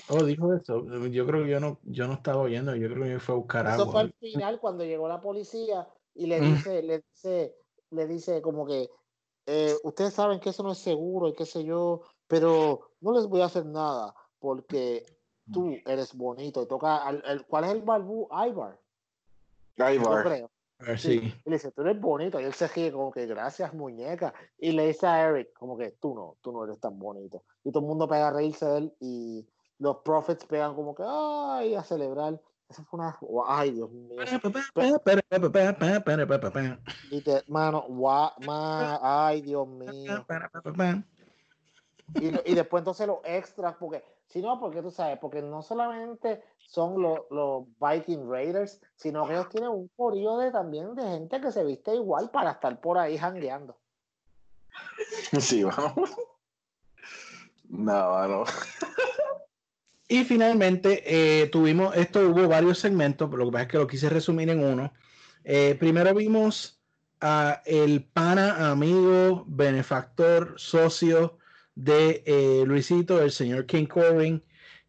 Oh, 0.09 0.23
dijo 0.23 0.53
eso. 0.53 0.85
Yo 1.07 1.25
creo 1.25 1.43
que 1.43 1.49
yo 1.49 1.59
no, 1.59 1.79
yo 1.83 2.07
no 2.07 2.13
estaba 2.13 2.41
oyendo, 2.41 2.75
yo 2.75 2.87
creo 2.89 3.03
que 3.05 3.19
fue 3.19 3.35
a 3.35 3.37
buscar 3.37 3.65
Eso 3.67 3.75
fue 3.85 3.85
agua. 3.85 4.01
al 4.01 4.13
final 4.13 4.59
cuando 4.59 4.83
llegó 4.83 5.07
la 5.07 5.21
policía 5.21 5.87
y 6.13 6.27
le 6.27 6.39
Mm. 6.41 6.43
dice, 6.53 6.83
le 6.83 6.99
dice, 6.99 7.55
le 7.91 8.07
dice 8.07 8.41
como 8.41 8.65
que 8.65 8.89
eh, 9.47 9.75
ustedes 9.83 10.13
saben 10.13 10.39
que 10.39 10.49
eso 10.49 10.63
no 10.63 10.71
es 10.71 10.77
seguro 10.79 11.27
y 11.29 11.33
qué 11.33 11.45
sé 11.45 11.63
yo, 11.63 12.01
pero 12.27 12.91
no 13.01 13.13
les 13.13 13.27
voy 13.27 13.41
a 13.41 13.45
hacer 13.45 13.65
nada 13.65 14.13
porque 14.39 15.05
tú 15.51 15.75
eres 15.85 16.15
bonito 16.15 16.61
y 16.63 16.67
toca 16.67 16.97
al, 16.97 17.21
al- 17.25 17.45
¿cuál 17.45 17.65
es 17.65 17.71
el 17.71 17.81
balbú? 17.83 18.27
Ivar, 18.31 18.79
yo 19.77 19.89
Ivar. 19.89 20.23
creo. 20.23 20.51
Sí. 20.97 21.19
si. 21.19 21.25
Y 21.45 21.49
le 21.49 21.55
dice, 21.55 21.71
tú 21.71 21.81
eres 21.83 21.99
bonito. 22.01 22.39
Y 22.39 22.43
él 22.43 22.53
se 22.53 22.67
ríe 22.67 22.91
como 22.91 23.11
que 23.11 23.25
gracias, 23.27 23.73
muñeca. 23.73 24.33
Y 24.57 24.71
le 24.71 24.87
dice 24.87 25.07
a 25.07 25.29
Eric, 25.29 25.53
como 25.53 25.77
que 25.77 25.91
tú 26.01 26.13
no, 26.13 26.37
tú 26.41 26.51
no 26.51 26.63
eres 26.65 26.79
tan 26.79 26.97
bonito. 26.99 27.43
Y 27.63 27.71
todo 27.71 27.81
el 27.81 27.87
mundo 27.87 28.07
pega 28.07 28.27
a 28.27 28.33
reírse 28.33 28.65
de 28.65 28.77
él 28.79 28.93
y 28.99 29.47
los 29.79 29.97
prophets 29.97 30.45
pegan 30.45 30.73
como 30.75 30.95
que, 30.95 31.03
ay, 31.05 31.75
a 31.75 31.83
celebrar. 31.83 32.39
Eso 32.67 32.83
fue 32.83 32.99
una, 32.99 33.17
ay, 33.47 33.71
Dios 33.71 33.91
mío. 33.91 34.21
Y 37.11 37.21
te, 37.21 37.43
mano, 37.47 37.85
gua- 37.87 38.33
ma- 38.39 38.99
ay, 39.27 39.41
Dios 39.41 39.67
mío. 39.67 40.25
Y, 42.15 42.27
y 42.51 42.55
después 42.55 42.81
entonces 42.81 43.05
los 43.07 43.19
extras, 43.23 43.75
porque, 43.79 44.03
si 44.27 44.41
no, 44.41 44.59
porque 44.59 44.81
tú 44.81 44.89
sabes, 44.89 45.19
porque 45.19 45.41
no 45.41 45.61
solamente 45.61 46.41
son 46.65 46.99
los, 47.01 47.21
los 47.29 47.65
Viking 47.79 48.27
Raiders, 48.29 48.81
sino 48.95 49.27
que 49.27 49.33
ellos 49.33 49.49
tienen 49.49 49.69
un 49.69 49.87
corillo 49.95 50.37
de 50.37 50.49
también 50.51 50.95
de 50.95 51.03
gente 51.03 51.39
que 51.41 51.51
se 51.51 51.63
viste 51.63 51.93
igual 51.93 52.31
para 52.31 52.51
estar 52.51 52.79
por 52.79 52.97
ahí 52.97 53.17
jangueando. 53.17 53.77
Sí, 55.39 55.63
vamos. 55.63 56.15
No, 57.69 58.11
mano. 58.11 58.43
Y 60.07 60.23
finalmente 60.23 61.41
eh, 61.43 61.47
tuvimos, 61.47 61.95
esto 61.95 62.19
hubo 62.29 62.47
varios 62.47 62.77
segmentos, 62.79 63.27
pero 63.29 63.39
lo 63.39 63.45
que 63.47 63.51
pasa 63.53 63.63
es 63.63 63.69
que 63.69 63.77
lo 63.79 63.87
quise 63.87 64.09
resumir 64.09 64.49
en 64.49 64.63
uno. 64.63 64.93
Eh, 65.43 65.75
primero 65.79 66.13
vimos 66.13 66.83
a 67.21 67.61
el 67.65 68.03
pana, 68.05 68.69
amigo, 68.71 69.45
benefactor, 69.47 70.53
socio 70.57 71.39
de 71.73 72.23
eh, 72.27 72.63
Luisito, 72.67 73.19
el 73.21 73.31
señor 73.31 73.65
King 73.65 73.87
Corbin, 73.87 74.43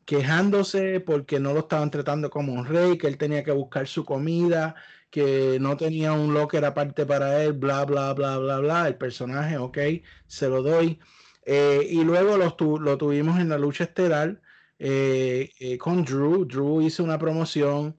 quejándose 0.05 1.01
porque 1.01 1.41
no 1.41 1.55
lo 1.55 1.61
estaban 1.61 1.91
tratando 1.91 2.29
como 2.31 2.53
un 2.53 2.67
rey, 2.67 2.99
que 2.99 3.07
él 3.07 3.17
tenía 3.19 3.43
que 3.43 3.53
buscar 3.53 3.87
su 3.89 4.05
comida, 4.05 4.75
que 5.11 5.57
no 5.61 5.77
tenía 5.79 6.13
un 6.13 6.35
locker 6.35 6.65
aparte 6.67 7.07
para 7.07 7.43
él, 7.43 7.55
bla, 7.55 7.85
bla, 7.87 8.13
bla, 8.13 8.37
bla, 8.39 8.59
bla. 8.59 8.87
El 8.89 8.97
personaje, 8.99 9.57
ok, 9.57 9.79
se 10.27 10.49
lo 10.49 10.63
doy. 10.63 11.01
Y 11.47 12.03
luego 12.05 12.37
lo, 12.37 12.55
tu- 12.55 12.79
lo 12.81 12.99
tuvimos 12.99 13.39
en 13.41 13.49
la 13.49 13.59
lucha 13.59 13.85
estelar 13.85 14.41
eh, 14.79 15.51
eh, 15.59 15.79
con 15.79 16.05
Drew. 16.05 16.45
Drew 16.45 16.81
hizo 16.83 17.05
una 17.05 17.19
promoción 17.19 17.97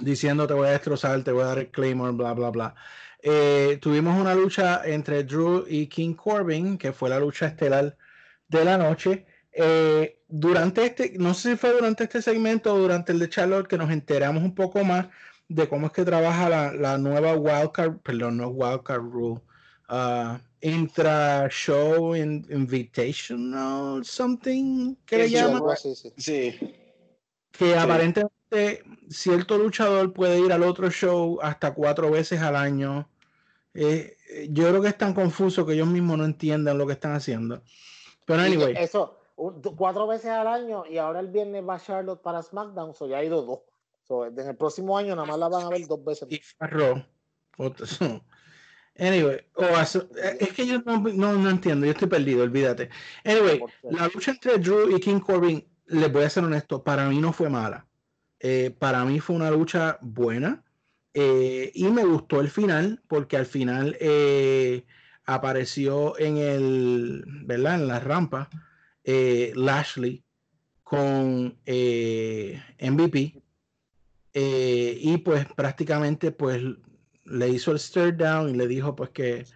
diciendo 0.00 0.46
te 0.46 0.54
voy 0.54 0.68
a 0.68 0.72
destrozar, 0.72 1.22
te 1.24 1.32
voy 1.32 1.42
a 1.42 1.46
dar 1.46 1.70
Claymore, 1.70 2.12
bla, 2.12 2.34
bla, 2.34 2.50
bla. 2.50 2.74
Eh, 3.22 3.78
tuvimos 3.80 4.18
una 4.20 4.34
lucha 4.34 4.82
entre 4.84 5.24
Drew 5.24 5.64
y 5.68 5.88
King 5.88 6.14
Corbin, 6.14 6.78
que 6.78 6.92
fue 6.92 7.10
la 7.10 7.18
lucha 7.18 7.46
estelar 7.46 7.96
de 8.48 8.64
la 8.64 8.78
noche. 8.78 9.26
Durante 10.28 10.84
este, 10.84 11.14
no 11.18 11.34
sé 11.34 11.52
si 11.52 11.56
fue 11.56 11.72
durante 11.72 12.04
este 12.04 12.22
segmento 12.22 12.74
o 12.74 12.78
durante 12.78 13.12
el 13.12 13.18
de 13.18 13.28
Charlotte 13.28 13.66
que 13.66 13.78
nos 13.78 13.90
enteramos 13.90 14.42
un 14.42 14.54
poco 14.54 14.84
más 14.84 15.08
de 15.48 15.68
cómo 15.68 15.86
es 15.86 15.92
que 15.92 16.04
trabaja 16.04 16.48
la, 16.48 16.72
la 16.72 16.98
nueva 16.98 17.34
Wildcard, 17.34 17.98
perdón, 17.98 18.36
no 18.36 18.48
Wildcard 18.48 19.00
Rule, 19.00 19.40
uh, 19.88 20.38
Intra 20.60 21.48
Show 21.50 22.14
in- 22.16 22.46
Invitational, 22.50 24.04
something 24.04 24.96
que 25.06 25.18
le 25.18 25.28
Sí, 25.28 25.34
llaman 25.34 25.62
así, 25.70 25.94
sí. 25.94 26.12
Sí. 26.16 26.74
que 27.52 27.76
aparentemente 27.76 28.82
cierto 29.08 29.58
luchador 29.58 30.12
puede 30.12 30.38
ir 30.40 30.52
al 30.52 30.62
otro 30.62 30.90
show 30.90 31.38
hasta 31.42 31.74
cuatro 31.74 32.10
veces 32.10 32.40
al 32.40 32.56
año. 32.56 33.08
Eh, 33.74 34.16
yo 34.50 34.68
creo 34.68 34.82
que 34.82 34.88
es 34.88 34.98
tan 34.98 35.14
confuso 35.14 35.64
que 35.66 35.74
ellos 35.74 35.86
mismos 35.88 36.18
no 36.18 36.24
entiendan 36.24 36.78
lo 36.78 36.86
que 36.86 36.94
están 36.94 37.12
haciendo. 37.14 37.62
Pero 38.24 38.40
anyway, 38.40 38.74
Eso, 38.76 39.18
cuatro 39.76 40.06
veces 40.06 40.30
al 40.30 40.46
año 40.48 40.84
y 40.86 40.98
ahora 40.98 41.20
el 41.20 41.28
viernes 41.28 41.62
va 41.66 41.78
Charlotte 41.80 42.20
para 42.22 42.42
SmackDown, 42.42 42.94
so 42.94 43.06
ya 43.06 43.18
ha 43.18 43.24
ido 43.24 43.42
dos. 43.42 43.60
So, 44.02 44.26
en 44.26 44.38
el 44.38 44.56
próximo 44.56 44.96
año 44.96 45.14
nada 45.14 45.26
más 45.28 45.38
la 45.38 45.48
van 45.48 45.66
a 45.66 45.68
ver 45.68 45.86
dos 45.86 46.02
veces. 46.04 46.28
y 46.30 46.38
Farro, 46.38 47.04
Anyway, 48.98 49.36
eh, 49.36 50.36
es 50.40 50.52
que 50.52 50.66
yo 50.66 50.80
no, 50.84 50.98
no, 50.98 51.32
no 51.34 51.50
entiendo, 51.50 51.86
yo 51.86 51.92
estoy 51.92 52.08
perdido, 52.08 52.42
olvídate. 52.42 52.90
Anyway, 53.24 53.60
la 53.90 54.08
lucha 54.08 54.32
entre 54.32 54.58
Drew 54.58 54.94
y 54.94 55.00
King 55.00 55.20
Corbin, 55.20 55.64
les 55.86 56.12
voy 56.12 56.24
a 56.24 56.30
ser 56.30 56.42
honesto, 56.44 56.82
para 56.82 57.08
mí 57.08 57.20
no 57.20 57.32
fue 57.32 57.48
mala. 57.48 57.86
Eh, 58.40 58.74
para 58.76 59.04
mí 59.04 59.20
fue 59.20 59.36
una 59.36 59.50
lucha 59.50 59.98
buena 60.00 60.64
eh, 61.12 61.72
y 61.74 61.88
me 61.88 62.04
gustó 62.04 62.40
el 62.40 62.48
final 62.48 63.02
porque 63.08 63.36
al 63.36 63.46
final 63.46 63.96
eh, 64.00 64.84
apareció 65.24 66.18
en 66.18 66.36
el, 66.36 67.24
¿verdad? 67.44 67.76
En 67.76 67.88
la 67.88 68.00
rampa 68.00 68.48
Lashley 69.04 70.22
con 70.82 71.58
MVP 71.64 73.42
y 74.34 75.16
pues 75.18 75.46
prácticamente 75.56 76.30
pues 76.30 76.62
le 77.30 77.48
hizo 77.48 77.72
el 77.72 77.78
stare 77.78 78.12
down 78.12 78.50
y 78.50 78.54
le 78.54 78.66
dijo 78.66 78.94
pues 78.94 79.10
que 79.10 79.46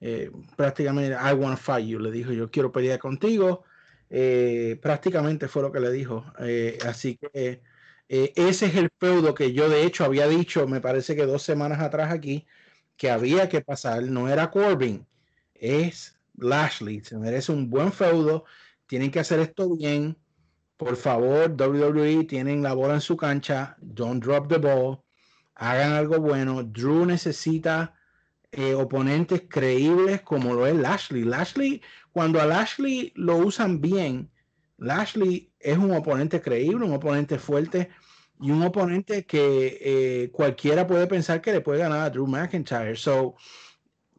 eh, 0.00 0.30
prácticamente 0.56 1.16
I 1.16 1.32
want 1.34 1.56
to 1.58 1.62
fight 1.62 1.86
you, 1.86 1.98
le 1.98 2.10
dijo 2.10 2.32
yo 2.32 2.50
quiero 2.50 2.70
pelear 2.72 2.98
contigo, 2.98 3.64
eh, 4.10 4.78
prácticamente 4.82 5.48
fue 5.48 5.62
lo 5.62 5.72
que 5.72 5.80
le 5.80 5.90
dijo, 5.90 6.24
Eh, 6.40 6.78
así 6.86 7.16
que 7.16 7.62
ese 8.08 8.66
es 8.66 8.76
el 8.76 8.90
feudo 9.00 9.34
que 9.34 9.52
yo 9.52 9.68
de 9.68 9.84
hecho 9.84 10.04
había 10.04 10.28
dicho, 10.28 10.66
me 10.68 10.80
parece 10.80 11.16
que 11.16 11.26
dos 11.26 11.42
semanas 11.42 11.80
atrás 11.80 12.12
aquí, 12.12 12.46
que 12.96 13.10
había 13.10 13.48
que 13.48 13.60
pasar, 13.62 14.02
no 14.04 14.28
era 14.28 14.50
Corbin, 14.50 15.06
es 15.54 16.18
Lashley, 16.36 17.00
se 17.00 17.16
merece 17.18 17.52
un 17.52 17.70
buen 17.70 17.92
feudo, 17.92 18.44
tienen 18.86 19.10
que 19.10 19.20
hacer 19.20 19.40
esto 19.40 19.74
bien, 19.74 20.16
por 20.76 20.96
favor, 20.96 21.50
WWE 21.50 22.24
tienen 22.24 22.62
la 22.62 22.74
bola 22.74 22.94
en 22.94 23.00
su 23.00 23.16
cancha, 23.16 23.76
don't 23.80 24.22
drop 24.22 24.48
the 24.48 24.58
ball, 24.58 25.03
hagan 25.54 25.92
algo 25.92 26.18
bueno, 26.18 26.62
Drew 26.62 27.06
necesita 27.06 27.94
eh, 28.52 28.74
oponentes 28.74 29.42
creíbles 29.48 30.22
como 30.22 30.54
lo 30.54 30.66
es 30.66 30.74
Lashley. 30.74 31.24
Lashley, 31.24 31.82
cuando 32.12 32.40
a 32.40 32.46
Lashley 32.46 33.12
lo 33.16 33.36
usan 33.38 33.80
bien, 33.80 34.30
Lashley 34.78 35.52
es 35.58 35.78
un 35.78 35.92
oponente 35.92 36.40
creíble, 36.40 36.86
un 36.86 36.94
oponente 36.94 37.38
fuerte 37.38 37.90
y 38.40 38.50
un 38.50 38.62
oponente 38.62 39.24
que 39.24 39.78
eh, 39.80 40.30
cualquiera 40.30 40.86
puede 40.86 41.06
pensar 41.06 41.40
que 41.40 41.52
le 41.52 41.60
puede 41.60 41.80
ganar 41.80 42.00
a 42.00 42.10
Drew 42.10 42.26
McIntyre. 42.26 42.96
So, 42.96 43.36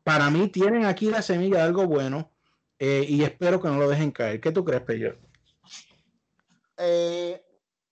para 0.03 0.29
mí 0.29 0.47
tienen 0.49 0.86
aquí 0.86 1.09
la 1.09 1.21
semilla 1.21 1.57
de 1.57 1.63
algo 1.63 1.88
bueno 1.88 2.31
eh, 2.79 3.05
y 3.07 3.23
espero 3.23 3.61
que 3.61 3.67
no 3.67 3.77
lo 3.77 3.89
dejen 3.89 4.11
caer. 4.11 4.39
¿Qué 4.39 4.51
tú 4.51 4.63
crees? 4.63 4.83
Eh, 6.77 7.43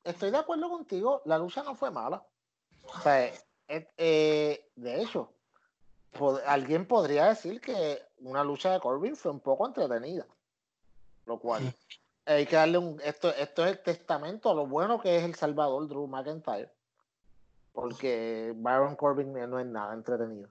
estoy 0.03 0.31
de 0.31 0.37
acuerdo 0.37 0.69
contigo, 0.69 1.21
la 1.25 1.37
lucha 1.37 1.63
no 1.63 1.75
fue 1.75 1.91
mala. 1.91 2.25
O 2.83 3.01
sea, 3.01 3.25
eh, 3.67 3.87
eh, 3.97 4.71
de 4.75 5.01
hecho, 5.01 5.31
pod- 6.13 6.41
alguien 6.45 6.85
podría 6.87 7.25
decir 7.25 7.59
que 7.61 8.01
una 8.19 8.43
lucha 8.43 8.71
de 8.71 8.79
Corbin 8.79 9.15
fue 9.15 9.31
un 9.31 9.39
poco 9.39 9.65
entretenida. 9.67 10.25
Lo 11.25 11.39
cual 11.39 11.73
hay 12.25 12.45
que 12.45 12.55
darle 12.55 12.77
un. 12.77 12.99
Esto, 13.01 13.29
esto 13.33 13.65
es 13.65 13.71
el 13.71 13.79
testamento 13.83 14.49
a 14.49 14.53
lo 14.55 14.67
bueno 14.67 14.99
que 14.99 15.17
es 15.17 15.23
el 15.23 15.35
Salvador 15.35 15.87
Drew 15.87 16.07
McIntyre. 16.07 16.71
Porque 17.71 18.53
Baron 18.55 18.95
Corbin 18.95 19.33
no 19.33 19.59
es 19.59 19.65
nada 19.65 19.93
entretenido. 19.93 20.49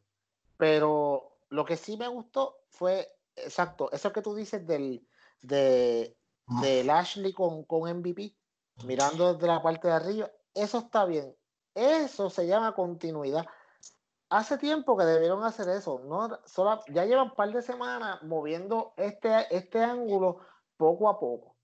Pero 0.56 1.36
lo 1.50 1.64
que 1.64 1.76
sí 1.76 1.96
me 1.96 2.08
gustó 2.08 2.58
fue, 2.70 3.08
exacto, 3.36 3.90
eso 3.92 4.12
que 4.12 4.22
tú 4.22 4.34
dices 4.34 4.66
del, 4.66 5.06
de, 5.40 6.16
de 6.60 6.84
Lashley 6.84 7.32
con, 7.32 7.64
con 7.64 7.88
MVP, 7.88 8.34
mirando 8.84 9.34
desde 9.34 9.46
la 9.46 9.62
parte 9.62 9.88
de 9.88 9.94
arriba, 9.94 10.30
eso 10.54 10.78
está 10.78 11.04
bien. 11.04 11.34
Eso 11.74 12.30
se 12.30 12.46
llama 12.46 12.74
continuidad. 12.74 13.46
Hace 14.28 14.56
tiempo 14.58 14.96
que 14.96 15.04
debieron 15.04 15.44
hacer 15.44 15.68
eso. 15.68 16.00
No, 16.04 16.38
Solo- 16.46 16.80
ya 16.88 17.04
llevan 17.04 17.28
un 17.28 17.34
par 17.34 17.52
de 17.52 17.62
semanas 17.62 18.22
moviendo 18.22 18.94
este, 18.96 19.54
este 19.54 19.82
ángulo 19.82 20.38
poco 20.76 21.08
a 21.08 21.18
poco. 21.18 21.56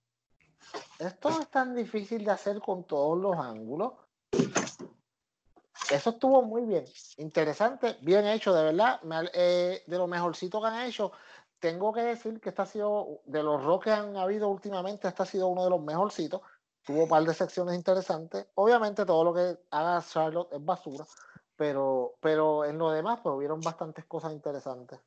Esto 0.99 1.31
no 1.31 1.41
es 1.41 1.49
tan 1.49 1.75
difícil 1.75 2.25
de 2.25 2.31
hacer 2.31 2.61
con 2.61 2.85
todos 2.85 3.19
los 3.19 3.37
ángulos. 3.37 3.93
Eso 5.91 6.11
estuvo 6.11 6.43
muy 6.43 6.63
bien, 6.67 6.85
interesante, 7.17 7.97
bien 8.03 8.27
hecho, 8.27 8.53
de 8.53 8.65
verdad. 8.65 9.01
me 9.03 9.31
eh, 9.33 9.85
de 9.87 9.97
lo 9.97 10.07
mejorcito 10.07 10.61
que 10.61 10.67
han 10.67 10.87
hecho, 10.87 11.13
tengo 11.59 11.93
que 11.93 12.03
decir 12.03 12.41
que 12.41 12.51
este 12.51 12.61
ha 12.63 12.67
sido, 12.67 13.21
de 13.25 13.43
los 13.43 13.65
rock 13.65 13.85
que 13.85 13.93
han 13.93 14.17
habido 14.17 14.49
últimamente, 14.49 15.09
este 15.09 15.23
ha 15.23 15.27
sido 15.27 15.49
uno 15.49 15.65
de 15.65 15.71
los 15.71 15.81
mejorcitos. 15.81 16.43
Tuvo 16.89 17.03
un 17.03 17.09
par 17.11 17.23
de 17.23 17.35
secciones 17.35 17.75
interesantes. 17.75 18.47
Obviamente 18.55 19.05
todo 19.05 19.23
lo 19.23 19.35
que 19.35 19.59
haga 19.71 20.03
Charlotte 20.03 20.49
es 20.55 20.65
basura, 20.65 21.05
pero, 21.55 22.15
pero 22.23 22.65
en 22.65 22.79
lo 22.79 22.91
demás, 22.91 23.21
pues 23.23 23.35
hubieron 23.37 23.63
bastantes 23.63 24.07
cosas 24.07 24.33
interesantes. 24.33 24.99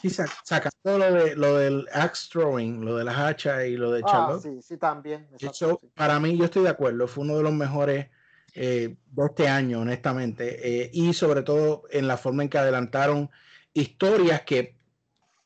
Sí, 0.00 0.10
sa- 0.10 0.28
sacando 0.44 0.98
lo, 0.98 1.12
de, 1.12 1.34
lo 1.34 1.56
del 1.56 1.88
axe 1.92 2.28
throwing, 2.30 2.84
lo 2.84 2.96
de 2.98 3.04
las 3.04 3.18
hachas 3.18 3.64
y 3.66 3.76
lo 3.76 3.90
de 3.90 4.02
Ah, 4.02 4.06
Charlotte. 4.12 4.42
sí, 4.42 4.62
sí, 4.62 4.76
también. 4.76 5.22
exacto, 5.32 5.48
Eso, 5.48 5.78
sí. 5.80 5.90
para 5.96 6.20
mí, 6.20 6.36
yo 6.38 6.44
estoy 6.44 6.62
de 6.62 6.68
acuerdo, 6.68 7.08
fue 7.08 7.24
uno 7.24 7.36
de 7.36 7.42
los 7.42 7.52
mejores 7.52 8.08
eh, 8.54 8.96
de 9.04 9.24
este 9.26 9.48
año, 9.48 9.80
honestamente, 9.80 10.84
eh, 10.84 10.90
y 10.92 11.12
sobre 11.14 11.42
todo 11.42 11.82
en 11.90 12.06
la 12.06 12.16
forma 12.16 12.44
en 12.44 12.48
que 12.48 12.58
adelantaron 12.58 13.28
historias 13.74 14.42
que 14.42 14.76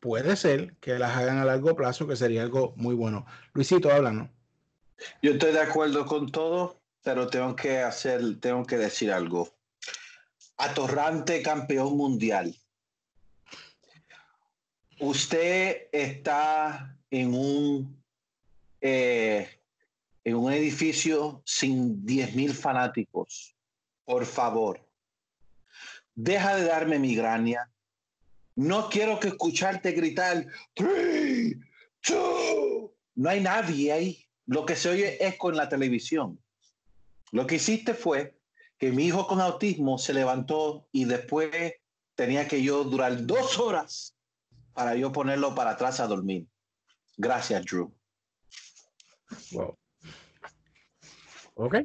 puede 0.01 0.37
ser 0.37 0.77
que 0.77 0.99
las 0.99 1.17
hagan 1.17 1.39
a 1.39 1.47
largo 1.47 1.75
plazo, 1.77 2.07
que 2.07 2.17
sería 2.17 2.43
algo 2.43 2.75
muy 2.77 2.95
bueno. 2.95 3.27
Luisito, 3.55 3.91
háblanos. 3.91 4.36
Yo 5.23 5.33
estoy 5.33 5.53
de 5.53 5.61
acuerdo 5.61 6.07
con 6.07 6.31
todo, 6.31 6.81
pero 7.03 7.29
tengo 7.29 7.55
que 7.55 7.79
hacer, 7.79 8.41
tengo 8.41 8.65
que 8.65 8.77
decir 8.77 9.13
algo. 9.13 9.49
Atorrante 10.57 11.43
campeón 11.43 11.97
mundial. 11.97 12.57
Usted 14.99 15.89
está 15.93 16.99
en 17.11 17.35
un 17.35 18.03
eh, 18.81 19.49
en 20.27 20.35
un 20.35 20.53
edificio 20.53 21.41
sin 21.45 22.05
10.000 22.05 22.53
fanáticos. 22.53 23.55
Por 24.05 24.27
favor, 24.27 24.85
deja 26.17 26.57
de 26.57 26.65
darme 26.65 26.99
migraña. 26.99 27.71
No 28.57 28.89
quiero 28.89 29.21
que 29.21 29.29
escucharte 29.29 29.93
gritar, 29.93 30.47
three, 30.75 31.61
two. 32.01 32.93
No 33.15 33.31
hay 33.31 33.41
nadie 33.41 33.93
ahí. 33.93 34.26
Lo 34.47 34.65
que 34.65 34.77
se 34.77 34.89
oye 34.89 35.25
es 35.25 35.37
con 35.37 35.57
la 35.57 35.69
televisión. 35.69 36.39
Lo 37.33 37.47
que 37.47 37.57
hiciste 37.57 37.95
fue 37.95 38.39
que 38.79 38.93
mi 38.93 39.07
hijo 39.07 39.27
con 39.27 39.41
autismo 39.41 39.99
se 39.99 40.15
levantó 40.15 40.89
y 40.93 41.05
después 41.05 41.75
tenía 42.15 42.47
que 42.47 42.63
yo 42.63 42.85
durar 42.85 43.27
dos 43.27 43.59
horas 43.59 44.17
para 44.73 44.95
yo 44.95 45.13
ponerlo 45.13 45.55
para 45.55 45.71
atrás 45.71 46.01
a 46.01 46.07
dormir. 46.07 46.47
Gracias, 47.17 47.65
Drew. 47.65 47.93
Wow. 49.53 49.77
Ok. 51.55 51.77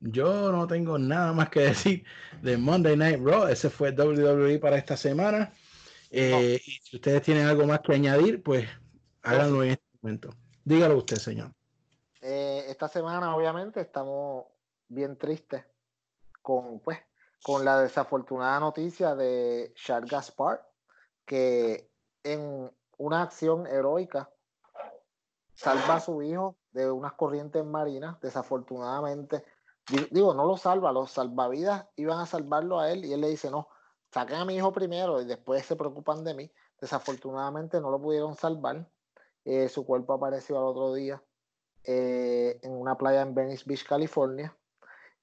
Yo 0.00 0.52
no 0.52 0.66
tengo 0.66 0.98
nada 0.98 1.32
más 1.32 1.50
que 1.50 1.60
decir 1.60 2.04
de 2.42 2.56
Monday 2.56 2.96
Night 2.96 3.20
Raw. 3.22 3.46
Ese 3.48 3.68
fue 3.70 3.90
WWE 3.90 4.58
para 4.58 4.78
esta 4.78 4.96
semana. 4.96 5.52
Eh, 6.10 6.60
y 6.64 6.70
si 6.82 6.96
ustedes 6.96 7.22
tienen 7.22 7.46
algo 7.46 7.66
más 7.66 7.80
que 7.80 7.92
añadir, 7.92 8.42
pues 8.42 8.66
háganlo 9.22 9.62
en 9.62 9.72
este 9.72 9.84
momento. 10.00 10.34
Dígalo 10.64 10.96
usted, 10.96 11.16
señor. 11.16 11.52
Eh, 12.30 12.66
esta 12.68 12.88
semana 12.88 13.34
obviamente 13.34 13.80
estamos 13.80 14.44
bien 14.86 15.16
tristes 15.16 15.64
con, 16.42 16.78
pues, 16.80 16.98
con 17.42 17.64
la 17.64 17.80
desafortunada 17.80 18.60
noticia 18.60 19.14
de 19.14 19.72
Charles 19.74 20.10
Gaspar, 20.10 20.62
que 21.24 21.90
en 22.22 22.70
una 22.98 23.22
acción 23.22 23.66
heroica 23.66 24.28
salva 25.54 25.94
a 25.94 26.00
su 26.00 26.20
hijo 26.20 26.58
de 26.72 26.90
unas 26.90 27.14
corrientes 27.14 27.64
marinas, 27.64 28.20
desafortunadamente. 28.20 29.42
Digo, 30.10 30.34
no 30.34 30.44
lo 30.44 30.58
salva, 30.58 30.92
los 30.92 31.10
salvavidas 31.10 31.86
iban 31.96 32.18
a 32.18 32.26
salvarlo 32.26 32.78
a 32.78 32.92
él 32.92 33.06
y 33.06 33.14
él 33.14 33.22
le 33.22 33.30
dice, 33.30 33.50
no, 33.50 33.68
saquen 34.12 34.36
a 34.36 34.44
mi 34.44 34.54
hijo 34.54 34.70
primero 34.70 35.22
y 35.22 35.24
después 35.24 35.64
se 35.64 35.76
preocupan 35.76 36.24
de 36.24 36.34
mí. 36.34 36.52
Desafortunadamente 36.78 37.80
no 37.80 37.90
lo 37.90 37.98
pudieron 37.98 38.36
salvar. 38.36 38.86
Eh, 39.46 39.70
su 39.70 39.86
cuerpo 39.86 40.12
apareció 40.12 40.58
al 40.58 40.64
otro 40.64 40.92
día 40.92 41.22
eh, 41.90 42.60
en 42.62 42.72
una 42.72 42.98
playa 42.98 43.22
en 43.22 43.34
Venice 43.34 43.64
Beach, 43.66 43.82
California. 43.86 44.54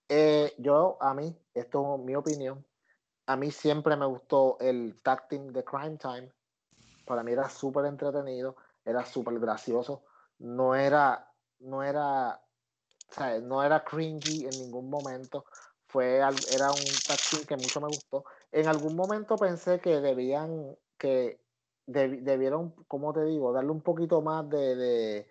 Eh, 0.09 0.51
yo, 0.57 0.97
a 0.99 1.13
mí, 1.13 1.37
esto 1.53 1.95
es 1.95 2.01
mi 2.01 2.15
opinión, 2.15 2.65
a 3.27 3.35
mí 3.35 3.51
siempre 3.51 3.95
me 3.95 4.07
gustó 4.07 4.57
el 4.59 4.99
tag 5.03 5.29
de 5.29 5.63
Crime 5.63 5.97
Time. 5.97 6.33
Para 7.05 7.21
mí 7.21 7.33
era 7.33 7.49
súper 7.49 7.85
entretenido, 7.85 8.55
era 8.83 9.05
súper 9.05 9.39
gracioso. 9.39 10.05
No 10.39 10.73
era, 10.73 11.31
no 11.59 11.83
era, 11.83 12.41
no 13.43 13.63
era 13.63 13.83
cringy 13.83 14.45
en 14.45 14.59
ningún 14.59 14.89
momento. 14.89 15.45
Fue, 15.85 16.15
era 16.15 16.71
un 16.71 16.83
tag 17.05 17.47
que 17.47 17.57
mucho 17.57 17.79
me 17.79 17.89
gustó. 17.89 18.25
En 18.51 18.67
algún 18.67 18.95
momento 18.95 19.35
pensé 19.35 19.79
que 19.79 20.01
debían, 20.01 20.75
que 20.97 21.39
debieron, 21.85 22.71
como 22.87 23.13
te 23.13 23.23
digo, 23.23 23.53
darle 23.53 23.69
un 23.69 23.81
poquito 23.81 24.23
más 24.23 24.49
de 24.49 25.27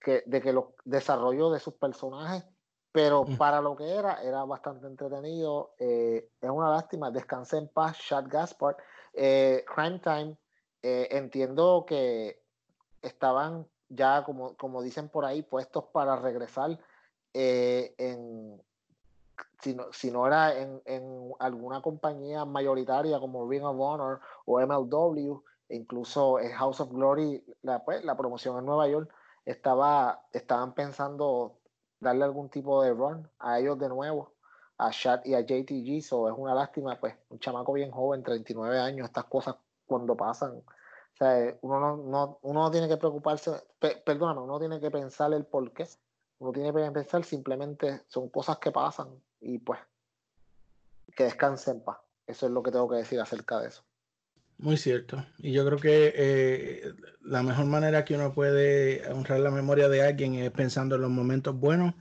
que, 0.00 0.22
de 0.26 0.40
que 0.40 0.52
los 0.52 0.66
desarrollos 0.84 1.52
de 1.52 1.60
sus 1.60 1.74
personajes 1.74 2.44
pero 2.92 3.24
mm. 3.24 3.36
para 3.36 3.60
lo 3.60 3.76
que 3.76 3.88
era, 3.88 4.22
era 4.22 4.44
bastante 4.44 4.86
entretenido. 4.86 5.74
Eh, 5.78 6.28
es 6.40 6.50
una 6.50 6.70
lástima. 6.70 7.10
Descansé 7.10 7.58
en 7.58 7.68
paz, 7.68 7.98
Chad 7.98 8.26
Gaspard. 8.28 8.76
Eh, 9.12 9.64
Crime 9.72 10.00
Time, 10.00 10.36
eh, 10.82 11.08
entiendo 11.12 11.84
que 11.86 12.42
estaban 13.02 13.66
ya, 13.88 14.24
como, 14.24 14.56
como 14.56 14.82
dicen 14.82 15.08
por 15.08 15.24
ahí, 15.24 15.42
puestos 15.42 15.84
para 15.92 16.16
regresar 16.16 16.78
en, 17.32 18.60
si 19.62 19.74
no, 19.74 19.92
si 19.92 20.10
no 20.10 20.26
era 20.26 20.56
en, 20.56 20.82
en, 20.84 21.32
alguna 21.38 21.80
compañía 21.80 22.44
mayoritaria 22.44 23.18
como 23.20 23.48
Ring 23.48 23.64
of 23.64 23.76
Honor 23.78 24.20
o 24.46 24.60
MLW, 24.60 25.42
e 25.68 25.76
incluso 25.76 26.38
House 26.54 26.80
of 26.80 26.90
Glory, 26.90 27.44
la, 27.62 27.84
pues, 27.84 28.04
la 28.04 28.16
promoción 28.16 28.58
en 28.58 28.66
Nueva 28.66 28.88
York, 28.88 29.12
estaba, 29.44 30.26
estaban 30.32 30.74
pensando 30.74 31.58
darle 32.00 32.24
algún 32.24 32.48
tipo 32.48 32.82
de 32.82 32.92
run 32.92 33.28
a 33.38 33.58
ellos 33.58 33.78
de 33.78 33.88
nuevo, 33.88 34.32
a 34.78 34.90
Shad 34.90 35.24
y 35.24 35.34
a 35.34 35.40
JTG. 35.40 36.02
So 36.02 36.28
es 36.28 36.34
una 36.36 36.54
lástima, 36.54 36.98
pues, 36.98 37.14
un 37.28 37.38
chamaco 37.38 37.72
bien 37.72 37.90
joven, 37.90 38.22
39 38.22 38.78
años, 38.78 39.06
estas 39.06 39.24
cosas 39.24 39.56
cuando 39.86 40.16
pasan. 40.16 40.52
O 40.52 41.16
sea, 41.16 41.56
uno 41.60 41.80
no, 41.80 41.96
no, 41.96 42.38
uno 42.42 42.62
no 42.62 42.70
tiene 42.70 42.88
que 42.88 42.96
preocuparse, 42.96 43.52
perdóname, 43.78 44.40
uno 44.40 44.58
tiene 44.58 44.80
que 44.80 44.90
pensar 44.90 45.32
el 45.32 45.44
por 45.44 45.72
qué. 45.72 45.86
Uno 46.38 46.52
tiene 46.52 46.72
que 46.72 46.90
pensar 46.90 47.22
simplemente 47.24 48.02
son 48.08 48.30
cosas 48.30 48.58
que 48.58 48.70
pasan 48.70 49.08
y 49.40 49.58
pues 49.58 49.78
que 51.14 51.24
descansen 51.24 51.78
en 51.78 51.84
paz. 51.84 51.98
Eso 52.26 52.46
es 52.46 52.52
lo 52.52 52.62
que 52.62 52.70
tengo 52.70 52.88
que 52.88 52.96
decir 52.96 53.20
acerca 53.20 53.58
de 53.60 53.68
eso. 53.68 53.82
Muy 54.60 54.76
cierto. 54.76 55.24
Y 55.38 55.52
yo 55.52 55.64
creo 55.64 55.78
que 55.78 56.12
eh, 56.14 56.92
la 57.22 57.42
mejor 57.42 57.64
manera 57.64 58.04
que 58.04 58.14
uno 58.14 58.34
puede 58.34 59.08
honrar 59.10 59.40
la 59.40 59.50
memoria 59.50 59.88
de 59.88 60.02
alguien 60.02 60.34
es 60.34 60.50
pensando 60.50 60.96
en 60.96 61.00
los 61.00 61.10
momentos 61.10 61.58
buenos. 61.58 61.94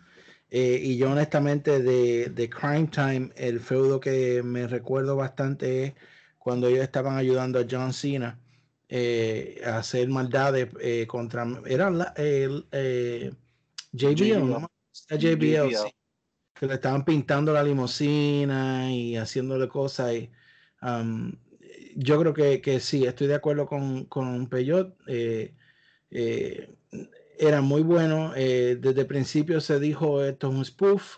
Eh, 0.50 0.78
y 0.84 0.98
yo 0.98 1.12
honestamente 1.12 1.80
de, 1.80 2.30
de, 2.30 2.50
Crime 2.50 2.88
Time, 2.88 3.30
el 3.38 3.62
feudo 3.62 4.00
que 4.02 4.44
me 4.44 4.68
recuerdo 4.68 5.16
bastante 5.16 5.86
es 5.86 5.94
cuando 6.38 6.68
ellos 6.68 6.82
estaban 6.82 7.16
ayudando 7.18 7.60
a 7.60 7.66
John 7.70 7.94
Cena 7.94 8.40
eh, 8.90 9.62
a 9.66 9.78
hacer 9.78 10.10
maldades 10.10 10.68
contra... 11.08 11.48
Era 11.66 11.88
el 12.18 12.66
JBL, 13.94 14.50
¿no? 14.50 14.70
JBL, 14.92 15.76
que 16.56 16.66
le 16.68 16.74
estaban 16.74 17.06
pintando 17.06 17.54
la 17.54 17.64
limusina 17.64 18.92
y 18.92 19.16
haciéndole 19.16 19.70
cosas. 19.70 20.14
Y, 20.14 20.32
um, 20.82 21.32
yo 21.96 22.20
creo 22.20 22.34
que, 22.34 22.62
que, 22.62 22.80
sí, 22.80 23.06
estoy 23.06 23.28
de 23.28 23.36
acuerdo 23.36 23.66
con, 23.66 24.06
con 24.06 24.48
Peyot. 24.48 24.98
Eh, 25.08 25.54
eh, 26.12 26.76
era 27.38 27.62
muy 27.62 27.82
bueno. 27.82 28.34
Eh, 28.36 28.78
desde 28.80 29.02
el 29.02 29.08
principio 29.08 29.62
se 29.62 29.80
dijo 29.80 30.24
esto 30.24 30.50
es 30.50 30.56
un 30.56 30.66
spoof. 30.66 31.18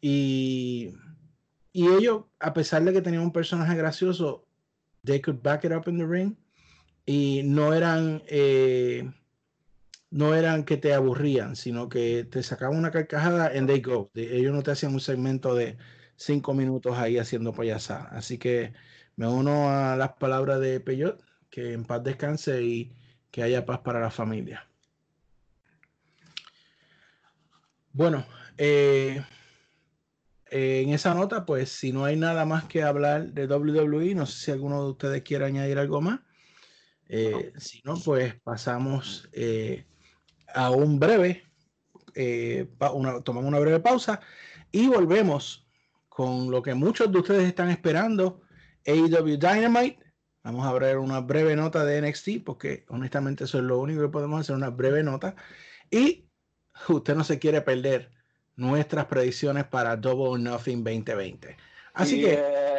y, 0.00 0.94
y 1.72 1.88
ellos, 1.88 2.24
a 2.38 2.52
pesar 2.52 2.84
de 2.84 2.92
que 2.92 3.02
tenían 3.02 3.22
un 3.22 3.32
personaje 3.32 3.76
gracioso, 3.76 4.46
they 5.04 5.20
could 5.20 5.40
back 5.42 5.64
it 5.64 5.72
up 5.72 5.88
in 5.88 5.98
the 5.98 6.06
ring. 6.06 6.36
Y 7.04 7.42
no 7.44 7.74
eran, 7.74 8.22
no 10.10 10.34
eran 10.34 10.64
que 10.64 10.76
te 10.76 10.94
aburrían, 10.94 11.56
sino 11.56 11.88
que 11.88 12.24
te 12.24 12.42
sacaban 12.42 12.78
una 12.78 12.90
carcajada 12.90 13.50
and 13.56 13.66
they 13.68 13.80
go. 13.80 14.10
ellos 14.14 14.54
no 14.54 14.62
te 14.62 14.70
hacían 14.70 14.94
un 14.94 15.00
segmento 15.00 15.54
de 15.54 15.76
cinco 16.16 16.54
minutos 16.54 16.96
ahí 16.96 17.18
haciendo 17.18 17.52
payasada. 17.52 18.04
Así 18.12 18.38
que 18.38 18.72
me 19.16 19.26
uno 19.26 19.70
a 19.70 19.96
las 19.96 20.14
palabras 20.14 20.60
de 20.60 20.80
Peyot, 20.80 21.22
que 21.50 21.72
en 21.72 21.84
paz 21.84 22.02
descanse 22.02 22.62
y 22.62 22.92
que 23.30 23.42
haya 23.42 23.66
paz 23.66 23.80
para 23.80 24.00
la 24.00 24.10
familia. 24.10 24.66
Bueno, 27.92 28.24
eh, 28.56 29.22
en 30.50 30.90
esa 30.90 31.14
nota, 31.14 31.44
pues 31.44 31.70
si 31.70 31.92
no 31.92 32.04
hay 32.04 32.16
nada 32.16 32.44
más 32.46 32.64
que 32.64 32.82
hablar 32.82 33.32
de 33.32 33.46
WWE, 33.46 34.14
no 34.14 34.26
sé 34.26 34.44
si 34.44 34.50
alguno 34.50 34.82
de 34.84 34.90
ustedes 34.90 35.22
quiere 35.22 35.44
añadir 35.44 35.78
algo 35.78 36.00
más. 36.00 36.20
Eh, 37.08 37.52
si 37.58 37.82
no, 37.84 37.96
pues 38.02 38.34
pasamos 38.40 39.28
eh, 39.32 39.84
a 40.54 40.70
un 40.70 40.98
breve, 40.98 41.44
tomamos 43.24 43.48
una 43.48 43.58
breve 43.58 43.80
pausa 43.80 44.20
y 44.70 44.88
volvemos 44.88 45.66
con 46.08 46.50
lo 46.50 46.62
que 46.62 46.74
muchos 46.74 47.10
de 47.10 47.18
ustedes 47.18 47.44
están 47.44 47.70
esperando 47.70 48.41
AEW 48.86 49.36
Dynamite. 49.38 49.98
Vamos 50.42 50.66
a 50.66 50.72
ver 50.72 50.98
una 50.98 51.20
breve 51.20 51.54
nota 51.54 51.84
de 51.84 52.02
NXT 52.02 52.44
porque 52.44 52.84
honestamente 52.88 53.44
eso 53.44 53.58
es 53.58 53.64
lo 53.64 53.78
único 53.78 54.02
que 54.02 54.08
podemos 54.08 54.40
hacer, 54.40 54.56
una 54.56 54.70
breve 54.70 55.02
nota. 55.02 55.36
Y 55.90 56.26
usted 56.88 57.14
no 57.14 57.24
se 57.24 57.38
quiere 57.38 57.60
perder 57.60 58.10
nuestras 58.56 59.06
predicciones 59.06 59.64
para 59.64 59.96
Double 59.96 60.42
Nothing 60.42 60.84
2020. 60.84 61.56
Así 61.94 62.20
que... 62.20 62.71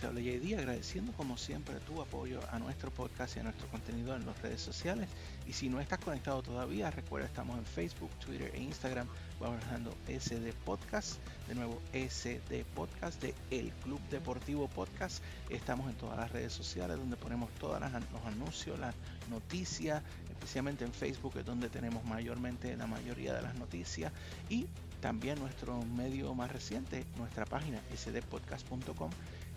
Te 0.00 0.06
hablo 0.06 0.20
JD 0.20 0.56
agradeciendo 0.56 1.12
como 1.12 1.36
siempre 1.36 1.74
tu 1.80 2.00
apoyo 2.00 2.40
a 2.52 2.60
nuestro 2.60 2.90
podcast 2.92 3.36
y 3.36 3.40
a 3.40 3.42
nuestro 3.42 3.66
contenido 3.68 4.14
en 4.14 4.24
las 4.26 4.40
redes 4.40 4.60
sociales. 4.60 5.08
Y 5.46 5.52
si 5.52 5.68
no 5.68 5.80
estás 5.80 5.98
conectado 5.98 6.40
todavía, 6.40 6.90
recuerda, 6.90 7.26
estamos 7.26 7.58
en 7.58 7.64
Facebook, 7.64 8.10
Twitter 8.24 8.52
e 8.54 8.60
Instagram 8.60 9.08
bajando 9.40 9.92
SD 10.06 10.52
Podcast, 10.64 11.18
de 11.48 11.54
nuevo 11.56 11.80
SD 11.92 12.64
Podcast 12.76 13.20
de 13.20 13.34
El 13.50 13.72
Club 13.82 14.00
Deportivo 14.08 14.68
Podcast. 14.68 15.22
Estamos 15.50 15.90
en 15.90 15.96
todas 15.96 16.16
las 16.16 16.30
redes 16.30 16.52
sociales 16.52 16.96
donde 16.96 17.16
ponemos 17.16 17.50
todos 17.54 17.80
los 17.80 18.24
anuncios, 18.24 18.78
las 18.78 18.94
noticias, 19.28 20.02
especialmente 20.30 20.84
en 20.84 20.92
Facebook 20.92 21.36
es 21.38 21.44
donde 21.44 21.68
tenemos 21.68 22.04
mayormente 22.04 22.76
la 22.76 22.86
mayoría 22.86 23.34
de 23.34 23.42
las 23.42 23.54
noticias 23.56 24.12
y 24.48 24.66
también 25.00 25.38
nuestro 25.38 25.80
medio 25.82 26.34
más 26.34 26.50
reciente, 26.50 27.04
nuestra 27.16 27.44
página 27.44 27.80
sdpodcast.com, 27.96 29.10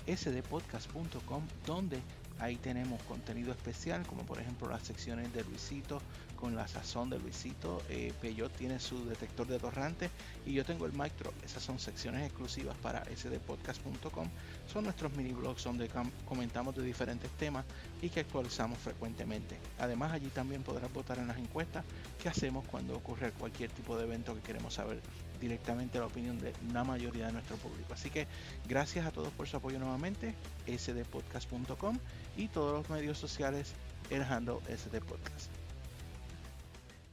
sdpodcast.com 0.07 1.43
donde 1.65 2.01
Ahí 2.41 2.55
tenemos 2.55 2.99
contenido 3.03 3.51
especial, 3.51 4.03
como 4.07 4.23
por 4.23 4.39
ejemplo 4.39 4.67
las 4.67 4.81
secciones 4.81 5.31
de 5.31 5.43
Luisito 5.43 6.01
con 6.35 6.55
la 6.55 6.67
sazón 6.67 7.11
de 7.11 7.19
Luisito. 7.19 7.83
Eh, 7.87 8.13
Peyot 8.19 8.51
tiene 8.53 8.79
su 8.79 9.05
detector 9.05 9.45
de 9.45 9.59
torrante 9.59 10.09
y 10.43 10.53
yo 10.53 10.65
tengo 10.65 10.87
el 10.87 10.93
Micro. 10.93 11.31
Esas 11.45 11.61
son 11.61 11.77
secciones 11.77 12.25
exclusivas 12.25 12.75
para 12.77 13.05
sdpodcast.com. 13.15 14.27
Son 14.73 14.83
nuestros 14.83 15.13
mini 15.13 15.33
blogs 15.33 15.63
donde 15.63 15.87
comentamos 16.25 16.75
de 16.75 16.81
diferentes 16.81 17.29
temas 17.37 17.63
y 18.01 18.09
que 18.09 18.21
actualizamos 18.21 18.79
frecuentemente. 18.79 19.59
Además 19.77 20.11
allí 20.11 20.29
también 20.29 20.63
podrás 20.63 20.91
votar 20.91 21.19
en 21.19 21.27
las 21.27 21.37
encuestas 21.37 21.85
que 22.19 22.27
hacemos 22.27 22.65
cuando 22.65 22.95
ocurre 22.95 23.33
cualquier 23.33 23.69
tipo 23.69 23.95
de 23.95 24.05
evento 24.05 24.33
que 24.33 24.41
queremos 24.41 24.73
saber 24.73 24.99
directamente 25.41 25.99
la 25.99 26.05
opinión 26.05 26.39
de 26.39 26.53
la 26.71 26.83
mayoría 26.83 27.27
de 27.27 27.33
nuestro 27.33 27.57
público. 27.57 27.93
Así 27.93 28.09
que 28.09 28.27
gracias 28.69 29.05
a 29.05 29.11
todos 29.11 29.29
por 29.33 29.47
su 29.47 29.57
apoyo 29.57 29.79
nuevamente, 29.79 30.35
sdpodcast.com 30.67 31.97
y 32.37 32.47
todos 32.47 32.73
los 32.73 32.89
medios 32.89 33.17
sociales, 33.17 33.73
el 34.09 34.21
handle 34.21 34.59
sdpodcast. 34.69 35.51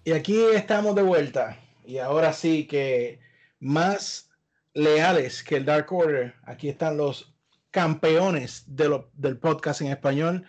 Y 0.05 0.13
aquí 0.13 0.41
estamos 0.55 0.95
de 0.95 1.03
vuelta. 1.03 1.59
Y 1.85 1.99
ahora 1.99 2.33
sí 2.33 2.67
que 2.67 3.19
más 3.61 4.31
leales 4.75 5.43
que 5.43 5.57
el 5.57 5.65
Dark 5.65 5.93
Order, 5.93 6.35
aquí 6.45 6.69
están 6.69 6.97
los 6.97 7.35
campeones 7.71 8.65
de 8.67 8.89
lo, 8.89 9.11
del 9.15 9.39
podcast 9.39 9.81
en 9.81 9.89
español, 9.89 10.47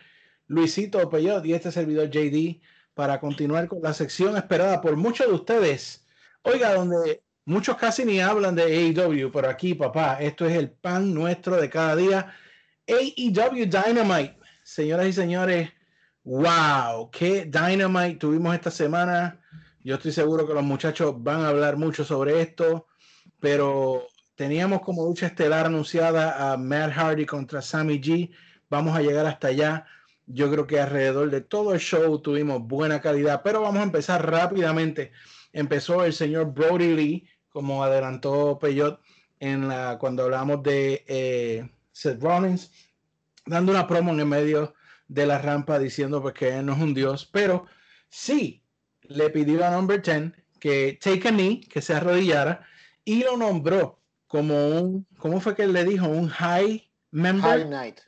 Luisito 0.48 1.10
Peyot 1.10 1.46
y 1.46 1.54
este 1.54 1.72
servidor 1.72 2.10
JD 2.10 2.62
para 2.94 3.20
continuar 3.20 3.68
con 3.68 3.82
la 3.82 3.94
sección 3.94 4.36
esperada 4.36 4.82
por 4.82 4.98
muchos 4.98 5.28
de 5.28 5.34
ustedes. 5.34 6.06
Oiga, 6.42 6.74
donde 6.74 7.24
muchos 7.50 7.78
casi 7.78 8.06
ni 8.06 8.22
hablan 8.22 8.56
de 8.56 8.64
AEW, 8.64 9.32
pero 9.32 9.50
aquí, 9.50 9.74
papá, 9.74 10.20
esto 10.22 10.46
es 10.46 10.56
el 10.56 10.70
pan 10.70 11.14
nuestro 11.14 11.60
de 11.60 11.70
cada 11.70 11.96
día. 11.96 12.34
AEW 12.88 13.66
Dynamite, 13.66 14.38
señoras 14.64 15.08
y 15.08 15.14
señores, 15.14 15.70
wow, 16.24 17.10
qué 17.12 17.46
Dynamite 17.46 18.18
tuvimos 18.20 18.54
esta 18.54 18.70
semana. 18.70 19.42
Yo 19.84 19.96
estoy 19.96 20.12
seguro 20.12 20.48
que 20.48 20.54
los 20.54 20.64
muchachos 20.64 21.16
van 21.18 21.42
a 21.42 21.50
hablar 21.50 21.76
mucho 21.78 22.06
sobre 22.06 22.40
esto, 22.40 22.86
pero 23.40 24.06
teníamos 24.36 24.82
como 24.82 25.06
lucha 25.06 25.26
estelar 25.26 25.66
anunciada 25.66 26.52
a 26.52 26.58
Matt 26.58 26.92
Hardy 26.92 27.26
contra 27.26 27.64
Sammy 27.64 28.00
G. 28.00 28.30
Vamos 28.70 28.96
a 28.96 29.02
llegar 29.02 29.26
hasta 29.26 29.48
allá. 29.48 29.88
Yo 30.28 30.52
creo 30.52 30.68
que 30.68 30.80
alrededor 30.80 31.32
de 31.32 31.42
todo 31.42 31.74
el 31.74 31.80
show 31.80 32.20
tuvimos 32.22 32.62
buena 32.62 33.02
calidad, 33.02 33.42
pero 33.44 33.62
vamos 33.62 33.80
a 33.80 33.84
empezar 33.86 34.30
rápidamente. 34.30 35.12
Empezó 35.52 36.06
el 36.06 36.14
señor 36.14 36.54
Brody 36.54 36.96
Lee, 36.96 37.28
como 37.50 37.84
adelantó 37.84 38.58
Peyot 38.60 39.00
en 39.40 39.68
la, 39.68 39.98
cuando 40.00 40.24
hablamos 40.24 40.64
de 40.64 41.04
eh, 41.08 41.70
Seth 41.92 42.22
Rollins, 42.22 42.72
dando 43.46 43.72
una 43.72 43.88
promo 43.88 44.12
en 44.14 44.20
el 44.20 44.26
medio 44.26 44.74
de 45.08 45.26
la 45.26 45.40
rampa 45.40 45.80
diciendo 45.80 46.22
pues, 46.22 46.34
que 46.34 46.58
él 46.58 46.66
no 46.66 46.74
es 46.74 46.80
un 46.80 46.94
dios, 46.94 47.26
pero 47.32 47.66
sí 48.10 48.64
le 49.02 49.30
pidió 49.30 49.66
a 49.66 49.72
Number 49.72 50.02
10 50.02 50.34
que 50.60 51.00
take 51.02 51.30
a 51.30 51.32
knee, 51.32 51.62
que 51.62 51.82
se 51.82 51.94
arrodillara, 51.94 52.66
y 53.04 53.24
lo 53.24 53.38
nombró 53.38 54.00
como 54.28 54.68
un, 54.68 55.08
¿cómo 55.18 55.42
fue 55.42 55.56
que 55.56 55.64
él 55.64 55.74
le 55.74 55.84
dijo? 55.84 56.08
Un 56.08 56.28
high 56.28 56.88
member. 57.12 57.62
High 57.62 57.70
Night. 57.70 58.00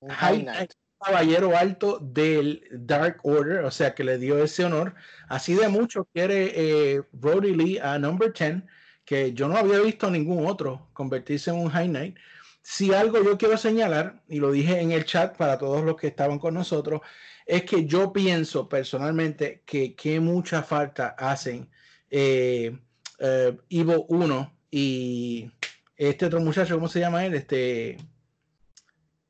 Un 0.00 0.10
High 0.10 0.36
High 0.36 0.44
Night. 0.44 0.72
caballero 1.00 1.56
alto 1.56 1.98
del 2.00 2.62
Dark 2.72 3.20
Order, 3.22 3.64
o 3.64 3.70
sea 3.70 3.94
que 3.94 4.04
le 4.04 4.18
dio 4.18 4.42
ese 4.42 4.64
honor. 4.64 4.94
Así 5.28 5.54
de 5.54 5.68
mucho 5.68 6.04
quiere 6.12 6.52
eh, 6.54 7.02
Brody 7.12 7.54
Lee 7.54 7.78
a 7.78 7.98
Number 7.98 8.32
10, 8.32 8.62
que 9.04 9.32
yo 9.32 9.48
no 9.48 9.56
había 9.56 9.80
visto 9.80 10.10
ningún 10.10 10.46
otro 10.46 10.88
convertirse 10.92 11.50
en 11.50 11.56
un 11.56 11.70
High 11.70 11.88
Knight. 11.88 12.16
Si 12.62 12.94
algo 12.94 13.22
yo 13.22 13.36
quiero 13.36 13.56
señalar, 13.56 14.22
y 14.28 14.38
lo 14.38 14.52
dije 14.52 14.80
en 14.80 14.92
el 14.92 15.04
chat 15.04 15.36
para 15.36 15.58
todos 15.58 15.84
los 15.84 15.96
que 15.96 16.06
estaban 16.06 16.38
con 16.38 16.54
nosotros, 16.54 17.00
es 17.46 17.64
que 17.64 17.84
yo 17.86 18.12
pienso 18.12 18.68
personalmente 18.68 19.62
que, 19.66 19.94
que 19.94 20.20
mucha 20.20 20.62
falta 20.62 21.08
hacen 21.18 21.68
eh, 22.10 22.78
eh, 23.18 23.56
Ivo 23.68 24.04
1 24.08 24.58
y 24.70 25.50
este 25.96 26.26
otro 26.26 26.40
muchacho, 26.40 26.74
¿cómo 26.74 26.88
se 26.88 27.00
llama 27.00 27.24
él? 27.24 27.34
Este 27.34 27.96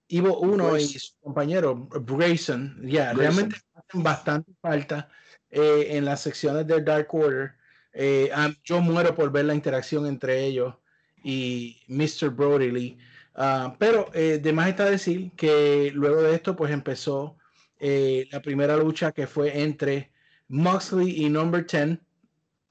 Ivo 0.09 0.39
1 0.41 0.79
y 0.79 0.87
su 0.87 1.19
compañero 1.21 1.89
Grayson, 1.91 2.81
ya, 2.83 3.13
Grayson. 3.13 3.19
realmente 3.19 3.57
hacen 3.75 4.03
bastante 4.03 4.53
falta 4.61 5.09
eh, 5.51 5.89
en 5.91 6.05
las 6.05 6.21
secciones 6.21 6.67
del 6.67 6.85
Dark 6.85 7.15
Order. 7.15 7.55
Eh, 7.93 8.31
yo 8.65 8.81
muero 8.81 9.15
por 9.15 9.31
ver 9.31 9.45
la 9.47 9.55
interacción 9.55 10.07
entre 10.07 10.45
ellos 10.45 10.75
y 11.23 11.79
Mr. 11.89 12.31
Brody 12.31 12.71
Lee. 12.71 12.99
Ah, 13.35 13.75
pero 13.79 14.11
eh, 14.15 14.39
de 14.39 14.51
está 14.69 14.85
decir 14.87 15.33
que 15.37 15.91
luego 15.95 16.23
de 16.23 16.35
esto, 16.35 16.55
pues 16.57 16.71
empezó 16.73 17.37
eh, 17.81 18.29
la 18.31 18.43
primera 18.43 18.77
lucha 18.77 19.13
que 19.13 19.27
fue 19.27 19.63
entre 19.63 20.13
Moxley 20.49 21.25
y 21.25 21.31
Number 21.31 21.67
10. 21.67 21.99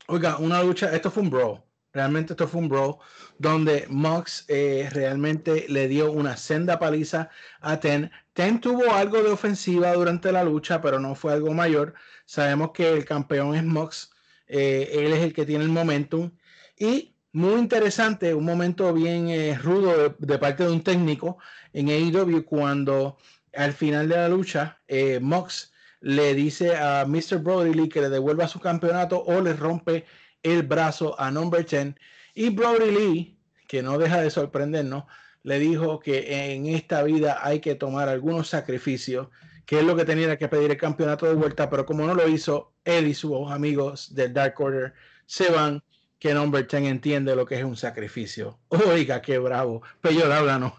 Oiga, 0.08 0.38
una 0.38 0.64
lucha, 0.64 0.94
esto 0.96 1.10
fue 1.12 1.24
un 1.24 1.30
brawl. 1.30 1.64
Realmente 1.94 2.34
esto 2.34 2.48
fue 2.48 2.62
un 2.62 2.70
brawl 2.70 2.96
donde 3.38 3.86
Mox 3.90 4.46
eh, 4.48 4.88
realmente 4.92 5.66
le 5.68 5.88
dio 5.88 6.12
una 6.12 6.38
senda 6.38 6.80
paliza 6.80 7.30
a 7.60 7.80
Ten. 7.80 8.12
Ten 8.34 8.62
tuvo 8.62 8.94
algo 8.94 9.22
de 9.22 9.30
ofensiva 9.32 9.94
durante 9.94 10.32
la 10.32 10.44
lucha, 10.44 10.80
pero 10.82 11.00
no 11.00 11.16
fue 11.16 11.34
algo 11.34 11.54
mayor. 11.54 11.94
Sabemos 12.26 12.72
que 12.72 12.94
el 12.94 13.04
campeón 13.04 13.56
es 13.56 13.64
Mox. 13.64 14.12
Eh, 14.52 14.90
él 14.92 15.14
es 15.14 15.22
el 15.22 15.34
que 15.34 15.46
tiene 15.46 15.64
el 15.64 15.70
momentum. 15.70 16.32
Y 16.78 17.16
muy 17.32 17.60
interesante, 17.60 18.34
un 18.34 18.44
momento 18.44 18.94
bien 18.94 19.30
eh, 19.30 19.58
rudo 19.58 20.16
de, 20.20 20.38
parte 20.38 20.66
de 20.66 20.72
un 20.72 20.84
técnico 20.84 21.38
en 21.72 21.88
AEW 21.88 22.44
cuando 22.44 23.18
al 23.54 23.72
final 23.72 24.10
de 24.10 24.16
la 24.18 24.28
lucha 24.28 24.80
eh, 24.88 25.20
Mox 25.22 25.72
le 26.02 26.34
dice 26.34 26.76
a 26.76 27.06
Mr. 27.06 27.38
Brody 27.38 27.74
Lee 27.74 27.88
que 27.88 28.02
le 28.02 28.10
devuelva 28.10 28.50
su 28.50 28.60
campeonato 28.60 29.24
o 29.24 29.40
le 29.40 29.54
rompe 29.54 30.06
el 30.44 30.64
brazo 30.64 31.18
a 31.18 31.32
Number 31.32 31.66
10 31.66 31.96
y 32.34 32.50
Brody 32.50 32.92
Lee, 32.92 33.38
que 33.68 33.82
no 33.82 33.98
deja 33.98 34.22
de 34.22 34.30
sorprendernos, 34.30 35.06
le 35.44 35.60
dijo 35.60 36.00
que 36.00 36.54
en 36.54 36.66
esta 36.66 37.04
vida 37.04 37.40
hay 37.42 37.62
que 37.62 37.76
tomar 37.76 38.10
algunos 38.10 38.50
sacrificios, 38.50 39.30
que 39.72 39.80
es 39.80 39.86
lo 39.86 39.96
que 39.96 40.04
tenía 40.04 40.38
que 40.38 40.50
pedir 40.50 40.70
el 40.70 40.78
campeonato 40.78 41.26
de 41.26 41.34
vuelta, 41.34 41.70
pero 41.70 41.86
como 41.86 42.06
no 42.06 42.14
lo 42.14 42.28
hizo, 42.28 42.74
él 42.84 43.08
y 43.08 43.14
sus 43.14 43.50
amigos 43.50 44.14
del 44.14 44.34
Dark 44.34 44.60
Order 44.60 44.94
se 45.26 45.50
van, 45.50 45.82
que 46.20 46.34
Number 46.34 46.68
10 46.68 46.84
entiende 46.92 47.34
lo 47.38 47.46
que 47.46 47.58
es 47.58 47.64
un 47.64 47.78
sacrificio. 47.78 48.60
Oiga, 48.68 49.22
qué 49.22 49.38
bravo. 49.38 49.82
Peyor, 50.02 50.30
háblanos. 50.30 50.74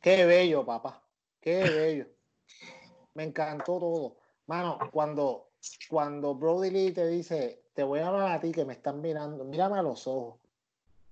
Qué 0.00 0.26
bello, 0.26 0.64
papá. 0.64 1.02
Qué 1.40 1.64
bello. 1.64 2.06
Me 3.14 3.24
encantó 3.24 3.80
todo. 3.80 4.16
Mano, 4.46 4.78
cuando, 4.92 5.48
cuando 5.88 6.36
Brody 6.36 6.70
Lee 6.70 6.92
te 6.92 7.08
dice, 7.08 7.64
te 7.74 7.82
voy 7.82 7.98
a 7.98 8.06
hablar 8.06 8.30
a 8.30 8.40
ti 8.40 8.52
que 8.52 8.64
me 8.64 8.74
están 8.74 9.00
mirando, 9.00 9.44
mírame 9.44 9.76
a 9.76 9.82
los 9.82 10.06
ojos. 10.06 10.36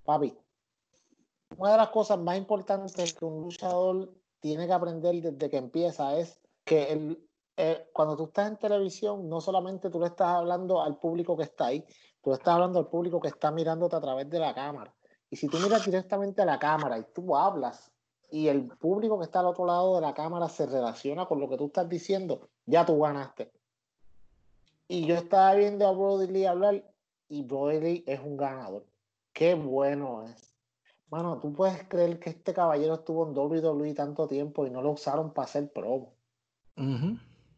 Papi, 0.04 0.38
una 1.56 1.72
de 1.72 1.78
las 1.78 1.88
cosas 1.88 2.20
más 2.20 2.38
importantes 2.38 3.12
que 3.12 3.24
un 3.24 3.42
luchador 3.42 4.14
tiene 4.38 4.68
que 4.68 4.72
aprender 4.72 5.16
desde 5.16 5.50
que 5.50 5.56
empieza 5.56 6.16
es 6.16 6.41
que 6.64 6.92
el, 6.92 7.28
eh, 7.56 7.90
cuando 7.92 8.16
tú 8.16 8.24
estás 8.24 8.48
en 8.48 8.56
televisión, 8.56 9.28
no 9.28 9.40
solamente 9.40 9.90
tú 9.90 10.00
le 10.00 10.06
estás 10.06 10.28
hablando 10.28 10.82
al 10.82 10.98
público 10.98 11.36
que 11.36 11.44
está 11.44 11.66
ahí, 11.66 11.84
tú 12.22 12.30
le 12.30 12.36
estás 12.36 12.54
hablando 12.54 12.78
al 12.78 12.88
público 12.88 13.20
que 13.20 13.28
está 13.28 13.50
mirándote 13.50 13.96
a 13.96 14.00
través 14.00 14.28
de 14.30 14.38
la 14.38 14.54
cámara. 14.54 14.94
Y 15.30 15.36
si 15.36 15.48
tú 15.48 15.58
miras 15.58 15.84
directamente 15.84 16.42
a 16.42 16.44
la 16.46 16.58
cámara 16.58 16.98
y 16.98 17.04
tú 17.14 17.36
hablas 17.36 17.92
y 18.30 18.48
el 18.48 18.66
público 18.68 19.18
que 19.18 19.24
está 19.24 19.40
al 19.40 19.46
otro 19.46 19.66
lado 19.66 19.94
de 19.96 20.00
la 20.00 20.14
cámara 20.14 20.48
se 20.48 20.66
relaciona 20.66 21.26
con 21.26 21.40
lo 21.40 21.48
que 21.48 21.56
tú 21.56 21.66
estás 21.66 21.88
diciendo, 21.88 22.48
ya 22.64 22.84
tú 22.86 22.98
ganaste. 23.00 23.52
Y 24.88 25.06
yo 25.06 25.14
estaba 25.14 25.54
viendo 25.54 25.86
a 25.86 25.92
Brody 25.92 26.26
Lee 26.26 26.46
hablar 26.46 26.84
y 27.28 27.42
Brody 27.42 27.80
Lee 27.80 28.04
es 28.06 28.20
un 28.20 28.36
ganador. 28.36 28.86
Qué 29.32 29.54
bueno 29.54 30.24
es. 30.24 30.54
Mano, 31.10 31.38
tú 31.40 31.52
puedes 31.52 31.86
creer 31.88 32.18
que 32.18 32.30
este 32.30 32.54
caballero 32.54 32.94
estuvo 32.94 33.26
en 33.26 33.36
WWE 33.36 33.94
tanto 33.94 34.26
tiempo 34.26 34.66
y 34.66 34.70
no 34.70 34.80
lo 34.80 34.92
usaron 34.92 35.32
para 35.32 35.44
hacer 35.44 35.70
promo. 35.72 36.14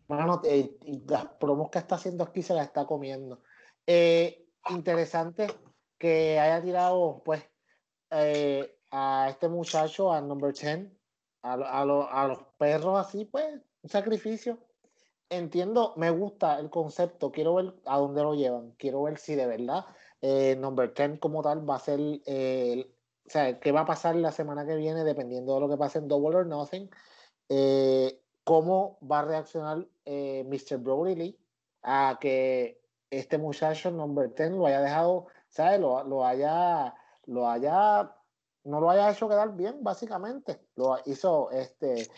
Mano, 0.09 0.41
eh, 0.45 0.77
y 0.83 1.05
las 1.07 1.27
promos 1.41 1.71
que 1.71 1.79
está 1.79 1.95
haciendo 1.95 2.25
aquí 2.25 2.43
se 2.43 2.55
las 2.55 2.67
está 2.67 2.85
comiendo. 2.87 3.43
Eh, 3.87 4.47
interesante 4.71 5.47
que 5.99 6.39
haya 6.39 6.63
tirado, 6.63 7.23
pues, 7.25 7.43
eh, 8.11 8.79
a 8.91 9.29
este 9.31 9.49
muchacho, 9.49 10.13
a 10.13 10.21
number 10.21 10.53
10, 10.53 10.91
a, 11.43 11.55
a, 11.55 11.85
lo- 11.85 12.11
a 12.11 12.27
los 12.29 12.39
perros 12.59 12.99
así, 12.99 13.25
pues, 13.25 13.61
un 13.83 13.91
sacrificio. 13.91 14.59
Entiendo, 15.31 15.95
me 15.97 16.11
gusta 16.11 16.59
el 16.61 16.71
concepto, 16.71 17.33
quiero 17.33 17.55
ver 17.55 17.75
a 17.87 17.99
dónde 17.99 18.23
lo 18.23 18.35
llevan, 18.35 18.73
quiero 18.73 19.03
ver 19.03 19.19
si 19.19 19.35
de 19.35 19.47
verdad 19.47 19.87
eh, 20.21 20.55
number 20.57 20.93
10 20.95 21.19
como 21.19 21.43
tal 21.43 21.69
va 21.69 21.77
a 21.77 21.79
ser, 21.81 21.99
eh, 22.01 22.73
el- 22.73 22.97
o 23.27 23.31
sea, 23.31 23.59
qué 23.59 23.73
va 23.73 23.81
a 23.81 23.87
pasar 23.87 24.17
la 24.17 24.33
semana 24.33 24.67
que 24.67 24.77
viene 24.77 25.03
dependiendo 25.03 25.55
de 25.55 25.61
lo 25.61 25.69
que 25.69 25.77
pase 25.79 25.99
en 25.99 26.09
Double 26.09 26.37
or 26.37 26.47
Nothing. 26.47 26.91
Cómo 28.45 28.99
va 29.01 29.21
a 29.21 29.25
reaccionar 29.25 29.87
eh, 30.05 30.45
Mr. 30.47 30.79
Brody 30.79 31.15
Lee 31.15 31.39
a 31.83 32.19
que 32.21 32.81
este 33.11 33.39
muchacho 33.39 33.91
number 33.91 34.35
10 34.35 34.53
lo 34.53 34.67
haya 34.67 34.81
dejado, 34.81 35.27
¿sabes? 35.49 35.81
Lo, 35.81 36.05
lo 36.05 36.27
haya, 36.27 36.95
lo 37.27 37.49
haya, 37.49 38.15
no 38.65 38.81
lo 38.81 38.91
haya 38.91 39.11
hecho 39.11 39.29
quedar 39.29 39.55
bien, 39.57 39.83
básicamente. 39.83 40.61
Lo 40.77 40.99
hizo, 41.07 41.51
este, 41.51 42.03
es 42.03 42.09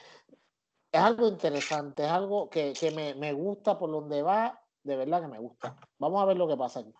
algo 0.92 1.28
interesante, 1.28 2.04
es 2.04 2.10
algo 2.10 2.48
que, 2.50 2.72
que 2.72 2.90
me, 2.90 3.14
me 3.14 3.32
gusta 3.32 3.78
por 3.78 3.90
donde 3.90 4.22
va, 4.22 4.60
de 4.82 4.96
verdad 4.96 5.22
que 5.22 5.28
me 5.28 5.38
gusta. 5.38 5.76
Vamos 5.98 6.22
a 6.22 6.26
ver 6.26 6.36
lo 6.36 6.48
que 6.48 6.56
pasa 6.56 6.80
aquí. 6.80 6.94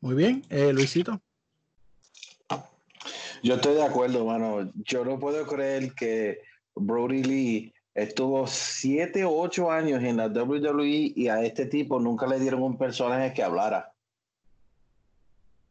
Muy 0.00 0.14
bien, 0.14 0.42
eh, 0.50 0.72
Luisito. 0.72 1.20
Yo 3.42 3.54
estoy 3.54 3.74
de 3.74 3.84
acuerdo, 3.84 4.24
mano. 4.24 4.70
Yo 4.74 5.04
no 5.04 5.18
puedo 5.18 5.46
creer 5.46 5.94
que 5.94 6.40
Brody 6.74 7.22
Lee 7.22 7.74
estuvo 7.94 8.46
siete 8.46 9.24
o 9.24 9.36
ocho 9.36 9.70
años 9.70 10.02
en 10.02 10.16
la 10.16 10.28
WWE 10.28 11.12
y 11.14 11.28
a 11.28 11.42
este 11.42 11.66
tipo 11.66 12.00
nunca 12.00 12.26
le 12.26 12.38
dieron 12.38 12.62
un 12.62 12.78
personaje 12.78 13.32
que 13.34 13.42
hablara. 13.42 13.92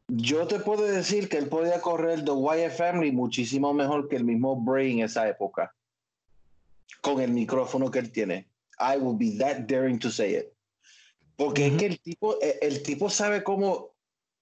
Yo 0.08 0.48
te 0.48 0.60
puedo 0.60 0.84
decir 0.84 1.30
que 1.30 1.38
él 1.38 1.50
podía 1.50 1.82
correr 1.82 2.26
The 2.26 2.32
Wyatt 2.32 2.74
Family 2.74 3.12
muchísimo 3.12 3.74
mejor 3.74 4.08
que 4.08 4.16
el 4.16 4.24
mismo 4.24 4.56
Bray 4.56 4.94
en 4.94 5.06
esa 5.06 5.30
época. 5.30 5.76
Con 7.02 7.22
el 7.22 7.32
micrófono 7.32 7.92
que 7.92 8.00
él 8.00 8.12
tiene. 8.12 8.48
I 8.80 8.98
will 8.98 9.16
be 9.16 9.38
that 9.38 9.68
daring 9.68 10.00
to 10.00 10.10
say 10.10 10.36
it. 10.36 10.48
Porque 11.36 11.68
es 11.68 11.78
que 11.78 11.86
el 11.86 12.00
tipo, 12.00 12.40
el, 12.42 12.54
el 12.62 12.84
tipo 12.84 13.10
sabe 13.10 13.44
cómo 13.44 13.89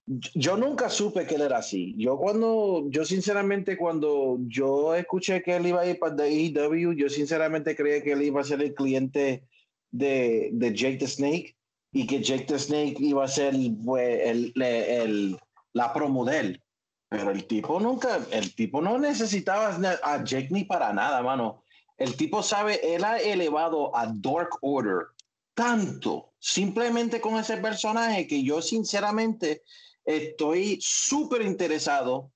yo 0.07 0.55
nunca 0.55 0.89
supe 0.89 1.25
que 1.27 1.35
él 1.35 1.41
era 1.41 1.57
así. 1.57 1.93
Yo 1.97 2.17
cuando, 2.17 2.85
yo 2.89 3.03
sinceramente 3.03 3.75
cuando 3.77 4.37
yo 4.47 4.95
escuché 4.95 5.43
que 5.43 5.55
él 5.57 5.67
iba 5.67 5.81
a 5.81 5.85
ir 5.87 5.99
para 5.99 6.23
AEW, 6.23 6.93
yo 6.93 7.09
sinceramente 7.09 7.75
creía 7.75 8.01
que 8.01 8.13
él 8.13 8.21
iba 8.21 8.39
a 8.39 8.45
ser 8.45 8.61
el 8.61 8.73
cliente 8.73 9.43
de, 9.91 10.49
de 10.53 10.73
Jake 10.73 10.97
the 10.97 11.07
Snake 11.07 11.57
y 11.91 12.07
que 12.07 12.21
Jake 12.21 12.45
the 12.45 12.57
Snake 12.57 12.95
iba 12.99 13.25
a 13.25 13.27
ser 13.27 13.53
pues, 13.83 14.19
el, 14.23 14.51
le- 14.55 15.03
el- 15.03 15.37
la 15.73 15.93
promo 15.93 16.23
de 16.23 16.39
él. 16.39 16.63
Pero 17.09 17.31
el 17.31 17.45
tipo 17.45 17.79
nunca, 17.79 18.19
el 18.31 18.55
tipo 18.55 18.81
no 18.81 18.97
necesitaba 18.97 19.77
a 20.03 20.23
Jake 20.23 20.49
ni 20.51 20.63
para 20.63 20.91
nada, 20.93 21.21
mano. 21.21 21.63
El 21.97 22.15
tipo 22.15 22.43
sabe, 22.43 22.79
él 22.95 23.03
ha 23.03 23.17
elevado 23.17 23.95
a 23.95 24.07
Dark 24.07 24.51
Order 24.61 25.07
tanto 25.53 26.33
simplemente 26.39 27.19
con 27.19 27.37
ese 27.37 27.57
personaje 27.57 28.27
que 28.27 28.43
yo 28.43 28.61
sinceramente 28.61 29.63
estoy 30.07 30.79
súper 30.81 31.41
interesado 31.43 32.31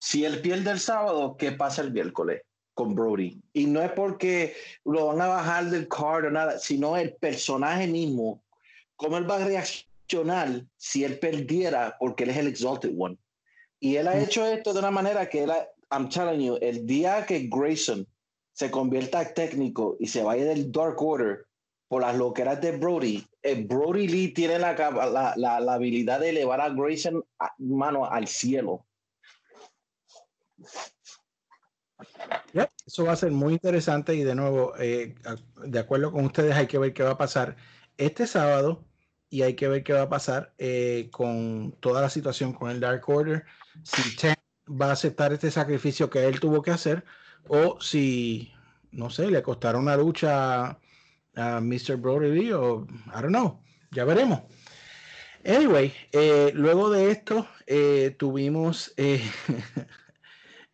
si 0.00 0.24
él 0.24 0.40
pierde 0.40 0.70
el 0.72 0.80
sábado, 0.80 1.36
¿qué 1.36 1.52
pasa 1.52 1.82
el 1.82 1.92
miércoles 1.92 2.42
con 2.74 2.94
Brody? 2.94 3.40
Y 3.52 3.66
no 3.66 3.80
es 3.82 3.92
porque 3.92 4.56
lo 4.84 5.06
van 5.06 5.20
a 5.20 5.28
bajar 5.28 5.66
del 5.70 5.86
card 5.86 6.24
o 6.24 6.30
nada, 6.30 6.58
sino 6.58 6.96
el 6.96 7.14
personaje 7.14 7.86
mismo, 7.86 8.42
cómo 8.96 9.18
él 9.18 9.30
va 9.30 9.36
a 9.36 9.44
reaccionar 9.44 10.64
si 10.76 11.04
él 11.04 11.18
perdiera 11.20 11.96
porque 12.00 12.24
él 12.24 12.30
es 12.30 12.36
el 12.38 12.48
Exalted 12.48 12.94
One. 12.98 13.16
Y 13.78 13.96
él 13.96 14.08
ha 14.08 14.18
hecho 14.20 14.44
esto 14.46 14.72
de 14.72 14.78
una 14.80 14.90
manera 14.90 15.28
que 15.28 15.44
él, 15.44 15.50
ha- 15.50 15.68
I'm 15.90 16.08
telling 16.08 16.40
you, 16.44 16.58
el 16.60 16.86
día 16.86 17.24
que 17.26 17.48
Grayson 17.48 18.06
se 18.54 18.70
convierta 18.70 19.22
en 19.22 19.34
técnico 19.34 19.96
y 20.00 20.06
se 20.08 20.22
vaya 20.22 20.44
del 20.46 20.72
Dark 20.72 21.00
Order 21.00 21.46
por 21.92 22.00
las 22.00 22.16
loqueras 22.16 22.58
de 22.62 22.72
Brody, 22.78 23.22
eh, 23.42 23.66
Brody 23.68 24.08
Lee 24.08 24.28
tiene 24.32 24.58
la, 24.58 24.72
la, 24.72 25.34
la- 25.36 25.60
la 25.60 25.74
habilidad 25.74 26.20
de 26.20 26.30
elevar 26.30 26.58
a 26.62 26.70
Grayson, 26.70 27.22
mano, 27.58 28.06
al 28.06 28.26
cielo. 28.26 28.86
Eso 32.86 33.04
va 33.04 33.12
a 33.12 33.16
ser 33.16 33.30
muy 33.32 33.52
interesante 33.52 34.14
y 34.14 34.24
de 34.24 34.34
nuevo, 34.34 34.72
eh, 34.78 35.14
de 35.66 35.78
acuerdo 35.78 36.10
con 36.12 36.24
ustedes, 36.24 36.56
hay 36.56 36.66
que 36.66 36.78
ver 36.78 36.94
qué 36.94 37.02
va 37.02 37.10
a 37.10 37.18
pasar 37.18 37.56
este 37.98 38.26
sábado 38.26 38.86
y 39.28 39.42
hay 39.42 39.52
que 39.52 39.68
ver 39.68 39.84
qué 39.84 39.92
va 39.92 40.02
a 40.02 40.08
pasar 40.08 40.54
eh, 40.56 41.10
con 41.12 41.72
toda 41.80 42.00
la 42.00 42.08
situación 42.08 42.54
con 42.54 42.70
el 42.70 42.80
Dark 42.80 43.06
Order, 43.06 43.44
si 43.82 44.16
Tank 44.16 44.38
va 44.66 44.86
a 44.86 44.92
aceptar 44.92 45.34
este 45.34 45.50
sacrificio 45.50 46.08
que 46.08 46.24
él 46.24 46.40
tuvo 46.40 46.62
que 46.62 46.70
hacer 46.70 47.04
o 47.48 47.78
si, 47.82 48.50
no 48.92 49.10
sé, 49.10 49.30
le 49.30 49.42
costará 49.42 49.76
una 49.76 49.94
lucha 49.94 50.78
a 51.36 51.60
Mr. 51.60 51.96
Brody 51.96 52.52
o 52.52 52.86
I 53.06 53.20
don't 53.20 53.28
know, 53.28 53.62
ya 53.90 54.04
veremos. 54.04 54.42
Anyway, 55.44 55.92
eh, 56.12 56.52
luego 56.54 56.90
de 56.90 57.10
esto 57.10 57.48
eh, 57.66 58.14
tuvimos 58.18 58.94
eh, 58.96 59.20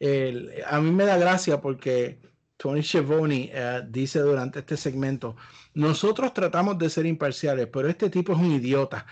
a 0.67 0.81
mí 0.81 0.91
me 0.93 1.05
da 1.05 1.17
gracia 1.17 1.61
porque 1.61 2.21
Tony 2.57 2.83
Schiavone 2.83 3.51
eh, 3.53 3.83
dice 3.89 4.21
durante 4.21 4.61
este 4.61 4.77
segmento, 4.77 5.37
nosotros 5.75 6.33
tratamos 6.35 6.79
de 6.79 6.91
ser 6.91 7.07
imparciales, 7.07 7.69
pero 7.73 7.89
este 7.89 8.11
tipo 8.11 8.33
es 8.33 8.39
un 8.39 8.53
idiota. 8.53 9.07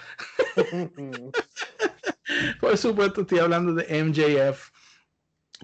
Por 2.61 2.77
supuesto, 2.77 3.23
estoy 3.23 3.39
hablando 3.39 3.73
de 3.75 4.05
MJF, 4.05 4.71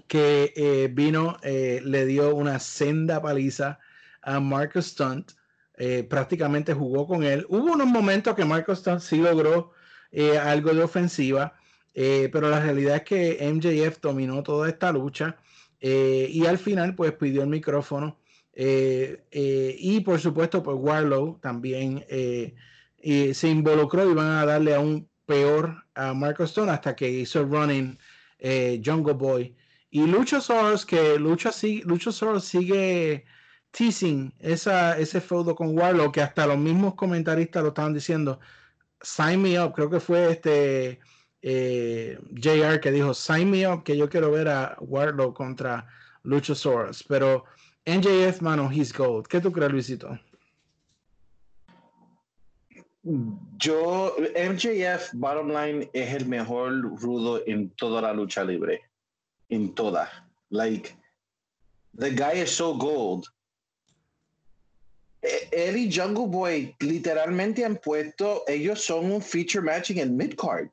que 0.07 0.53
eh, 0.55 0.89
vino, 0.91 1.37
le 1.43 2.05
dio 2.05 2.33
una 2.35 2.57
senda 2.59 3.21
paliza 3.21 3.79
a 4.21 4.39
Marcus 4.39 4.87
Stunt, 4.87 5.33
eh, 5.77 6.03
prácticamente 6.03 6.73
jugó 6.73 7.07
con 7.07 7.23
él. 7.23 7.45
Hubo 7.49 7.73
unos 7.73 7.87
momentos 7.87 8.35
que 8.35 8.45
Marcus 8.45 8.79
Stunt 8.79 8.99
sí 8.99 9.17
logró 9.17 9.71
eh, 10.11 10.37
algo 10.37 10.73
de 10.73 10.83
ofensiva, 10.83 11.55
eh, 11.93 12.29
pero 12.31 12.49
la 12.49 12.59
realidad 12.59 12.97
es 12.97 13.03
que 13.03 13.51
MJF 13.51 13.99
dominó 13.99 14.43
toda 14.43 14.69
esta 14.69 14.91
lucha 14.91 15.37
y 15.85 16.45
al 16.45 16.57
final 16.57 16.95
pues 16.95 17.11
pidió 17.11 17.41
el 17.41 17.49
micrófono 17.49 18.17
y 18.55 19.99
por 19.99 20.17
supuesto 20.17 20.63
pues 20.63 20.77
Warlow 20.79 21.39
también 21.41 22.05
se 22.07 23.49
involucró 23.49 24.09
y 24.09 24.13
van 24.13 24.31
a 24.31 24.45
darle 24.45 24.75
aún 24.75 25.09
peor 25.25 25.83
a 25.93 26.13
Marco 26.13 26.45
Stone 26.45 26.71
hasta 26.71 26.95
que 26.95 27.09
hizo 27.09 27.43
running 27.43 27.97
Jungle 28.81 29.15
Boy 29.15 29.53
y 29.93 30.07
Luchasaurus 30.07 30.85
que 30.85 31.19
Lucha 31.19 31.51
sigue, 31.51 31.83
Luchasaurus 31.83 32.45
sigue 32.45 33.25
teasing 33.73 34.31
esa, 34.39 34.97
ese 34.97 35.19
feudo 35.19 35.55
con 35.55 35.77
Warlow 35.77 36.11
que 36.11 36.21
hasta 36.21 36.45
los 36.45 36.57
mismos 36.57 36.93
comentaristas 36.93 37.63
lo 37.63 37.69
estaban 37.69 37.93
diciendo 37.93 38.39
sign 39.01 39.41
me 39.41 39.59
up 39.59 39.73
creo 39.73 39.89
que 39.89 39.99
fue 39.99 40.31
este 40.31 40.99
eh, 41.41 42.19
JR 42.35 42.79
que 42.79 42.91
dijo 42.91 43.13
sign 43.13 43.49
me 43.49 43.67
up 43.67 43.83
que 43.83 43.97
yo 43.97 44.07
quiero 44.09 44.31
ver 44.31 44.47
a 44.47 44.77
Warlow 44.79 45.33
contra 45.33 45.87
Luchasaurus 46.21 47.03
pero 47.03 47.45
NJF 47.85 48.41
mano 48.41 48.69
he's 48.71 48.93
gold 48.93 49.27
¿qué 49.27 49.41
tú 49.41 49.51
crees 49.51 49.71
Luisito? 49.71 50.19
Yo, 53.57 54.15
MJF, 54.33 55.13
bottom 55.15 55.49
line, 55.49 55.89
es 55.91 56.13
el 56.13 56.25
mejor 56.25 56.71
rudo 57.01 57.41
en 57.45 57.69
toda 57.71 58.01
la 58.01 58.13
lucha 58.13 58.45
libre. 58.45 58.79
En 59.49 59.75
toda. 59.75 60.09
Like, 60.49 60.95
the 61.95 62.11
guy 62.11 62.41
is 62.41 62.51
so 62.51 62.73
gold. 62.73 63.27
Eh, 65.23 65.47
Él 65.51 65.77
y 65.77 65.91
Jungle 65.91 66.27
Boy 66.27 66.75
literalmente 66.79 67.63
han 67.63 67.77
puesto, 67.77 68.43
ellos 68.47 68.83
son 68.83 69.11
un 69.11 69.21
feature 69.21 69.63
matching 69.63 69.99
en 69.99 70.17
midcard. 70.17 70.67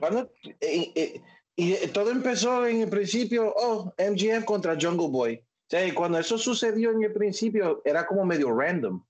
Cuando, 0.00 0.32
eh, 0.60 0.90
eh, 0.96 1.20
y 1.54 1.74
todo 1.88 2.10
empezó 2.10 2.66
en 2.66 2.80
el 2.80 2.88
principio, 2.88 3.54
oh, 3.56 3.92
MGF 3.98 4.44
contra 4.44 4.76
Jungle 4.80 5.08
Boy. 5.08 5.36
O 5.36 5.70
sea, 5.70 5.94
cuando 5.94 6.18
eso 6.18 6.36
sucedió 6.38 6.90
en 6.90 7.04
el 7.04 7.12
principio, 7.12 7.80
era 7.84 8.06
como 8.06 8.24
medio 8.24 8.52
random. 8.52 9.00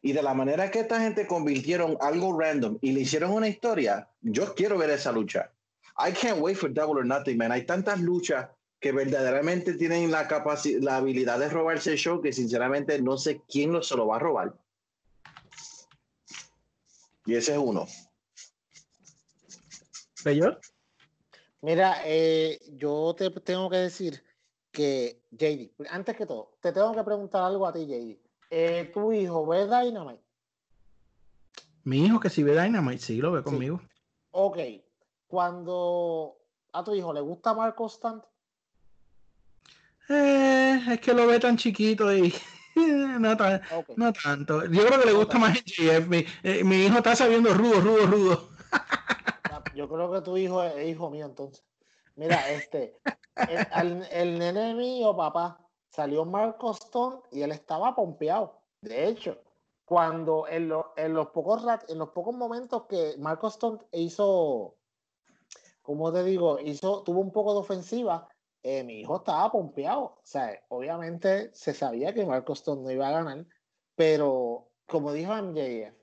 Y 0.00 0.12
de 0.12 0.22
la 0.22 0.34
manera 0.34 0.70
que 0.70 0.80
esta 0.80 1.00
gente 1.00 1.26
convirtieron 1.28 1.96
algo 2.00 2.36
random 2.36 2.78
y 2.80 2.90
le 2.90 3.00
hicieron 3.02 3.32
una 3.32 3.48
historia, 3.48 4.08
yo 4.20 4.54
quiero 4.54 4.76
ver 4.76 4.90
esa 4.90 5.12
lucha. 5.12 5.52
I 5.96 6.10
can't 6.12 6.40
wait 6.40 6.56
for 6.56 6.72
Double 6.72 6.98
or 6.98 7.04
Nothing, 7.04 7.36
man. 7.36 7.52
Hay 7.52 7.64
tantas 7.64 8.00
luchas 8.00 8.48
que 8.82 8.90
verdaderamente 8.90 9.74
tienen 9.74 10.10
la 10.10 10.26
capacidad, 10.26 10.80
la 10.82 10.96
habilidad 10.96 11.38
de 11.38 11.48
robarse 11.48 11.92
el 11.92 11.98
show 11.98 12.20
que 12.20 12.32
sinceramente 12.32 13.00
no 13.00 13.16
sé 13.16 13.40
quién 13.48 13.72
lo, 13.72 13.80
se 13.80 13.96
lo 13.96 14.08
va 14.08 14.16
a 14.16 14.18
robar. 14.18 14.54
Y 17.24 17.36
ese 17.36 17.52
es 17.52 17.58
uno. 17.58 17.86
¿Peyot? 20.24 20.60
Mira, 21.60 22.02
eh, 22.04 22.58
yo 22.72 23.14
te 23.16 23.30
tengo 23.30 23.70
que 23.70 23.76
decir 23.76 24.20
que, 24.72 25.22
JD, 25.30 25.70
antes 25.88 26.16
que 26.16 26.26
todo, 26.26 26.56
te 26.60 26.72
tengo 26.72 26.92
que 26.92 27.04
preguntar 27.04 27.44
algo 27.44 27.68
a 27.68 27.72
ti, 27.72 27.86
JD. 27.86 28.18
Eh, 28.50 28.90
¿Tu 28.92 29.12
hijo 29.12 29.46
ve 29.46 29.64
Dynamite? 29.64 30.24
Mi 31.84 32.04
hijo 32.04 32.18
que 32.18 32.30
si 32.30 32.42
ve 32.42 32.60
Dynamite, 32.60 33.00
sí, 33.00 33.18
lo 33.18 33.30
ve 33.30 33.44
conmigo. 33.44 33.80
Ok. 34.32 34.58
Cuando 35.28 36.36
a 36.72 36.82
tu 36.82 36.94
hijo 36.96 37.12
le 37.12 37.20
gusta 37.20 37.54
Marco 37.54 37.88
Stunt, 37.88 38.24
Eh, 40.08 40.80
es 40.90 41.00
que 41.00 41.14
lo 41.14 41.26
ve 41.26 41.38
tan 41.38 41.56
chiquito 41.56 42.12
y 42.14 42.32
no, 42.76 43.36
tan- 43.36 43.62
ok. 43.72 43.90
no 43.96 44.12
tanto. 44.12 44.64
Yo 44.66 44.86
creo 44.86 45.00
que 45.00 45.06
le 45.06 45.12
gusta 45.12 45.38
más 45.38 45.56
MJF. 45.56 46.08
Mi, 46.08 46.24
eh, 46.42 46.64
mi 46.64 46.84
hijo 46.86 46.98
está 46.98 47.14
sabiendo 47.16 47.52
rudo, 47.54 47.80
rudo, 47.80 48.06
rudo. 48.06 48.48
Ah, 48.70 49.62
Yo 49.74 49.88
creo 49.88 50.10
que 50.12 50.20
tu 50.22 50.36
hijo 50.36 50.62
es 50.62 50.88
hijo 50.88 51.10
mío, 51.10 51.26
entonces. 51.26 51.64
Mira, 52.16 52.50
este, 52.50 52.96
el, 53.48 53.66
al- 53.72 54.08
el 54.10 54.38
nene 54.38 54.74
mío, 54.74 55.16
papá, 55.16 55.66
salió 55.90 56.24
Marco 56.24 56.72
Stone 56.72 57.20
y 57.30 57.42
él 57.42 57.52
estaba 57.52 57.94
pompeado. 57.94 58.60
De 58.80 59.06
hecho, 59.08 59.38
cuando 59.84 60.46
en, 60.48 60.68
lo- 60.68 60.92
en 60.96 61.14
los 61.14 61.28
pocos 61.28 61.62
rat- 61.62 61.88
en 61.90 61.98
los 61.98 62.10
pocos 62.10 62.34
momentos 62.34 62.84
que 62.88 63.14
Marco 63.18 63.48
Stone 63.48 63.78
hizo, 63.92 64.76
como 65.82 66.12
te 66.12 66.22
digo, 66.24 66.58
hizo, 66.60 67.02
tuvo 67.02 67.20
un 67.20 67.32
poco 67.32 67.52
de 67.54 67.60
ofensiva, 67.60 68.28
eh, 68.62 68.84
mi 68.84 69.00
hijo 69.00 69.16
estaba 69.16 69.50
pompeado. 69.50 70.02
O 70.02 70.20
sea, 70.22 70.58
obviamente 70.68 71.50
se 71.54 71.74
sabía 71.74 72.14
que 72.14 72.24
Marco 72.24 72.52
Stone 72.52 72.82
no 72.82 72.90
iba 72.90 73.08
a 73.08 73.12
ganar, 73.12 73.46
pero 73.96 74.68
como 74.86 75.12
dijo 75.12 75.32
MJF, 75.34 75.94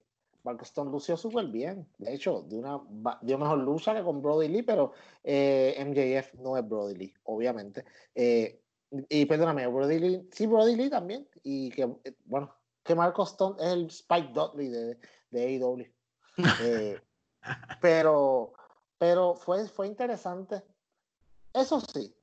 Marco 0.44 0.64
Stone 0.64 0.92
lució 0.92 1.18
súper 1.18 1.48
bien. 1.48 1.88
De 1.98 2.14
hecho, 2.14 2.42
de 2.44 2.58
una, 2.58 2.82
dio 3.22 3.38
mejor 3.38 3.60
lucha 3.60 3.94
que 3.94 4.04
con 4.04 4.22
Brody 4.22 4.48
Lee, 4.48 4.64
pero 4.64 4.94
eh, 5.24 5.76
MJF 5.86 6.40
no 6.40 6.58
es 6.58 6.68
Brody 6.68 6.96
Lee, 6.96 7.14
obviamente. 7.24 7.86
Eh, 8.16 8.62
y 9.10 9.26
perdóname, 9.26 9.68
Brody 9.68 10.00
Lee, 10.00 10.30
sí, 10.32 10.48
Brody 10.48 10.76
Lee 10.76 10.90
también. 10.90 11.28
Y 11.44 11.70
que, 11.72 11.84
eh, 12.04 12.16
bueno, 12.26 12.54
que 12.84 12.96
Marco 12.96 13.24
Stone 13.24 13.58
es 13.60 13.74
el 13.74 13.86
Spike 13.88 14.32
Dudley 14.34 14.70
de, 14.70 14.98
de 15.32 15.46
AEW. 15.46 15.86
Eh, 16.64 16.98
pero, 17.82 18.54
pero 18.98 19.36
fue, 19.36 19.68
fue 19.68 19.88
interesante. 19.88 20.64
Eso 21.54 21.82
sí, 21.82 22.16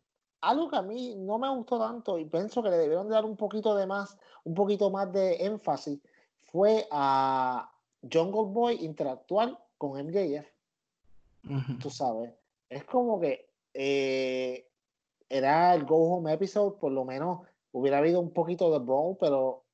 algo 0.49 0.71
que 0.71 0.77
a 0.77 0.83
mí 0.83 1.15
no 1.17 1.39
me 1.39 1.49
gustó 1.49 1.79
tanto 1.79 2.19
y 2.19 2.25
pienso 2.25 2.63
que 2.63 2.71
le 2.71 2.79
debieron 2.79 3.09
de 3.09 3.15
dar 3.15 3.25
un 3.25 3.37
poquito 3.37 3.75
de 3.75 3.87
más, 3.87 4.17
un 4.45 4.55
poquito 4.55 4.91
más 4.91 5.13
de 5.13 5.45
énfasis, 5.45 6.01
fue 6.45 6.87
a 6.91 7.71
Jungle 8.03 8.53
Boy 8.53 8.85
interactuar 8.85 9.59
con 9.77 9.99
MJF, 9.99 10.47
Ujú. 11.45 11.79
tú 11.81 11.91
sabes. 11.91 12.33
Es 12.69 12.85
como 12.85 13.21
que 13.21 13.49
eh, 13.75 14.69
era 15.29 15.75
el 15.75 15.85
Go 15.85 16.15
Home 16.15 16.33
episode, 16.33 16.79
por 16.79 16.93
lo 16.93 17.05
menos 17.05 17.41
hubiera 17.73 17.99
habido 17.99 18.21
un 18.21 18.31
poquito 18.31 18.71
de 18.73 18.79
brawl, 18.79 19.17
pero 19.19 19.65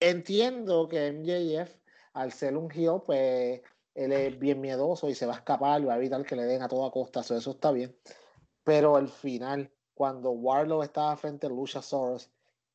entiendo 0.00 0.88
que 0.88 1.08
MJF, 1.08 1.74
al 2.14 2.32
ser 2.32 2.56
un 2.56 2.70
heel, 2.70 3.02
pues 3.04 3.60
él 3.94 4.12
es 4.12 4.38
bien 4.38 4.60
miedoso 4.60 5.08
y 5.08 5.14
se 5.14 5.26
va 5.26 5.34
a 5.34 5.38
escapar, 5.38 5.86
va 5.86 5.94
a 5.94 5.96
evitar 5.96 6.24
que 6.24 6.36
le 6.36 6.44
den 6.44 6.62
a 6.62 6.68
toda 6.68 6.90
costa, 6.90 7.22
so 7.22 7.36
eso 7.36 7.50
está 7.52 7.72
bien. 7.72 7.96
Pero 8.62 8.96
al 8.96 9.08
final, 9.08 9.70
cuando 9.94 10.30
Warlow 10.30 10.82
estaba 10.82 11.16
frente 11.16 11.46
a 11.46 11.50
Luchasaurus 11.50 12.30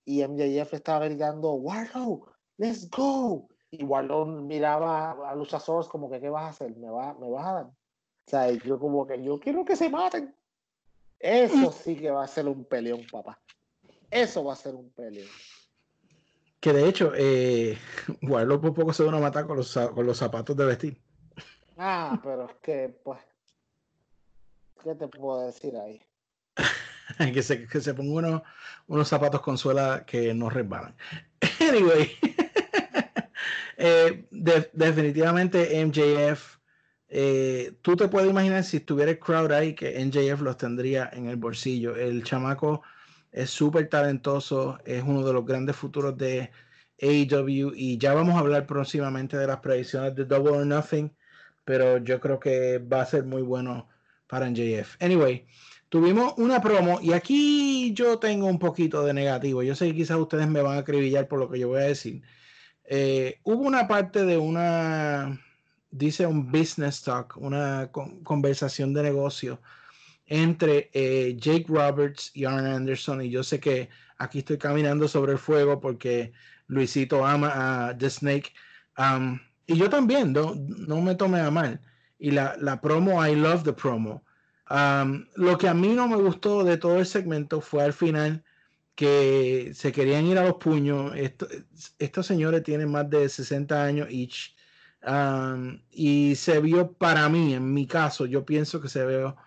y 0.05 0.25
MJF 0.25 0.73
estaba 0.73 1.05
gritando, 1.05 1.51
Warlow, 1.53 2.25
let's 2.57 2.89
go. 2.89 3.47
Y 3.71 3.83
Warlow 3.83 4.25
miraba 4.25 5.11
a 5.29 5.35
Luchasaurus 5.35 5.87
como 5.87 6.09
que, 6.09 6.19
¿qué 6.19 6.29
vas 6.29 6.45
a 6.45 6.49
hacer? 6.49 6.75
¿Me, 6.77 6.89
va, 6.89 7.13
me 7.13 7.29
vas 7.29 7.45
a 7.45 7.53
dar? 7.53 7.65
O 7.65 8.29
sea, 8.29 8.51
yo 8.51 8.79
como 8.79 9.05
que, 9.05 9.21
yo 9.21 9.39
quiero 9.39 9.65
que 9.65 9.75
se 9.75 9.89
maten. 9.89 10.35
Eso 11.19 11.71
sí 11.71 11.95
que 11.97 12.09
va 12.09 12.23
a 12.23 12.27
ser 12.27 12.47
un 12.47 12.63
peleón, 12.63 13.05
papá. 13.11 13.39
Eso 14.09 14.43
va 14.43 14.53
a 14.53 14.55
ser 14.55 14.73
un 14.73 14.89
peleón. 14.91 15.27
Que 16.59 16.73
de 16.73 16.87
hecho, 16.87 17.11
eh, 17.15 17.77
Warlock 18.21 18.61
por 18.61 18.73
poco 18.73 18.93
se 18.93 19.03
da 19.03 19.09
una 19.09 19.19
mata 19.19 19.45
con 19.45 19.57
los, 19.57 19.77
con 19.93 20.05
los 20.05 20.17
zapatos 20.17 20.55
de 20.55 20.65
vestir. 20.65 21.01
Ah, 21.77 22.19
pero 22.21 22.49
es 22.49 22.55
que, 22.61 22.89
pues, 23.03 23.19
¿qué 24.83 24.95
te 24.95 25.07
puedo 25.07 25.45
decir 25.45 25.77
ahí? 25.77 26.01
que, 27.33 27.43
se, 27.43 27.67
que 27.67 27.81
se 27.81 27.93
ponga 27.93 28.13
unos, 28.19 28.41
unos 28.87 29.07
zapatos 29.07 29.41
con 29.41 29.57
suela 29.57 30.05
que 30.05 30.33
no 30.33 30.49
resbalan. 30.49 30.95
Anyway, 31.61 32.11
eh, 33.77 34.25
de- 34.31 34.69
definitivamente 34.73 35.79
MJF. 35.79 36.57
eh, 37.09 37.73
tú 37.81 37.95
te 37.95 38.07
puedes 38.07 38.29
imaginar 38.29 38.63
si 38.63 38.77
estuviera 38.77 39.17
crowd 39.19 39.51
ahí 39.51 39.73
que 39.75 39.99
MJF 39.99 40.41
los 40.43 40.57
tendría 40.57 41.09
en 41.13 41.27
el 41.27 41.37
bolsillo. 41.37 41.95
El 41.95 42.23
chamaco 42.23 42.83
es 43.31 43.49
súper 43.49 43.89
talentoso, 43.89 44.77
es 44.85 45.03
uno 45.03 45.25
de 45.25 45.33
los 45.33 45.45
grandes 45.45 45.75
futuros 45.75 46.17
de 46.17 46.51
AEW 47.01 47.73
y 47.75 47.97
ya 47.97 48.13
vamos 48.13 48.35
a 48.35 48.39
hablar 48.39 48.65
próximamente 48.67 49.37
de 49.37 49.47
las 49.47 49.59
predicciones 49.59 50.15
de 50.15 50.25
Double 50.25 50.51
or 50.57 50.65
Nothing, 50.65 51.15
pero 51.63 51.97
yo 51.99 52.19
creo 52.19 52.39
que 52.39 52.79
va 52.79 53.01
a 53.01 53.05
ser 53.05 53.23
muy 53.25 53.41
bueno 53.41 53.87
para 54.27 54.47
MJF. 54.47 54.97
Anyway, 55.03 55.47
tuvimos 55.89 56.33
una 56.37 56.61
promo 56.61 56.99
y 57.01 57.13
aquí 57.13 57.93
yo 57.93 58.19
tengo 58.19 58.47
un 58.47 58.59
poquito 58.59 59.03
de 59.03 59.13
negativo. 59.13 59.63
Yo 59.63 59.75
sé 59.75 59.87
que 59.87 59.95
quizás 59.95 60.17
ustedes 60.17 60.47
me 60.47 60.61
van 60.61 60.77
a 60.77 60.79
acribillar 60.81 61.27
por 61.27 61.39
lo 61.39 61.49
que 61.49 61.59
yo 61.59 61.69
voy 61.69 61.81
a 61.81 61.85
decir. 61.85 62.21
Eh, 62.85 63.39
hubo 63.43 63.63
una 63.63 63.87
parte 63.87 64.25
de 64.25 64.37
una, 64.37 65.39
dice 65.91 66.25
un 66.25 66.51
business 66.51 67.01
talk, 67.03 67.37
una 67.37 67.91
con- 67.91 68.23
conversación 68.23 68.93
de 68.93 69.03
negocio 69.03 69.61
entre 70.27 70.89
eh, 70.93 71.35
Jake 71.39 71.65
Roberts 71.67 72.31
y 72.35 72.45
Arn 72.45 72.65
Anderson. 72.65 73.21
Y 73.21 73.29
yo 73.29 73.43
sé 73.43 73.59
que 73.59 73.89
aquí 74.17 74.39
estoy 74.39 74.57
caminando 74.57 75.07
sobre 75.07 75.33
el 75.33 75.39
fuego 75.39 75.79
porque 75.79 76.33
Luisito 76.67 77.25
ama 77.25 77.89
a 77.89 77.97
The 77.97 78.09
Snake. 78.09 78.53
Um, 78.97 79.39
y 79.65 79.77
yo 79.77 79.89
también, 79.89 80.33
no, 80.33 80.55
no 80.55 81.01
me 81.01 81.15
tome 81.15 81.39
a 81.39 81.51
mal. 81.51 81.81
Y 82.19 82.31
la, 82.31 82.55
la 82.59 82.81
promo, 82.81 83.25
I 83.25 83.35
love 83.35 83.63
the 83.63 83.73
promo. 83.73 84.23
Um, 84.69 85.25
lo 85.35 85.57
que 85.57 85.67
a 85.67 85.73
mí 85.73 85.89
no 85.95 86.07
me 86.07 86.15
gustó 86.17 86.63
de 86.63 86.77
todo 86.77 86.99
el 86.99 87.05
segmento 87.05 87.61
fue 87.61 87.83
al 87.83 87.93
final 87.93 88.43
que 88.95 89.71
se 89.73 89.91
querían 89.91 90.25
ir 90.25 90.37
a 90.37 90.43
los 90.43 90.55
puños. 90.55 91.13
Esto- 91.15 91.47
estos 91.99 92.25
señores 92.27 92.63
tienen 92.63 92.91
más 92.91 93.09
de 93.09 93.29
60 93.29 93.83
años 93.83 94.07
each. 94.11 94.55
Um, 95.03 95.81
y 95.91 96.35
se 96.35 96.59
vio 96.59 96.93
para 96.93 97.29
mí, 97.29 97.53
en 97.53 97.73
mi 97.73 97.87
caso, 97.87 98.25
yo 98.25 98.45
pienso 98.45 98.81
que 98.81 98.89
se 98.89 99.05
vio 99.05 99.37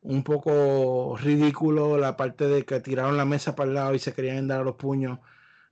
un 0.00 0.24
poco 0.24 1.16
ridículo 1.20 1.96
la 1.98 2.16
parte 2.16 2.48
de 2.48 2.64
que 2.64 2.80
tiraron 2.80 3.16
la 3.16 3.24
mesa 3.24 3.54
para 3.54 3.68
el 3.68 3.74
lado 3.74 3.94
y 3.94 3.98
se 4.00 4.14
querían 4.14 4.48
dar 4.48 4.60
a 4.62 4.64
los 4.64 4.76
puños. 4.76 5.20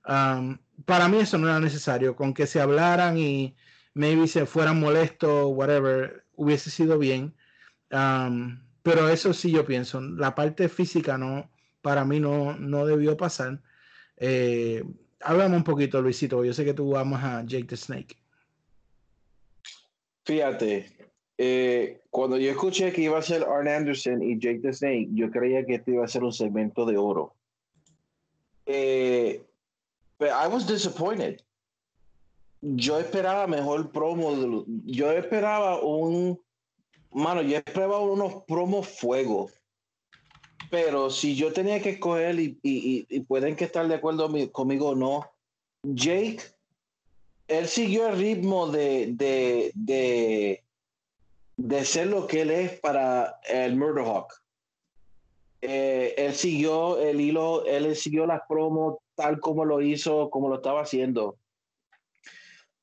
Um, 0.05 0.59
para 0.85 1.07
mí 1.09 1.17
eso 1.19 1.37
no 1.37 1.47
era 1.47 1.59
necesario. 1.59 2.15
Con 2.15 2.33
que 2.33 2.47
se 2.47 2.61
hablaran 2.61 3.17
y 3.17 3.55
maybe 3.93 4.27
se 4.27 4.45
fueran 4.45 4.79
molestos, 4.79 5.47
whatever, 5.53 6.27
hubiese 6.35 6.69
sido 6.71 6.97
bien. 6.97 7.35
Um, 7.91 8.70
pero 8.83 9.09
eso 9.09 9.33
sí 9.33 9.51
yo 9.51 9.65
pienso. 9.65 10.01
La 10.01 10.35
parte 10.35 10.69
física 10.69 11.17
no, 11.17 11.49
para 11.81 12.05
mí 12.05 12.19
no, 12.19 12.57
no 12.57 12.85
debió 12.85 13.17
pasar. 13.17 13.61
Eh, 14.17 14.83
un 15.27 15.63
poquito, 15.63 16.01
Luisito. 16.01 16.43
Yo 16.43 16.53
sé 16.53 16.65
que 16.65 16.73
tú 16.73 16.95
amas 16.97 17.23
a 17.23 17.45
Jake 17.45 17.65
the 17.65 17.77
Snake. 17.77 18.17
Fíjate, 20.25 20.91
eh, 21.37 22.01
cuando 22.09 22.37
yo 22.37 22.51
escuché 22.51 22.91
que 22.91 23.01
iba 23.01 23.17
a 23.17 23.21
ser 23.21 23.43
Arn 23.43 23.67
Anderson 23.67 24.21
y 24.21 24.37
Jake 24.37 24.59
the 24.59 24.73
Snake, 24.73 25.09
yo 25.13 25.31
creía 25.31 25.65
que 25.65 25.75
este 25.75 25.91
iba 25.91 26.05
a 26.05 26.07
ser 26.07 26.23
un 26.23 26.33
segmento 26.33 26.85
de 26.85 26.97
oro. 26.97 27.33
Eh, 28.65 29.43
I 30.19 30.47
was 30.47 30.67
disappointed. 30.67 31.41
Yo 32.61 32.99
esperaba 32.99 33.47
mejor 33.47 33.91
promo. 33.91 34.65
Yo 34.85 35.11
esperaba 35.11 35.81
un. 35.81 36.39
Mano, 37.11 37.41
yo 37.41 37.57
esperaba 37.57 37.99
unos 37.99 38.43
promos 38.47 38.87
fuego. 38.87 39.49
Pero 40.69 41.09
si 41.09 41.35
yo 41.35 41.51
tenía 41.51 41.81
que 41.81 41.91
escoger, 41.91 42.39
y, 42.39 43.21
pueden 43.27 43.55
que 43.55 43.65
estar 43.65 43.87
de 43.87 43.95
acuerdo 43.95 44.29
mi- 44.29 44.49
conmigo 44.49 44.89
o 44.89 44.95
no, 44.95 45.29
Jake 45.83 46.39
él 47.47 47.67
siguió 47.67 48.07
el 48.07 48.17
ritmo 48.17 48.67
de, 48.67 49.07
de, 49.13 49.71
de, 49.75 50.63
de 51.57 51.85
ser 51.85 52.07
lo 52.07 52.25
que 52.25 52.41
él 52.41 52.51
es 52.51 52.79
para 52.79 53.39
el 53.49 53.75
Murderhawk. 53.75 54.33
Eh, 55.61 56.15
él 56.17 56.33
siguió 56.33 56.97
el 56.97 57.19
hilo, 57.19 57.65
él 57.65 57.93
siguió 57.95 58.25
las 58.25 58.41
promos 58.47 58.99
tal 59.15 59.39
como 59.41 59.65
lo 59.65 59.81
hizo, 59.81 60.29
como 60.29 60.47
lo 60.47 60.55
estaba 60.55 60.81
haciendo. 60.81 61.37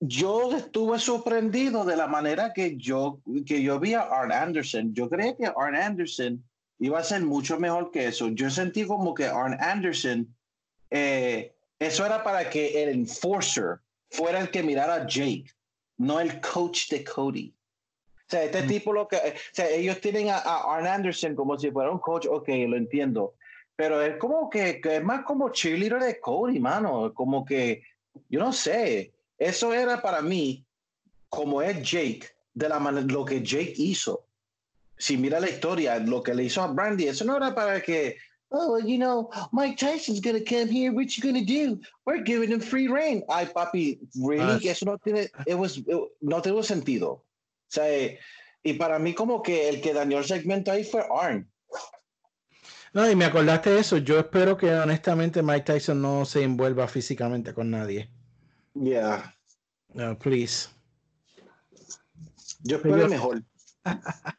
Yo 0.01 0.57
estuve 0.57 0.99
sorprendido 0.99 1.85
de 1.85 1.97
la 1.97 2.07
manera 2.07 2.53
que 2.53 2.77
yo, 2.77 3.21
que 3.45 3.63
yo 3.63 3.81
vi 3.81 3.95
a 3.95 4.03
Arn 4.03 4.33
Anderson. 4.33 4.95
Yo 4.95 5.09
creía 5.09 5.37
que 5.37 5.47
Arn 5.47 5.75
Anderson 5.75 6.45
iba 6.79 7.01
a 7.01 7.05
ser 7.05 7.23
mucho 7.23 7.59
mejor 7.59 7.91
que 7.91 8.07
eso. 8.07 8.29
Yo 8.29 8.49
sentí 8.49 8.87
como 8.87 9.13
que 9.13 9.27
Arn 9.27 9.57
Anderson, 9.61 10.33
eh, 10.91 11.53
eso 11.79 12.07
era 12.07 12.23
para 12.23 12.49
que 12.49 12.83
el 12.83 12.91
enforcer 12.91 13.81
fuera 14.11 14.41
el 14.41 14.51
que 14.51 14.63
mirara 14.63 14.95
a 14.95 15.07
Jake, 15.07 15.51
no 15.97 16.21
el 16.21 16.41
coach 16.41 16.89
de 16.91 17.03
Cody. 17.03 17.53
O 18.15 18.31
sea, 18.31 18.45
este 18.45 18.63
tipo 18.65 18.93
lo 18.93 19.09
que, 19.09 19.17
o 19.17 19.21
sea, 19.53 19.69
ellos 19.71 20.01
tienen 20.01 20.29
a, 20.29 20.37
a 20.37 20.77
Arn 20.77 20.87
Anderson 20.87 21.35
como 21.35 21.59
si 21.59 21.71
fuera 21.71 21.91
un 21.91 21.99
coach, 21.99 22.27
ok, 22.27 22.49
lo 22.69 22.77
entiendo, 22.77 23.35
pero 23.75 24.03
es 24.03 24.17
como 24.19 24.51
que, 24.51 24.81
que 24.81 24.97
es 24.97 25.05
más 25.05 25.25
como 25.25 25.51
cheerleader 25.51 26.03
de 26.03 26.21
Cody, 26.21 26.61
mano, 26.61 27.15
como 27.15 27.45
que, 27.45 27.83
yo 28.29 28.41
no 28.41 28.53
sé, 28.53 29.15
eso 29.39 29.73
era 29.73 30.01
para 30.03 30.21
mí, 30.23 30.65
como 31.29 31.63
es 31.63 31.77
Jake, 31.83 32.29
de 32.55 32.69
la 32.69 32.79
manera, 32.79 33.07
lo 33.07 33.25
que 33.25 33.41
Jake 33.43 33.75
hizo. 33.77 34.25
Si 34.97 35.17
mira 35.17 35.39
la 35.41 35.49
historia, 35.49 35.99
lo 35.99 36.23
que 36.23 36.35
le 36.35 36.45
hizo 36.45 36.61
a 36.63 36.67
Brandy, 36.67 37.07
eso 37.07 37.25
no 37.25 37.37
era 37.37 37.55
para 37.55 37.81
que, 37.81 38.17
oh, 38.51 38.79
you 38.81 38.97
know, 38.99 39.31
Mike 39.53 39.77
Tyson's 39.77 40.21
gonna 40.21 40.41
come 40.45 40.69
here, 40.69 40.91
what 40.91 41.07
you 41.17 41.23
gonna 41.23 41.45
do? 41.45 41.79
We're 42.05 42.23
giving 42.25 42.51
him 42.51 42.61
free 42.61 42.89
reign. 42.89 43.23
Ay, 43.29 43.47
papi, 43.55 44.01
really? 44.21 44.43
Ah, 44.69 44.73
eso 44.73 44.87
no 44.87 44.99
tiene, 44.99 45.31
it 45.47 45.55
was, 45.57 45.77
it- 45.79 45.87
no 46.21 46.41
tuvo 46.43 46.63
sentido. 46.65 47.11
O 47.11 47.25
sea, 47.71 47.89
eh, 47.89 48.19
y 48.65 48.73
para 48.75 48.99
mí 48.99 49.15
como 49.15 49.41
que 49.43 49.69
el 49.69 49.81
que 49.81 49.93
dañó 49.93 50.19
el 50.19 50.25
segmento 50.25 50.73
ahí 50.73 50.83
fue 50.83 51.05
Arn. 51.11 51.49
No, 52.95 53.09
y 53.09 53.15
me 53.15 53.27
acordaste 53.27 53.71
de 53.71 53.81
eso. 53.81 53.99
Yo 53.99 54.19
espero 54.19 54.57
que 54.57 54.73
honestamente 54.73 55.43
Mike 55.43 55.73
Tyson 55.73 56.01
no 56.01 56.25
se 56.25 56.43
envuelva 56.43 56.89
físicamente 56.89 57.53
con 57.53 57.71
nadie. 57.71 58.11
Yeah. 58.75 59.35
No, 59.95 60.17
please. 60.19 60.69
Yo 62.63 62.77
espero 62.77 62.97
Pero- 62.97 63.09
mejor. 63.09 63.43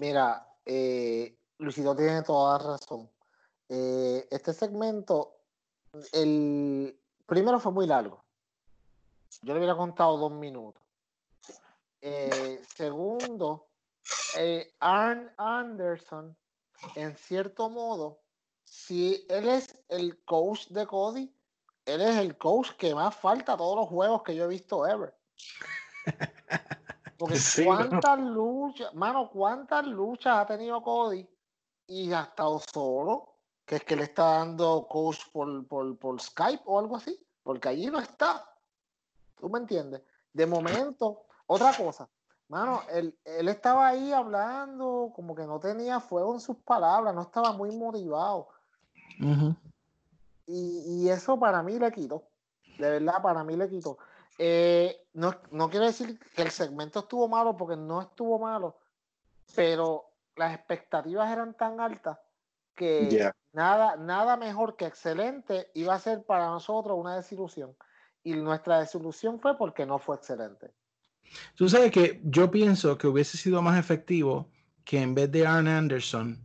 Mira, 0.00 0.46
eh, 0.64 1.36
Luisito 1.58 1.94
tiene 1.94 2.22
toda 2.22 2.58
razón. 2.58 3.10
Eh, 3.68 4.26
este 4.30 4.52
segmento, 4.52 5.36
el 6.12 6.98
primero 7.26 7.60
fue 7.60 7.72
muy 7.72 7.86
largo. 7.86 8.24
Yo 9.42 9.52
le 9.52 9.58
hubiera 9.60 9.76
contado 9.76 10.16
dos 10.16 10.32
minutos. 10.32 10.82
Eh, 12.00 12.60
segundo, 12.74 13.68
eh, 14.36 14.74
Arn 14.80 15.30
Anderson, 15.36 16.36
en 16.96 17.16
cierto 17.16 17.70
modo, 17.70 18.20
si 18.64 19.24
él 19.28 19.48
es 19.48 19.78
el 19.88 20.22
coach 20.24 20.68
de 20.68 20.86
Cody, 20.86 21.32
él 21.84 22.00
es 22.00 22.16
el 22.16 22.36
coach 22.38 22.72
que 22.72 22.94
más 22.94 23.14
falta 23.14 23.54
a 23.54 23.56
todos 23.56 23.76
los 23.76 23.88
juegos 23.88 24.22
que 24.22 24.34
yo 24.34 24.44
he 24.44 24.48
visto 24.48 24.86
ever. 24.86 25.14
Porque 27.18 27.36
Sí, 27.36 27.64
cuántas 27.64 28.18
luchas, 28.18 28.92
mano, 28.94 29.30
cuántas 29.30 29.86
luchas 29.86 30.38
ha 30.38 30.46
tenido 30.46 30.82
Cody 30.82 31.28
y 31.86 32.12
ha 32.12 32.22
estado 32.22 32.60
solo, 32.72 33.36
que 33.64 33.76
es 33.76 33.84
que 33.84 33.94
le 33.94 34.04
está 34.04 34.38
dando 34.38 34.86
coach 34.88 35.20
por, 35.32 35.66
por, 35.68 35.96
por 35.98 36.20
Skype 36.20 36.62
o 36.64 36.78
algo 36.78 36.96
así, 36.96 37.16
porque 37.42 37.68
allí 37.68 37.86
no 37.86 38.00
está. 38.00 38.44
¿Tú 39.38 39.48
me 39.48 39.58
entiendes? 39.58 40.02
De 40.32 40.46
momento, 40.46 41.26
otra 41.46 41.72
cosa, 41.76 42.08
mano, 42.48 42.82
él, 42.90 43.16
él 43.24 43.48
estaba 43.48 43.88
ahí 43.88 44.12
hablando, 44.12 45.12
como 45.14 45.34
que 45.34 45.46
no 45.46 45.60
tenía 45.60 46.00
fuego 46.00 46.34
en 46.34 46.40
sus 46.40 46.56
palabras, 46.58 47.14
no 47.14 47.22
estaba 47.22 47.52
muy 47.52 47.70
motivado. 47.76 48.48
Ujú. 49.20 49.54
Y, 50.46 51.04
y 51.04 51.08
eso 51.08 51.38
para 51.38 51.62
mí 51.62 51.78
le 51.78 51.92
quitó. 51.92 52.24
De 52.78 52.90
verdad, 52.90 53.22
para 53.22 53.44
mí 53.44 53.56
le 53.56 53.68
quitó. 53.68 53.98
Eh, 54.38 54.96
no, 55.14 55.34
no 55.50 55.68
quiero 55.68 55.86
decir 55.86 56.18
que 56.34 56.42
el 56.42 56.50
segmento 56.50 57.00
estuvo 57.00 57.28
malo 57.28 57.56
porque 57.56 57.76
no 57.76 58.00
estuvo 58.00 58.38
malo, 58.38 58.78
pero 59.54 60.10
las 60.36 60.54
expectativas 60.54 61.30
eran 61.30 61.54
tan 61.54 61.80
altas 61.80 62.18
que 62.74 63.10
Yeah. 63.10 63.36
nada, 63.52 63.96
nada 63.96 64.36
mejor 64.36 64.76
que 64.76 64.86
excelente 64.86 65.70
iba 65.74 65.94
a 65.94 65.98
ser 66.00 66.24
para 66.24 66.46
nosotros 66.46 66.98
una 66.98 67.16
desilusión. 67.16 67.76
Y 68.24 68.34
nuestra 68.34 68.78
desilusión 68.80 69.40
fue 69.40 69.58
porque 69.58 69.84
no 69.84 69.98
fue 69.98 70.16
excelente. 70.16 70.70
Tú 71.54 71.68
sabes 71.68 71.90
que 71.90 72.20
yo 72.24 72.50
pienso 72.50 72.96
que 72.96 73.06
hubiese 73.06 73.36
sido 73.36 73.62
más 73.62 73.78
efectivo 73.78 74.50
que 74.84 75.00
en 75.00 75.14
vez 75.14 75.30
de 75.30 75.46
Arn 75.46 75.68
Anderson 75.68 76.40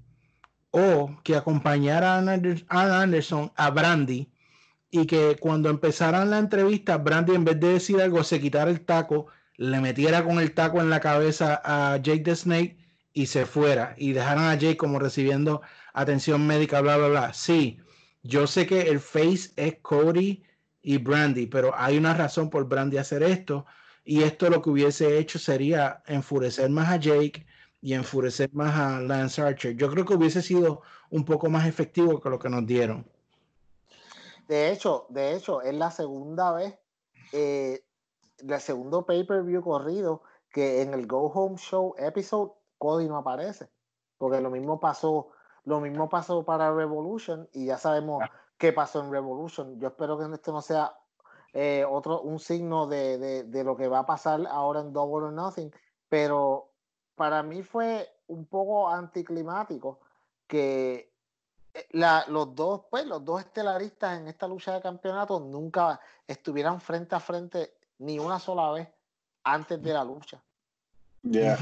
o 0.77 1.17
que 1.23 1.35
acompañara 1.35 2.15
a 2.15 3.01
Anderson 3.01 3.51
a 3.55 3.69
Brandy 3.71 4.31
y 4.91 5.07
que 5.07 5.35
cuando 5.39 5.69
empezaran 5.69 6.29
la 6.29 6.37
entrevista, 6.37 6.97
Brandy 6.97 7.33
en 7.33 7.45
vez 7.45 7.59
de 7.59 7.73
decir 7.73 7.99
algo 7.99 8.23
se 8.23 8.39
quitara 8.39 8.69
el 8.69 8.85
taco, 8.85 9.27
le 9.55 9.81
metiera 9.81 10.23
con 10.23 10.39
el 10.39 10.53
taco 10.53 10.79
en 10.79 10.89
la 10.91 10.99
cabeza 10.99 11.61
a 11.65 11.97
Jake 11.97 12.23
the 12.23 12.35
Snake 12.35 12.77
y 13.11 13.25
se 13.25 13.47
fuera 13.47 13.95
y 13.97 14.13
dejaran 14.13 14.45
a 14.45 14.55
Jake 14.55 14.77
como 14.77 14.99
recibiendo 14.99 15.61
atención 15.93 16.45
médica, 16.45 16.81
bla, 16.81 16.97
bla, 16.97 17.07
bla. 17.07 17.33
Sí, 17.33 17.79
yo 18.21 18.45
sé 18.45 18.67
que 18.67 18.81
el 18.81 18.99
face 18.99 19.51
es 19.55 19.77
Cody 19.81 20.43
y 20.83 20.97
Brandy, 20.99 21.47
pero 21.47 21.73
hay 21.75 21.97
una 21.97 22.13
razón 22.13 22.51
por 22.51 22.67
Brandy 22.67 22.97
hacer 22.97 23.23
esto 23.23 23.65
y 24.05 24.21
esto 24.21 24.49
lo 24.49 24.61
que 24.61 24.69
hubiese 24.69 25.17
hecho 25.17 25.39
sería 25.39 26.03
enfurecer 26.05 26.69
más 26.69 26.89
a 26.89 26.97
Jake 26.97 27.47
y 27.81 27.93
enfurecer 27.93 28.49
más 28.53 28.75
a 28.75 28.99
Lance 28.99 29.41
Archer. 29.41 29.75
Yo 29.75 29.89
creo 29.89 30.05
que 30.05 30.15
hubiese 30.15 30.41
sido 30.41 30.81
un 31.09 31.23
poco 31.25 31.49
más 31.49 31.67
efectivo 31.67 32.19
que 32.19 32.29
lo 32.29 32.39
que 32.39 32.49
nos 32.49 32.65
dieron. 32.65 33.05
De 34.47 34.71
hecho, 34.71 35.05
de 35.09 35.35
hecho, 35.35 35.61
es 35.61 35.73
la 35.75 35.91
segunda 35.91 36.51
vez, 36.53 36.77
eh, 37.33 37.83
el 38.39 38.59
segundo 38.61 39.05
pay-per-view 39.05 39.61
corrido 39.61 40.23
que 40.51 40.81
en 40.81 40.93
el 40.93 41.05
Go 41.05 41.27
Home 41.33 41.57
Show 41.57 41.95
episode 41.97 42.51
Cody 42.77 43.07
no 43.07 43.17
aparece. 43.17 43.69
Porque 44.17 44.41
lo 44.41 44.49
mismo 44.49 44.79
pasó, 44.79 45.29
lo 45.65 45.79
mismo 45.81 46.09
pasó 46.09 46.43
para 46.43 46.73
Revolution 46.73 47.47
y 47.53 47.65
ya 47.65 47.77
sabemos 47.77 48.23
qué 48.57 48.73
pasó 48.73 49.03
en 49.03 49.11
Revolution. 49.11 49.79
Yo 49.79 49.89
espero 49.89 50.17
que 50.17 50.33
esto 50.33 50.51
no 50.51 50.61
sea 50.61 50.95
eh, 51.53 51.85
otro, 51.87 52.21
un 52.21 52.39
signo 52.39 52.87
de, 52.87 53.17
de- 53.17 53.43
de 53.43 53.63
lo 53.63 53.75
que 53.75 53.87
va 53.87 53.99
a 53.99 54.05
pasar 54.05 54.41
ahora 54.49 54.79
en 54.79 54.93
Double 54.93 55.27
or 55.27 55.33
Nothing. 55.33 55.71
Pero 56.09 56.71
para 57.17 57.41
mí 57.43 57.63
fue 57.63 58.07
un 58.27 58.45
poco 58.45 58.87
anticlimático 58.89 59.99
que 60.45 61.11
eh, 61.73 61.87
la- 61.91 62.23
los 62.29 62.55
dos, 62.55 62.83
pues, 62.89 63.05
los 63.05 63.25
dos 63.25 63.41
estelaristas 63.41 64.19
en 64.19 64.27
esta 64.27 64.47
lucha 64.47 64.73
de 64.73 64.81
campeonato 64.81 65.39
nunca 65.39 65.99
estuvieran 66.27 66.79
frente 66.79 67.15
a 67.15 67.19
frente 67.19 67.73
ni 67.97 68.19
una 68.19 68.39
sola 68.39 68.71
vez 68.71 68.87
antes 69.43 69.81
de 69.81 69.93
la 69.93 70.03
lucha. 70.03 70.41
Yeah. 71.23 71.57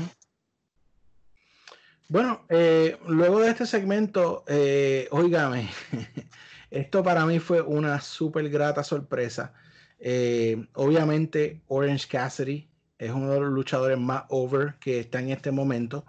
Bueno, 2.09 2.45
eh, 2.49 2.99
luego 3.07 3.39
de 3.39 3.49
este 3.49 3.65
segmento, 3.65 4.43
eh, 4.47 5.07
óigame, 5.11 5.69
esto 6.69 7.01
para 7.01 7.25
mí 7.25 7.39
fue 7.39 7.61
una 7.61 7.99
súper 8.01 8.49
grata 8.49 8.83
sorpresa. 8.83 9.53
Eh, 9.97 10.67
obviamente, 10.75 11.63
Orange 11.67 12.07
Cassidy 12.07 12.69
es 12.97 13.11
uno 13.11 13.31
de 13.31 13.39
los 13.41 13.51
luchadores 13.51 13.97
más 13.99 14.23
over 14.29 14.75
que 14.79 14.99
está 14.99 15.19
en 15.19 15.29
este 15.29 15.51
momento. 15.51 16.05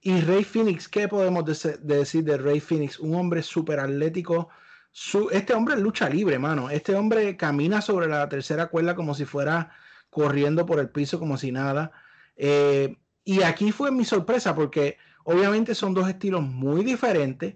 Y 0.00 0.20
Rey 0.20 0.44
Phoenix, 0.44 0.88
¿qué 0.88 1.08
podemos 1.08 1.44
de 1.44 1.78
decir 1.96 2.24
de 2.24 2.36
Rey 2.36 2.60
Phoenix? 2.60 2.98
Un 2.98 3.14
hombre 3.14 3.42
súper 3.42 3.78
atlético. 3.80 4.48
Su- 4.90 5.30
este 5.30 5.54
hombre 5.54 5.76
lucha 5.76 6.08
libre, 6.08 6.38
mano. 6.38 6.70
Este 6.70 6.94
hombre 6.94 7.36
camina 7.36 7.80
sobre 7.80 8.08
la 8.08 8.28
tercera 8.28 8.66
cuerda 8.66 8.94
como 8.94 9.14
si 9.14 9.24
fuera 9.24 9.70
corriendo 10.10 10.66
por 10.66 10.80
el 10.80 10.90
piso, 10.90 11.18
como 11.18 11.36
si 11.36 11.52
nada. 11.52 11.92
Eh, 12.36 12.96
y 13.24 13.42
aquí 13.42 13.70
fue 13.72 13.92
mi 13.92 14.04
sorpresa 14.04 14.54
porque 14.54 14.98
obviamente 15.24 15.74
son 15.74 15.94
dos 15.94 16.08
estilos 16.08 16.42
muy 16.42 16.84
diferentes. 16.84 17.54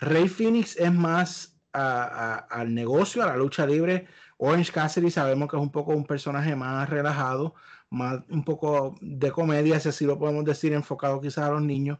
Rey 0.00 0.28
Phoenix 0.28 0.76
es 0.76 0.92
más 0.92 1.60
al 1.72 2.72
negocio, 2.74 3.22
a 3.22 3.26
la 3.26 3.36
lucha 3.36 3.66
libre. 3.66 4.06
Orange 4.38 4.72
Cassidy 4.72 5.10
sabemos 5.10 5.48
que 5.50 5.56
es 5.56 5.62
un 5.62 5.70
poco 5.70 5.92
un 5.92 6.06
personaje 6.06 6.56
más 6.56 6.88
relajado, 6.88 7.54
un 8.28 8.44
poco 8.44 8.96
de 9.00 9.30
comedia, 9.30 9.80
si 9.80 9.88
así 9.88 10.04
lo 10.04 10.18
podemos 10.18 10.44
decir, 10.44 10.72
enfocado 10.72 11.20
quizás 11.20 11.44
a 11.44 11.52
los 11.52 11.62
niños. 11.62 11.98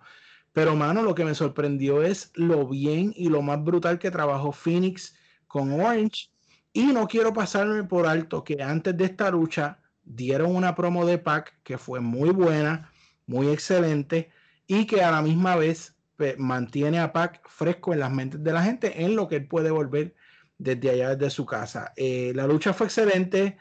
Pero, 0.52 0.76
mano, 0.76 1.02
lo 1.02 1.14
que 1.14 1.24
me 1.24 1.34
sorprendió 1.34 2.02
es 2.02 2.30
lo 2.34 2.68
bien 2.68 3.12
y 3.16 3.28
lo 3.28 3.42
más 3.42 3.62
brutal 3.62 3.98
que 3.98 4.10
trabajó 4.10 4.52
Phoenix 4.52 5.16
con 5.46 5.72
Orange. 5.72 6.30
Y 6.72 6.86
no 6.86 7.06
quiero 7.06 7.32
pasarme 7.32 7.84
por 7.84 8.06
alto 8.06 8.44
que 8.44 8.62
antes 8.62 8.96
de 8.96 9.04
esta 9.04 9.30
lucha 9.30 9.78
dieron 10.04 10.54
una 10.54 10.74
promo 10.74 11.06
de 11.06 11.18
Pac 11.18 11.58
que 11.62 11.78
fue 11.78 12.00
muy 12.00 12.30
buena, 12.30 12.92
muy 13.26 13.48
excelente 13.48 14.30
y 14.66 14.86
que 14.86 15.02
a 15.02 15.10
la 15.10 15.22
misma 15.22 15.56
vez 15.56 15.94
mantiene 16.38 17.00
a 17.00 17.12
Pac 17.12 17.40
fresco 17.48 17.92
en 17.92 18.00
las 18.00 18.12
mentes 18.12 18.42
de 18.42 18.52
la 18.52 18.62
gente 18.62 19.04
en 19.04 19.16
lo 19.16 19.28
que 19.28 19.36
él 19.36 19.46
puede 19.48 19.70
volver 19.70 20.14
desde 20.58 20.90
allá, 20.90 21.16
desde 21.16 21.30
su 21.30 21.46
casa. 21.46 21.92
Eh, 21.96 22.32
la 22.34 22.46
lucha 22.46 22.72
fue 22.72 22.86
excelente, 22.86 23.56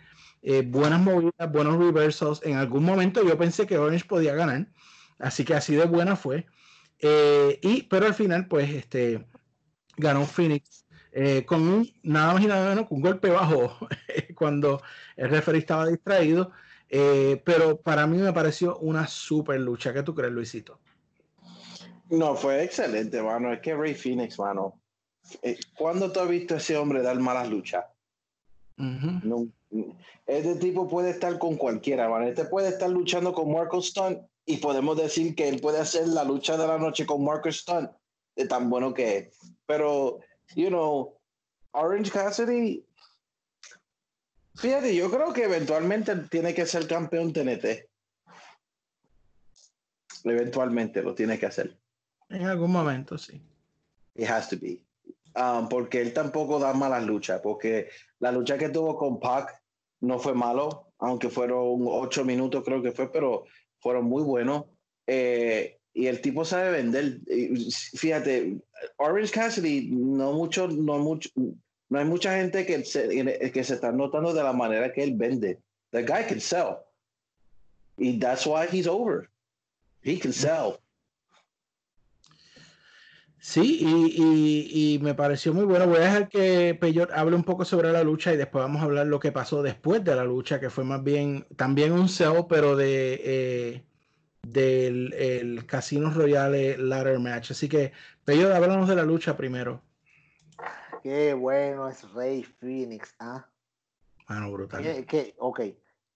eh, 0.46 0.62
buenas 0.62 1.00
movidas, 1.00 1.52
buenos 1.52 1.78
reversals. 1.80 2.42
En 2.44 2.58
algún 2.58 2.84
momento 2.84 3.24
yo 3.24 3.38
pensé 3.38 3.66
que 3.66 3.78
Orange 3.78 4.06
podía 4.06 4.36
ganar, 4.36 4.68
así 5.18 5.46
que 5.46 5.54
así 5.54 5.74
de 5.74 5.86
buena 5.86 6.18
fue. 6.18 6.46
Eh, 7.00 7.60
y, 7.62 7.84
pero 7.84 8.08
al 8.08 8.14
final, 8.14 8.48
pues, 8.48 8.70
este, 8.70 9.26
ganó 9.96 10.26
Phoenix 10.26 10.86
eh, 11.14 11.46
con 11.46 11.62
un, 11.62 11.90
nada 12.04 12.34
más 12.34 12.44
y 12.44 12.48
nada 12.48 12.70
menos 12.70 12.90
que 12.90 12.94
un 12.94 13.02
golpe 13.02 13.30
bajo 13.30 13.88
cuando 14.36 14.82
el 15.16 15.30
referee 15.30 15.60
estaba 15.60 15.88
distraído. 15.88 16.52
Pero 16.90 17.78
para 17.78 18.06
mí 18.06 18.20
me 18.20 18.34
pareció 18.34 18.78
una 18.78 19.08
super 19.08 19.60
lucha. 19.60 19.92
¿Qué 19.94 20.04
tú 20.04 20.14
crees, 20.14 20.32
Luisito? 20.32 20.80
No, 22.12 22.36
fue 22.36 22.64
excelente, 22.64 23.20
mano. 23.24 23.52
Es 23.52 23.62
que 23.62 23.74
Ray 23.74 23.96
Phoenix, 23.96 24.38
mano. 24.38 24.80
¿Cuándo 25.76 26.12
tú 26.12 26.20
has 26.20 26.30
visto 26.30 26.54
a 26.54 26.58
ese 26.58 26.78
hombre 26.78 27.02
dar 27.02 27.20
malas 27.20 27.50
luchas? 27.50 27.86
No, 28.78 29.48
este 30.26 30.56
tipo 30.56 30.88
puede 30.88 31.12
estar 31.12 31.38
con 31.40 31.58
cualquiera, 31.58 32.10
man. 32.10 32.24
Este 32.24 32.46
puede 32.46 32.70
estar 32.70 32.90
luchando 32.90 33.34
con 33.34 33.52
Marco 33.52 33.82
Stunt 33.82 34.20
y 34.46 34.58
podemos 34.58 34.98
decir 34.98 35.36
que 35.36 35.48
él 35.48 35.62
puede 35.62 35.80
hacer 35.80 36.08
la 36.08 36.24
lucha 36.24 36.58
de 36.58 36.68
la 36.68 36.78
noche 36.78 37.06
con 37.06 37.24
Marco 37.24 37.52
Stunt 37.52 37.90
de 38.36 38.48
tan 38.48 38.70
bueno 38.70 38.94
que 38.94 39.18
es. 39.18 39.38
Pero, 39.66 40.20
you 40.56 40.70
know, 40.70 41.16
Orange 41.72 42.12
Cassidy, 42.12 42.84
fíjate, 44.56 44.96
yo 44.96 45.10
creo 45.10 45.34
que 45.34 45.44
eventualmente 45.44 46.16
tiene 46.30 46.54
que 46.54 46.66
ser 46.66 46.88
campeón 46.88 47.34
TNT. 47.34 47.90
Eventualmente 50.26 51.02
lo 51.02 51.14
tiene 51.14 51.38
que 51.38 51.46
hacer. 51.46 51.78
En 52.30 52.46
algún 52.46 52.72
momento, 52.72 53.18
sí. 53.18 53.42
It 54.16 54.30
has 54.30 54.48
to 54.50 54.58
be. 54.58 54.80
Um, 55.36 55.68
porque 55.68 56.00
él 56.00 56.14
tampoco 56.14 56.60
da 56.60 56.74
malas 56.74 57.04
luchas, 57.06 57.42
porque 57.42 57.90
la 58.20 58.32
lucha 58.32 58.58
que 58.58 58.70
tuvo 58.70 58.96
con 58.96 59.20
Pac 59.20 59.60
no 60.02 60.20
fue 60.20 60.36
malo, 60.36 60.94
aunque 61.00 61.30
fueron 61.30 61.86
ocho 61.88 62.24
minutos 62.24 62.64
creo 62.64 62.84
que 62.84 62.92
fue, 62.92 63.12
pero 63.12 63.46
fueron 63.80 64.06
muy 64.06 64.22
buenos. 64.22 64.66
Eh, 65.08 65.80
y 65.94 66.08
el 66.08 66.22
tipo 66.22 66.46
sabe 66.46 66.72
vender. 66.72 67.20
Fíjate, 67.96 68.58
Orange 68.98 69.32
Cassidy, 69.32 69.90
no 69.92 70.34
mucho, 70.34 70.68
no 70.68 71.00
mucho, 71.00 71.30
no 71.36 72.00
hay 72.00 72.06
mucha 72.06 72.36
gente 72.38 72.66
que 72.66 72.84
se, 72.84 73.52
que 73.52 73.64
se 73.64 73.74
está 73.76 73.92
notando 73.92 74.34
de 74.34 74.44
la 74.44 74.54
manera 74.54 74.92
que 74.92 75.04
él 75.04 75.16
vende. 75.16 75.60
The 75.92 76.04
guy 76.04 76.26
can 76.28 76.40
sell. 76.40 76.78
Y 77.98 78.18
that's 78.20 78.46
why 78.46 78.68
he's 78.68 78.88
over. 78.88 79.30
He 80.02 80.18
can 80.18 80.34
sell. 80.34 80.80
Sí, 83.46 83.80
y, 83.82 84.24
y- 84.24 84.94
y 84.96 85.00
me 85.00 85.16
pareció 85.16 85.54
muy 85.54 85.66
bueno. 85.66 85.86
Voy 85.86 85.98
a 85.98 86.06
dejar 86.06 86.30
que 86.30 86.78
Peyot 86.80 87.12
hable 87.12 87.36
un 87.36 87.44
poco 87.44 87.66
sobre 87.66 87.92
la 87.92 88.02
lucha 88.02 88.34
y 88.34 88.38
después 88.38 88.64
vamos 88.64 88.82
a 88.82 88.86
hablar 88.86 89.08
lo 89.08 89.20
que 89.20 89.34
pasó 89.34 89.62
después 89.62 90.02
de 90.02 90.16
la 90.16 90.24
lucha, 90.24 90.62
que 90.62 90.70
fue 90.70 90.86
más 90.86 91.04
bien 91.04 91.46
también 91.58 91.92
un 91.92 92.08
sell, 92.08 92.46
pero 92.48 92.78
de 92.78 93.20
eh, 93.22 93.84
del 94.44 95.12
el 95.12 95.66
Casino 95.66 96.10
Royale 96.10 96.78
Ladder 96.78 97.20
Match. 97.20 97.52
Así 97.52 97.68
que, 97.68 97.92
Peyot, 98.24 98.50
háblanos 98.54 98.88
de 98.88 98.96
la 98.96 99.04
lucha 99.04 99.36
primero. 99.36 99.82
Qué 101.04 101.34
bueno 101.34 101.90
es 101.90 102.10
Rey 102.14 102.44
Phoenix, 102.44 103.14
¿ah? 103.20 103.46
Mano, 104.30 104.54
brutal. 104.54 104.84
Qué, 104.84 105.06
qué- 105.06 105.36
ok, 105.38 105.62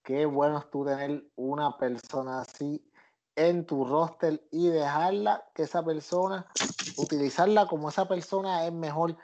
qué 0.02 0.24
bueno 0.24 0.60
es 0.60 0.70
tú 0.70 0.82
tener 0.86 1.24
una 1.36 1.76
persona 1.76 2.40
así 2.40 2.87
en 3.38 3.64
tu 3.64 3.84
roster 3.84 4.42
y 4.50 4.66
dejarla 4.68 5.48
que 5.54 5.62
esa 5.62 5.84
persona, 5.84 6.44
utilizarla 6.96 7.68
como 7.68 7.88
esa 7.88 8.08
persona 8.08 8.66
es 8.66 8.72
mejor 8.72 9.16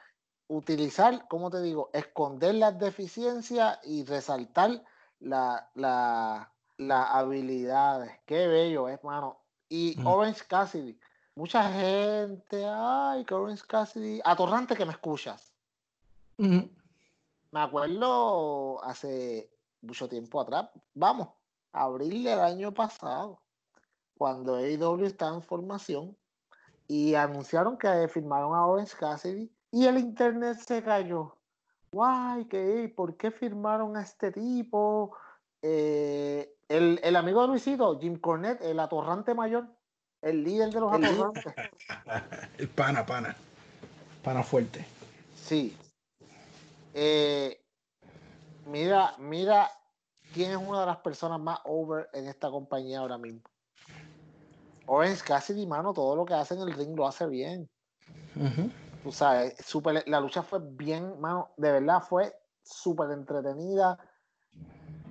utilizar, 0.46 1.26
como 1.26 1.50
te 1.50 1.60
digo, 1.60 1.90
esconder 1.92 2.54
las 2.54 2.78
deficiencias 2.78 3.80
y 3.82 4.04
resaltar 4.04 4.84
la, 5.18 5.68
la, 5.74 6.52
las 6.76 7.10
habilidades. 7.10 8.12
Qué 8.24 8.46
bello 8.46 8.88
es, 8.88 9.02
mano. 9.02 9.40
Y 9.68 9.96
Mm. 9.98 10.06
Orange 10.06 10.44
Cassidy, 10.46 10.96
mucha 11.34 11.72
gente, 11.72 12.64
ay, 12.64 13.24
que 13.24 13.34
Orange 13.34 13.64
Cassidy, 13.66 14.20
atorrante 14.24 14.76
que 14.76 14.84
me 14.84 14.92
escuchas. 14.92 15.52
Ujú. 16.38 16.68
me 17.52 17.60
acuerdo 17.60 18.82
hace 18.84 19.48
mucho 19.80 20.08
tiempo 20.08 20.40
atrás, 20.40 20.68
vamos, 20.94 21.28
abril 21.72 22.24
del 22.24 22.40
año 22.40 22.74
pasado, 22.74 23.43
cuando 24.16 24.56
AEW 24.56 25.04
estaba 25.04 25.34
en 25.34 25.42
formación 25.42 26.16
y 26.86 27.14
anunciaron 27.14 27.78
que 27.78 28.08
firmaron 28.08 28.54
a 28.54 28.66
Orange 28.66 28.96
Cassidy 28.98 29.50
y 29.70 29.86
el 29.86 29.98
internet 29.98 30.58
se 30.58 30.82
cayó. 30.82 31.36
Guay, 31.92 32.46
¿qué? 32.46 32.92
¿por 32.94 33.16
qué 33.16 33.30
firmaron 33.30 33.96
a 33.96 34.02
este 34.02 34.32
tipo? 34.32 35.16
Eh, 35.62 36.54
el, 36.68 37.00
el 37.02 37.16
amigo 37.16 37.42
de 37.42 37.48
Luisito, 37.48 37.98
Jim 37.98 38.18
Cornette, 38.18 38.62
el 38.62 38.80
atorrante 38.80 39.34
mayor, 39.34 39.68
el 40.22 40.42
líder 40.42 40.70
de 40.70 40.80
los 40.80 40.92
atorrantes. 40.92 41.54
El 42.58 42.68
pana, 42.68 43.04
pana. 43.04 43.36
Pana 44.22 44.42
fuerte. 44.42 44.86
Sí. 45.34 45.76
Eh, 46.94 47.60
mira, 48.66 49.14
mira 49.18 49.70
quién 50.32 50.52
es 50.52 50.56
una 50.56 50.80
de 50.80 50.86
las 50.86 50.96
personas 50.98 51.38
más 51.40 51.58
over 51.64 52.08
en 52.12 52.28
esta 52.28 52.50
compañía 52.50 53.00
ahora 53.00 53.18
mismo. 53.18 53.42
Orange 54.86 55.23
Cassidy, 55.24 55.66
mano, 55.66 55.93
todo 55.93 56.15
lo 56.16 56.24
que 56.24 56.35
hace 56.35 56.55
en 56.55 56.61
el 56.61 56.73
ring 56.73 56.97
lo 56.97 57.06
hace 57.06 57.27
bien. 57.27 57.69
Ujú. 58.36 58.70
Tú 59.02 59.12
sabes, 59.12 59.55
súper- 59.65 60.05
la 60.06 60.20
lucha 60.20 60.43
fue 60.43 60.61
bien, 60.62 61.20
mano, 61.20 61.51
de 61.56 61.73
verdad 61.73 62.02
fue 62.02 62.35
súper 62.62 63.11
entretenida. 63.11 63.98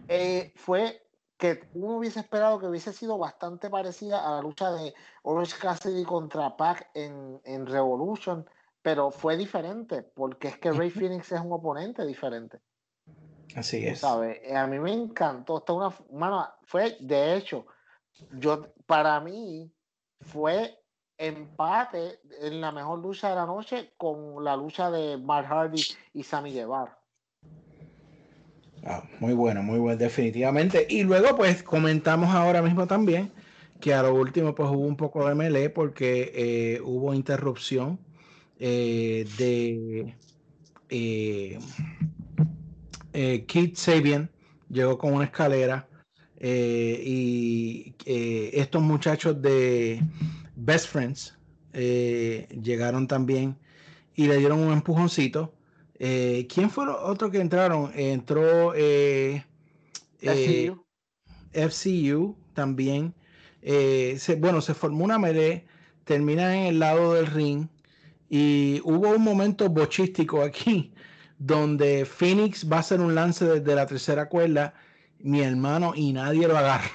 Eh, 0.08 0.52
fue 0.56 1.02
que 1.38 1.70
uno 1.74 1.98
hubiese 1.98 2.20
esperado 2.20 2.60
que 2.60 2.68
hubiese 2.68 2.94
sido 2.94 3.18
bastante 3.18 3.70
parecida 3.70 4.26
a 4.28 4.36
la 4.36 4.42
lucha 4.42 4.72
de 4.72 4.94
Orange 5.24 5.56
Cassidy 5.60 6.04
contra 6.04 6.56
Pac 6.56 6.90
en, 6.94 7.42
en 7.44 7.66
Revolution, 7.66 8.46
pero 8.82 9.12
fue 9.12 9.38
diferente, 9.38 10.04
porque 10.04 10.50
es 10.50 10.58
que 10.58 10.72
Ray 10.72 10.90
Phoenix 10.90 11.32
es 11.32 11.42
un 11.42 11.52
oponente 11.52 12.06
diferente. 12.06 12.60
Así 13.56 13.86
es. 13.86 14.00
sabes. 14.00 14.40
Eh, 14.44 14.56
A 14.56 14.66
mí 14.68 14.80
me 14.80 14.92
encantó. 14.92 15.58
Esta 15.58 15.74
una, 15.74 15.94
mano, 16.12 16.48
fue, 16.64 16.98
de 17.00 17.36
hecho, 17.36 17.66
yo, 18.40 18.74
para 18.86 19.20
mí, 19.20 19.72
fue 20.22 20.78
empate 21.18 22.20
en 22.42 22.62
la 22.62 22.72
mejor 22.72 23.00
lucha 23.00 23.30
de 23.30 23.36
la 23.36 23.46
noche 23.46 23.94
con 23.98 24.44
la 24.44 24.56
lucha 24.56 24.90
de 24.90 25.18
Mark 25.18 25.48
Hardy 25.48 25.82
y 26.14 26.24
Sammy 26.24 26.54
Guevara. 26.54 26.98
Ah, 28.86 29.04
muy 29.20 29.34
bueno, 29.34 29.64
muy 29.64 29.80
bueno, 29.80 29.98
definitivamente. 29.98 30.86
Y 30.90 31.04
luego, 31.04 31.38
pues, 31.38 31.64
comentamos 31.64 32.34
ahora 32.34 32.62
mismo 32.62 32.86
también 32.88 33.32
que 33.80 33.94
a 33.94 34.04
lo 34.04 34.14
último, 34.14 34.56
pues, 34.56 34.70
hubo 34.70 34.86
un 34.86 34.98
poco 34.98 35.28
de 35.28 35.36
melee 35.36 35.70
porque 35.70 36.32
eh, 36.36 36.82
hubo 36.82 37.14
interrupción 37.14 38.00
eh, 38.60 39.26
de 39.38 40.16
eh, 40.90 41.60
eh, 43.14 43.46
Keith 43.46 43.76
Sabian, 43.76 44.30
llegó 44.70 44.98
con 44.98 45.14
una 45.14 45.26
escalera 45.26 45.88
eh, 46.46 47.02
y 47.06 47.96
eh, 48.06 48.50
estos 48.54 48.82
muchachos 48.82 49.42
de 49.42 50.04
Best 50.58 50.88
Friends 50.90 51.38
eh, 51.72 52.50
llegaron 52.62 53.08
también 53.08 53.58
y 54.14 54.28
le 54.28 54.36
dieron 54.38 54.60
un 54.60 54.74
empujoncito. 54.74 55.54
¿Quién 55.98 56.70
fue 56.70 56.86
otro 56.90 57.32
que 57.32 57.40
entraron? 57.40 57.92
Entró 57.96 58.74
FCU. 58.74 59.46
FCU 61.54 62.36
también. 62.54 63.14
Se- 63.62 64.36
bueno, 64.38 64.60
se 64.60 64.74
formó 64.74 65.06
una 65.06 65.18
melee, 65.18 65.66
termina 66.04 66.54
en 66.58 66.64
el 66.68 66.80
lado 66.80 67.14
del 67.14 67.28
ring 67.28 67.68
y 68.30 68.82
hubo 68.84 69.12
un 69.12 69.24
momento 69.24 69.70
bochístico 69.70 70.42
aquí 70.42 70.94
donde 71.40 72.04
Phoenix 72.06 72.70
va 72.70 72.78
a 72.78 72.80
hacer 72.82 73.00
un 73.00 73.16
lance 73.16 73.46
desde 73.46 73.76
la 73.76 73.86
tercera 73.86 74.28
cuerda, 74.28 74.74
mi 75.24 75.42
hermano, 75.42 75.94
y 75.96 76.14
nadie 76.14 76.48
lo 76.48 76.58
agarra. 76.58 76.92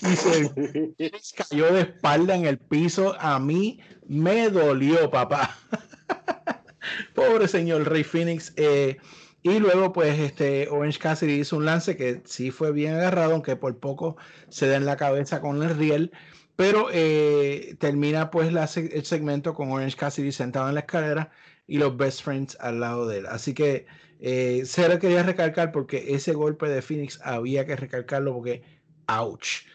y 0.00 0.16
se 0.16 0.94
cayó 1.50 1.72
de 1.72 1.82
espalda 1.82 2.34
en 2.34 2.46
el 2.46 2.58
piso. 2.58 3.14
A 3.20 3.38
mí 3.38 3.80
me 4.06 4.48
dolió, 4.48 5.10
papá. 5.10 5.56
Pobre 7.14 7.48
señor 7.48 7.88
Rey 7.88 8.04
Phoenix. 8.04 8.52
eh, 8.56 8.96
y 9.42 9.60
luego, 9.60 9.92
pues, 9.92 10.18
este 10.18 10.68
Orange 10.68 10.98
Cassidy 10.98 11.34
hizo 11.34 11.56
un 11.56 11.64
lance 11.66 11.96
que 11.96 12.20
sí 12.24 12.50
fue 12.50 12.72
bien 12.72 12.94
agarrado, 12.94 13.32
aunque 13.34 13.54
por 13.54 13.78
poco 13.78 14.16
se 14.48 14.66
da 14.66 14.76
en 14.76 14.86
la 14.86 14.96
cabeza 14.96 15.40
con 15.40 15.62
el 15.62 15.76
riel. 15.76 16.10
Pero 16.56 16.88
eh, 16.92 17.76
termina 17.78 18.30
pues 18.30 18.52
la 18.52 18.64
el 18.74 19.04
segmento 19.04 19.54
con 19.54 19.70
Orange 19.70 19.96
Cassidy 19.96 20.32
sentado 20.32 20.68
en 20.68 20.74
la 20.74 20.80
escalera 20.80 21.30
y 21.68 21.78
los 21.78 21.96
best 21.96 22.22
friends 22.22 22.56
al 22.60 22.80
lado 22.80 23.06
de 23.06 23.18
él. 23.18 23.26
Así 23.26 23.54
que 23.54 23.86
eh, 24.20 24.64
se 24.64 24.88
lo 24.88 24.98
quería 24.98 25.22
recalcar 25.22 25.72
porque 25.72 26.14
ese 26.14 26.32
golpe 26.32 26.68
de 26.68 26.82
Phoenix 26.82 27.20
había 27.22 27.66
que 27.66 27.76
recalcarlo 27.76 28.34
porque, 28.34 28.62
ouch. 29.08 29.66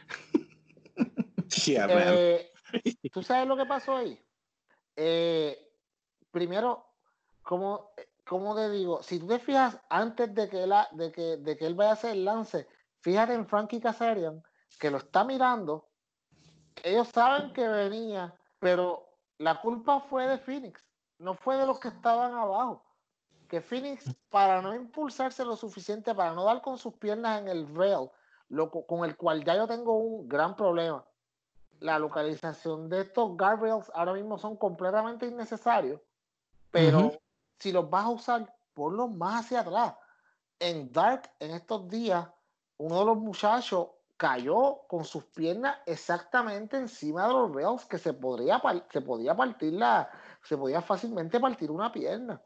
Yeah, 1.66 1.88
man. 1.88 2.04
Eh, 2.08 2.52
¿Tú 3.12 3.22
sabes 3.24 3.48
lo 3.48 3.58
que 3.58 3.66
pasó 3.66 3.98
ahí? 3.98 4.18
Eh, 4.96 5.58
primero, 6.32 6.86
como, 7.42 7.92
como 8.26 8.56
te 8.56 8.70
digo, 8.70 9.04
si 9.04 9.20
tú 9.20 9.28
te 9.28 9.40
fijas 9.40 9.80
antes 9.90 10.34
de 10.34 10.48
que, 10.50 10.66
de, 10.94 11.12
que, 11.12 11.38
de 11.38 11.58
que 11.58 11.66
él 11.66 11.76
vaya 11.76 11.92
a 11.92 11.94
hacer 11.94 12.12
el 12.12 12.26
lance, 12.26 12.68
fíjate 13.02 13.34
en 13.34 13.48
Frankie 13.48 13.82
Kazarian, 13.82 14.42
que 14.80 14.90
lo 14.90 14.98
está 14.98 15.24
mirando. 15.24 15.90
Ellos 16.84 17.10
saben 17.14 17.52
que 17.54 17.68
venía, 17.68 18.34
pero 18.60 19.18
la 19.38 19.60
culpa 19.62 20.00
fue 20.10 20.28
de 20.28 20.38
Phoenix, 20.38 20.82
no 21.20 21.36
fue 21.36 21.58
de 21.58 21.68
los 21.68 21.80
que 21.80 21.90
estaban 21.90 22.34
abajo. 22.34 22.84
Que 23.52 23.60
Phoenix, 23.60 24.16
para 24.30 24.62
no 24.62 24.74
impulsarse 24.74 25.44
lo 25.44 25.58
suficiente, 25.58 26.16
para 26.16 26.34
no 26.34 26.46
dar 26.46 26.62
con 26.62 26.78
sus 26.78 26.94
piernas 26.94 27.42
en 27.42 27.50
el 27.50 27.68
rail, 27.76 28.10
lo, 28.48 28.72
co- 28.72 28.86
con 28.86 29.04
el 29.04 29.18
cual 29.18 29.44
ya 29.44 29.56
yo 29.56 29.68
tengo 29.68 29.98
un 29.98 30.28
gran 30.28 30.56
problema 30.56 31.06
la 31.82 31.98
localización 31.98 32.88
de 32.90 33.02
estos 33.02 33.36
guardrails 33.36 33.92
ahora 33.96 34.14
mismo 34.14 34.38
son 34.38 34.56
completamente 34.56 35.26
innecesarios, 35.26 36.00
pero 36.70 37.20
si 37.58 37.72
los 37.72 37.90
vas 37.90 38.06
a 38.06 38.10
usar, 38.10 38.56
ponlos 38.74 39.10
más 39.12 39.46
hacia 39.46 39.62
atrás. 39.62 39.96
En 40.60 40.92
Dark, 40.92 41.24
en 41.40 41.52
estos 41.52 41.90
días, 41.90 42.28
uno 42.78 43.00
de 43.00 43.06
los 43.06 43.18
muchachos 43.18 43.88
cayó 44.16 44.82
con 44.88 45.04
sus 45.04 45.26
piernas 45.26 45.80
exactamente 45.88 46.78
encima 46.78 47.26
de 47.26 47.34
los 47.34 47.52
rails 47.52 47.86
que 47.86 47.98
se 47.98 48.14
podría, 48.14 48.62
se 48.92 49.02
podía 49.02 49.36
partir 49.36 49.74
la, 49.74 50.08
se 50.44 50.56
podía 50.56 50.84
fácilmente 50.84 51.40
partir 51.40 51.72
una 51.72 51.92
pierna. 51.92 52.40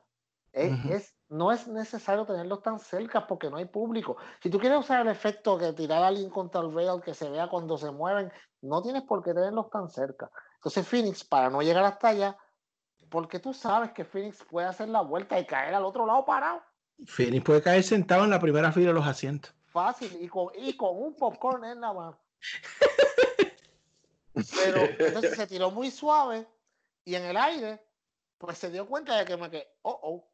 Es, 0.55 0.85
es- 0.89 1.15
no 1.27 1.51
es 1.51 1.67
necesario 1.67 2.23
tenerlos 2.25 2.61
tan 2.61 2.79
cerca 2.79 3.25
porque 3.27 3.49
no 3.49 3.57
hay 3.57 3.65
público. 3.65 4.15
Si 4.41 4.49
tú 4.49 4.57
quieres 4.59 4.79
usar 4.79 5.01
el 5.01 5.07
efecto 5.11 5.57
que 5.57 5.73
tirar 5.73 6.03
a 6.03 6.07
alguien 6.07 6.29
contra 6.29 6.61
el 6.61 6.73
rail 6.73 7.01
que 7.03 7.13
se 7.13 7.29
vea 7.29 7.47
cuando 7.49 7.77
se 7.77 7.91
mueven, 7.91 8.31
no 8.61 8.81
tienes 8.81 9.01
por 9.03 9.23
qué 9.23 9.33
tenerlos 9.33 9.69
tan 9.69 9.89
cerca. 9.89 10.31
Entonces 10.55 10.87
Phoenix, 10.87 11.23
para 11.23 11.49
no 11.49 11.61
llegar 11.61 11.83
hasta 11.83 12.09
allá, 12.09 12.37
porque 13.09 13.39
tú 13.39 13.53
sabes 13.53 13.91
que 13.91 14.05
Phoenix 14.05 14.43
puede 14.45 14.67
hacer 14.67 14.87
la 14.89 15.01
vuelta 15.01 15.37
y 15.39 15.45
caer 15.45 15.73
al 15.73 15.83
otro 15.83 16.05
lado 16.05 16.23
parado, 16.25 16.61
Phoenix 17.05 17.43
puede 17.43 17.61
caer 17.61 17.83
sentado 17.83 18.23
en 18.23 18.29
la 18.29 18.39
primera 18.39 18.71
fila 18.71 18.87
de 18.87 18.93
los 18.93 19.05
asientos. 19.05 19.53
fácil, 19.65 20.15
y 20.21 20.27
con, 20.29 20.47
y 20.55 20.77
con 20.77 20.95
un 20.95 21.15
popcorn 21.15 21.65
en 21.65 21.81
la 21.81 21.91
mano. 21.91 22.19
Pero 24.33 24.77
entonces 24.99 25.35
se 25.35 25.47
tiró 25.47 25.71
muy 25.71 25.91
suave 25.91 26.47
y 27.03 27.15
en 27.15 27.23
el 27.25 27.37
aire, 27.37 27.83
pues 28.37 28.57
se 28.57 28.69
dio 28.69 28.85
cuenta 28.87 29.17
de 29.17 29.25
que 29.25 29.37
me 29.37 29.49
quedé, 29.49 29.67
oh, 29.81 29.99
oh, 30.03 30.31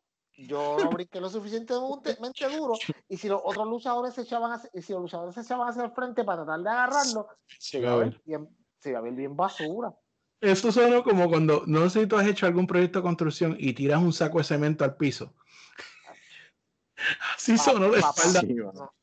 yo 0.47 0.77
no 0.79 0.89
brinqué 0.89 1.19
lo 1.21 1.29
suficientemente 1.29 2.49
duro 2.49 2.73
y 3.07 3.17
si 3.17 3.27
los 3.27 3.41
otros 3.43 3.67
luchadores 3.67 4.13
se 4.13 4.21
echaban 4.21 4.51
hacia, 4.51 4.69
y 4.73 4.81
si 4.81 4.93
los 4.93 5.01
luchadores 5.03 5.35
se 5.35 5.41
echaban 5.41 5.67
hacia 5.69 5.83
el 5.83 5.91
frente 5.91 6.23
para 6.23 6.43
tratar 6.43 6.61
de 6.61 6.69
agarrarlo, 6.69 7.27
se 7.57 7.79
iba 7.79 7.93
a 7.93 7.95
ver 7.97 8.21
bien, 8.25 8.49
se 8.79 8.89
iba 8.89 8.99
a 8.99 9.01
ver 9.01 9.13
bien 9.13 9.35
basura. 9.35 9.93
Eso 10.39 10.71
suena 10.71 11.03
como 11.03 11.29
cuando, 11.29 11.63
no 11.67 11.89
sé 11.89 12.01
si 12.01 12.07
tú 12.07 12.15
has 12.17 12.25
hecho 12.25 12.45
algún 12.47 12.65
proyecto 12.65 12.99
de 12.99 13.03
construcción 13.03 13.55
y 13.59 13.73
tiras 13.73 14.01
un 14.01 14.11
saco 14.13 14.39
de 14.39 14.43
cemento 14.43 14.83
al 14.83 14.95
piso. 14.95 15.33
Así 17.35 17.55
Pa- 17.57 17.63
sonó 17.63 17.89
de 17.91 18.01
papá, 18.01 18.21
espalda. 18.23 18.41
No, 18.73 18.93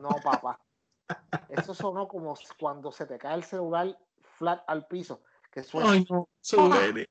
no, 0.00 0.08
papá. 0.22 0.60
Eso 1.48 1.74
sonó 1.74 2.08
como 2.08 2.34
cuando 2.58 2.92
se 2.92 3.06
te 3.06 3.18
cae 3.18 3.34
el 3.36 3.44
celular 3.44 3.98
flat 4.36 4.62
al 4.66 4.86
piso, 4.86 5.22
que 5.50 5.62
suena 5.62 5.90
Ay, 5.90 6.06
no, 6.10 6.28
eso 6.42 6.68
duele. 6.68 7.08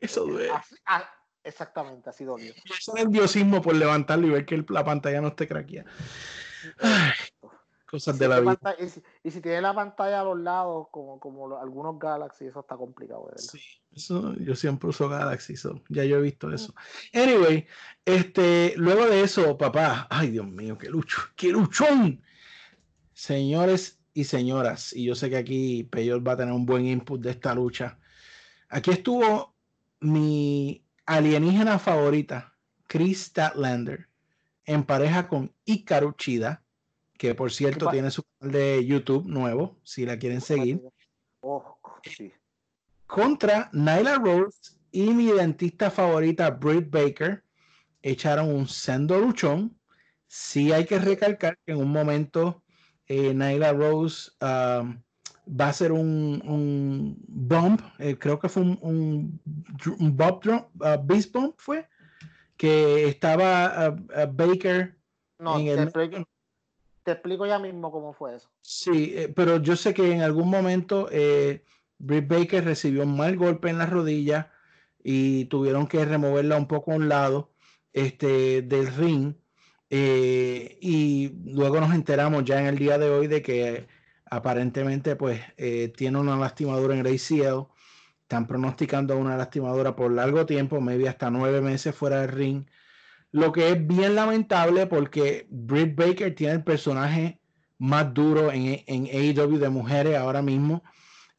Eso 0.00 0.24
duele. 0.26 0.50
así- 0.50 0.74
exactamente, 1.44 2.10
así 2.10 2.24
dolió. 2.24 2.52
Ese 2.64 2.92
nerviosismo 2.94 3.60
por 3.62 3.74
levantarlo 3.74 4.26
y 4.26 4.30
ver 4.30 4.46
que 4.46 4.54
el- 4.56 4.66
la 4.68 4.84
pantalla 4.84 5.20
no 5.20 5.28
esté 5.28 5.46
craqueada. 5.48 5.90
Ay, 6.80 7.12
cosas 7.90 8.16
Si 8.16 8.20
de 8.20 8.28
la 8.28 8.40
vida. 8.40 8.54
pantalla- 8.56 8.84
y, 8.84 8.88
si, 8.88 9.02
y 9.22 9.30
si 9.30 9.40
tiene 9.40 9.60
la 9.60 9.74
pantalla 9.74 10.20
a 10.20 10.24
los 10.24 10.38
lados, 10.38 10.88
como, 10.90 11.58
algunos 11.58 11.98
Galaxy, 11.98 12.46
eso 12.46 12.60
está 12.60 12.76
complicado 12.76 13.22
de 13.26 13.30
verdad. 13.32 13.42
Sí, 13.52 13.60
eso, 13.94 14.34
yo 14.36 14.54
siempre 14.56 14.88
uso 14.88 15.08
Galaxy, 15.08 15.56
so, 15.56 15.82
ya 15.88 16.04
yo 16.04 16.18
he 16.18 16.22
visto 16.22 16.52
eso. 16.52 16.74
Anyway, 17.12 17.66
este, 18.04 18.74
luego 18.76 19.06
de 19.06 19.22
eso, 19.22 19.58
papá, 19.58 20.06
ay 20.10 20.30
Dios 20.30 20.46
mío, 20.46 20.78
qué 20.78 20.88
lucho, 20.88 21.20
qué 21.36 21.48
luchón. 21.48 22.22
Señores 23.12 24.00
y 24.14 24.24
señoras, 24.24 24.92
y 24.94 25.04
yo 25.04 25.14
sé 25.14 25.28
que 25.30 25.36
aquí 25.36 25.84
Peyor 25.84 26.26
va 26.26 26.32
a 26.32 26.36
tener 26.36 26.54
un 26.54 26.66
buen 26.66 26.86
input 26.86 27.20
de 27.20 27.30
esta 27.30 27.54
lucha. 27.54 27.98
Aquí 28.68 28.90
estuvo 28.90 29.54
mi 30.00 30.84
alienígena 31.06 31.78
favorita, 31.78 32.54
Chris 32.86 33.24
Statlander 33.24 34.08
en 34.64 34.84
pareja 34.84 35.28
con 35.28 35.52
Hikaru 35.64 36.12
Chida, 36.12 36.62
que 37.18 37.34
por 37.34 37.52
cierto 37.52 37.88
tiene 37.90 38.10
su 38.10 38.22
canal 38.22 38.52
de 38.52 38.84
YouTube 38.86 39.26
nuevo, 39.26 39.78
si 39.82 40.04
la 40.06 40.18
quieren 40.18 40.40
seguir, 40.40 40.80
Oh, 41.40 41.76
sí. 42.04 42.32
contra 43.06 43.68
Nyla 43.72 44.18
Rose 44.18 44.76
y 44.92 45.10
mi 45.12 45.26
dentista 45.26 45.90
favorita 45.90 46.50
Britt 46.50 46.88
Baker. 46.90 47.42
Echaron 48.00 48.48
un 48.52 48.68
sendo 48.68 49.18
luchón. 49.20 49.76
Sí 50.28 50.72
hay 50.72 50.86
que 50.86 50.98
recalcar 50.98 51.58
que 51.64 51.72
en 51.72 51.78
un 51.78 51.90
momento 51.90 52.62
eh, 53.06 53.34
Nyla 53.34 53.72
Rose 53.72 54.30
um, 54.40 55.02
va 55.46 55.66
a 55.66 55.70
hacer 55.70 55.92
un, 55.92 56.42
un 56.46 57.16
bump, 57.26 57.80
eh, 57.98 58.16
creo 58.18 58.38
que 58.38 58.48
fue 58.48 58.62
un, 58.62 58.78
un, 58.82 60.16
bump 60.16 60.44
drum, 60.44 60.64
uh, 60.80 60.96
beast 61.02 61.32
bump 61.32 61.54
fue, 61.58 61.88
que 62.56 63.08
estaba 63.08 63.90
uh, 63.90 63.92
uh, 64.22 64.32
Baker 64.32 64.96
No, 65.38 65.58
en 65.58 65.66
te, 65.66 65.72
el 65.72 65.78
explico, 65.82 66.28
te 67.02 67.12
explico 67.12 67.46
ya 67.46 67.58
mismo 67.58 67.90
cómo 67.90 68.12
fue 68.12 68.36
eso. 68.36 68.48
Sí, 68.60 69.12
eh, 69.16 69.32
pero 69.34 69.60
yo 69.60 69.74
sé 69.76 69.92
que 69.92 70.12
en 70.12 70.22
algún 70.22 70.48
momento 70.48 71.08
eh, 71.10 71.64
Britt 71.98 72.28
Baker 72.28 72.64
recibió 72.64 73.02
un 73.02 73.16
mal 73.16 73.36
golpe 73.36 73.68
en 73.70 73.78
la 73.78 73.86
rodilla 73.86 74.52
y 75.02 75.46
tuvieron 75.46 75.86
que 75.88 76.04
removerla 76.04 76.56
un 76.56 76.68
poco 76.68 76.92
a 76.92 76.96
un 76.96 77.08
lado 77.08 77.50
este, 77.92 78.62
del 78.62 78.86
ring. 78.94 79.34
eh, 79.90 80.78
y 80.80 81.32
luego 81.44 81.80
nos 81.80 81.92
enteramos 81.94 82.44
ya 82.44 82.60
en 82.60 82.66
el 82.66 82.78
día 82.78 82.96
de 82.98 83.10
hoy 83.10 83.26
de 83.26 83.42
que 83.42 83.86
aparentemente 84.32 85.14
pues 85.14 85.42
eh, 85.58 85.92
tiene 85.94 86.18
una 86.18 86.36
lastimadura 86.36 86.94
en 86.94 87.06
el 87.06 87.14
ACL. 87.14 87.66
Están 88.22 88.46
pronosticando 88.46 89.16
una 89.18 89.36
lastimadura 89.36 89.94
por 89.94 90.10
largo 90.10 90.46
tiempo, 90.46 90.80
maybe 90.80 91.06
hasta 91.06 91.30
nueve 91.30 91.60
meses 91.60 91.94
fuera 91.94 92.22
del 92.22 92.30
ring. 92.30 92.64
Lo 93.30 93.52
que 93.52 93.68
es 93.68 93.86
bien 93.86 94.14
lamentable 94.14 94.86
porque 94.86 95.46
Britt 95.50 95.94
Baker 95.96 96.34
tiene 96.34 96.54
el 96.54 96.64
personaje 96.64 97.40
más 97.76 98.14
duro 98.14 98.50
en, 98.52 98.82
en 98.86 99.04
AEW 99.06 99.58
de 99.58 99.68
mujeres 99.68 100.16
ahora 100.16 100.40
mismo. 100.40 100.82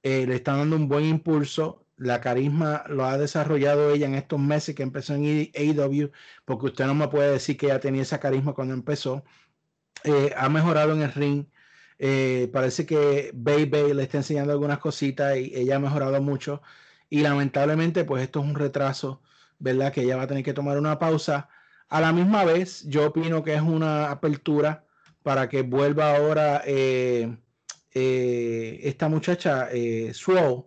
Eh, 0.03 0.27
le 0.27 0.35
están 0.35 0.59
dando 0.59 0.75
un 0.75 0.87
buen 0.87 1.05
impulso. 1.05 1.87
La 1.97 2.21
carisma 2.21 2.83
lo 2.89 3.05
ha 3.05 3.17
desarrollado 3.17 3.91
ella 3.91 4.05
en 4.05 4.13
estos 4.13 4.39
meses 4.39 4.75
que 4.75 4.83
empezó 4.83 5.15
en 5.15 5.51
AEW, 5.55 6.11
porque 6.45 6.67
usted 6.67 6.85
no 6.85 6.93
me 6.93 7.07
puede 7.07 7.31
decir 7.31 7.57
que 7.57 7.67
ella 7.67 7.79
tenía 7.79 8.03
esa 8.03 8.19
carisma 8.19 8.53
cuando 8.53 8.75
empezó. 8.75 9.23
Eh, 10.03 10.31
ha 10.37 10.49
mejorado 10.49 10.93
en 10.93 11.01
el 11.01 11.11
ring. 11.11 11.45
Eh, 11.99 12.49
parece 12.53 12.85
que 12.85 13.31
Baby 13.33 13.93
le 13.93 14.03
está 14.03 14.17
enseñando 14.17 14.53
algunas 14.53 14.79
cositas 14.79 15.37
y 15.37 15.51
ella 15.55 15.77
ha 15.77 15.79
mejorado 15.79 16.21
mucho. 16.21 16.61
Y 17.09 17.21
lamentablemente, 17.21 18.05
pues 18.05 18.23
esto 18.23 18.39
es 18.41 18.45
un 18.45 18.55
retraso, 18.55 19.21
¿verdad? 19.59 19.93
Que 19.93 20.01
ella 20.01 20.17
va 20.17 20.23
a 20.23 20.27
tener 20.27 20.43
que 20.43 20.53
tomar 20.53 20.77
una 20.77 20.99
pausa. 20.99 21.49
A 21.89 22.01
la 22.01 22.11
misma 22.11 22.43
vez, 22.43 22.83
yo 22.87 23.07
opino 23.07 23.43
que 23.43 23.53
es 23.53 23.61
una 23.61 24.09
apertura 24.11 24.85
para 25.23 25.49
que 25.49 25.61
vuelva 25.63 26.15
ahora 26.15 26.61
eh, 26.65 27.37
eh, 27.93 28.79
esta 28.83 29.09
muchacha, 29.09 29.69
eh, 29.71 30.11
Swole. 30.13 30.65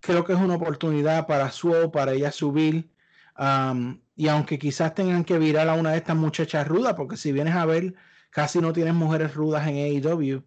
Creo 0.00 0.24
que 0.24 0.32
es 0.34 0.38
una 0.38 0.56
oportunidad 0.56 1.26
para 1.26 1.50
Swole, 1.50 1.88
para 1.88 2.12
ella 2.12 2.32
subir. 2.32 2.90
y 4.16 4.28
aunque 4.28 4.58
quizás 4.58 4.94
tengan 4.94 5.24
que 5.24 5.38
virar 5.38 5.68
a 5.68 5.74
una 5.74 5.92
de 5.92 5.98
estas 5.98 6.16
muchachas 6.16 6.66
rudas, 6.68 6.94
porque 6.94 7.16
si 7.16 7.32
vienes 7.32 7.54
a 7.54 7.66
ver, 7.66 7.94
casi 8.30 8.60
no 8.60 8.72
tienes 8.72 8.94
mujeres 8.94 9.34
rudas 9.34 9.66
en 9.68 9.76
AEW. 9.76 10.44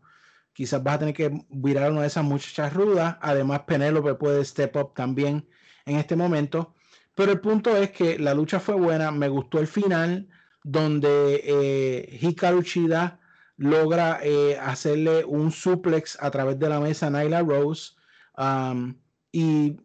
Quizás 0.53 0.84
vas 0.84 0.95
a 0.95 0.99
tener 0.99 1.14
que 1.14 1.45
virar 1.49 1.91
una 1.91 2.02
de 2.02 2.07
esas 2.07 2.23
muchachas 2.23 2.73
rudas. 2.73 3.18
Además, 3.22 3.61
Penélope 3.61 4.15
puede 4.15 4.44
step 4.45 4.76
up 4.76 4.94
también 4.95 5.48
en 5.86 5.98
este 5.98 6.15
momento. 6.15 6.76
Pero 7.15 7.32
el 7.32 7.40
punto 7.40 7.76
es 7.78 7.91
que 7.91 8.19
la 8.19 8.34
lucha 8.34 8.60
fue 8.60 8.76
buena. 8.76 9.11
Me 9.11 9.30
gustó 9.30 9.60
el 9.60 9.68
final, 9.68 10.28
donde 10.64 11.41
eh, 11.44 12.19
Hikaru 12.22 12.61
Shida 12.61 13.19
logra 13.57 14.19
eh, 14.23 14.57
hacerle 14.60 15.23
un 15.26 15.52
suplex 15.52 16.18
a 16.22 16.32
través 16.32 16.57
de 16.60 16.69
la 16.69 16.80
mesa 16.80 17.07
a 17.07 17.10
Nyla 17.11 17.41
Rose. 17.44 17.94
um, 18.38 18.95
y 19.32 19.78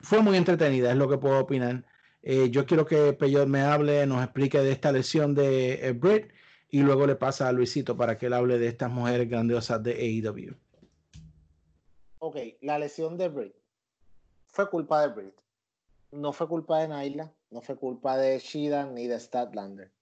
fue 0.00 0.22
muy 0.22 0.36
entretenida, 0.36 0.90
es 0.90 0.96
lo 0.96 1.08
que 1.08 1.18
puedo 1.18 1.38
opinar. 1.38 1.84
Eh, 2.22 2.50
yo 2.50 2.66
quiero 2.66 2.86
que 2.86 3.12
Peyot 3.12 3.48
me 3.48 3.62
hable, 3.62 4.06
nos 4.06 4.22
explique 4.22 4.58
de 4.58 4.72
esta 4.72 4.92
lesión 4.92 5.34
de 5.34 5.86
eh, 5.86 5.92
Britt 5.92 6.30
y 6.70 6.80
luego 6.80 7.06
le 7.06 7.16
pasa 7.16 7.48
a 7.48 7.52
Luisito 7.52 7.96
para 7.96 8.18
que 8.18 8.26
él 8.26 8.34
hable 8.34 8.58
de 8.58 8.68
estas 8.68 8.90
mujeres 8.90 9.28
grandiosas 9.28 9.82
de 9.82 9.92
AEW. 9.92 10.54
Ok, 12.18 12.36
la 12.60 12.78
lesión 12.78 13.16
de 13.16 13.28
Britt 13.28 13.54
fue 14.48 14.68
culpa 14.68 15.02
de 15.02 15.14
Britt. 15.14 15.34
No 16.10 16.32
fue 16.32 16.48
culpa 16.48 16.80
de 16.80 16.88
Nyla, 16.88 17.32
no 17.50 17.60
fue 17.60 17.76
culpa 17.76 18.16
de 18.16 18.38
Shida 18.38 18.86
ni 18.86 19.06
de 19.06 19.20
Statlander. 19.20 19.92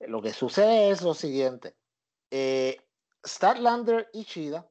Eh, 0.00 0.08
Lo 0.08 0.20
que 0.20 0.32
sucede 0.32 0.90
es 0.90 1.02
lo 1.02 1.14
siguiente. 1.14 1.74
Eh, 2.30 2.78
Statlander 3.24 4.08
y 4.12 4.24
Shida, 4.24 4.68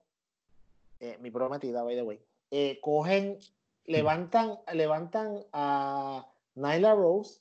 eh, 0.99 1.17
mi 1.21 1.31
prometida, 1.31 1.83
by 1.83 1.95
the 1.95 2.03
way, 2.03 2.79
cogen, 2.81 3.39
levantan, 3.85 4.59
levantan 4.73 5.45
a 5.53 6.27
Nyla 6.55 6.93
Rose 6.93 7.39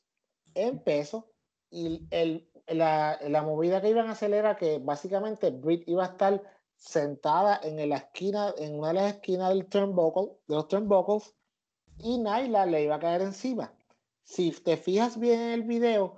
en 0.54 0.78
peso 0.78 1.32
y 1.70 2.06
el, 2.10 2.48
la, 2.74 3.42
movida 3.42 3.80
que 3.80 3.90
iban 3.90 4.08
a 4.08 4.12
hacer 4.12 4.32
era 4.32 4.56
que 4.56 4.78
básicamente 4.78 5.50
Britt 5.50 5.88
iba 5.88 6.04
a 6.04 6.08
estar 6.08 6.42
sentada 6.76 7.60
en 7.62 7.88
la 7.88 7.96
esquina, 7.96 8.54
en 8.58 8.78
una 8.78 8.88
de 8.88 8.94
las 8.94 9.14
esquinas 9.14 9.50
del 9.50 9.66
turnbuckle, 9.66 10.36
de 10.48 10.54
los 10.54 10.68
turnbuckles, 10.68 11.34
y 11.98 12.18
Nyla 12.18 12.66
le 12.66 12.82
iba 12.82 12.96
a 12.96 13.00
caer 13.00 13.22
encima. 13.22 13.72
Si 14.22 14.50
te 14.50 14.76
fijas 14.76 15.18
bien 15.18 15.40
en 15.40 15.50
el 15.52 15.62
video, 15.62 16.16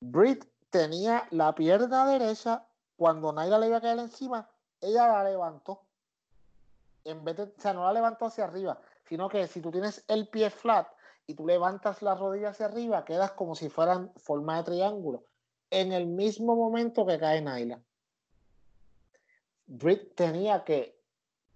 Britt 0.00 0.44
tenía 0.70 1.26
la 1.30 1.54
pierna 1.54 2.06
derecha, 2.06 2.66
cuando 2.96 3.32
Nyla 3.32 3.58
le 3.58 3.68
iba 3.68 3.78
a 3.78 3.80
caer 3.80 3.98
encima, 3.98 4.48
ella 4.80 5.08
la 5.08 5.24
levantó. 5.24 5.82
En 7.04 7.24
vez 7.24 7.36
de, 7.36 7.42
o 7.44 7.52
sea, 7.58 7.72
no 7.72 7.84
la 7.84 7.92
levantó 7.92 8.26
hacia 8.26 8.44
arriba, 8.44 8.80
sino 9.08 9.28
que 9.28 9.46
si 9.46 9.60
tú 9.60 9.70
tienes 9.70 10.04
el 10.08 10.28
pie 10.28 10.50
flat 10.50 10.88
y 11.26 11.34
tú 11.34 11.46
levantas 11.46 12.02
la 12.02 12.14
rodilla 12.14 12.50
hacia 12.50 12.66
arriba, 12.66 13.04
quedas 13.04 13.32
como 13.32 13.54
si 13.54 13.68
fueran 13.68 14.12
forma 14.16 14.58
de 14.58 14.64
triángulo. 14.64 15.24
En 15.72 15.90
el 15.90 16.06
mismo 16.06 16.54
momento 16.54 17.06
que 17.06 17.18
cae 17.18 17.40
Nyla. 17.40 17.82
Britt 19.66 20.14
tenía 20.14 20.64
que 20.64 21.00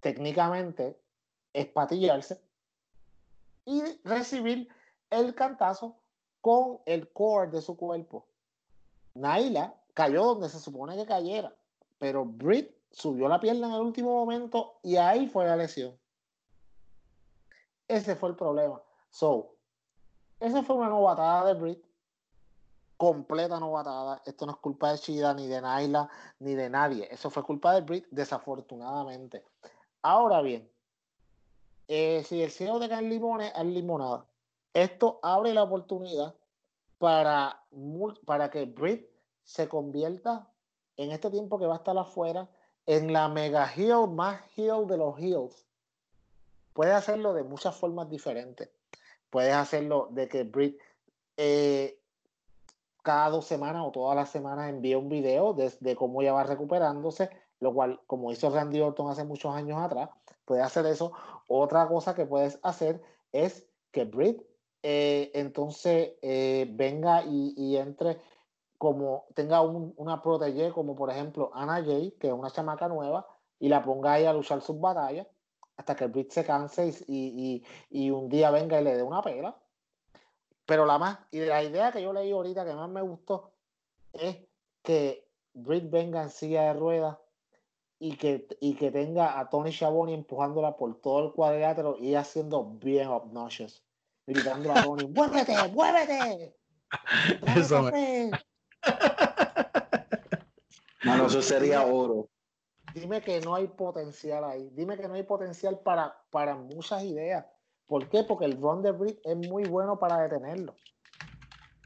técnicamente 0.00 0.98
espatillarse 1.52 2.40
y 3.66 3.82
recibir 4.04 4.68
el 5.10 5.34
cantazo 5.34 5.98
con 6.40 6.78
el 6.86 7.12
core 7.12 7.50
de 7.50 7.60
su 7.60 7.76
cuerpo. 7.76 8.26
Naila 9.12 9.74
cayó 9.92 10.24
donde 10.24 10.48
se 10.48 10.60
supone 10.60 10.96
que 10.96 11.04
cayera, 11.04 11.54
pero 11.98 12.24
Britt 12.24 12.74
subió 12.92 13.28
la 13.28 13.38
pierna 13.38 13.66
en 13.66 13.74
el 13.74 13.80
último 13.82 14.14
momento 14.14 14.78
y 14.82 14.96
ahí 14.96 15.26
fue 15.26 15.44
la 15.44 15.56
lesión. 15.56 15.94
Ese 17.86 18.16
fue 18.16 18.30
el 18.30 18.36
problema. 18.36 18.80
So, 19.10 19.56
esa 20.40 20.62
fue 20.62 20.76
una 20.76 20.88
novatada 20.88 21.52
de 21.52 21.60
Britt, 21.60 21.85
completa 22.96 23.60
novatada. 23.60 24.22
Esto 24.24 24.46
no 24.46 24.52
es 24.52 24.58
culpa 24.58 24.92
de 24.92 24.98
Shida, 24.98 25.34
ni 25.34 25.46
de 25.46 25.60
Naila, 25.60 26.08
ni 26.38 26.54
de 26.54 26.70
nadie. 26.70 27.08
Eso 27.10 27.30
fue 27.30 27.42
culpa 27.42 27.74
de 27.74 27.82
Britt, 27.82 28.06
desafortunadamente. 28.10 29.44
Ahora 30.02 30.40
bien, 30.40 30.68
eh, 31.88 32.24
si 32.24 32.42
el 32.42 32.50
cielo 32.50 32.80
te 32.80 32.88
caen 32.88 33.08
limones, 33.08 33.52
haz 33.54 33.66
limonada. 33.66 34.26
Esto 34.74 35.20
abre 35.22 35.54
la 35.54 35.62
oportunidad 35.62 36.34
para, 36.98 37.62
para 38.24 38.50
que 38.50 38.64
Britt 38.64 39.08
se 39.44 39.68
convierta 39.68 40.48
en 40.96 41.12
este 41.12 41.30
tiempo 41.30 41.58
que 41.58 41.66
va 41.66 41.74
a 41.74 41.78
estar 41.78 41.96
afuera 41.96 42.48
en 42.86 43.12
la 43.12 43.28
mega 43.28 43.66
heel 43.66 44.08
más 44.08 44.40
heel 44.56 44.86
de 44.86 44.96
los 44.96 45.18
heels. 45.18 45.66
Puedes 46.72 46.94
hacerlo 46.94 47.32
de 47.32 47.42
muchas 47.42 47.74
formas 47.76 48.08
diferentes. 48.10 48.68
Puedes 49.30 49.54
hacerlo 49.54 50.08
de 50.10 50.28
que 50.28 50.44
Britt 50.44 50.78
eh, 51.36 51.98
cada 53.06 53.30
dos 53.30 53.44
semanas 53.44 53.84
o 53.86 53.92
todas 53.92 54.16
las 54.16 54.30
semanas 54.30 54.68
envíe 54.68 54.96
un 54.96 55.08
video 55.08 55.54
de, 55.54 55.94
cómo 55.94 56.22
ella 56.22 56.32
va 56.32 56.42
recuperándose, 56.42 57.30
lo 57.60 57.72
cual, 57.72 58.00
como 58.08 58.32
hizo 58.32 58.50
Randy 58.50 58.80
Orton 58.80 59.08
hace 59.08 59.22
muchos 59.22 59.54
años 59.54 59.80
atrás, 59.80 60.10
puede 60.44 60.60
hacer 60.60 60.84
eso. 60.86 61.12
Otra 61.46 61.86
cosa 61.86 62.16
que 62.16 62.26
puedes 62.26 62.58
hacer 62.64 63.00
es 63.30 63.64
que 63.92 64.06
Britt 64.06 64.42
eh, 64.82 65.30
entonces 65.34 66.14
eh, 66.20 66.66
venga 66.68 67.22
y, 67.24 67.76
entre 67.76 68.18
como 68.76 69.26
tenga 69.36 69.60
un- 69.60 69.94
una 69.96 70.20
protege 70.20 70.72
como 70.72 70.96
por 70.96 71.08
ejemplo 71.08 71.52
Anna 71.54 71.84
Jay, 71.84 72.10
que 72.18 72.26
es 72.26 72.32
una 72.32 72.50
chamaca 72.50 72.88
nueva, 72.88 73.24
y 73.60 73.68
la 73.68 73.84
ponga 73.84 74.14
ahí 74.14 74.24
a 74.24 74.32
luchar 74.32 74.60
sus 74.62 74.80
batallas 74.80 75.28
hasta 75.76 75.94
que 75.94 76.08
Britt 76.08 76.32
se 76.32 76.44
canse 76.44 76.92
y 77.06 78.10
un 78.10 78.28
día 78.28 78.50
venga 78.50 78.80
y 78.80 78.84
le 78.84 78.96
dé 78.96 79.02
una 79.04 79.22
pela. 79.22 79.56
Pero 80.66 80.84
la 80.84 80.98
más, 80.98 81.18
y 81.30 81.40
la 81.40 81.62
idea 81.62 81.92
que 81.92 82.02
yo 82.02 82.12
leí 82.12 82.32
ahorita 82.32 82.64
que 82.64 82.74
más 82.74 82.88
me 82.90 83.00
gustó 83.00 83.52
es 84.12 84.36
que 84.82 85.28
Britt 85.54 85.88
venga 85.90 86.22
en 86.22 86.30
silla 86.30 86.62
de 86.64 86.74
ruedas 86.74 87.18
y 87.98 88.16
que, 88.16 88.46
y 88.60 88.74
que 88.74 88.90
tenga 88.90 89.38
a 89.38 89.48
Tony 89.48 89.72
Schiavone 89.72 90.12
empujándola 90.12 90.76
por 90.76 91.00
todo 91.00 91.26
el 91.26 91.32
cuadrilátero 91.32 91.96
y 91.98 92.08
ella 92.08 92.24
siendo 92.24 92.64
bien 92.64 93.08
obnoxious, 93.08 93.84
gritando 94.26 94.72
a 94.72 94.82
Tony, 94.82 95.06
¡muévete, 95.06 95.56
muévete! 95.68 96.56
Eso. 97.56 97.90
Mano, 101.04 101.26
eso 101.26 101.42
sería 101.42 101.86
oro. 101.86 102.28
Dime 102.94 103.20
que 103.20 103.40
no 103.40 103.54
hay 103.54 103.68
potencial 103.68 104.44
ahí. 104.44 104.70
Dime 104.72 104.96
que 104.96 105.06
no 105.06 105.14
hay 105.14 105.22
potencial 105.22 105.78
para, 105.80 106.16
para 106.30 106.56
muchas 106.56 107.02
ideas. 107.02 107.44
¿Por 107.86 108.08
qué? 108.08 108.24
Porque 108.24 108.44
el 108.44 108.60
run 108.60 108.82
de 108.82 108.92
Britt 108.92 109.20
es 109.24 109.36
muy 109.36 109.64
bueno 109.64 109.98
para 109.98 110.18
detenerlo. 110.18 110.76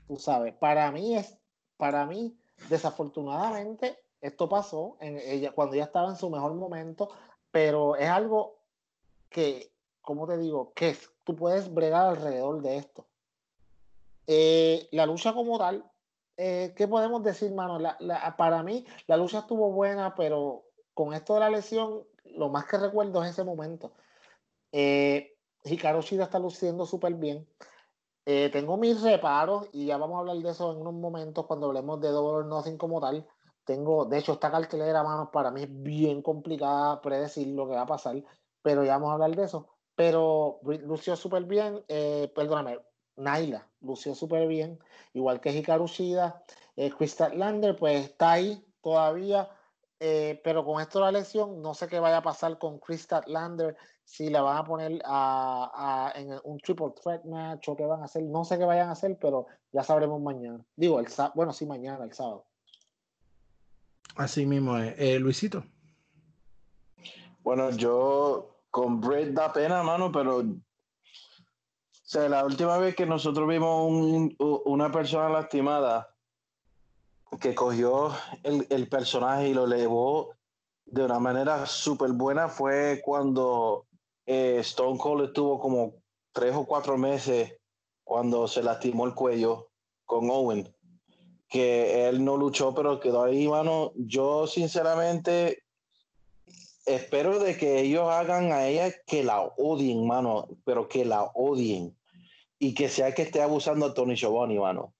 Tú 0.06 0.16
sabes, 0.16 0.55
para 0.55 0.90
mí 0.90 1.16
es, 1.16 1.39
para 1.77 2.06
mí, 2.06 2.36
desafortunadamente, 2.68 3.98
esto 4.20 4.48
pasó 4.48 4.97
cuando 5.55 5.74
ella 5.74 5.85
estaba 5.85 6.09
en 6.10 6.16
su 6.16 6.28
mejor 6.31 6.55
momento, 6.55 7.10
pero 7.51 7.97
es 7.97 8.09
algo 8.09 8.59
que, 9.28 9.72
como 10.01 10.27
te 10.27 10.36
digo, 10.36 10.72
que 10.74 10.90
es- 10.90 11.10
tú 11.24 11.36
puedes 11.36 11.72
bregar 11.72 12.06
alrededor 12.06 12.60
de 12.62 12.77
esto. 12.78 13.06
Eh, 14.27 14.89
la 14.93 15.06
lucha 15.06 15.32
como 15.32 15.59
tal, 15.59 15.90
eh, 16.36 16.72
¿qué 16.77 16.86
podemos 16.89 17.22
decir, 17.22 17.52
mano? 17.52 17.78
La- 17.78 17.97
la- 18.01 18.36
para 18.36 18.62
mí, 18.62 18.85
la 19.06 19.16
lucha 19.16 19.40
estuvo 19.40 19.70
buena, 19.70 20.14
pero 20.14 20.64
con 20.94 21.14
esto 21.14 21.35
de 21.35 21.40
la 21.40 21.51
lesión, 21.51 22.05
lo 22.24 22.48
más 22.48 22.66
que 22.66 22.78
recuerdo 22.78 23.22
es 23.22 23.31
ese 23.31 23.44
momento. 23.44 23.93
Eh, 24.72 25.36
Hikaru 25.65 26.03
Shida 26.03 26.24
está 26.24 26.39
luciendo 26.39 26.87
súper 26.87 27.15
bien. 27.15 27.47
Eh, 28.27 28.51
tengo 28.53 28.77
mis 28.77 29.01
reparos 29.03 29.69
y 29.73 29.87
ya 29.87 29.97
vamos 29.97 30.16
a 30.16 30.20
hablar 30.20 30.37
de 30.37 30.51
eso 30.51 30.73
en 30.73 30.78
unos 30.78 30.95
momentos 30.95 31.47
cuando 31.47 31.66
hablemos 31.66 32.01
de 32.01 32.09
Double 32.09 32.39
or 32.39 32.47
Nothing 32.47 32.77
como 32.77 33.01
tal. 33.01 33.27
Tengo, 33.65 34.05
de 34.05 34.19
hecho, 34.19 34.32
esta 34.32 34.51
cartelera, 34.51 35.03
manos, 35.03 35.28
para 35.32 35.51
mí 35.51 35.62
es 35.62 35.82
bien 35.82 36.23
complicada 36.23 37.01
predecir 37.01 37.49
lo 37.49 37.69
que 37.69 37.74
va 37.74 37.82
a 37.82 37.87
pasar, 37.87 38.23
pero 38.62 38.85
ya 38.85 38.95
vamos 38.95 39.11
a 39.11 39.12
hablar 39.15 39.35
de 39.37 39.45
eso. 39.45 39.69
Pero 39.95 40.61
lució 40.62 41.16
súper 41.16 41.45
bien, 41.45 41.85
eh, 41.89 42.32
perdóname, 42.35 42.78
Naila 43.16 43.70
lució 43.81 44.15
súper 44.15 44.47
bien, 44.47 44.78
igual 45.12 45.41
que 45.41 45.53
Hikaru 45.53 45.87
Shida. 45.87 46.43
Eh, 46.77 46.91
Chris 46.97 47.12
Statlander, 47.12 47.77
pues 47.77 48.07
está 48.07 48.32
ahí 48.32 48.65
todavía, 48.81 49.51
eh, 49.99 50.41
pero 50.45 50.65
con 50.65 50.81
esto 50.81 50.99
de 50.99 51.05
la 51.07 51.12
lesión, 51.12 51.61
no 51.61 51.74
sé 51.74 51.89
qué 51.89 51.99
vaya 51.99 52.19
a 52.19 52.23
pasar 52.23 52.59
con 52.59 52.78
Chris 52.78 53.03
Statlander, 53.03 53.77
si 54.11 54.28
la 54.28 54.43
van 54.43 54.57
a 54.57 54.65
poner 54.65 55.01
a, 55.05 55.70
a- 56.12 56.19
en 56.20 56.37
un 56.43 56.59
triple 56.59 56.91
threat 57.01 57.24
match 57.24 57.69
o 57.69 57.77
qué 57.77 57.87
van 57.87 58.03
a 58.03 58.07
hacer, 58.07 58.24
no 58.24 58.45
sé 58.45 58.59
qué 58.59 58.65
vayan 58.65 58.89
a 58.89 58.93
hacer, 58.93 59.16
pero 59.20 59.47
ya 59.73 59.85
sabremos 59.85 60.20
mañana. 60.20 60.59
Digo, 60.74 60.99
el 60.99 61.07
bueno, 61.37 61.53
sí, 61.53 61.65
mañana, 61.65 62.03
el 62.05 62.12
sábado. 62.12 62.45
Así 64.16 64.47
mismo 64.47 64.77
es. 64.77 64.95
Eh, 64.99 65.20
Luisito. 65.20 65.62
Bueno, 67.45 67.70
yo 67.70 68.57
con 68.70 69.01
Brett 69.01 69.32
da 69.32 69.53
pena, 69.53 69.85
mano, 69.85 70.11
pero 70.11 70.39
o 70.39 70.45
sea, 72.03 72.28
la 72.28 72.45
última 72.45 72.77
vez 72.78 72.97
que 72.97 73.07
nosotros 73.07 73.49
vimos 73.49 73.89
un- 73.89 74.35
una 74.65 74.91
persona 74.91 75.28
lastimada 75.28 76.12
que 77.41 77.55
cogió 77.55 78.11
el, 78.43 78.66
el 78.70 78.89
personaje 78.89 79.51
y 79.51 79.55
lo 79.55 79.66
elevó 79.66 80.35
de 80.85 81.05
una 81.05 81.20
manera 81.20 81.65
súper 81.66 82.11
buena 82.11 82.49
fue 82.49 83.01
cuando 83.05 83.87
eh, 84.32 84.61
Stone 84.61 84.97
Cold 84.97 85.24
estuvo 85.24 85.59
como 85.59 85.94
tres 86.31 86.55
o 86.55 86.65
cuatro 86.65 86.97
meses 86.97 87.52
cuando 88.05 88.47
se 88.47 88.62
lastimó 88.62 89.05
el 89.05 89.15
cuello 89.15 89.70
con 90.05 90.31
Owen, 90.31 90.73
que 91.48 92.07
él 92.09 92.24
no 92.24 92.36
luchó, 92.36 92.73
pero 92.73 93.01
quedó 93.01 93.24
ahí, 93.24 93.48
mano. 93.48 93.90
Yo 93.97 94.47
sinceramente 94.47 95.65
espero 96.86 97.40
de 97.40 97.57
que 97.57 97.81
ellos 97.81 98.09
hagan 98.09 98.52
a 98.52 98.69
ella 98.69 98.94
que 99.05 99.24
la 99.24 99.40
odien, 99.40 100.07
mano, 100.07 100.47
pero 100.65 100.89
que 100.89 101.05
la 101.05 101.24
odien 101.35 101.97
y 102.61 102.74
que 102.74 102.89
sea 102.89 103.12
que 103.12 103.23
esté 103.23 103.43
abusando 103.43 103.86
a 103.86 103.94
Tony 103.94 104.16
Schiavone, 104.16 104.61
mano. 104.61 104.94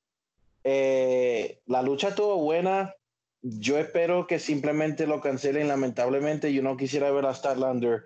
Eh, 0.65 1.61
la 1.67 1.83
lucha 1.83 2.09
estuvo 2.09 2.37
buena. 2.39 2.97
Yo 3.43 3.79
espero 3.79 4.27
que 4.27 4.41
simplemente 4.41 5.07
lo 5.07 5.21
cancelen. 5.21 5.69
Lamentablemente, 5.69 6.53
yo 6.53 6.65
no 6.65 6.77
quisiera 6.77 7.13
ver 7.13 7.27
a 7.27 7.35
Starlander 7.35 8.03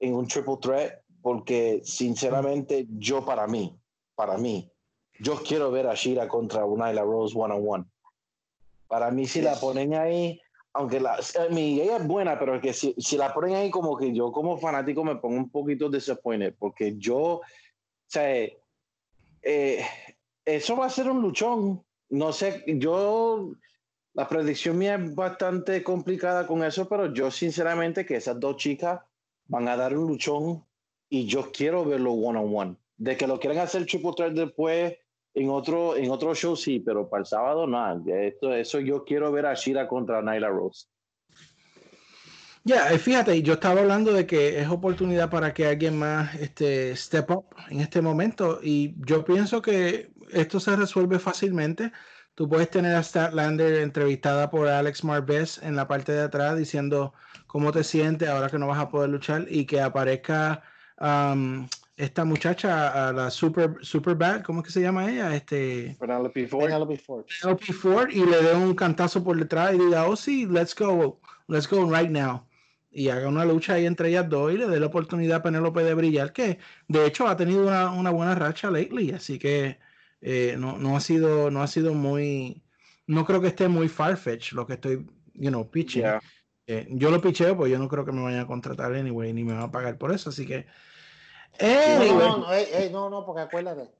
en 0.00 0.14
un 0.14 0.26
triple 0.26 0.56
threat 0.60 1.00
porque, 1.22 1.80
sinceramente, 1.82 2.86
yo 2.88 3.24
para 3.24 3.46
mí, 3.46 3.76
para 4.14 4.38
mí, 4.38 4.70
yo 5.18 5.42
quiero 5.42 5.70
ver 5.70 5.88
a 5.88 5.94
Shira 5.94 6.28
contra 6.28 6.64
Nyla 6.64 7.02
Rose 7.02 7.36
one 7.36 7.54
on 7.54 7.64
one. 7.66 7.84
Para 8.86 9.10
mí, 9.10 9.26
si 9.26 9.42
la 9.42 9.58
ponen 9.58 9.94
ahí, 9.94 10.40
aunque 10.72 11.00
la, 11.00 11.14
a 11.14 11.48
mí, 11.50 11.80
ella 11.80 11.96
es 11.96 12.06
buena, 12.06 12.38
pero 12.38 12.54
es 12.54 12.62
que 12.62 12.72
si, 12.72 12.94
si 12.98 13.16
la 13.16 13.32
ponen 13.34 13.56
ahí, 13.56 13.70
como 13.70 13.96
que 13.96 14.14
yo, 14.14 14.30
como 14.30 14.58
fanático, 14.58 15.02
me 15.02 15.16
pongo 15.16 15.36
un 15.36 15.50
poquito 15.50 15.88
disappointed 15.88 16.54
porque 16.58 16.94
yo, 16.96 17.18
o 17.18 17.42
sea, 18.06 18.48
eh, 19.42 19.86
eso 20.44 20.76
va 20.76 20.86
a 20.86 20.90
ser 20.90 21.10
un 21.10 21.22
luchón. 21.22 21.82
No 22.08 22.32
sé, 22.32 22.62
yo, 22.66 23.52
la 24.12 24.28
predicción 24.28 24.78
mía 24.78 24.94
es 24.94 25.14
bastante 25.14 25.82
complicada 25.82 26.46
con 26.46 26.62
eso, 26.62 26.88
pero 26.88 27.12
yo 27.12 27.30
sinceramente 27.30 28.06
que 28.06 28.16
esas 28.16 28.38
dos 28.38 28.56
chicas 28.58 29.00
van 29.48 29.68
a 29.68 29.76
dar 29.76 29.96
un 29.96 30.06
luchón 30.06 30.64
y 31.08 31.26
yo 31.26 31.50
quiero 31.52 31.84
verlo 31.84 32.12
one 32.12 32.38
on 32.38 32.54
one. 32.54 32.76
De 32.96 33.16
que 33.16 33.26
lo 33.26 33.38
quieran 33.38 33.58
hacer 33.58 33.86
triple 33.86 34.12
threat 34.16 34.32
después 34.32 34.96
en 35.34 35.50
otro, 35.50 35.96
en 35.96 36.10
otro 36.10 36.34
show, 36.34 36.56
sí, 36.56 36.80
pero 36.80 37.08
para 37.08 37.20
el 37.20 37.26
sábado, 37.26 37.66
no. 37.66 38.04
Esto, 38.06 38.54
eso 38.54 38.80
yo 38.80 39.04
quiero 39.04 39.30
ver 39.30 39.46
a 39.46 39.54
Shira 39.54 39.86
contra 39.86 40.22
Nyla 40.22 40.48
Rose. 40.48 40.86
Ya, 42.64 42.90
eh, 42.90 42.98
fíjate, 42.98 43.42
yo 43.42 43.52
estaba 43.52 43.82
hablando 43.82 44.12
de 44.12 44.26
que 44.26 44.58
es 44.58 44.68
oportunidad 44.68 45.30
para 45.30 45.54
que 45.54 45.66
alguien 45.66 45.96
más 45.98 46.34
este, 46.34 46.96
step 46.96 47.30
up 47.30 47.44
en 47.70 47.80
este 47.80 48.00
momento 48.00 48.58
y 48.60 48.96
yo 49.06 49.24
pienso 49.24 49.62
que 49.62 50.10
esto 50.32 50.58
se 50.58 50.74
resuelve 50.74 51.20
fácilmente. 51.20 51.92
Tú 52.34 52.48
puedes 52.48 52.68
tener 52.68 52.96
a 52.96 53.04
Statlander 53.04 53.82
entrevistada 53.82 54.50
por 54.50 54.66
Alex 54.66 55.04
Marvez 55.04 55.62
en 55.62 55.76
la 55.76 55.86
parte 55.86 56.10
de 56.10 56.22
atrás 56.22 56.58
diciendo 56.58 57.14
cómo 57.46 57.72
te 57.72 57.84
sientes 57.84 58.28
ahora 58.28 58.48
que 58.48 58.58
no 58.58 58.66
vas 58.66 58.78
a 58.78 58.88
poder 58.88 59.10
luchar 59.10 59.46
y 59.48 59.64
que 59.64 59.80
aparezca 59.80 60.62
um, 61.00 61.66
esta 61.96 62.24
muchacha, 62.24 63.08
a 63.08 63.12
la 63.12 63.30
Super, 63.30 63.78
super 63.80 64.14
Bad, 64.14 64.42
¿cómo 64.42 64.60
es 64.60 64.66
que 64.66 64.72
se 64.72 64.82
llama 64.82 65.10
ella? 65.10 65.34
Este, 65.34 65.96
Penelope 65.98 66.46
Ford. 66.46 66.64
Penelope 66.64 66.98
Ford. 66.98 67.24
Penelope 67.40 67.72
Ford 67.72 68.10
y 68.10 68.24
le 68.26 68.42
dé 68.42 68.54
un 68.54 68.74
cantazo 68.74 69.24
por 69.24 69.38
detrás 69.38 69.74
y 69.74 69.78
diga, 69.78 70.06
oh 70.06 70.16
sí, 70.16 70.46
let's 70.46 70.74
go, 70.74 71.20
let's 71.48 71.68
go 71.68 71.90
right 71.90 72.10
now. 72.10 72.46
Y 72.90 73.08
haga 73.08 73.28
una 73.28 73.44
lucha 73.44 73.74
ahí 73.74 73.86
entre 73.86 74.10
ellas 74.10 74.28
dos 74.28 74.52
y 74.52 74.58
le 74.58 74.66
dé 74.66 74.78
la 74.78 74.86
oportunidad 74.86 75.38
a 75.38 75.42
Penelope 75.42 75.82
de 75.84 75.94
brillar, 75.94 76.32
que 76.32 76.58
de 76.88 77.06
hecho 77.06 77.26
ha 77.28 77.36
tenido 77.36 77.62
una, 77.62 77.90
una 77.90 78.10
buena 78.10 78.34
racha 78.34 78.70
lately, 78.70 79.12
así 79.12 79.38
que 79.38 79.78
eh, 80.20 80.56
no, 80.58 80.76
no 80.78 80.96
ha 80.96 81.00
sido, 81.00 81.50
no 81.50 81.62
ha 81.62 81.66
sido 81.66 81.94
muy, 81.94 82.62
no 83.06 83.24
creo 83.24 83.40
que 83.40 83.48
esté 83.48 83.68
muy 83.68 83.88
farfetch 83.88 84.52
lo 84.52 84.66
que 84.66 84.74
estoy, 84.74 85.06
you 85.34 85.48
know, 85.50 85.70
pitching. 85.70 86.02
Yeah. 86.02 86.20
Eh, 86.68 86.86
yo 86.90 87.10
lo 87.10 87.20
picheo, 87.20 87.56
pues 87.56 87.70
yo 87.70 87.78
no 87.78 87.88
creo 87.88 88.04
que 88.04 88.10
me 88.12 88.22
vayan 88.22 88.40
a 88.40 88.46
contratar 88.46 88.92
anyway, 88.94 89.32
ni 89.32 89.44
me 89.44 89.52
van 89.52 89.62
a 89.62 89.70
pagar 89.70 89.98
por 89.98 90.12
eso, 90.12 90.30
así 90.30 90.46
que. 90.46 90.66
No, 91.60 91.66
Anyway, 92.00 92.28
no, 92.28 92.36
no, 92.38 92.52
ey, 92.52 92.66
ey, 92.72 92.90
no, 92.90 93.08
no, 93.08 93.24
porque 93.24 93.42
acuérdate, 93.42 93.90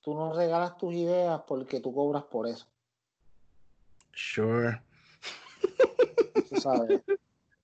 tú 0.00 0.14
no 0.14 0.34
regalas 0.34 0.76
tus 0.76 0.92
ideas 0.94 1.40
porque 1.46 1.80
tú 1.80 1.94
cobras 1.94 2.24
por 2.24 2.46
eso, 2.48 2.66
Sure. 4.12 4.82
tú 6.48 6.56
sabes. 6.56 7.00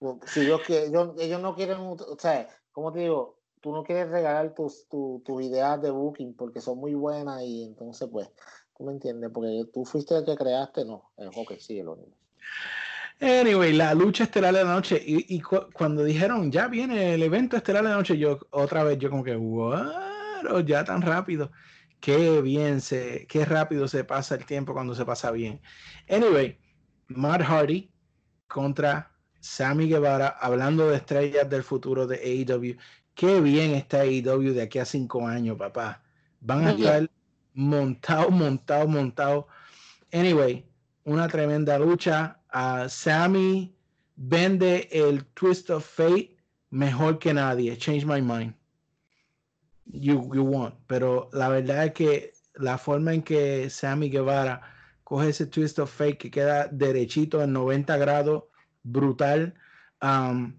si 0.27 0.41
ellos, 0.43 0.63
ellos, 0.71 1.15
ellos 1.19 1.41
no 1.43 1.55
quieren, 1.55 1.79
o 1.81 1.97
sea, 2.19 2.49
como 2.73 2.93
te 2.93 3.01
digo, 3.01 3.41
tú 3.61 3.73
no 3.73 3.83
quieres 3.83 4.09
regalar 4.09 4.55
tus, 4.55 4.89
tu- 4.89 5.21
tus 5.27 5.43
ideas 5.43 5.83
de 5.83 5.91
booking 5.91 6.35
porque 6.37 6.61
son 6.61 6.79
muy 6.79 6.95
buenas 6.95 7.43
y 7.43 7.65
entonces, 7.65 8.09
pues, 8.11 8.31
tú 8.77 8.85
me 8.85 8.93
entiendes, 8.93 9.31
porque 9.35 9.65
tú 9.73 9.85
fuiste 9.85 10.17
el 10.17 10.25
que 10.25 10.37
creaste, 10.37 10.85
no, 10.85 11.11
el 11.17 11.31
hockey 11.31 11.59
sigue 11.59 11.83
lo 11.83 11.97
mismo. 11.97 12.15
Anyway, 13.21 13.73
la 13.73 13.95
lucha 13.95 14.25
estelar 14.25 14.55
de 14.55 14.63
la 14.65 14.75
noche. 14.75 15.03
Y, 15.05 15.35
y 15.37 15.41
cu- 15.41 15.69
cuando 15.73 16.05
dijeron 16.05 16.53
ya 16.53 16.69
viene 16.69 17.15
el 17.15 17.23
evento 17.23 17.57
estelar 17.57 17.83
de 17.83 17.91
la 17.91 17.97
noche, 17.97 18.17
yo 18.17 18.39
otra 18.51 18.85
vez, 18.85 18.99
yo 18.99 19.11
como 19.11 19.25
que, 19.25 19.37
what? 19.37 20.45
Oh, 20.51 20.61
ya 20.61 20.85
tan 20.85 21.03
rápido. 21.03 21.51
Qué 22.01 22.41
bien 22.43 22.81
se, 22.81 23.27
qué 23.27 23.45
rápido 23.45 23.89
se 23.89 24.05
pasa 24.05 24.37
el 24.37 24.47
tiempo 24.47 24.73
cuando 24.73 24.95
se 24.95 25.05
pasa 25.05 25.33
bien. 25.33 25.61
Anyway, 26.09 26.59
Matt 27.09 27.43
Hardy 27.43 27.93
contra 28.47 29.11
Sammy 29.41 29.89
Guevara, 29.89 30.29
hablando 30.29 30.89
de 30.89 30.97
estrellas 30.97 31.49
del 31.51 31.65
futuro 31.65 32.07
de 32.07 32.17
AEW. 32.19 32.77
Qué 33.15 33.41
bien 33.41 33.73
está 33.75 34.03
AEW 34.03 34.53
de 34.55 34.63
aquí 34.63 34.79
a 34.79 34.85
cinco 34.85 35.27
años, 35.27 35.57
papá. 35.59 36.05
Van 36.41 36.67
a 36.67 36.71
estar 36.71 37.11
montados, 37.53 38.31
montados, 38.31 38.89
montados. 38.89 39.47
Anyway, 40.13 40.65
una 41.05 41.27
tremenda 41.29 41.79
lucha. 41.81 42.38
A 42.51 42.89
Sammy 42.89 43.75
vende 44.17 44.89
el 44.91 45.25
Twist 45.35 45.71
of 45.71 45.85
Fate 45.85 46.37
mejor 46.71 47.19
que 47.19 47.33
nadie. 47.33 47.77
Change 47.77 48.05
my 48.05 48.21
mind. 48.21 48.55
You, 49.87 50.31
you 50.35 50.43
won. 50.43 50.75
Pero 50.87 51.31
la 51.33 51.49
verdad 51.49 51.87
es 51.87 51.93
que 51.93 52.33
la 52.55 52.79
forma 52.79 53.15
en 53.15 53.23
que 53.23 53.71
Sammy 53.71 54.11
Guevara 54.11 54.61
coge 55.05 55.31
ese 55.31 55.47
Twist 55.47 55.79
of 55.79 55.91
Fate 55.91 56.19
que 56.19 56.31
queda 56.31 56.69
derechito 56.69 57.43
en 57.43 57.53
90 57.53 57.97
grados, 57.97 58.45
brutal. 58.83 59.55
Um, 60.03 60.55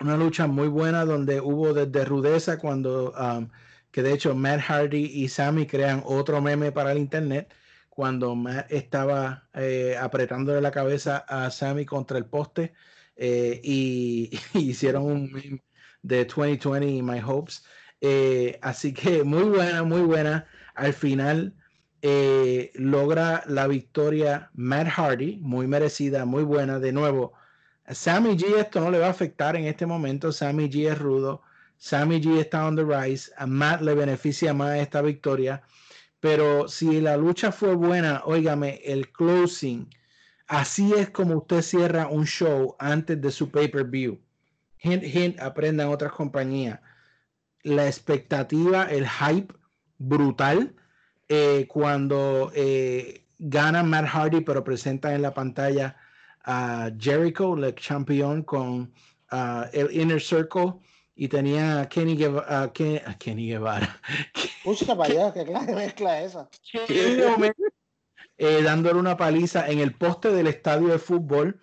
una 0.00 0.16
lucha 0.16 0.46
muy 0.46 0.68
buena 0.68 1.04
donde 1.04 1.40
hubo 1.40 1.72
desde 1.72 2.04
rudeza 2.04 2.58
cuando 2.58 3.12
um, 3.12 3.48
que 3.90 4.02
de 4.02 4.12
hecho 4.12 4.34
Matt 4.34 4.60
Hardy 4.60 5.04
y 5.04 5.28
Sammy 5.28 5.66
crean 5.66 6.02
otro 6.04 6.40
meme 6.40 6.72
para 6.72 6.92
el 6.92 6.98
internet 6.98 7.52
cuando 7.94 8.34
Matt 8.34 8.70
estaba 8.72 9.48
eh, 9.54 9.96
apretándole 10.00 10.60
la 10.60 10.70
cabeza 10.70 11.18
a 11.28 11.50
Sammy 11.50 11.86
contra 11.86 12.18
el 12.18 12.26
poste 12.26 12.74
eh, 13.16 13.60
y, 13.62 14.30
hicieron 14.54 15.04
un 15.04 15.32
meme 15.32 15.62
de 16.02 16.24
2020 16.24 16.86
y 16.86 17.02
My 17.02 17.20
Hopes. 17.20 17.64
Eh, 18.00 18.58
así 18.62 18.92
que 18.92 19.24
muy 19.24 19.44
buena, 19.44 19.82
muy 19.82 20.02
buena. 20.02 20.46
Al 20.74 20.92
final 20.92 21.54
eh, 22.02 22.72
logra 22.74 23.44
la 23.46 23.66
victoria 23.66 24.50
Matt 24.54 24.88
Hardy, 24.88 25.38
muy 25.40 25.66
merecida, 25.66 26.24
muy 26.24 26.42
buena. 26.42 26.78
De 26.78 26.92
nuevo, 26.92 27.32
a 27.86 27.94
Sammy 27.94 28.36
G 28.36 28.56
esto 28.58 28.80
no 28.80 28.90
le 28.90 28.98
va 28.98 29.06
a 29.06 29.10
afectar 29.10 29.56
en 29.56 29.64
este 29.66 29.86
momento. 29.86 30.32
Sammy 30.32 30.68
G 30.68 30.90
es 30.90 30.98
rudo. 30.98 31.42
Sammy 31.78 32.20
G 32.20 32.38
está 32.40 32.66
on 32.66 32.76
the 32.76 32.84
rise. 32.84 33.30
A 33.36 33.46
Matt 33.46 33.80
le 33.82 33.94
beneficia 33.94 34.52
más 34.52 34.78
esta 34.78 35.02
victoria. 35.02 35.62
Pero 36.24 36.68
si 36.68 37.02
la 37.02 37.18
lucha 37.18 37.52
fue 37.52 37.74
buena, 37.74 38.22
óigame, 38.24 38.80
el 38.82 39.12
closing, 39.12 39.86
así 40.46 40.94
es 40.94 41.10
como 41.10 41.36
usted 41.36 41.60
cierra 41.60 42.06
un 42.06 42.24
show 42.24 42.76
antes 42.78 43.20
de 43.20 43.30
su 43.30 43.50
pay-per-view. 43.50 44.18
Hint, 44.78 45.04
hint, 45.04 45.38
aprendan 45.38 45.88
otras 45.88 46.12
compañías. 46.12 46.80
La 47.62 47.86
expectativa, 47.88 48.84
el 48.84 49.06
hype 49.06 49.52
brutal 49.98 50.74
eh, 51.28 51.66
cuando 51.68 52.50
eh, 52.54 53.26
gana 53.38 53.82
Matt 53.82 54.06
Hardy, 54.06 54.40
pero 54.40 54.64
presenta 54.64 55.14
en 55.14 55.20
la 55.20 55.34
pantalla 55.34 55.98
a 56.42 56.90
Jericho, 56.98 57.54
el 57.54 57.74
campeón, 57.74 58.44
con 58.44 58.94
ah, 59.30 59.68
el 59.74 59.94
Inner 59.94 60.22
Circle 60.22 60.76
y 61.16 61.28
tenía 61.28 61.80
a 61.82 61.88
Kenny, 61.88 62.16
Gueva- 62.16 62.44
a 62.48 62.72
Ken- 62.72 63.02
a 63.06 63.16
Kenny 63.16 63.48
Guevara. 63.48 64.00
Busca 64.64 64.96
para 64.96 65.12
allá, 65.12 65.32
que 65.32 65.44
clase 65.44 65.66
de 65.66 65.74
mezcla 65.74 66.20
es 66.22 66.30
esa. 66.30 66.48
Eh, 68.36 68.62
dándole 68.62 68.98
una 68.98 69.16
paliza 69.16 69.68
en 69.68 69.78
el 69.78 69.94
poste 69.94 70.32
del 70.32 70.48
estadio 70.48 70.88
de 70.88 70.98
fútbol, 70.98 71.60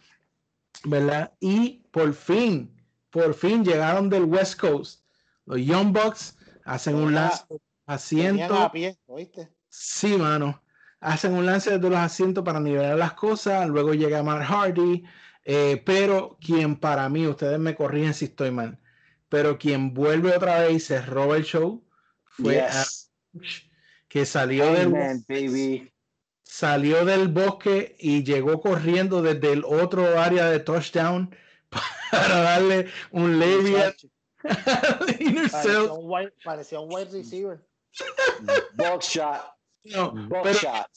¿verdad? 0.86 1.34
Y 1.42 1.84
por 1.92 2.14
fin, 2.14 2.82
por 3.10 3.34
fin 3.34 3.66
llegaron 3.66 4.10
del 4.10 4.24
West 4.24 4.60
Coast. 4.60 5.04
Los 5.46 5.60
Young 5.60 5.92
Bucks 5.92 6.38
hacen 6.64 6.96
un 6.96 7.14
lance 7.14 7.44
asiento. 7.86 8.54
a 8.58 8.72
pie, 8.72 8.98
¿oíste? 9.08 9.50
Sí, 9.68 10.16
mano. 10.18 10.62
Hacen 11.02 11.34
un 11.34 11.46
lance 11.46 11.78
de 11.78 11.90
los 11.90 12.00
asientos 12.00 12.44
para 12.44 12.60
nivelar 12.60 12.98
las 12.98 13.14
cosas. 13.14 13.68
Luego 13.68 13.94
llega 13.94 14.24
Matt 14.24 14.44
Hardy. 14.44 15.04
eh, 15.44 15.82
pero 15.86 16.38
quien 16.40 16.76
para 16.80 17.10
mí, 17.10 17.26
ustedes 17.28 17.60
me 17.60 17.76
corrigen 17.76 18.14
si 18.14 18.26
estoy 18.26 18.52
mal, 18.52 18.80
pero 19.32 19.58
quien 19.58 19.94
vuelve 19.94 20.36
otra 20.36 20.60
vez 20.60 20.74
y 20.74 20.80
se 20.82 21.02
roba 21.02 21.38
el 21.38 21.46
show 21.46 21.82
fue 22.26 22.56
Yes. 22.56 23.12
Ash, 23.42 23.62
que 24.10 24.26
salió 24.26 24.66
del, 24.74 24.88
Amen, 24.88 25.24
baby. 25.30 25.90
salió 26.44 27.06
del 27.06 27.30
bosque 27.30 27.96
y 27.98 28.24
llegó 28.26 28.60
corriendo 28.60 29.22
desde 29.22 29.54
el 29.54 29.64
otro 29.66 30.20
área 30.20 30.50
de 30.50 30.60
touchdown 30.60 31.34
para 32.12 32.42
darle 32.42 32.88
un 33.12 33.40
labia 33.40 33.96
inner 35.20 35.50
Parecía 35.50 35.62
cell. 35.62 35.90
un 35.92 36.00
wide, 36.12 36.34
parecía 36.44 36.80
un 36.82 36.94
wide 36.94 37.10
receiver. 37.12 37.66
Buckshot. 38.76 39.42
No, 39.86 40.14
pero 40.30 40.44
Buckshot. 40.44 40.88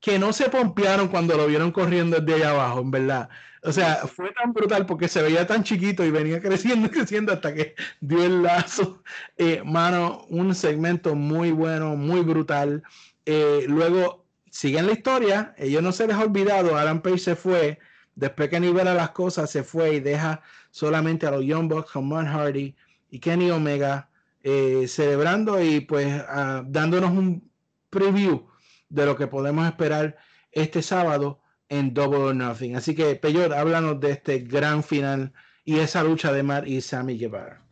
que 0.00 0.18
no 0.18 0.32
se 0.32 0.48
pompearon 0.48 1.08
cuando 1.08 1.36
lo 1.36 1.46
vieron 1.46 1.72
corriendo 1.72 2.20
desde 2.20 2.42
allá 2.42 2.50
abajo, 2.52 2.80
en 2.80 2.90
verdad. 2.90 3.28
O 3.66 3.72
sea, 3.72 4.06
fue 4.06 4.32
tan 4.32 4.52
brutal 4.52 4.86
porque 4.86 5.08
se 5.08 5.20
veía 5.20 5.46
tan 5.46 5.64
chiquito 5.64 6.04
y 6.04 6.10
venía 6.10 6.40
creciendo 6.42 6.86
y 6.86 6.90
creciendo 6.90 7.32
hasta 7.32 7.52
que 7.52 7.74
dio 8.00 8.24
el 8.24 8.42
lazo. 8.42 9.02
Eh, 9.36 9.62
mano, 9.64 10.24
un 10.28 10.54
segmento 10.54 11.16
muy 11.16 11.50
bueno, 11.50 11.96
muy 11.96 12.20
brutal. 12.20 12.84
Eh, 13.24 13.64
luego, 13.66 14.24
siguen 14.50 14.86
la 14.86 14.92
historia. 14.92 15.54
Ellos 15.58 15.82
no 15.82 15.90
se 15.90 16.06
les 16.06 16.16
ha 16.16 16.22
olvidado. 16.22 16.76
Adam 16.76 17.02
Page 17.02 17.18
se 17.18 17.36
fue. 17.36 17.80
Después 18.14 18.48
que 18.48 18.60
nivela 18.60 18.94
las 18.94 19.10
cosas, 19.10 19.50
se 19.50 19.64
fue 19.64 19.96
y 19.96 20.00
deja 20.00 20.42
solamente 20.70 21.26
a 21.26 21.32
los 21.32 21.44
Young 21.44 21.68
Bucks 21.68 21.90
con 21.90 22.08
Matt 22.08 22.28
Hardy 22.28 22.74
y 23.10 23.18
Kenny 23.18 23.50
Omega 23.50 24.08
eh, 24.42 24.86
celebrando 24.88 25.60
y 25.60 25.80
pues 25.80 26.22
ah, 26.28 26.62
dándonos 26.64 27.10
un 27.10 27.50
preview 27.90 28.46
de 28.88 29.04
lo 29.04 29.16
que 29.16 29.26
podemos 29.26 29.66
esperar 29.66 30.16
este 30.52 30.82
sábado 30.82 31.40
en 31.68 31.92
Double 31.94 32.18
or 32.18 32.34
Nothing. 32.34 32.76
Así 32.76 32.94
que, 32.94 33.16
Peyot, 33.16 33.52
háblanos 33.52 34.00
de 34.00 34.12
este 34.12 34.38
gran 34.40 34.82
final 34.82 35.32
y 35.64 35.78
esa 35.80 36.02
lucha 36.02 36.32
de 36.32 36.42
Matt 36.42 36.66
y 36.66 36.80
Sammy 36.80 37.18
Guevara. 37.18 37.62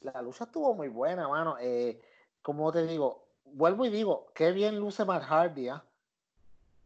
La 0.00 0.20
lucha 0.22 0.44
estuvo 0.44 0.74
muy 0.74 0.88
buena, 0.88 1.28
mano. 1.28 1.56
Eh, 1.60 2.00
como 2.42 2.72
te 2.72 2.86
digo, 2.86 3.28
vuelvo 3.44 3.86
y 3.86 3.90
digo, 3.90 4.26
qué 4.34 4.50
bien 4.50 4.78
luce 4.78 5.04
Matt 5.04 5.22
Hardy, 5.22 5.68
¿ah? 5.68 5.84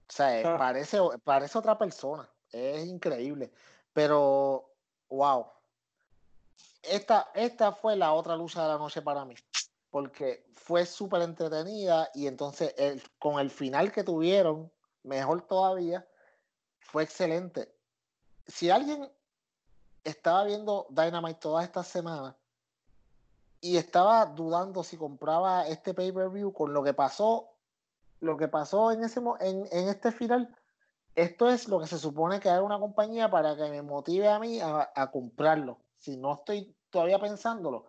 O 0.08 0.12
sea, 0.12 0.38
eh, 0.40 0.44
Ah. 0.46 0.56
parece, 0.58 0.98
parece 1.24 1.58
otra 1.58 1.78
persona. 1.78 2.28
Es 2.52 2.86
increíble. 2.86 3.50
Pero, 3.92 4.70
wow. 5.08 5.46
Esta, 6.82 7.30
esta 7.34 7.72
fue 7.72 7.96
la 7.96 8.12
otra 8.12 8.36
lucha 8.36 8.62
de 8.62 8.68
la 8.68 8.78
noche 8.78 9.02
para 9.02 9.24
mí. 9.24 9.34
Porque 9.90 10.44
fue 10.54 10.84
súper 10.84 11.22
entretenida 11.22 12.10
y 12.14 12.26
entonces 12.26 12.74
el- 12.76 13.02
con 13.18 13.40
el 13.40 13.50
final 13.50 13.90
que 13.90 14.04
tuvieron, 14.04 14.70
mejor 15.02 15.46
todavía, 15.46 16.06
fue 16.86 17.02
excelente. 17.02 17.72
Si 18.46 18.70
alguien 18.70 19.10
estaba 20.04 20.44
viendo 20.44 20.86
Dynamite 20.90 21.40
todas 21.40 21.64
estas 21.64 21.88
semanas 21.88 22.34
y 23.60 23.76
estaba 23.76 24.26
dudando 24.26 24.82
si 24.84 24.96
compraba 24.96 25.66
este 25.66 25.94
pay-per-view 25.94 26.52
con 26.52 26.72
lo 26.72 26.82
que 26.82 26.94
pasó, 26.94 27.50
lo 28.20 28.36
que 28.36 28.48
pasó 28.48 28.92
en, 28.92 29.04
ese, 29.04 29.20
en, 29.40 29.88
este 29.88 30.12
final, 30.12 30.54
esto 31.14 31.50
es 31.50 31.68
lo 31.68 31.80
que 31.80 31.86
se 31.86 31.98
supone 31.98 32.40
que 32.40 32.48
haga 32.48 32.62
una 32.62 32.78
compañía 32.78 33.30
para 33.30 33.56
que 33.56 33.68
me 33.68 33.82
motive 33.82 34.28
a 34.28 34.38
mí 34.38 34.60
a, 34.60 34.90
a 34.94 35.10
comprarlo. 35.10 35.80
Si 35.98 36.16
no 36.16 36.34
estoy 36.34 36.76
todavía 36.90 37.18
pensándolo. 37.18 37.88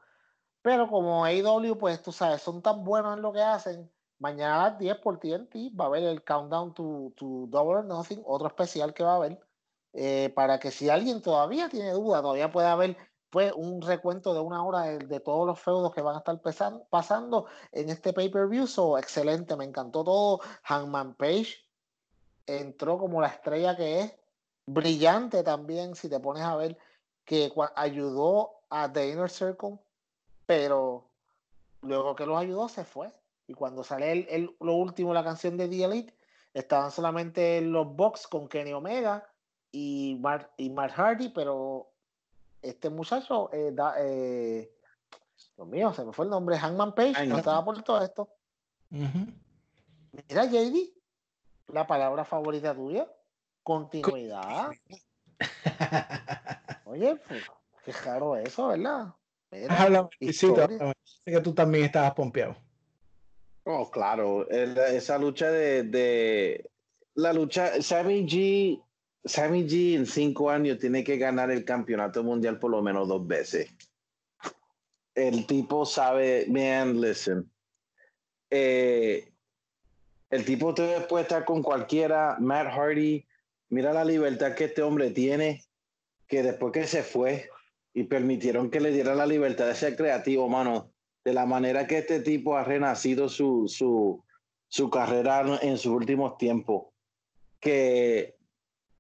Pero 0.61 0.90
como 0.90 1.24
AEW, 1.24 1.78
pues 1.78 2.02
tú 2.02 2.11
sabes, 2.11 2.41
son 2.41 2.61
tan 2.61 2.84
buenos 2.84 3.15
en 3.15 3.22
lo 3.22 3.32
que 3.32 3.41
hacen. 3.41 3.91
Mañana 4.19 4.65
a 4.65 4.69
las 4.69 4.80
10 4.80 4.98
por 4.98 5.19
TNT 5.19 5.72
va 5.80 5.85
a 5.85 5.88
haber 5.88 6.03
el 6.03 6.23
Countdown 6.23 6.73
to, 6.73 7.14
to 7.15 7.45
Double 7.49 7.77
or 7.77 7.85
Nothing, 7.85 8.22
otro 8.26 8.48
especial 8.48 8.94
que 8.94 9.03
va 9.03 9.14
a 9.14 9.15
haber. 9.18 9.39
eh, 9.94 10.31
para 10.35 10.60
que 10.60 10.72
si 10.72 10.89
alguien 10.89 11.22
todavía 11.22 11.69
tiene 11.69 11.91
duda, 11.91 12.22
todavía 12.22 12.52
puede 12.52 12.68
haber 12.68 12.98
pues, 13.30 13.52
un 13.56 13.81
recuento 13.81 14.34
de 14.34 14.39
una 14.39 14.64
hora 14.64 14.81
de, 14.84 15.19
todos 15.19 15.45
los 15.45 15.60
feudos 15.60 15.94
que 15.94 16.02
van 16.02 16.15
a 16.15 16.19
estar 16.19 16.39
pasando 16.89 17.45
en 17.72 17.89
este 17.89 18.14
pay-per-view. 18.14 18.68
So, 18.68 18.98
excelente, 18.98 19.56
me 19.56 19.65
encantó 19.65 20.03
todo. 20.03 20.39
Hangman 20.64 21.15
Page 21.15 21.56
entró 22.45 22.98
como 22.98 23.22
la 23.22 23.27
estrella 23.27 23.76
que 23.76 24.02
es. 24.02 24.14
Brillante 24.65 25.44
también, 25.44 25.95
si 25.95 26.10
te 26.10 26.19
pones 26.19 26.44
a 26.44 26.56
ver, 26.56 26.77
que 27.26 27.52
ayudó 27.76 28.61
a 28.69 28.91
The 28.91 29.10
Inner 29.10 29.30
Circle, 29.30 29.80
pero 30.45 31.06
luego 31.81 32.15
que 32.15 32.26
los 32.26 32.38
ayudó 32.38 32.68
se 32.68 32.84
fue. 32.84 33.11
Y 33.48 33.53
cuando 33.53 33.84
sale 33.84 34.11
el, 34.11 34.28
el- 34.30 34.56
lo 34.60 34.74
último, 34.74 35.14
la 35.14 35.24
canción 35.24 35.57
de 35.57 35.68
The 35.68 35.84
Elite, 35.86 36.14
estaban 36.53 36.91
solamente 36.91 37.61
los 37.61 37.95
Bucks 37.95 38.28
con 38.28 38.48
Kenny 38.48 38.74
Omega 38.74 39.28
y 39.72 40.18
Mark, 40.19 40.52
y 40.57 40.69
Mark 40.69 40.94
Hardy, 40.95 41.30
pero 41.30 41.91
este 42.61 42.90
muchacho, 42.90 43.49
eh, 43.53 43.72
da- 43.74 43.95
eh, 43.99 44.72
Dios 45.56 45.68
mío, 45.68 45.94
se 45.94 46.03
me 46.03 46.14
fue 46.14 46.26
el 46.26 46.32
nombre, 46.32 46.57
Hangman 46.57 46.94
Page, 46.94 47.14
no 47.30 47.36
estaba 47.38 47.64
por 47.65 47.82
todo 47.84 48.02
esto. 48.03 48.30
Mira, 50.11 50.45
JD, 50.45 50.94
la 51.68 51.86
palabra 51.88 52.26
favorita 52.26 52.74
tuya, 52.74 53.07
continuidad. 53.64 54.72
Oye, 56.86 57.15
pues, 57.28 57.44
qué 57.86 57.91
raro 58.03 58.36
eso, 58.36 58.68
¿verdad? 58.68 59.14
Mira, 59.52 59.76
Háblame. 60.53 60.78
Sé 61.03 61.32
que 61.32 61.41
tú 61.41 61.53
también 61.53 61.86
estabas 61.86 62.14
pompeado. 62.14 62.56
Oh, 63.69 63.91
claro. 63.91 64.49
Esa 64.49 65.18
lucha 65.18 65.52
de, 65.52 65.84
de- 65.84 66.69
la 67.15 67.34
lucha, 67.34 67.81
Sammy 67.81 68.26
G, 68.26 68.81
Sammy 69.26 69.64
G 69.68 69.95
en 69.95 70.06
cinco 70.06 70.49
años 70.49 70.80
tiene 70.80 71.03
que 71.03 71.18
ganar 71.18 71.52
el 71.52 71.65
campeonato 71.65 72.23
mundial 72.23 72.60
por 72.60 72.72
lo 72.72 72.81
menos 72.81 73.10
dos 73.10 73.27
veces. 73.27 73.69
El 75.14 75.45
tipo 75.45 75.85
sabe, 75.85 76.45
man, 76.48 77.02
listen. 77.02 77.52
Eh, 78.49 79.27
el 80.30 80.45
tipo 80.45 80.73
te 80.73 81.02
puede 81.02 81.23
estar 81.23 81.44
con 81.44 81.61
cualquiera, 81.61 82.38
Matt 82.39 82.69
Hardy. 82.72 83.26
Mira 83.68 83.91
la 83.91 84.06
libertad 84.06 84.56
que 84.56 84.65
este 84.65 84.81
hombre 84.81 85.11
tiene, 85.11 85.65
que 86.26 86.41
después 86.41 86.72
que 86.72 86.88
se 86.88 87.03
fue 87.03 87.49
y 87.94 88.03
permitieron 88.03 88.69
que 88.72 88.80
le 88.80 88.91
diera 88.91 89.14
la 89.14 89.26
libertad 89.26 89.68
de 89.68 89.76
ser 89.76 89.98
creativo, 89.98 90.48
mano 90.48 90.94
de 91.28 91.34
la 91.34 91.45
manera 91.45 91.86
que 91.86 91.98
este 91.98 92.22
tipo 92.22 92.56
ha 92.56 92.64
renacido 92.64 93.28
su, 93.28 93.68
su, 93.68 94.24
su 94.70 94.90
carrera 94.90 95.60
en 95.62 95.78
sus 95.78 95.91
últimos 95.91 96.38
tiempos. 96.38 96.86
Que 97.60 98.38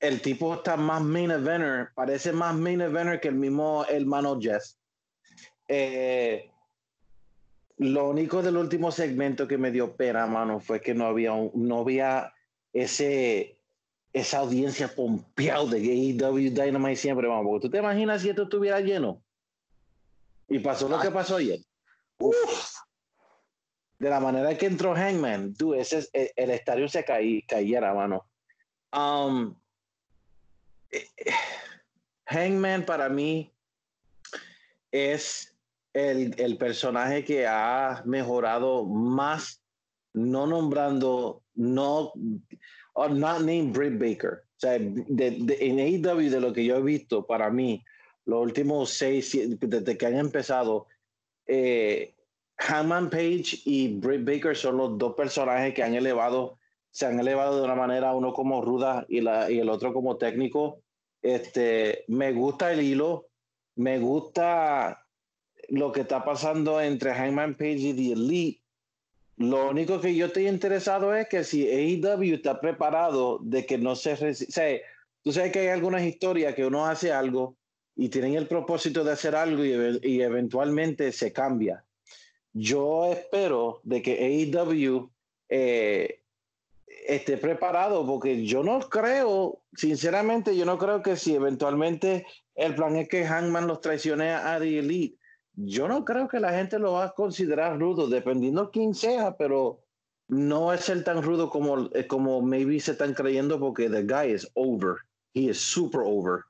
el 0.01 0.21
tipo 0.21 0.55
está 0.55 0.75
más 0.75 1.01
main 1.01 1.31
eventer, 1.31 1.87
parece 1.95 2.33
más 2.33 2.53
main 2.53 2.81
eventer 2.81 3.21
que 3.21 3.29
el 3.29 3.35
mismo 3.35 3.85
hermano 3.87 4.37
Jess. 4.41 4.77
Eh, 5.69 6.51
lo 7.77 8.09
único 8.09 8.41
del 8.41 8.57
último 8.57 8.91
segmento 8.91 9.47
que 9.47 9.57
me 9.57 9.71
dio 9.71 9.95
pena, 9.95 10.27
mano, 10.27 10.59
fue 10.59 10.81
que 10.81 10.93
no 10.93 11.05
había, 11.05 11.31
un- 11.31 11.51
no 11.55 11.79
había 11.79 12.33
ese, 12.73 13.57
esa 14.11 14.39
audiencia 14.39 14.93
pompeada 14.93 15.63
de 15.63 15.77
AEW 15.77 16.51
Dynamite 16.51 16.97
siempre, 16.97 17.25
vamos, 17.29 17.45
porque 17.49 17.67
tú 17.67 17.71
te 17.71 17.77
imaginas 17.77 18.21
si 18.21 18.27
esto 18.27 18.43
estuviera 18.43 18.81
lleno. 18.81 19.23
Y 20.49 20.59
pasó 20.59 20.89
lo 20.89 20.99
que 20.99 21.09
pasó 21.09 21.37
ayer. 21.37 21.59
De 23.99 24.09
la 24.09 24.19
manera 24.19 24.55
que 24.57 24.67
entró 24.67 24.93
Hangman, 24.95 25.53
tú, 25.55 25.73
ese, 25.73 25.99
es- 25.99 26.09
el, 26.13 26.31
el 26.35 26.49
estadio 26.51 26.87
se 26.87 27.03
caí, 27.03 27.41
cayera, 27.43 27.93
mano. 27.93 28.27
Um, 28.93 29.55
eh, 30.91 31.07
eh, 31.17 31.31
Hangman 32.27 32.85
para 32.85 33.09
mí 33.09 33.51
es 34.91 35.55
el, 35.93 36.39
el 36.39 36.57
personaje 36.57 37.23
que 37.23 37.47
ha 37.47 38.03
mejorado 38.05 38.85
más, 38.85 39.61
no 40.13 40.45
nombrando, 40.45 41.43
no, 41.55 42.13
or 42.93 43.11
not 43.11 43.39
named 43.41 43.73
Britt 43.73 43.99
Baker. 43.99 44.43
O 44.57 44.59
sea, 44.59 44.77
de, 44.79 45.31
de- 45.39 45.57
en 45.59 45.79
AEW, 45.79 46.29
de 46.29 46.39
lo 46.39 46.53
que 46.53 46.65
yo 46.65 46.77
he 46.77 46.81
visto, 46.81 47.25
para 47.25 47.49
mí, 47.49 47.83
los 48.25 48.41
últimos 48.43 48.91
seis, 48.91 49.29
siete, 49.29 49.57
desde 49.67 49.97
que 49.97 50.05
han 50.05 50.17
empezado, 50.17 50.87
eh, 51.47 52.13
Page 52.57 53.61
y 53.65 53.99
Britt 53.99 54.25
Baker 54.25 54.55
son 54.55 54.77
los 54.77 54.97
dos 54.97 55.13
personajes 55.15 55.73
que 55.73 55.83
han 55.83 55.95
elevado, 55.95 56.57
se 56.91 57.05
han 57.05 57.19
elevado 57.19 57.57
de 57.57 57.63
una 57.63 57.75
manera, 57.75 58.13
uno 58.13 58.33
como 58.33 58.61
ruda 58.61 59.05
y, 59.07 59.19
el 59.19 59.69
otro 59.69 59.93
como 59.93 60.17
técnico. 60.17 60.81
Este, 61.21 62.05
me 62.07 62.31
gusta 62.31 62.71
el 62.71 62.81
hilo, 62.81 63.27
me 63.75 63.99
gusta 63.99 65.05
lo 65.69 65.91
que 65.91 66.01
está 66.01 66.23
pasando 66.23 66.81
entre 66.81 67.13
Hangman 67.13 67.55
Page 67.55 67.79
y 67.79 67.93
The 67.93 68.13
Elite. 68.13 68.61
Lo 69.37 69.69
único 69.69 70.01
que 70.01 70.15
yo 70.15 70.27
estoy 70.27 70.47
interesado 70.47 71.13
es 71.13 71.27
que 71.27 71.43
si 71.43 71.67
AEW 71.67 72.35
está 72.35 72.59
preparado 72.59 73.39
de 73.43 73.65
que 73.65 73.77
no 73.77 73.95
se... 73.95 74.13
o 74.13 74.17
tú 75.21 75.31
sabes 75.31 75.51
que 75.51 75.59
hay 75.59 75.67
algunas 75.67 76.03
historias 76.03 76.55
que 76.55 76.65
uno 76.65 76.87
hace 76.87 77.11
algo 77.11 77.56
y 77.97 78.09
tienen 78.09 78.35
el 78.35 78.47
propósito 78.47 79.03
de 79.03 79.11
hacer 79.11 79.35
algo 79.35 79.65
y, 79.65 79.99
y 80.03 80.21
eventualmente 80.21 81.11
se 81.11 81.33
cambia. 81.33 81.83
Yo 82.53 83.11
espero 83.11 83.81
de 83.83 84.01
que 84.01 84.51
AEW 84.53 85.09
eh, 85.49 86.21
esté 87.07 87.37
preparado 87.37 88.05
porque 88.05 88.45
yo 88.45 88.63
no 88.63 88.79
creo, 88.79 89.61
sinceramente, 89.75 90.55
yo 90.55 90.65
no 90.65 90.77
creo 90.77 91.01
que 91.01 91.15
si 91.15 91.35
eventualmente 91.35 92.25
el 92.55 92.75
plan 92.75 92.95
es 92.95 93.09
que 93.09 93.25
Hangman 93.25 93.67
los 93.67 93.81
traicione 93.81 94.31
a 94.31 94.59
The 94.59 94.79
Elite, 94.79 95.17
yo 95.55 95.87
no 95.87 96.05
creo 96.05 96.27
que 96.27 96.39
la 96.39 96.53
gente 96.53 96.77
lo 96.77 96.93
va 96.93 97.05
a 97.05 97.13
considerar 97.13 97.79
rudo, 97.79 98.07
dependiendo 98.07 98.69
quién 98.69 98.93
sea, 98.93 99.35
pero 99.37 99.81
no 100.27 100.69
a 100.69 100.77
ser 100.77 101.03
tan 101.03 101.23
rudo 101.23 101.49
como, 101.49 101.89
eh, 101.93 102.05
como 102.05 102.41
maybe 102.41 102.79
se 102.79 102.91
están 102.91 103.13
creyendo 103.13 103.59
porque 103.59 103.89
the 103.89 104.03
guy 104.03 104.33
is 104.33 104.47
over. 104.53 104.97
He 105.33 105.49
is 105.49 105.57
super 105.59 106.01
over. 106.03 106.43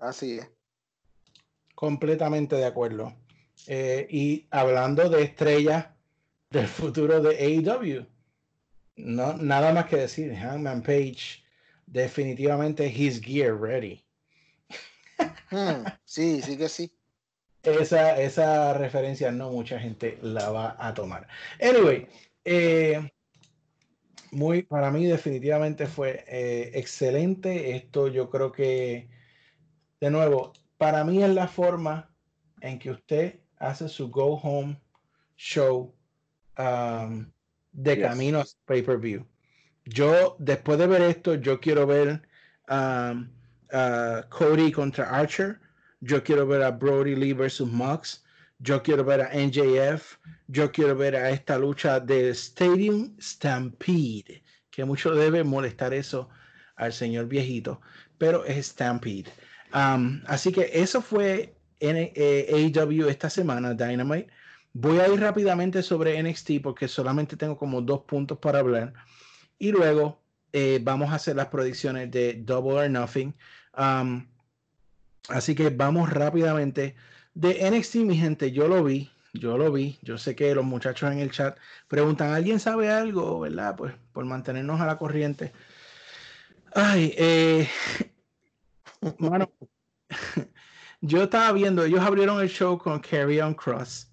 Así 0.00 0.38
es. 0.38 0.50
Completamente 1.74 2.56
de 2.56 2.64
acuerdo. 2.64 3.14
Eh, 3.66 4.06
y 4.10 4.46
hablando 4.50 5.08
de 5.08 5.22
estrellas 5.22 5.86
del 6.50 6.66
futuro 6.66 7.20
de 7.22 7.36
AEW, 7.36 8.06
no, 8.96 9.34
nada 9.34 9.72
más 9.72 9.86
que 9.86 9.96
decir, 9.96 10.34
Hangman 10.34 10.82
Page, 10.82 11.42
definitivamente 11.86 12.86
his 12.86 13.20
gear 13.20 13.58
ready. 13.58 14.04
Hmm, 15.50 15.84
sí, 16.04 16.40
sí 16.42 16.56
que 16.56 16.68
sí. 16.68 16.92
Esa, 17.62 18.20
esa 18.20 18.72
referencia 18.74 19.30
no 19.30 19.50
mucha 19.50 19.78
gente 19.78 20.18
la 20.22 20.50
va 20.50 20.76
a 20.78 20.94
tomar. 20.94 21.28
Anyway, 21.60 22.06
eh, 22.44 23.10
muy, 24.30 24.62
para 24.62 24.90
mí 24.90 25.04
definitivamente 25.06 25.86
fue 25.86 26.24
eh, 26.26 26.70
excelente. 26.74 27.76
Esto 27.76 28.08
yo 28.08 28.30
creo 28.30 28.50
que, 28.52 29.08
de 30.00 30.10
nuevo, 30.10 30.52
para 30.78 31.04
mí 31.04 31.22
es 31.22 31.30
la 31.30 31.46
forma 31.46 32.10
en 32.60 32.78
que 32.78 32.90
usted 32.90 33.40
hace 33.58 33.88
su 33.88 34.10
go 34.10 34.34
home 34.42 34.80
show 35.36 35.94
um, 36.58 37.30
de 37.72 37.96
Yes. 37.96 38.06
camino 38.06 38.40
a 38.40 38.44
pay-per-view. 38.66 39.26
Yo, 39.84 40.36
después 40.38 40.78
de 40.78 40.86
ver 40.86 41.02
esto, 41.02 41.34
yo 41.34 41.60
quiero 41.60 41.86
ver 41.86 42.22
um, 42.68 43.28
a 43.72 44.26
Cody 44.30 44.72
contra 44.72 45.08
Archer. 45.10 45.60
Yo 46.00 46.22
quiero 46.22 46.46
ver 46.46 46.62
a 46.62 46.70
Brody 46.70 47.14
Lee 47.14 47.32
versus 47.32 47.70
Mox. 47.70 48.24
Yo 48.58 48.82
quiero 48.82 49.04
ver 49.04 49.20
a 49.20 49.30
NJF. 49.34 50.18
Yo 50.48 50.70
quiero 50.72 50.96
ver 50.96 51.16
a 51.16 51.30
esta 51.30 51.58
lucha 51.58 52.00
de 52.00 52.30
Stadium 52.30 53.16
Stampede, 53.20 54.42
que 54.70 54.84
mucho 54.84 55.14
debe 55.14 55.44
molestar 55.44 55.92
eso 55.94 56.28
al 56.76 56.92
señor 56.92 57.26
viejito, 57.26 57.80
pero 58.18 58.44
es 58.44 58.66
Stampede. 58.68 59.30
Así 59.72 60.52
que 60.52 60.70
eso 60.72 61.02
fue 61.02 61.54
en 61.80 61.96
eh, 62.14 62.72
AEW 62.74 63.08
esta 63.08 63.30
semana, 63.30 63.74
Dynamite. 63.74 64.28
Voy 64.72 64.98
a 64.98 65.08
ir 65.08 65.20
rápidamente 65.20 65.82
sobre 65.82 66.22
NXT 66.22 66.62
porque 66.62 66.86
solamente 66.86 67.36
tengo 67.36 67.56
como 67.56 67.80
dos 67.80 68.02
puntos 68.02 68.38
para 68.38 68.60
hablar. 68.60 68.92
Y 69.58 69.72
luego 69.72 70.20
eh, 70.52 70.80
vamos 70.82 71.10
a 71.10 71.16
hacer 71.16 71.36
las 71.36 71.46
predicciones 71.48 72.10
de 72.10 72.34
Double 72.44 72.72
or 72.72 72.90
Nothing. 72.90 73.34
Así 75.28 75.54
que 75.54 75.70
vamos 75.70 76.10
rápidamente. 76.10 76.94
De 77.34 77.70
NXT, 77.70 77.96
mi 77.96 78.16
gente, 78.16 78.52
yo 78.52 78.68
lo 78.68 78.82
vi, 78.84 79.10
yo 79.32 79.56
lo 79.56 79.72
vi. 79.72 79.98
Yo 80.02 80.18
sé 80.18 80.34
que 80.34 80.54
los 80.54 80.64
muchachos 80.64 81.10
en 81.12 81.18
el 81.18 81.30
chat 81.30 81.58
preguntan, 81.88 82.32
¿alguien 82.32 82.60
sabe 82.60 82.90
algo? 82.90 83.40
¿Verdad? 83.40 83.76
Pues 83.76 83.94
por 84.12 84.24
mantenernos 84.24 84.80
a 84.80 84.86
la 84.86 84.98
corriente. 84.98 85.52
Ay, 86.74 87.14
eh, 87.16 87.68
mano, 89.18 89.52
yo 91.00 91.22
estaba 91.24 91.52
viendo, 91.52 91.84
ellos 91.84 92.00
abrieron 92.00 92.40
el 92.40 92.48
show 92.48 92.78
con 92.78 93.00
Carry 93.00 93.40
On 93.40 93.54
Cross. 93.54 94.12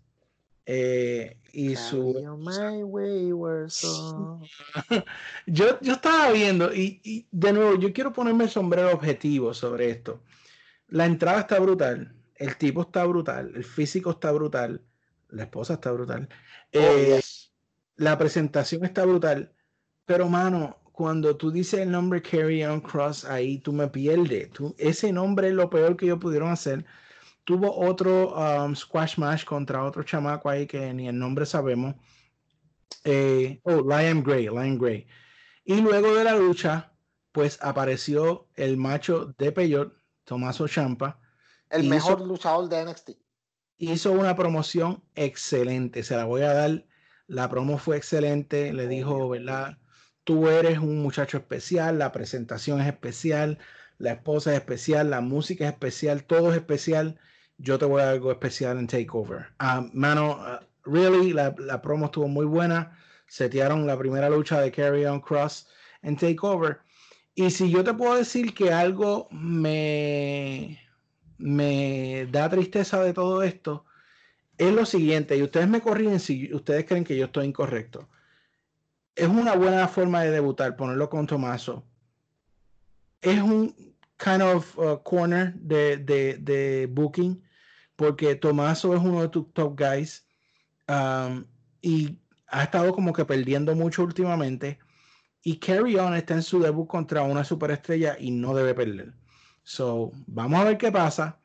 eh, 0.65 1.39
y 1.53 1.76
su 1.76 2.14
Carry 2.14 2.26
on 2.27 2.43
my 2.43 2.84
wayward 2.84 3.69
yo, 5.47 5.80
yo 5.81 5.93
estaba 5.93 6.31
viendo 6.31 6.73
y, 6.73 7.01
y 7.03 7.27
de 7.31 7.53
nuevo 7.53 7.76
yo 7.80 7.91
quiero 7.93 8.14
ponerme 8.14 8.45
el 8.45 8.49
sombrero 8.49 8.91
objetivo 8.93 9.53
sobre 9.53 9.89
esto. 9.89 10.23
La 10.88 11.05
entrada 11.05 11.41
está 11.41 11.59
brutal, 11.59 12.15
el 12.35 12.57
tipo 12.57 12.81
está 12.81 13.05
brutal, 13.05 13.51
el 13.55 13.64
físico 13.64 14.11
está 14.11 14.31
brutal, 14.31 14.85
la 15.30 15.43
esposa 15.43 15.76
está 15.76 15.91
brutal, 15.91 16.30
Oh, 16.73 16.80
eh, 16.80 17.15
yes. 17.15 17.53
la 17.95 18.18
presentación 18.18 18.85
está 18.85 19.05
brutal, 19.05 19.53
pero 20.05 20.30
mano, 20.30 20.86
cuando 20.98 21.38
tú 21.38 21.52
dices 21.52 21.82
el 21.82 21.91
nombre 21.91 22.24
Carry 22.24 22.64
On 22.64 22.82
Cross 22.82 23.24
ahí 23.24 23.60
tú 23.60 23.72
me 23.72 23.88
pierdes. 23.88 24.49
Tú, 24.49 24.74
ese 24.80 25.14
nombre 25.14 25.49
es 25.49 25.53
lo 25.53 25.69
peor 25.69 25.95
que 25.95 26.06
ellos 26.06 26.18
pudieron 26.18 26.49
hacer. 26.49 26.86
Tuvo 27.44 27.72
otro 27.72 28.34
um, 28.34 28.76
squash 28.76 29.19
match 29.19 29.45
contra 29.45 29.84
otro 29.84 30.02
chamaco 30.02 30.49
ahí 30.49 30.65
que 30.65 30.91
ni 30.95 31.07
el 31.07 31.19
nombre 31.19 31.45
sabemos. 31.45 31.94
Eh, 33.03 33.60
oh, 33.61 33.84
Lion 33.88 34.24
Gray, 34.24 34.45
Lion 34.48 34.80
Gray. 34.80 35.06
Y 35.64 35.82
luego 35.82 36.15
de 36.15 36.24
la 36.24 36.36
lucha, 36.36 36.91
pues 37.32 37.60
apareció 37.61 38.48
el 38.56 38.76
macho 38.76 39.36
de 39.38 39.52
Peyot, 39.52 39.94
Tomaso 40.24 40.68
Champa. 40.68 41.19
El 41.69 41.82
hizo- 41.82 41.90
mejor 41.91 42.22
luchador 42.22 42.69
de 42.69 42.82
NXT. 42.86 43.11
hizo 43.78 44.14
una 44.14 44.36
promoción 44.36 45.03
excelente. 45.14 46.02
Se 46.02 46.15
la 46.15 46.26
voy 46.26 46.41
a 46.41 46.53
dar. 46.56 46.88
La 47.28 47.48
promo 47.52 47.78
fue 47.78 47.98
excelente. 47.98 48.74
Le 48.74 48.88
dijo, 48.88 49.30
¿verdad? 49.30 49.78
Tú 50.28 50.49
eres 50.49 50.78
un 50.80 51.02
muchacho 51.02 51.38
especial. 51.38 51.99
La 51.99 52.12
presentación 52.12 52.82
es 52.82 52.88
especial. 52.88 53.60
La 53.98 54.12
esposa 54.12 54.52
es 54.52 54.58
especial. 54.58 55.10
La 55.10 55.22
música 55.22 55.64
es 55.64 55.72
especial. 55.72 56.26
Todo 56.26 56.52
es 56.52 56.58
especial. 56.58 57.18
Yo 57.58 57.80
te 57.80 57.86
voy 57.86 58.02
a 58.02 58.08
dar 58.08 58.16
algo 58.16 58.30
especial 58.30 58.78
en 58.78 58.88
Takeover. 58.88 59.54
Ah, 59.60 59.88
mano, 59.94 60.34
ah, 60.41 60.60
really, 60.84 61.32
la, 61.32 61.56
la 61.58 61.82
promo 61.82 62.08
estuvo 62.08 62.28
muy 62.28 62.45
buena. 62.45 62.99
Setearon 63.28 63.88
la 63.88 63.98
primera 63.98 64.30
lucha 64.30 64.60
de 64.60 64.70
Carry 64.70 65.06
On 65.06 65.22
Cross 65.22 65.70
en 66.02 66.18
Takeover. 66.18 66.80
Y 67.34 67.49
si 67.49 67.72
yo 67.72 67.86
te 67.86 67.94
puedo 67.94 68.16
decir 68.16 68.54
que 68.54 68.74
algo 68.74 69.30
me, 69.32 70.78
me 71.38 72.28
da 72.30 72.49
tristeza 72.49 73.02
de 73.02 73.14
todo 73.14 73.44
esto, 73.44 73.86
es 74.58 74.74
lo 74.74 74.86
siguiente, 74.86 75.38
y 75.38 75.44
ustedes 75.44 75.70
me 75.70 75.80
corrigen 75.80 76.20
si 76.20 76.54
ustedes 76.54 76.84
creen 76.84 77.06
que 77.06 77.16
yo 77.16 77.28
estoy 77.28 77.45
incorrecto. 77.45 78.10
Es 79.18 79.27
una 79.27 79.56
buena 79.56 79.88
forma 79.88 80.22
de 80.22 80.30
debutar, 80.30 80.76
ponerlo 80.76 81.10
con 81.10 81.26
Tomaso. 81.26 81.84
Es 83.19 83.41
un 83.41 83.76
kind 84.18 84.44
of 84.44 84.77
uh, 84.77 85.02
corner 85.02 85.56
de, 85.56 85.98
de, 85.98 86.38
de 86.38 86.85
booking, 86.85 87.44
porque 87.95 88.35
Tomaso 88.35 88.95
es 88.95 89.02
uno 89.02 89.23
de 89.23 89.30
tus 89.30 89.52
top 89.53 89.76
guys 89.76 90.23
um, 90.88 91.44
y 91.81 92.19
ha 92.48 92.61
estado 92.61 92.94
como 92.94 93.11
que 93.11 93.26
perdiendo 93.26 93.76
mucho 93.76 94.03
últimamente. 94.03 94.77
Y 95.41 95.57
Carry 95.57 95.98
On 95.98 96.14
está 96.14 96.35
en 96.35 96.44
su 96.44 96.60
debut 96.60 96.88
contra 96.88 97.23
una 97.23 97.44
superestrella 97.44 98.18
y 98.19 98.30
no 98.30 98.53
debe 98.53 98.76
perder. 98.76 99.15
So, 99.64 100.11
vamos 100.27 100.60
a 100.60 100.64
ver 100.64 100.77
qué 100.77 100.91
pasa. 100.91 101.39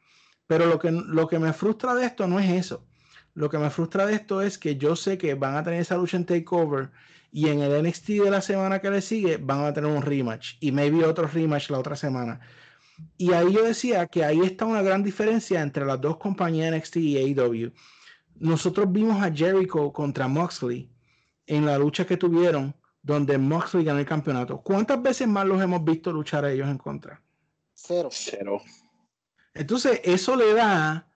Pero 0.46 0.66
lo 0.66 0.78
que, 0.78 0.90
lo 0.90 1.26
que 1.26 1.38
me 1.38 1.54
frustra 1.54 1.94
de 1.94 2.04
esto 2.04 2.26
no 2.26 2.38
es 2.38 2.50
eso. 2.50 2.86
Lo 3.32 3.48
que 3.48 3.56
me 3.56 3.70
frustra 3.70 4.04
de 4.04 4.12
esto 4.12 4.42
es 4.42 4.58
que 4.58 4.76
yo 4.76 4.94
sé 4.94 5.16
que 5.16 5.32
van 5.32 5.56
a 5.56 5.64
tener 5.64 5.80
esa 5.80 5.96
lucha 5.96 6.18
en 6.18 6.26
Takeover 6.26 6.90
y 7.32 7.48
en 7.48 7.60
el 7.60 7.82
NXT 7.82 8.08
de 8.08 8.30
la 8.30 8.42
semana 8.42 8.80
que 8.80 8.90
le 8.90 9.00
sigue 9.00 9.38
van 9.38 9.64
a 9.64 9.72
tener 9.72 9.90
un 9.90 10.02
rematch 10.02 10.56
y 10.60 10.70
maybe 10.70 11.02
otro 11.04 11.26
rematch 11.26 11.70
la 11.70 11.78
otra 11.78 11.96
semana. 11.96 12.38
Y 13.16 13.32
ahí 13.32 13.52
yo 13.52 13.64
decía 13.64 14.06
que 14.06 14.22
ahí 14.22 14.40
está 14.40 14.66
una 14.66 14.82
gran 14.82 15.02
diferencia 15.02 15.62
entre 15.62 15.86
las 15.86 16.00
dos 16.00 16.18
compañías 16.18 16.72
NXT 16.76 16.96
y 16.96 17.16
AEW. 17.16 17.72
Nosotros 18.36 18.92
vimos 18.92 19.20
a 19.22 19.32
Jericho 19.32 19.90
contra 19.92 20.28
Moxley 20.28 20.90
en 21.46 21.64
la 21.64 21.78
lucha 21.78 22.06
que 22.06 22.18
tuvieron 22.18 22.74
donde 23.02 23.38
Moxley 23.38 23.82
ganó 23.82 23.98
el 23.98 24.06
campeonato. 24.06 24.60
¿Cuántas 24.60 25.02
veces 25.02 25.26
más 25.26 25.46
los 25.46 25.60
hemos 25.60 25.82
visto 25.82 26.12
luchar 26.12 26.44
a 26.44 26.52
ellos 26.52 26.68
en 26.68 26.78
contra? 26.78 27.20
Cero. 27.74 28.10
Cero. 28.12 28.62
Entonces, 29.54 30.00
eso 30.04 30.36
le 30.36 30.52
da, 30.52 31.10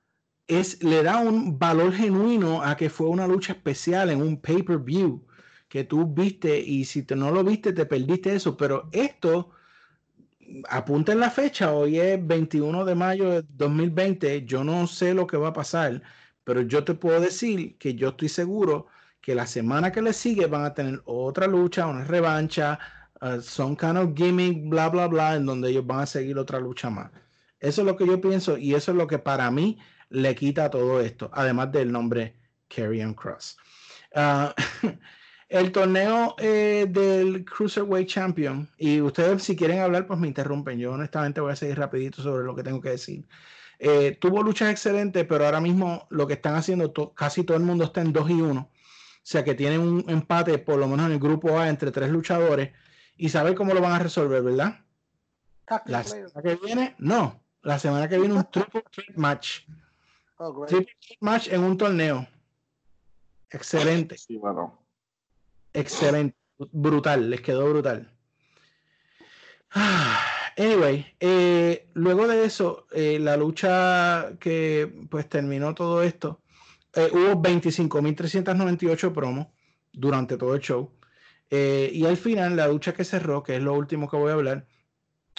es, 0.48 0.82
le 0.82 1.02
da 1.02 1.18
un 1.18 1.58
valor 1.58 1.92
genuino 1.92 2.62
a 2.62 2.76
que 2.76 2.90
fue 2.90 3.06
una 3.06 3.28
lucha 3.28 3.52
especial 3.52 4.10
en 4.10 4.20
un 4.20 4.40
pay-per-view 4.40 5.26
que 5.68 5.84
tú 5.84 6.06
viste 6.06 6.58
y 6.58 6.84
si 6.84 7.02
te, 7.02 7.16
no 7.16 7.30
lo 7.30 7.44
viste, 7.44 7.72
te 7.72 7.86
perdiste 7.86 8.34
eso. 8.34 8.56
Pero 8.56 8.88
esto, 8.92 9.50
apunta 10.68 11.12
en 11.12 11.20
la 11.20 11.30
fecha, 11.30 11.72
hoy 11.72 11.98
es 11.98 12.24
21 12.24 12.84
de 12.84 12.94
mayo 12.94 13.30
de 13.30 13.42
2020, 13.48 14.44
yo 14.44 14.64
no 14.64 14.86
sé 14.86 15.14
lo 15.14 15.26
que 15.26 15.36
va 15.36 15.48
a 15.48 15.52
pasar, 15.52 16.02
pero 16.44 16.62
yo 16.62 16.84
te 16.84 16.94
puedo 16.94 17.20
decir 17.20 17.76
que 17.78 17.94
yo 17.94 18.10
estoy 18.10 18.28
seguro 18.28 18.86
que 19.20 19.34
la 19.34 19.46
semana 19.46 19.90
que 19.92 20.02
le 20.02 20.12
sigue 20.12 20.46
van 20.46 20.64
a 20.64 20.74
tener 20.74 21.02
otra 21.04 21.46
lucha, 21.46 21.86
una 21.86 22.04
revancha, 22.04 22.78
uh, 23.20 23.40
some 23.40 23.76
kind 23.76 23.98
of 23.98 24.14
gimmick, 24.14 24.68
bla, 24.68 24.88
bla, 24.88 25.08
bla, 25.08 25.34
en 25.36 25.46
donde 25.46 25.70
ellos 25.70 25.86
van 25.86 26.00
a 26.00 26.06
seguir 26.06 26.38
otra 26.38 26.60
lucha 26.60 26.90
más. 26.90 27.10
Eso 27.58 27.82
es 27.82 27.86
lo 27.86 27.96
que 27.96 28.06
yo 28.06 28.20
pienso 28.20 28.56
y 28.56 28.74
eso 28.74 28.92
es 28.92 28.96
lo 28.96 29.06
que 29.06 29.18
para 29.18 29.50
mí 29.50 29.78
le 30.10 30.34
quita 30.34 30.70
todo 30.70 31.00
esto, 31.00 31.30
además 31.32 31.72
del 31.72 31.90
nombre 31.90 32.36
Karrion 32.68 33.14
Cross. 33.14 33.56
Uh, 34.14 34.50
el 35.48 35.70
torneo 35.72 36.34
eh, 36.38 36.86
del 36.88 37.44
Cruiserweight 37.44 38.08
Champion, 38.08 38.68
y 38.78 39.00
ustedes 39.00 39.42
si 39.44 39.54
quieren 39.56 39.80
hablar, 39.80 40.06
pues 40.06 40.18
me 40.18 40.26
interrumpen. 40.28 40.78
Yo 40.78 40.92
honestamente 40.92 41.40
voy 41.40 41.52
a 41.52 41.56
seguir 41.56 41.78
rapidito 41.78 42.22
sobre 42.22 42.44
lo 42.44 42.54
que 42.54 42.62
tengo 42.62 42.80
que 42.80 42.90
decir. 42.90 43.26
Eh, 43.78 44.16
tuvo 44.20 44.42
luchas 44.42 44.70
excelentes, 44.70 45.24
pero 45.26 45.44
ahora 45.44 45.60
mismo 45.60 46.06
lo 46.10 46.26
que 46.26 46.34
están 46.34 46.54
haciendo, 46.54 46.90
to- 46.90 47.12
casi 47.12 47.44
todo 47.44 47.56
el 47.56 47.62
mundo 47.62 47.84
está 47.84 48.00
en 48.00 48.12
2 48.12 48.30
y 48.30 48.40
1. 48.40 48.60
O 48.60 49.28
sea 49.28 49.44
que 49.44 49.54
tienen 49.54 49.80
un 49.80 50.04
empate, 50.08 50.58
por 50.58 50.78
lo 50.78 50.86
menos 50.88 51.06
en 51.06 51.12
el 51.12 51.18
grupo 51.18 51.58
A, 51.58 51.68
entre 51.68 51.90
tres 51.90 52.10
luchadores. 52.10 52.72
Y 53.16 53.28
saben 53.28 53.54
cómo 53.54 53.74
lo 53.74 53.80
van 53.80 53.92
a 53.92 53.98
resolver, 53.98 54.42
¿verdad? 54.42 54.80
La 55.86 56.04
semana 56.04 56.42
que 56.42 56.54
viene, 56.64 56.94
no. 56.98 57.42
La 57.62 57.78
semana 57.78 58.08
que 58.08 58.18
viene 58.18 58.34
un 58.34 58.44
triple 58.50 58.84
threat 58.90 59.16
match. 59.16 59.62
Oh, 60.38 60.52
great. 60.52 60.68
Triple 60.68 60.94
threat 61.00 61.18
match 61.20 61.48
en 61.48 61.62
un 61.64 61.76
torneo. 61.76 62.26
Excelente. 63.50 64.16
Sí, 64.16 64.36
bueno. 64.36 64.85
Excelente. 65.76 66.36
Brutal. 66.58 67.30
Les 67.30 67.40
quedó 67.40 67.68
brutal. 67.68 68.10
Ah, 69.70 70.36
Anyway, 70.58 71.04
eh, 71.20 71.90
luego 71.92 72.26
de 72.26 72.44
eso, 72.46 72.86
eh, 72.92 73.18
la 73.18 73.36
lucha 73.36 74.38
que 74.40 75.06
pues 75.10 75.28
terminó 75.28 75.74
todo 75.74 76.02
esto, 76.02 76.40
eh, 76.94 77.10
hubo 77.12 77.36
25.398 77.42 79.12
promos 79.12 79.48
durante 79.92 80.38
todo 80.38 80.54
el 80.54 80.62
show. 80.62 80.92
Y 81.50 82.04
al 82.06 82.16
final, 82.16 82.56
la 82.56 82.68
lucha 82.68 82.92
que 82.94 83.04
cerró, 83.04 83.42
que 83.42 83.56
es 83.56 83.62
lo 83.62 83.74
último 83.74 84.08
que 84.08 84.16
voy 84.16 84.30
a 84.30 84.34
hablar, 84.34 84.66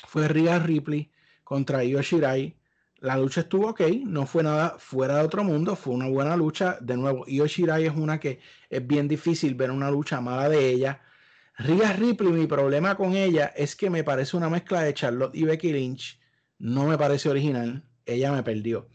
fue 0.07 0.27
Rhea 0.27 0.59
Ripley 0.59 1.11
contra 1.43 1.83
Io 1.83 2.01
Shirai. 2.01 2.56
La 2.99 3.15
lucha 3.17 3.41
estuvo 3.41 3.69
ok, 3.69 3.81
no 4.05 4.25
fue 4.25 4.43
nada 4.43 4.75
fuera 4.79 5.17
de 5.17 5.23
otro 5.25 5.43
mundo, 5.43 5.75
fue 5.75 5.93
una 5.93 6.07
buena 6.09 6.35
lucha. 6.35 6.77
De 6.81 6.97
nuevo, 6.97 7.25
Io 7.27 7.45
Shirai 7.45 7.85
es 7.85 7.95
una 7.95 8.19
que 8.19 8.39
es 8.69 8.85
bien 8.87 9.07
difícil 9.07 9.55
ver 9.55 9.71
una 9.71 9.91
lucha 9.91 10.19
mala 10.21 10.49
de 10.49 10.69
ella. 10.69 11.01
Rhea 11.57 11.93
Ripley, 11.93 12.31
mi 12.31 12.47
problema 12.47 12.95
con 12.95 13.15
ella 13.15 13.47
es 13.55 13.75
que 13.75 13.89
me 13.89 14.03
parece 14.03 14.37
una 14.37 14.49
mezcla 14.49 14.81
de 14.81 14.93
Charlotte 14.93 15.35
y 15.35 15.43
Becky 15.43 15.73
Lynch. 15.73 16.19
No 16.59 16.85
me 16.87 16.97
parece 16.97 17.29
original. 17.29 17.83
Ella 18.05 18.31
me 18.31 18.43
perdió. 18.43 18.89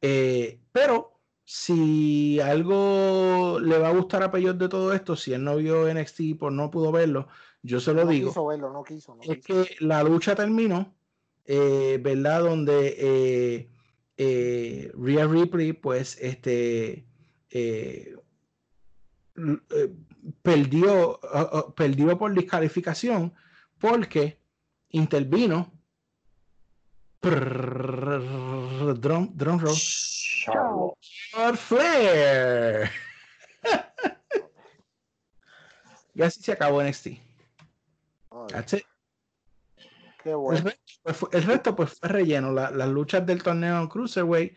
Eh, 0.00 0.60
pero 0.72 1.20
si 1.44 2.40
algo 2.40 3.58
le 3.60 3.78
va 3.78 3.88
a 3.88 3.92
gustar 3.92 4.22
a 4.22 4.30
Peyot 4.30 4.56
de 4.58 4.68
todo 4.68 4.92
esto, 4.92 5.16
si 5.16 5.32
él 5.32 5.44
no 5.44 5.56
vio 5.56 5.92
NXT 5.92 6.38
por 6.38 6.52
no 6.52 6.70
pudo 6.70 6.92
verlo, 6.92 7.28
yo 7.62 7.80
se 7.80 7.92
lo 7.94 8.04
no 8.04 8.10
digo 8.10 8.30
quiso 8.30 8.46
verlo, 8.46 8.72
no 8.72 8.82
quiso. 8.84 9.14
No 9.16 9.22
es 9.22 9.38
quiso. 9.38 9.64
que 9.64 9.76
la 9.80 10.02
lucha 10.02 10.34
terminó, 10.34 10.94
eh, 11.44 11.98
¿verdad? 12.00 12.42
Donde 12.42 12.96
eh, 12.98 13.70
eh, 14.16 14.92
Rhea 14.94 15.26
Ripley, 15.26 15.72
pues, 15.72 16.16
este, 16.20 17.06
eh, 17.50 18.16
eh, 19.36 19.94
perdió, 20.42 21.20
uh, 21.22 21.58
uh, 21.58 21.74
perdió 21.74 22.16
por 22.18 22.34
descalificación 22.34 23.32
porque 23.78 24.38
intervino. 24.90 25.72
Prrrr, 27.20 28.98
drum, 28.98 29.30
drum 29.36 29.60
roll. 29.60 29.76
Charlotte. 29.76 30.98
Flair. 31.56 32.90
y 36.14 36.22
así 36.22 36.42
se 36.42 36.52
acabó 36.52 36.82
NXT. 36.82 37.08
That's 38.48 38.72
it. 38.72 38.84
Qué 40.22 40.30
El 40.30 40.36
bueno. 40.36 40.64
resto, 40.64 40.80
pues, 41.02 41.16
fue, 41.16 41.28
el 41.32 41.42
resto, 41.44 41.76
pues, 41.76 41.98
fue 41.98 42.08
relleno. 42.08 42.52
La- 42.52 42.70
las 42.70 42.88
luchas 42.88 43.26
del 43.26 43.42
torneo 43.42 43.80
en 43.80 43.88
Cruiserweight, 43.88 44.56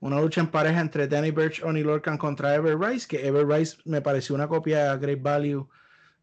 una 0.00 0.20
lucha 0.20 0.40
en 0.42 0.50
pareja 0.50 0.80
entre 0.80 1.08
Danny 1.08 1.30
Birch, 1.30 1.62
Oni 1.62 1.82
Lorcan 1.82 2.18
contra 2.18 2.54
Ever 2.54 2.78
Rice, 2.78 3.06
que 3.08 3.26
Ever 3.26 3.46
Rice 3.46 3.78
me 3.84 4.02
pareció 4.02 4.34
una 4.34 4.48
copia 4.48 4.96
Great 4.96 5.22
Value 5.22 5.68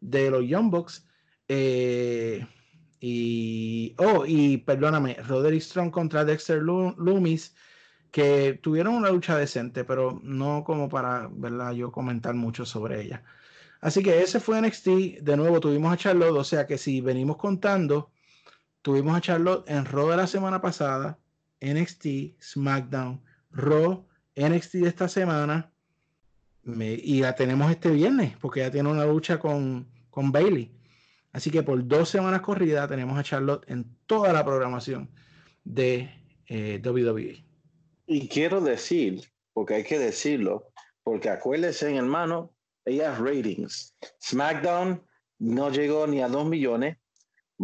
de 0.00 0.30
los 0.30 0.46
Young 0.46 0.70
Bucks. 0.70 1.06
Eh, 1.48 2.46
y, 3.00 3.94
oh, 3.98 4.24
y 4.26 4.58
perdóname, 4.58 5.16
Roderick 5.26 5.62
Strong 5.62 5.90
contra 5.90 6.24
Dexter 6.24 6.62
Loomis, 6.62 7.54
que 8.10 8.54
tuvieron 8.62 8.94
una 8.94 9.10
lucha 9.10 9.36
decente, 9.36 9.84
pero 9.84 10.20
no 10.22 10.64
como 10.64 10.88
para, 10.88 11.28
¿verdad? 11.32 11.72
Yo 11.72 11.92
comentar 11.92 12.34
mucho 12.34 12.64
sobre 12.66 13.02
ella. 13.02 13.24
Así 13.80 14.02
que 14.02 14.22
ese 14.22 14.40
fue 14.40 14.58
NXT. 14.58 15.20
De 15.22 15.36
nuevo 15.36 15.60
tuvimos 15.60 15.92
a 15.92 15.96
Charlotte, 15.98 16.36
o 16.38 16.44
sea 16.44 16.66
que 16.66 16.78
si 16.78 17.00
venimos 17.02 17.36
contando, 17.38 18.13
tuvimos 18.84 19.16
a 19.16 19.20
Charlotte 19.22 19.64
en 19.70 19.86
Raw 19.86 20.10
de 20.10 20.18
la 20.18 20.26
semana 20.26 20.60
pasada, 20.60 21.18
NXT, 21.62 22.38
SmackDown, 22.38 23.22
Raw, 23.50 24.06
NXT 24.36 24.74
de 24.74 24.88
esta 24.88 25.08
semana, 25.08 25.72
me- 26.62 26.92
y 26.92 27.20
la 27.22 27.34
tenemos 27.34 27.70
este 27.70 27.88
viernes, 27.90 28.36
porque 28.42 28.60
ya 28.60 28.70
tiene 28.70 28.90
una 28.90 29.06
lucha 29.06 29.38
con, 29.38 29.88
con 30.10 30.30
Bailey. 30.30 30.70
Así 31.32 31.50
que 31.50 31.62
por 31.62 31.84
dos 31.88 32.10
semanas 32.10 32.42
corridas 32.42 32.86
tenemos 32.88 33.18
a 33.18 33.22
Charlotte 33.22 33.64
en 33.70 33.96
toda 34.06 34.34
la 34.34 34.44
programación 34.44 35.08
de 35.64 36.10
eh, 36.46 36.80
WWE. 36.84 37.42
Y 38.06 38.28
quiero 38.28 38.60
decir, 38.60 39.22
porque 39.54 39.74
hay 39.76 39.84
que 39.84 39.98
decirlo, 39.98 40.68
porque 41.02 41.30
acuérdense, 41.30 41.96
hermano, 41.96 42.52
ellas 42.84 43.18
ratings. 43.18 43.94
SmackDown 44.22 45.02
no 45.38 45.70
llegó 45.70 46.06
ni 46.06 46.20
a 46.20 46.28
2 46.28 46.46
millones. 46.46 46.98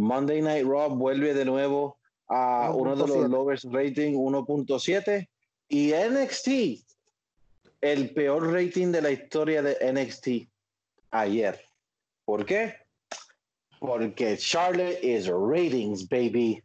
Monday 0.00 0.40
Night 0.40 0.64
Raw 0.64 0.88
vuelve 0.88 1.34
de 1.34 1.44
nuevo 1.44 1.98
a 2.28 2.72
uno 2.74 2.96
de 2.96 3.06
los 3.06 3.10
1.7. 3.10 3.28
lowest 3.28 3.64
rating, 3.70 4.14
1.7. 4.14 5.28
Y 5.68 5.92
NXT, 5.92 6.48
el 7.82 8.10
peor 8.14 8.52
rating 8.52 8.90
de 8.92 9.02
la 9.02 9.10
historia 9.10 9.62
de 9.62 9.76
NXT 9.92 10.50
ayer. 11.10 11.60
¿Por 12.24 12.46
qué? 12.46 12.76
Porque 13.78 14.36
Charlotte 14.36 15.02
is 15.02 15.28
ratings, 15.28 16.08
baby. 16.08 16.62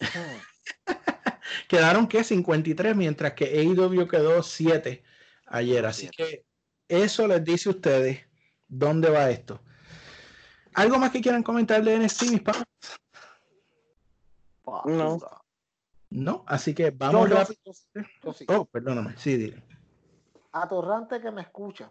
Quedaron 1.68 2.06
que 2.06 2.24
53, 2.24 2.96
mientras 2.96 3.32
que 3.34 3.44
AEW 3.44 4.08
quedó 4.08 4.42
7 4.42 5.02
ayer. 5.46 5.86
Así 5.86 6.08
que 6.08 6.44
eso 6.88 7.26
les 7.26 7.44
dice 7.44 7.68
a 7.68 7.72
ustedes 7.72 8.20
dónde 8.68 9.10
va 9.10 9.30
esto. 9.30 9.60
¿Algo 10.76 10.98
más 10.98 11.10
que 11.10 11.22
quieran 11.22 11.42
comentar 11.42 11.82
de 11.82 11.98
NXT, 11.98 12.22
mis 12.30 12.42
papas? 12.42 12.64
No. 14.84 15.18
No, 16.10 16.44
así 16.46 16.74
que 16.74 16.90
vamos 16.90 17.28
Yo, 17.28 17.28
yo 17.28 17.34
rápido. 17.36 17.54
sí, 17.54 17.60
yo 17.64 17.72
sí, 17.72 18.08
yo 18.22 18.32
sí. 18.32 18.44
Oh, 18.48 18.64
perdóname, 18.66 19.16
sí, 19.16 19.36
dile. 19.36 19.62
Atorrante 20.52 21.20
que 21.20 21.30
me 21.30 21.42
escucha. 21.42 21.90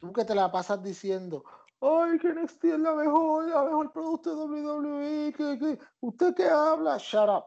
Tú 0.00 0.12
que 0.12 0.24
te 0.24 0.34
la 0.34 0.50
pasas 0.50 0.82
diciendo, 0.82 1.44
ay, 1.80 2.18
que 2.18 2.28
NXT 2.34 2.64
es 2.64 2.78
la 2.80 2.94
mejor, 2.94 3.48
la 3.48 3.62
mejor 3.62 3.92
producto 3.92 4.34
de 4.34 4.60
WWE, 4.62 5.32
que, 5.32 5.58
que 5.58 5.78
usted 6.00 6.34
que 6.34 6.48
habla, 6.48 6.98
shut 6.98 7.28
up. 7.28 7.44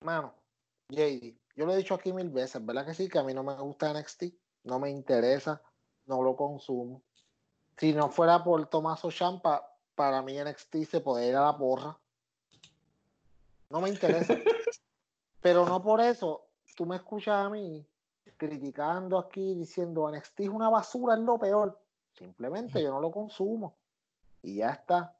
Mano, 0.00 0.34
JD, 0.88 1.36
yo 1.54 1.66
lo 1.66 1.74
he 1.74 1.76
dicho 1.76 1.94
aquí 1.94 2.12
mil 2.14 2.30
veces, 2.30 2.64
¿verdad 2.64 2.86
que 2.86 2.94
sí? 2.94 3.08
Que 3.08 3.18
a 3.18 3.22
mí 3.22 3.34
no 3.34 3.42
me 3.42 3.54
gusta 3.56 3.92
NXT, 3.92 4.24
no 4.64 4.80
me 4.80 4.90
interesa, 4.90 5.62
no 6.06 6.22
lo 6.22 6.34
consumo. 6.34 7.02
Si 7.82 7.92
no 7.92 8.10
fuera 8.10 8.44
por 8.44 8.64
Tomaso 8.66 9.10
Champa, 9.10 9.68
para 9.96 10.22
mí 10.22 10.38
NXT 10.38 10.84
se 10.88 11.00
podría 11.00 11.28
ir 11.30 11.34
a 11.34 11.46
la 11.46 11.58
porra. 11.58 11.98
No 13.70 13.80
me 13.80 13.88
interesa. 13.88 14.36
Pero 15.42 15.66
no 15.66 15.82
por 15.82 16.00
eso, 16.00 16.44
tú 16.76 16.86
me 16.86 16.94
escuchas 16.94 17.44
a 17.44 17.50
mí 17.50 17.84
criticando 18.36 19.18
aquí, 19.18 19.56
diciendo 19.56 20.08
NXT 20.08 20.40
es 20.42 20.48
una 20.48 20.70
basura, 20.70 21.14
es 21.14 21.22
lo 21.22 21.38
peor. 21.38 21.76
Simplemente 22.16 22.80
yo 22.80 22.92
no 22.92 23.00
lo 23.00 23.10
consumo. 23.10 23.74
Y 24.44 24.58
ya 24.58 24.70
está. 24.70 25.16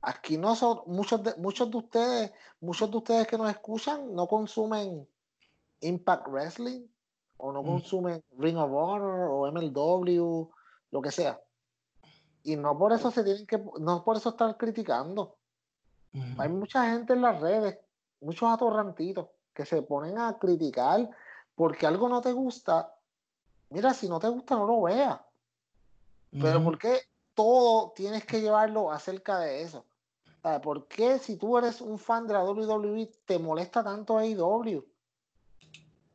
Aquí 0.00 0.38
no 0.38 0.56
son 0.56 0.80
muchos 0.86 1.22
de, 1.22 1.34
muchos 1.36 1.70
de 1.70 1.76
ustedes, 1.76 2.32
muchos 2.62 2.90
de 2.90 2.96
ustedes 2.96 3.26
que 3.26 3.36
nos 3.36 3.50
escuchan 3.50 4.14
no 4.14 4.26
consumen 4.26 5.06
Impact 5.82 6.28
Wrestling 6.28 6.86
o 7.36 7.52
no 7.52 7.62
Mm. 7.62 7.66
consumen 7.66 8.24
Ring 8.38 8.56
of 8.56 8.72
Honor 8.72 9.28
o 9.30 9.46
MLW, 9.46 10.50
lo 10.92 11.02
que 11.02 11.10
sea. 11.10 11.38
Y 12.42 12.56
no 12.56 12.78
por 12.78 12.92
eso 12.92 13.10
se 13.10 13.24
tienen 13.24 13.46
que, 13.46 13.62
no 13.80 14.04
por 14.04 14.16
eso 14.16 14.30
estar 14.30 14.56
criticando. 14.56 15.36
Hay 16.38 16.48
mucha 16.48 16.90
gente 16.90 17.12
en 17.12 17.22
las 17.22 17.40
redes, 17.40 17.78
muchos 18.20 18.50
atorrantitos, 18.50 19.28
que 19.52 19.66
se 19.66 19.82
ponen 19.82 20.18
a 20.18 20.38
criticar 20.38 21.08
porque 21.54 21.86
algo 21.86 22.08
no 22.08 22.20
te 22.20 22.32
gusta. 22.32 22.94
Mira, 23.70 23.92
si 23.92 24.08
no 24.08 24.18
te 24.18 24.28
gusta, 24.28 24.54
no 24.56 24.66
lo 24.66 24.82
veas. 24.82 25.20
Pero. 26.30 26.62
¿por 26.62 26.78
qué 26.78 27.00
todo 27.34 27.92
tienes 27.92 28.24
que 28.24 28.40
llevarlo 28.40 28.90
acerca 28.90 29.38
de 29.40 29.62
eso? 29.62 29.84
¿Sabes? 30.42 30.60
¿Por 30.60 30.86
qué 30.86 31.18
si 31.18 31.36
tú 31.36 31.58
eres 31.58 31.80
un 31.80 31.98
fan 31.98 32.26
de 32.26 32.34
la 32.34 32.44
WWE 32.44 33.10
te 33.24 33.38
molesta 33.38 33.82
tanto 33.82 34.18
AEW? 34.18 34.84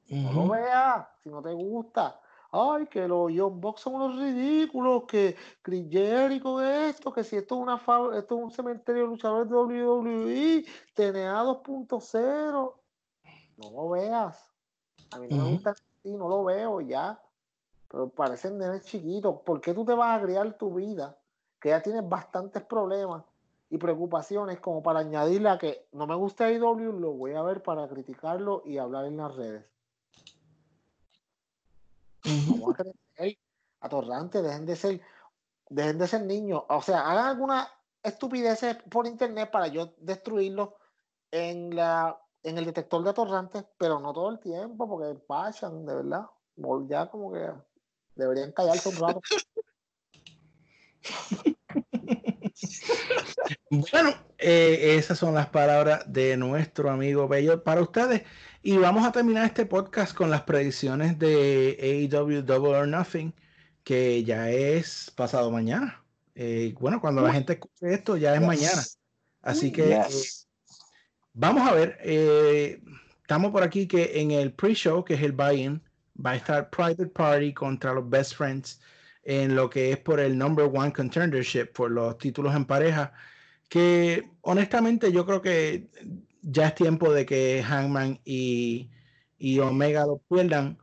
No 0.09 0.33
lo 0.33 0.49
veas, 0.49 1.07
si 1.23 1.29
no 1.29 1.41
te 1.41 1.51
gusta. 1.51 2.19
Ay, 2.55 2.85
que 2.85 3.07
los 3.07 3.31
Young 3.33 3.59
Bucks 3.59 3.81
son 3.81 3.95
unos 3.95 4.15
ridículos, 4.15 5.05
que 5.07 5.35
Chris 5.63 5.87
Jericho 5.89 6.61
esto, 6.61 7.11
que 7.11 7.23
si 7.23 7.35
esto 7.35 7.55
es 7.55 7.61
una 7.61 7.77
esto 8.15 8.37
es 8.37 8.43
un 8.43 8.51
cementerio 8.51 9.01
de 9.01 9.07
luchadores 9.07 9.49
de 9.49 9.55
WWE, 9.55 10.65
TNA 10.93 11.43
2.0. 11.45 12.75
No 13.57 13.71
lo 13.71 13.89
veas. 13.89 14.53
A 15.11 15.17
mí 15.17 15.27
no 15.31 15.37
me 15.37 15.51
gusta 15.53 15.71
así, 15.71 16.15
no 16.15 16.29
lo 16.29 16.43
veo 16.43 16.79
ya. 16.81 17.19
Pero 17.87 18.09
parecen 18.09 18.59
nenes 18.59 18.85
chiquitos. 18.85 19.41
¿Por 19.41 19.59
qué 19.59 19.73
tú 19.73 19.83
te 19.83 19.95
vas 19.95 20.19
a 20.19 20.23
criar 20.23 20.55
tu 20.55 20.75
vida? 20.75 21.17
Que 21.59 21.69
ya 21.69 21.81
tienes 21.81 22.07
bastantes 22.07 22.61
problemas 22.61 23.23
y 23.71 23.79
preocupaciones 23.79 24.59
como 24.59 24.83
para 24.83 24.99
añadirle 24.99 25.49
a 25.49 25.57
que 25.57 25.87
no 25.91 26.05
me 26.05 26.13
gusta 26.13 26.45
AEW, 26.45 26.99
lo 26.99 27.13
voy 27.13 27.33
a 27.33 27.41
ver 27.41 27.63
para 27.63 27.87
criticarlo 27.87 28.61
y 28.63 28.77
hablar 28.77 29.05
en 29.05 29.17
las 29.17 29.35
redes. 29.35 29.72
Crecer, 32.61 33.37
atorrante, 33.79 34.41
dejen 34.41 34.65
de 34.65 34.75
ser, 34.75 35.01
dejen 35.69 35.97
de 35.97 36.07
ser 36.07 36.23
niños. 36.23 36.63
O 36.69 36.81
sea, 36.81 37.09
hagan 37.09 37.27
alguna 37.27 37.67
estupideces 38.01 38.77
por 38.89 39.07
internet 39.07 39.49
para 39.51 39.67
yo 39.67 39.93
destruirlo 39.97 40.77
en 41.31 41.75
la 41.75 42.19
en 42.43 42.57
el 42.57 42.65
detector 42.65 43.03
de 43.03 43.09
atorrantes, 43.09 43.65
pero 43.77 43.99
no 43.99 44.13
todo 44.13 44.29
el 44.29 44.39
tiempo, 44.39 44.87
porque 44.87 45.17
pasan, 45.25 45.85
de 45.85 45.95
verdad. 45.95 46.25
Ya 46.87 47.09
como 47.09 47.31
que 47.31 47.49
deberían 48.15 48.51
callarse 48.51 48.89
un 48.89 48.95
rato. 48.97 49.21
Bueno, 53.69 54.13
eh, 54.37 54.95
esas 54.97 55.17
son 55.17 55.33
las 55.33 55.49
palabras 55.49 56.03
de 56.05 56.37
nuestro 56.37 56.89
amigo 56.91 57.27
Bello 57.27 57.63
para 57.63 57.81
ustedes. 57.81 58.23
Y 58.65 58.77
vamos 58.77 59.05
a 59.05 59.11
terminar 59.11 59.45
este 59.45 59.65
podcast 59.65 60.15
con 60.15 60.29
las 60.29 60.43
predicciones 60.43 61.19
de 61.19 61.77
AEW 62.09 62.43
Double 62.43 62.73
or 62.77 62.87
Nothing, 62.87 63.33
que 63.83 64.23
ya 64.23 64.49
es 64.49 65.11
pasado 65.17 65.51
mañana. 65.51 66.01
Eh, 66.33 66.73
bueno, 66.79 67.01
cuando 67.01 67.21
la 67.21 67.33
gente 67.33 67.53
escuche 67.53 67.93
esto, 67.93 68.15
ya 68.15 68.33
es 68.33 68.39
Yes. 68.39 68.47
mañana. 68.47 68.81
Así 69.41 69.69
que 69.69 69.91
eh, 69.91 70.01
vamos 71.33 71.67
a 71.69 71.73
ver. 71.73 71.97
eh, 72.03 72.81
estamos 73.21 73.51
por 73.51 73.63
aquí 73.63 73.85
que 73.85 74.21
en 74.21 74.31
el 74.31 74.53
pre-show, 74.53 75.03
que 75.03 75.15
es 75.15 75.21
el 75.21 75.33
buy-in, 75.33 75.81
va 76.25 76.31
a 76.31 76.35
estar 76.37 76.69
Private 76.69 77.07
Party 77.07 77.53
contra 77.53 77.93
los 77.93 78.09
Best 78.09 78.35
Friends 78.35 78.79
en 79.23 79.55
lo 79.57 79.69
que 79.69 79.91
es 79.91 79.97
por 79.97 80.21
el 80.21 80.37
number 80.37 80.69
one 80.73 80.93
contendership, 80.93 81.65
por 81.73 81.91
los 81.91 82.17
títulos 82.17 82.55
en 82.55 82.63
pareja, 82.63 83.11
que 83.67 84.23
honestamente 84.39 85.11
yo 85.11 85.25
creo 85.25 85.41
que 85.41 85.89
ya 86.43 86.67
es 86.67 86.75
tiempo 86.75 87.11
de 87.13 87.25
que 87.25 87.63
Hangman 87.63 88.19
y, 88.25 88.91
y 89.37 89.59
Omega 89.59 90.05
lo 90.05 90.19
pierdan. 90.29 90.79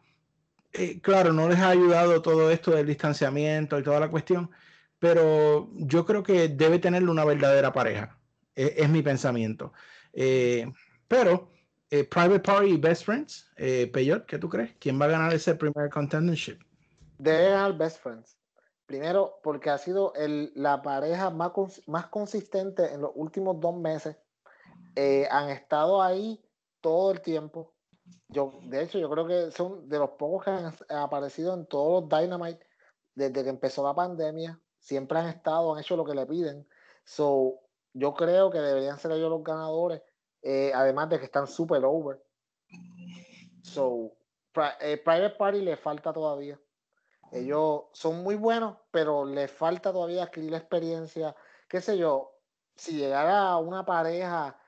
Eh, 0.73 1.01
claro, 1.01 1.33
no 1.33 1.49
les 1.49 1.59
ha 1.59 1.71
ayudado 1.71 2.23
todo 2.23 2.51
esto 2.51 2.73
del 2.73 2.87
distanciamiento 2.87 3.79
y 3.79 3.83
toda 3.83 4.01
la 4.01 4.11
cuestión, 4.11 4.51
pero 4.99 5.71
yo 5.75 6.05
creo 6.07 6.23
que 6.23 6.49
debe 6.49 6.79
tenerle 6.79 7.11
una 7.11 7.25
verdadera 7.25 7.73
pareja. 7.73 8.19
E- 8.55 8.75
es 8.77 8.89
mi 8.89 9.03
pensamiento. 9.03 9.73
Eh, 10.13 10.71
pero 11.09 11.51
eh, 11.91 12.05
Private 12.05 12.41
Party 12.41 12.71
y 12.71 12.77
Best 12.79 13.05
Friends, 13.05 13.51
eh, 13.57 13.91
Peyot, 13.93 14.27
¿qué 14.27 14.39
tú 14.39 14.49
crees? 14.49 14.77
¿Quién 14.79 15.01
va 15.01 15.07
a 15.07 15.09
ganar 15.09 15.33
ese 15.35 15.55
primer 15.57 15.91
contendership? 15.91 16.59
Debe 17.19 17.51
ganar 17.51 17.77
Best 17.77 18.01
Friends. 18.01 18.39
Primero, 18.87 19.41
porque 19.43 19.71
ha 19.71 19.79
sido 19.79 20.15
el- 20.15 20.53
la 20.55 20.83
pareja 20.83 21.31
más, 21.31 21.53
más 21.87 22.07
consistente 22.09 22.93
en 22.93 23.01
los 23.03 23.13
últimos 23.15 23.61
dos 23.61 23.77
meses. 23.77 24.17
Eh, 24.97 25.27
han 25.31 25.51
estado 25.51 26.03
ahí 26.03 26.43
todo 26.81 27.13
el 27.13 27.21
tiempo. 27.21 27.75
Yo, 28.29 28.61
de 28.63 28.83
hecho, 28.83 28.99
yo 28.99 29.11
creo 29.11 29.27
que 29.27 29.51
son 29.51 29.89
de 29.89 29.99
los 29.99 30.11
pocos 30.11 30.45
que 30.45 30.51
han 30.51 30.75
aparecido 30.89 31.55
en 31.55 31.67
todos 31.67 32.03
los 32.03 32.21
Dynamite 32.21 32.65
desde 33.15 33.43
que 33.43 33.51
empezó 33.51 33.85
la 33.85 33.95
pandemia. 33.95 34.61
Siempre 34.79 35.19
han 35.19 35.27
estado, 35.27 35.75
han 35.75 35.81
hecho 35.81 35.97
lo 35.97 36.05
que 36.05 36.15
le 36.15 36.27
piden. 36.27 36.67
So, 37.05 37.61
yo 37.93 38.15
creo 38.15 38.51
que 38.51 38.59
deberían 38.59 38.99
ser 38.99 39.13
ellos 39.13 39.31
los 39.31 39.45
ganadores. 39.45 40.03
eh, 40.43 40.73
además 40.75 41.11
de 41.11 41.19
que 41.19 41.27
están 41.27 41.47
super 41.47 41.85
over. 41.85 42.23
So, 43.63 44.13
eh, 44.81 44.97
Private 44.97 45.37
Party 45.37 45.61
le 45.61 45.77
falta 45.77 46.13
todavía. 46.13 46.59
Ellos 47.31 47.85
son 47.93 48.23
muy 48.23 48.37
buenos, 48.37 48.79
pero 48.91 49.25
les 49.25 49.51
falta 49.51 49.93
todavía 49.93 50.25
adquirir 50.25 50.51
la 50.51 50.59
experiencia. 50.59 51.37
Qué 51.69 51.81
sé 51.81 51.99
yo, 51.99 52.33
si 52.75 52.97
llegara 52.97 53.57
una 53.59 53.85
pareja 53.85 54.59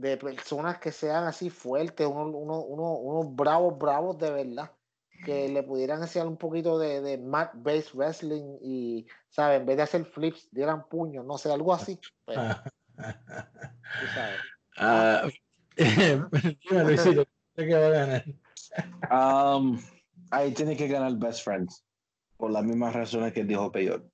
de 0.00 0.16
personas 0.16 0.78
que 0.78 0.92
sean 0.92 1.24
así 1.24 1.50
fuertes, 1.50 2.06
unos, 2.06 2.34
unos, 2.34 2.64
unos, 2.66 2.98
unos 3.02 3.36
bravos, 3.36 3.78
bravos 3.78 4.18
de 4.18 4.30
verdad, 4.30 4.72
que 5.24 5.48
le 5.50 5.62
pudieran 5.62 6.00
enseñar 6.00 6.26
un 6.26 6.38
poquito 6.38 6.78
de, 6.78 7.02
de 7.02 7.18
mat-based 7.18 7.94
wrestling 7.94 8.58
y, 8.62 9.06
¿sabes? 9.28 9.60
En 9.60 9.66
vez 9.66 9.76
de 9.76 9.82
hacer 9.82 10.04
flips, 10.06 10.48
dieran 10.50 10.88
puños, 10.88 11.26
no 11.26 11.36
sé, 11.36 11.52
algo 11.52 11.74
así. 11.74 12.00
pues, 12.24 12.38
tú 12.96 14.06
sabes. 14.14 14.40
Ah, 14.78 15.28
dime, 15.76 16.84
Luisito, 16.84 17.26
¿qué 17.54 17.74
va 17.74 17.86
a 17.86 17.90
ganar? 17.90 18.24
Um, 19.10 19.78
ahí 20.30 20.52
tiene 20.54 20.76
que 20.76 20.88
ganar 20.88 21.12
Best 21.16 21.44
Friends. 21.44 21.84
Por 22.38 22.52
las 22.52 22.64
mismas 22.64 22.94
razones 22.94 23.34
que 23.34 23.44
dijo 23.44 23.70
Peyor. 23.70 24.08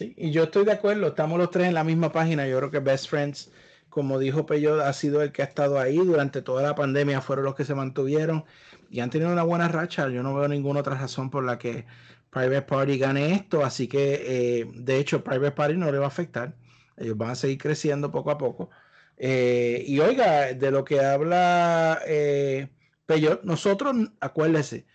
Sí, 0.00 0.14
y 0.16 0.30
yo 0.30 0.44
estoy 0.44 0.64
de 0.64 0.72
acuerdo, 0.72 1.08
estamos 1.08 1.38
los 1.38 1.50
tres 1.50 1.68
en 1.68 1.74
la 1.74 1.84
misma 1.84 2.10
página. 2.10 2.46
Yo 2.48 2.56
creo 2.56 2.70
que 2.70 2.78
Best 2.78 3.08
Friends, 3.10 3.52
como 3.90 4.18
dijo 4.18 4.46
Peyo, 4.46 4.82
ha 4.82 4.92
sido 4.94 5.20
el 5.20 5.30
que 5.30 5.42
ha 5.42 5.44
estado 5.44 5.78
ahí 5.78 5.98
durante 5.98 6.40
toda 6.40 6.62
la 6.62 6.74
pandemia, 6.74 7.20
fueron 7.20 7.44
los 7.44 7.54
que 7.54 7.66
se 7.66 7.74
mantuvieron 7.74 8.44
y 8.88 9.00
han 9.00 9.10
tenido 9.10 9.30
una 9.30 9.42
buena 9.42 9.68
racha. 9.68 10.08
Yo 10.08 10.22
no 10.22 10.34
veo 10.34 10.48
ninguna 10.48 10.80
otra 10.80 10.94
razón 10.96 11.28
por 11.30 11.44
la 11.44 11.58
que 11.58 11.84
Private 12.30 12.62
Party 12.62 12.98
gane 12.98 13.34
esto, 13.34 13.62
así 13.62 13.88
que 13.88 14.60
eh, 14.60 14.70
de 14.74 14.96
hecho 14.98 15.22
Private 15.22 15.52
Party 15.52 15.76
no 15.76 15.92
le 15.92 15.98
va 15.98 16.06
a 16.06 16.08
afectar. 16.08 16.56
Ellos 16.96 17.16
van 17.18 17.30
a 17.30 17.34
seguir 17.34 17.58
creciendo 17.58 18.10
poco 18.10 18.30
a 18.30 18.38
poco. 18.38 18.70
Eh, 19.18 19.84
y 19.86 20.00
oiga, 20.00 20.54
de 20.54 20.70
lo 20.70 20.84
que 20.84 21.00
habla 21.00 22.00
eh, 22.06 22.70
Peyot, 23.06 23.44
nosotros, 23.44 23.94
acuérdese, 24.20 24.86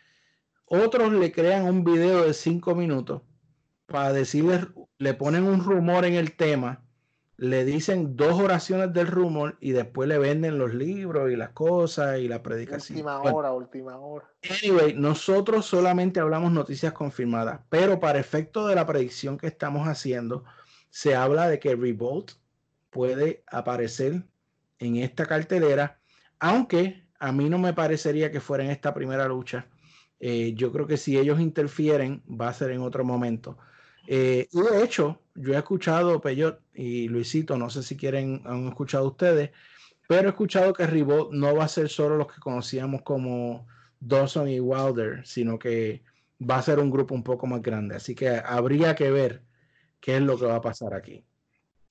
otros 0.66 1.14
le 1.14 1.32
crean 1.32 1.66
un 1.66 1.84
video 1.84 2.26
de 2.26 2.34
cinco 2.34 2.76
minutos 2.76 3.22
para 3.88 4.14
decirle, 4.14 4.68
le 4.98 5.14
ponen 5.14 5.44
un 5.46 5.64
rumor 5.64 6.06
en 6.06 6.16
el 6.16 6.36
tema, 6.36 6.86
le 7.38 7.66
dicen 7.66 8.16
dos 8.16 8.40
oraciones 8.40 8.94
del 8.94 9.08
rumor 9.08 9.58
y 9.60 9.72
después 9.72 10.08
le 10.10 10.18
venden 10.20 10.58
los 10.58 10.74
libros 10.74 11.32
y 11.32 11.36
las 11.36 11.52
cosas 11.52 12.20
y 12.20 12.28
la 12.28 12.44
predicación. 12.44 13.00
Última 13.00 13.20
Bueno, 13.22 13.38
hora, 13.38 13.54
última 13.54 13.98
hora. 13.98 14.34
Anyway, 14.44 14.94
nosotros 14.94 15.66
solamente 15.66 16.20
hablamos 16.20 16.52
noticias 16.52 16.94
confirmadas, 16.94 17.62
pero 17.70 18.00
para 18.00 18.20
efecto 18.20 18.68
de 18.68 18.76
la 18.76 18.86
predicción 18.86 19.38
que 19.38 19.48
estamos 19.48 19.88
haciendo, 19.88 20.44
se 20.90 21.16
habla 21.16 21.48
de 21.50 21.60
que 21.60 21.76
Revolt 21.76 22.34
puede 22.92 23.44
aparecer 23.48 24.24
en 24.80 24.98
esta 24.98 25.26
cartelera, 25.26 26.02
aunque 26.40 27.08
a 27.20 27.32
mí 27.32 27.50
no 27.50 27.58
me 27.58 27.74
parecería 27.74 28.32
que 28.32 28.40
fuera 28.40 28.64
en 28.64 28.70
esta 28.70 28.94
primera 28.94 29.28
lucha. 29.28 29.68
Eh, 30.20 30.54
yo 30.56 30.72
creo 30.72 30.86
que 30.88 30.98
si 30.98 31.18
ellos 31.18 31.40
interfieren, 31.40 32.24
va 32.30 32.50
a 32.50 32.54
ser 32.54 32.72
en 32.72 32.82
otro 32.82 33.04
momento. 33.04 33.58
Eh, 34.08 34.48
y 34.52 34.62
de 34.62 34.84
hecho, 34.84 35.20
yo 35.36 35.54
he 35.54 35.58
escuchado, 35.58 36.22
Peyot 36.22 36.60
y 36.74 37.08
Luisito, 37.08 37.58
no 37.58 37.70
sé 37.70 37.84
si 37.84 37.98
quieren, 37.98 38.42
han 38.46 38.68
escuchado 38.68 39.08
ustedes, 39.08 39.52
pero 40.08 40.28
he 40.28 40.32
escuchado 40.32 40.74
que 40.74 40.86
Revolt 40.86 41.32
no 41.32 41.56
va 41.56 41.66
a 41.66 41.70
ser 41.70 41.90
solo 41.90 42.16
los 42.16 42.32
que 42.32 42.40
conocíamos 42.40 43.02
como 43.02 43.68
Dawson 44.00 44.48
y 44.48 44.60
Wilder, 44.60 45.26
sino 45.26 45.58
que 45.58 46.04
va 46.40 46.58
a 46.58 46.62
ser 46.62 46.80
un 46.80 46.92
grupo 46.92 47.16
un 47.16 47.24
poco 47.24 47.48
más 47.48 47.62
grande. 47.62 47.96
Así 47.96 48.14
que 48.14 48.30
habría 48.30 48.96
que 48.96 49.10
ver 49.10 49.42
qué 50.00 50.18
es 50.18 50.22
lo 50.22 50.38
que 50.38 50.46
va 50.46 50.56
a 50.56 50.62
pasar 50.62 50.94
aquí. 50.94 51.26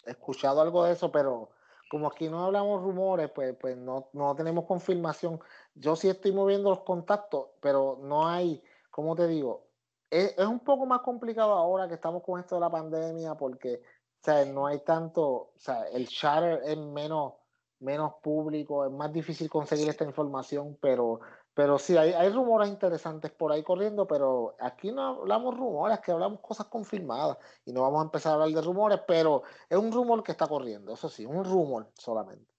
He 0.07 0.11
escuchado 0.11 0.61
algo 0.61 0.85
de 0.85 0.93
eso, 0.93 1.11
pero 1.11 1.51
como 1.91 2.07
aquí 2.07 2.29
no 2.29 2.45
hablamos 2.45 2.83
rumores, 2.83 3.31
pues, 3.35 3.55
pues 3.59 3.77
no, 3.77 4.09
no 4.13 4.35
tenemos 4.37 4.65
confirmación. 4.67 5.41
Yo 5.75 5.97
sí 5.97 6.09
estoy 6.09 6.33
moviendo 6.33 6.71
los 6.71 6.81
contactos, 6.81 7.49
pero 7.61 7.99
no 8.03 8.29
hay, 8.29 8.63
¿cómo 8.91 9.17
te 9.17 9.27
digo? 9.27 9.67
Es, 10.11 10.39
un 10.39 10.61
poco 10.61 10.87
más 10.87 11.01
complicado 11.01 11.53
ahora 11.53 11.89
que 11.89 11.95
estamos 11.95 12.23
con 12.23 12.41
esto 12.41 12.55
de 12.57 12.61
la 12.61 12.71
pandemia 12.71 13.35
porque 13.35 13.83
o 14.21 14.25
sea, 14.25 14.45
no 14.47 14.67
hay 14.67 14.79
tanto, 14.79 15.23
o 15.23 15.53
sea, 15.59 15.85
el 15.93 16.07
shatter 16.07 16.63
es 16.65 16.79
menos, 16.79 17.35
menos 17.81 18.15
público, 18.23 18.87
es 18.87 18.91
más 18.91 19.13
difícil 19.13 19.51
conseguir 19.51 19.89
esta 19.89 20.05
información, 20.05 20.79
pero, 20.81 21.21
pero 21.53 21.79
sí, 21.79 21.95
hay, 21.97 22.13
hay 22.13 22.31
rumores 22.31 22.71
interesantes 22.71 23.31
por 23.33 23.53
ahí 23.53 23.63
corriendo, 23.63 24.07
pero 24.07 24.57
aquí 24.61 24.93
no 24.93 25.21
hablamos 25.21 25.55
rumores, 25.57 26.01
que 26.01 26.13
hablamos 26.13 26.41
cosas 26.41 26.69
confirmadas 26.69 27.37
y 27.67 27.73
no 27.73 27.83
vamos 27.83 28.01
a 28.01 28.05
empezar 28.05 28.33
a 28.33 28.35
hablar 28.37 28.51
de 28.51 28.63
rumores, 28.63 29.01
pero 29.07 29.43
es 29.69 29.77
un 29.77 29.93
rumor 29.93 30.23
que 30.23 30.33
está 30.33 30.47
corriendo, 30.47 30.95
eso 30.95 31.11
sí, 31.11 31.27
un 31.27 31.45
rumor 31.45 31.91
solamente. 31.93 32.55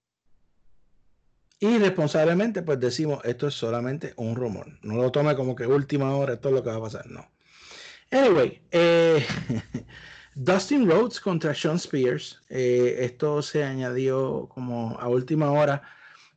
Y 1.58 1.78
responsablemente, 1.78 2.62
pues 2.62 2.78
decimos, 2.78 3.24
esto 3.24 3.48
es 3.48 3.54
solamente 3.54 4.12
un 4.18 4.36
rumor. 4.36 4.66
No 4.82 4.96
lo 4.96 5.10
tome 5.10 5.34
como 5.34 5.56
que 5.56 5.66
última 5.66 6.14
hora, 6.14 6.34
esto 6.34 6.50
es 6.50 6.54
lo 6.54 6.62
que 6.62 6.70
va 6.70 6.76
a 6.76 6.82
pasar. 6.82 7.06
No. 7.06 7.26
Anyway, 8.10 8.60
eh, 8.70 9.24
Dustin 10.34 10.88
Rhodes 10.88 11.20
contra 11.20 11.54
Sean 11.54 11.76
Spears. 11.76 12.40
Eh, 12.48 12.96
esto 13.00 13.42
se 13.42 13.64
añadió 13.64 14.48
como 14.48 14.98
a 14.98 15.08
última 15.08 15.50
hora. 15.50 15.82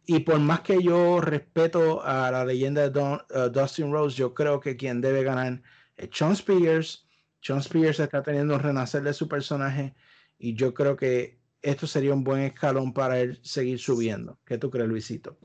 Y 0.05 0.21
por 0.21 0.39
más 0.39 0.61
que 0.61 0.81
yo 0.81 1.21
respeto 1.21 2.01
a 2.03 2.31
la 2.31 2.43
leyenda 2.43 2.89
de 2.89 2.99
uh, 2.99 3.49
Dustin 3.51 3.91
Rhodes, 3.91 4.15
yo 4.15 4.33
creo 4.33 4.59
que 4.59 4.75
quien 4.75 5.01
debe 5.01 5.23
ganar 5.23 5.61
es 5.97 6.09
Sean 6.11 6.31
Spears. 6.31 7.07
Sean 7.41 7.59
Spears 7.59 7.99
está 7.99 8.23
teniendo 8.23 8.55
un 8.55 8.61
renacer 8.61 9.03
de 9.03 9.13
su 9.13 9.27
personaje. 9.27 9.93
Y 10.39 10.55
yo 10.55 10.73
creo 10.73 10.95
que 10.95 11.39
esto 11.61 11.85
sería 11.85 12.13
un 12.13 12.23
buen 12.23 12.41
escalón 12.41 12.93
para 12.93 13.19
él 13.19 13.39
seguir 13.43 13.77
subiendo. 13.79 14.39
¿Qué 14.45 14.57
tú 14.57 14.71
crees, 14.71 14.87
Luisito? 14.87 15.37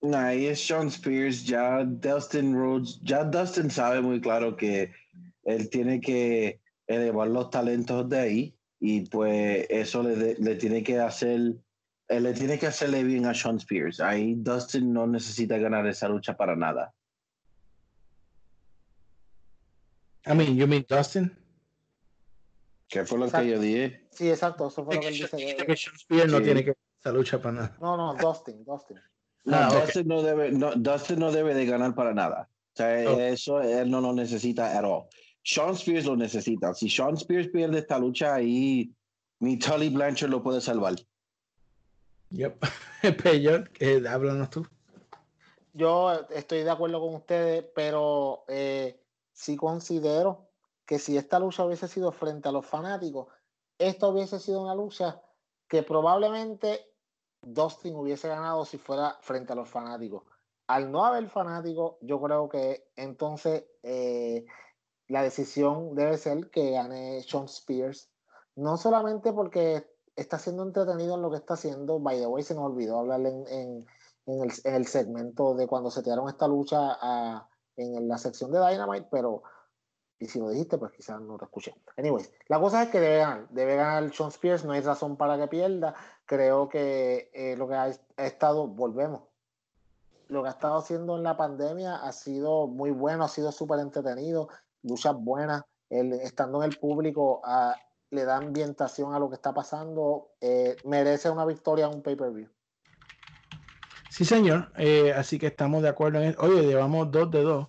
Nah, 0.00 0.32
es 0.32 0.66
Sean 0.66 0.88
Spears, 0.88 1.44
ya 1.44 1.84
Dustin 1.84 2.54
Rhodes, 2.54 2.98
ya 3.02 3.24
Dustin 3.24 3.70
sabe 3.70 4.00
muy 4.00 4.20
claro 4.20 4.56
que 4.56 4.90
él 5.44 5.68
tiene 5.70 6.00
que 6.00 6.60
elevar 6.86 7.28
los 7.28 7.50
talentos 7.50 8.08
de 8.08 8.18
ahí 8.18 8.54
y 8.80 9.02
pues 9.08 9.66
eso 9.70 10.02
le, 10.02 10.16
de- 10.16 10.36
le 10.38 10.54
tiene 10.56 10.82
que 10.82 10.98
hacer, 10.98 11.30
él 12.08 12.22
le 12.22 12.32
tiene 12.34 12.58
que 12.58 12.66
hacerle 12.66 13.04
bien 13.04 13.26
a 13.26 13.34
Sean 13.34 13.56
Spears. 13.56 14.00
Ahí 14.00 14.34
Dustin 14.36 14.92
no 14.92 15.06
necesita 15.06 15.56
ganar 15.58 15.86
esa 15.86 16.08
lucha 16.08 16.36
para 16.36 16.56
nada. 16.56 16.92
I 20.26 20.34
mean, 20.34 20.56
you 20.56 20.66
mean 20.66 20.84
Dustin? 20.88 21.36
¿Qué 22.88 23.04
fue 23.04 23.18
lo 23.18 23.24
Exacto. 23.26 23.44
que 23.46 23.50
yo 23.52 23.58
dije? 23.60 24.06
Sí, 24.10 24.28
exacto, 24.28 24.68
eso 24.68 24.84
fue 24.84 24.96
lo 24.96 25.00
que 25.00 25.08
él 25.08 25.14
dice. 25.14 25.36
Que- 25.66 25.76
Sean 25.76 25.96
Spears 25.96 26.30
no 26.30 26.38
Sí. 26.38 26.44
tiene 26.44 26.64
que 26.64 26.74
esa 27.00 27.12
lucha 27.12 27.40
para 27.40 27.54
nada. 27.54 27.76
No, 27.80 27.96
no, 27.96 28.14
Dustin, 28.14 28.64
Dustin. 28.64 28.98
No, 29.44 29.56
Ah. 29.56 29.80
Dustin, 29.80 30.06
no 30.06 30.22
debe, 30.22 30.52
no, 30.52 30.72
Dustin 30.76 31.18
no 31.18 31.32
debe 31.32 31.54
de 31.54 31.66
ganar 31.66 31.94
para 31.94 32.14
nada. 32.14 32.48
O 32.74 32.76
sea, 32.76 33.10
Ok. 33.10 33.18
eso 33.20 33.60
él 33.60 33.90
no 33.90 34.00
lo 34.00 34.12
necesita 34.12 34.78
at 34.78 34.84
all. 34.84 35.04
Sean 35.42 35.74
Spears 35.74 36.06
lo 36.06 36.16
necesita. 36.16 36.74
Si 36.74 36.88
Sean 36.88 37.14
Spears 37.14 37.48
pierde 37.48 37.78
esta 37.78 37.98
lucha, 37.98 38.34
ahí 38.34 38.94
mi 39.40 39.58
Tully 39.58 39.88
Blanchard 39.90 40.30
lo 40.30 40.42
puede 40.42 40.60
salvar. 40.60 40.94
Yep. 42.30 42.64
Peyot, 43.22 43.68
eh, 43.80 44.02
háblanos 44.08 44.50
tú. 44.50 44.66
Yo 45.74 46.12
estoy 46.30 46.62
de 46.62 46.70
acuerdo 46.70 47.00
con 47.00 47.14
ustedes, 47.14 47.64
pero 47.74 48.44
eh, 48.48 49.00
sí 49.32 49.56
considero 49.56 50.48
que 50.86 50.98
si 50.98 51.16
esta 51.16 51.38
lucha 51.38 51.64
hubiese 51.64 51.88
sido 51.88 52.12
frente 52.12 52.48
a 52.48 52.52
los 52.52 52.66
fanáticos, 52.66 53.28
esta 53.78 54.08
hubiese 54.08 54.38
sido 54.38 54.62
una 54.62 54.74
lucha 54.74 55.20
que 55.66 55.82
probablemente 55.82 56.92
Dustin 57.40 57.96
hubiese 57.96 58.28
ganado 58.28 58.64
si 58.64 58.78
fuera 58.78 59.16
frente 59.22 59.52
a 59.52 59.56
los 59.56 59.68
fanáticos. 59.68 60.22
Al 60.68 60.92
no 60.92 61.04
haber 61.04 61.28
fanáticos, 61.28 61.96
yo 62.00 62.20
creo 62.20 62.48
que 62.48 62.90
entonces 62.96 63.64
eh, 63.82 64.44
la 65.12 65.22
decisión 65.22 65.94
debe 65.94 66.16
ser 66.16 66.48
que 66.50 66.70
gane 66.70 67.20
Sean 67.22 67.44
Spears. 67.44 68.08
No 68.56 68.76
solamente 68.76 69.32
porque 69.32 69.86
está 70.16 70.38
siendo 70.38 70.62
entretenido 70.62 71.14
en 71.14 71.22
lo 71.22 71.30
que 71.30 71.36
está 71.36 71.54
haciendo, 71.54 71.98
by 72.00 72.18
the 72.18 72.26
way, 72.26 72.42
se 72.42 72.54
nos 72.54 72.64
olvidó 72.64 72.98
hablarle 73.00 73.28
en, 73.30 73.46
en- 73.48 73.86
en 74.26 74.42
el, 74.42 74.52
en 74.64 74.74
el 74.74 74.86
segmento 74.86 75.54
de 75.54 75.66
cuando 75.66 75.90
se 75.90 76.02
tiraron 76.02 76.28
esta 76.28 76.46
lucha 76.48 76.96
a- 77.00 77.48
en 77.76 78.06
la 78.08 78.18
sección 78.18 78.52
de 78.52 78.58
Dynamite, 78.58 79.08
pero 79.10 79.42
y 80.18 80.28
si 80.28 80.38
lo 80.38 80.50
dijiste, 80.50 80.78
pues 80.78 80.92
quizás 80.92 81.20
no 81.20 81.36
te 81.36 81.44
escuché. 81.46 81.74
Anyways, 81.96 82.30
la 82.46 82.60
cosa 82.60 82.84
es 82.84 82.90
que 82.90 83.00
debe 83.00 83.18
ganar, 83.18 83.48
debe 83.50 83.74
ganar 83.76 84.14
Sean 84.14 84.28
Spears, 84.30 84.64
no 84.64 84.72
hay 84.72 84.80
razón 84.80 85.16
para 85.16 85.36
que 85.36 85.48
pierda. 85.48 85.94
Creo 86.26 86.68
que 86.68 87.30
eh, 87.34 87.56
lo 87.56 87.66
que 87.66 87.74
ha, 87.74 87.84
ha 88.16 88.26
estado, 88.26 88.68
volvemos, 88.68 89.22
lo 90.28 90.42
que 90.42 90.48
ha 90.48 90.52
estado 90.52 90.76
haciendo 90.76 91.16
en 91.16 91.24
la 91.24 91.36
pandemia 91.36 91.96
ha 91.96 92.12
sido 92.12 92.66
muy 92.68 92.90
bueno, 92.92 93.24
ha 93.24 93.28
sido 93.28 93.50
súper 93.50 93.80
entretenido, 93.80 94.48
luchas 94.82 95.14
buenas, 95.16 95.62
el, 95.90 96.12
estando 96.14 96.62
en 96.62 96.70
el 96.70 96.78
público 96.78 97.40
ah, 97.44 97.76
le 98.10 98.24
da 98.24 98.36
ambientación 98.36 99.14
a 99.14 99.18
lo 99.18 99.28
que 99.28 99.36
está 99.36 99.54
pasando, 99.54 100.32
eh, 100.40 100.76
merece 100.84 101.30
una 101.30 101.46
victoria 101.46 101.86
en 101.86 101.94
un 101.94 102.02
pay-per-view. 102.02 102.48
Sí, 104.10 104.26
señor. 104.26 104.70
Eh, 104.76 105.12
así 105.16 105.38
que 105.38 105.46
estamos 105.46 105.82
de 105.82 105.88
acuerdo 105.88 106.20
en 106.20 106.30
eso. 106.30 106.42
Oye, 106.42 106.66
llevamos 106.66 107.10
dos 107.10 107.30
de 107.30 107.42
dos. 107.42 107.68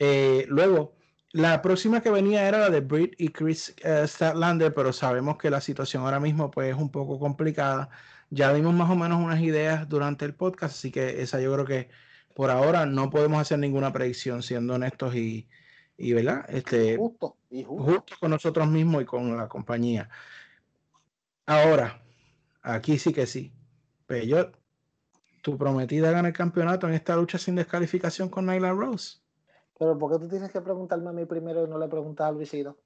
Eh, 0.00 0.44
luego, 0.48 0.96
la 1.30 1.62
próxima 1.62 2.00
que 2.00 2.10
venía 2.10 2.48
era 2.48 2.58
la 2.58 2.70
de 2.70 2.80
Britt 2.80 3.14
y 3.18 3.28
Chris 3.28 3.74
eh, 3.84 4.04
Statlander, 4.06 4.74
pero 4.74 4.92
sabemos 4.92 5.38
que 5.38 5.50
la 5.50 5.60
situación 5.60 6.02
ahora 6.04 6.18
mismo 6.18 6.50
pues, 6.50 6.74
es 6.74 6.76
un 6.76 6.90
poco 6.90 7.20
complicada. 7.20 7.90
Ya 8.30 8.52
dimos 8.52 8.74
más 8.74 8.90
o 8.90 8.96
menos 8.96 9.22
unas 9.22 9.40
ideas 9.40 9.88
durante 9.88 10.24
el 10.24 10.34
podcast, 10.34 10.74
así 10.74 10.90
que 10.90 11.22
esa 11.22 11.40
yo 11.40 11.52
creo 11.52 11.64
que 11.64 11.88
por 12.34 12.50
ahora 12.50 12.86
no 12.86 13.10
podemos 13.10 13.40
hacer 13.40 13.60
ninguna 13.60 13.92
predicción, 13.92 14.42
siendo 14.42 14.74
honestos 14.74 15.14
y, 15.14 15.48
y 15.96 16.12
¿verdad? 16.12 16.44
Este, 16.48 16.96
Justo 16.96 17.36
y 17.50 17.64
justo. 17.64 17.84
justo 17.84 18.14
con 18.20 18.30
nosotros 18.30 18.66
mismos 18.68 19.02
y 19.02 19.04
con 19.04 19.36
la 19.36 19.48
compañía. 19.48 20.08
Ahora, 21.46 22.02
aquí 22.62 22.98
sí 22.98 23.12
que 23.12 23.26
sí. 23.26 23.52
Peyot, 24.06 24.56
tu 25.42 25.56
prometida 25.56 26.10
gana 26.10 26.28
el 26.28 26.34
campeonato 26.34 26.88
en 26.88 26.94
esta 26.94 27.16
lucha 27.16 27.38
sin 27.38 27.54
descalificación 27.54 28.28
con 28.28 28.46
Nyla 28.46 28.72
Rose. 28.72 29.18
Pero 29.78 29.98
¿por 29.98 30.12
qué 30.12 30.18
tú 30.18 30.28
tienes 30.28 30.50
que 30.50 30.60
preguntarme 30.60 31.10
a 31.10 31.12
mí 31.12 31.24
primero 31.24 31.64
y 31.64 31.68
no 31.68 31.78
le 31.78 31.88
preguntas 31.88 32.26
a 32.26 32.32
Luisito? 32.32 32.78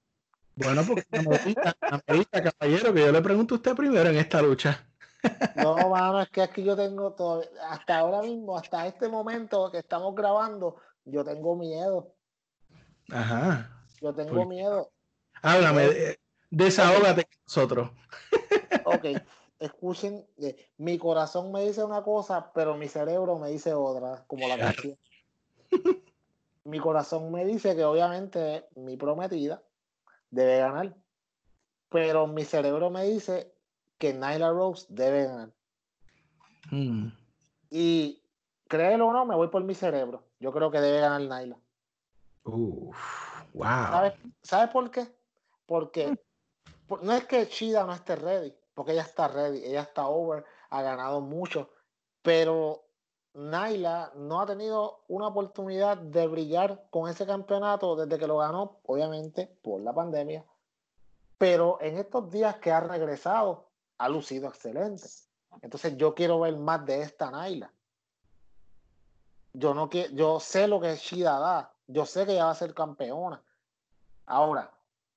Bueno, 0.56 0.82
porque 0.86 1.04
amerita, 1.16 1.76
amerita, 1.80 2.42
caballero, 2.42 2.92
que 2.92 3.00
yo 3.00 3.12
le 3.12 3.22
pregunto 3.22 3.54
a 3.54 3.58
usted 3.58 3.76
primero 3.76 4.10
en 4.10 4.16
esta 4.16 4.42
lucha. 4.42 4.84
No, 5.54 5.88
mano, 5.90 6.20
es 6.20 6.30
que 6.30 6.42
aquí 6.42 6.64
yo 6.64 6.76
tengo 6.76 7.12
todo, 7.12 7.44
hasta 7.70 7.98
ahora 7.98 8.22
mismo, 8.22 8.56
hasta 8.56 8.86
este 8.86 9.08
momento 9.08 9.70
que 9.70 9.78
estamos 9.78 10.14
grabando, 10.14 10.76
yo 11.04 11.24
tengo 11.24 11.56
miedo, 11.56 12.14
Ajá. 13.10 13.70
yo 14.00 14.14
tengo 14.14 14.44
miedo. 14.46 14.90
Háblame, 15.42 15.82
de- 15.88 16.20
desahógate 16.50 17.24
con 17.24 17.32
nosotros. 17.46 17.90
Ok, 18.84 19.04
escuchen, 19.58 20.26
eh, 20.38 20.70
mi 20.78 20.98
corazón 20.98 21.52
me 21.52 21.64
dice 21.66 21.84
una 21.84 22.02
cosa, 22.02 22.52
pero 22.54 22.74
mi 22.76 22.88
cerebro 22.88 23.38
me 23.38 23.50
dice 23.50 23.74
otra, 23.74 24.24
como 24.26 24.48
la 24.48 24.56
canción. 24.58 24.96
Mi 26.64 26.78
corazón 26.80 27.30
me 27.30 27.44
dice 27.44 27.74
que 27.76 27.84
obviamente 27.84 28.66
mi 28.76 28.96
prometida 28.96 29.62
debe 30.30 30.58
ganar, 30.58 30.96
pero 31.90 32.26
mi 32.26 32.44
cerebro 32.44 32.90
me 32.90 33.04
dice 33.04 33.52
que 33.98 34.14
Nyla 34.14 34.50
Rose 34.52 34.86
debe 34.88 35.24
ganar. 35.24 35.50
Mm, 36.70 37.08
Y 37.70 38.22
créelo 38.68 39.08
o 39.08 39.12
no, 39.12 39.26
me 39.26 39.34
voy 39.34 39.48
por 39.48 39.64
mi 39.64 39.74
cerebro. 39.74 40.24
Yo 40.40 40.52
creo 40.52 40.70
que 40.70 40.80
debe 40.80 41.00
ganar 41.00 41.20
Nyla. 41.22 41.58
Uf, 42.48 43.44
wow. 43.54 43.64
¿Sabes, 43.64 44.12
¿Sabes 44.42 44.70
por 44.70 44.90
qué? 44.90 45.06
Porque 45.66 46.18
por- 46.86 47.02
no 47.04 47.12
es 47.12 47.26
que 47.26 47.48
Chida 47.48 47.84
no 47.84 47.92
esté 47.92 48.16
ready, 48.16 48.54
porque 48.74 48.92
ella 48.92 49.02
está 49.02 49.28
ready, 49.28 49.64
ella 49.64 49.82
está 49.82 50.08
over, 50.08 50.44
ha 50.70 50.82
ganado 50.82 51.20
mucho, 51.20 51.70
pero 52.22 52.84
Naila 53.34 54.12
no 54.16 54.40
ha 54.40 54.46
tenido 54.46 55.04
una 55.08 55.28
oportunidad 55.28 55.98
de 55.98 56.26
brillar 56.26 56.88
con 56.90 57.08
ese 57.08 57.26
campeonato 57.26 57.94
desde 57.94 58.18
que 58.18 58.26
lo 58.26 58.38
ganó, 58.38 58.80
obviamente 58.84 59.46
por 59.62 59.80
la 59.82 59.92
pandemia, 59.94 60.44
pero 61.36 61.78
en 61.80 61.98
estos 61.98 62.30
días 62.30 62.56
que 62.56 62.72
ha 62.72 62.80
regresado, 62.80 63.68
ha 63.98 64.08
lucido 64.08 64.48
excelente. 64.48 65.04
Entonces 65.62 65.96
yo 65.96 66.14
quiero 66.14 66.40
ver 66.40 66.56
más 66.56 66.84
de 66.84 67.02
esta 67.02 67.30
Naila. 67.30 67.72
Yo 69.52 69.74
no 69.74 69.88
que, 69.88 70.08
yo 70.14 70.40
sé 70.40 70.68
lo 70.68 70.80
que 70.80 70.94
Shida 70.96 71.38
da, 71.38 71.74
yo 71.88 72.06
sé 72.06 72.24
que 72.24 72.32
ella 72.32 72.44
va 72.44 72.52
a 72.52 72.54
ser 72.54 72.72
campeona. 72.74 73.42
Ahora, 74.26 74.70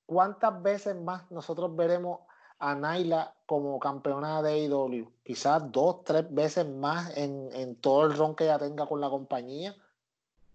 ¿cuántas 0.06 0.60
veces 0.62 0.96
más 0.96 1.30
nosotros 1.30 1.74
veremos 1.76 2.20
a 2.58 2.74
Naila 2.74 3.34
como 3.46 3.78
campeona 3.78 4.42
de 4.42 4.64
AEW? 4.64 5.12
Quizás 5.22 5.70
dos, 5.70 6.02
tres 6.02 6.32
veces 6.34 6.66
más 6.68 7.16
en, 7.16 7.48
en 7.52 7.76
todo 7.76 8.06
el 8.06 8.16
ron 8.16 8.34
que 8.34 8.44
ella 8.44 8.58
tenga 8.58 8.86
con 8.86 9.00
la 9.00 9.08
compañía. 9.08 9.76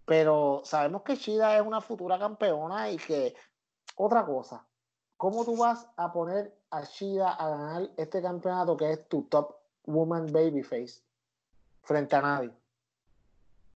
Pero 0.04 0.60
sabemos 0.64 1.02
que 1.02 1.16
Shida 1.16 1.56
es 1.56 1.62
una 1.62 1.80
futura 1.80 2.18
campeona 2.18 2.90
y 2.90 2.98
que 2.98 3.34
otra 3.96 4.26
cosa, 4.26 4.64
¿cómo 5.16 5.44
tú 5.44 5.56
vas 5.56 5.88
a 5.96 6.12
poner 6.12 6.54
a 6.70 6.82
Shida 6.82 7.30
a 7.32 7.48
ganar 7.48 7.90
este 7.96 8.20
campeonato 8.20 8.76
que 8.76 8.92
es 8.92 9.08
tu 9.08 9.22
top 9.24 9.58
woman 9.88 10.30
babyface 10.30 11.02
frente 11.82 12.16
a 12.16 12.22
nadie. 12.22 12.52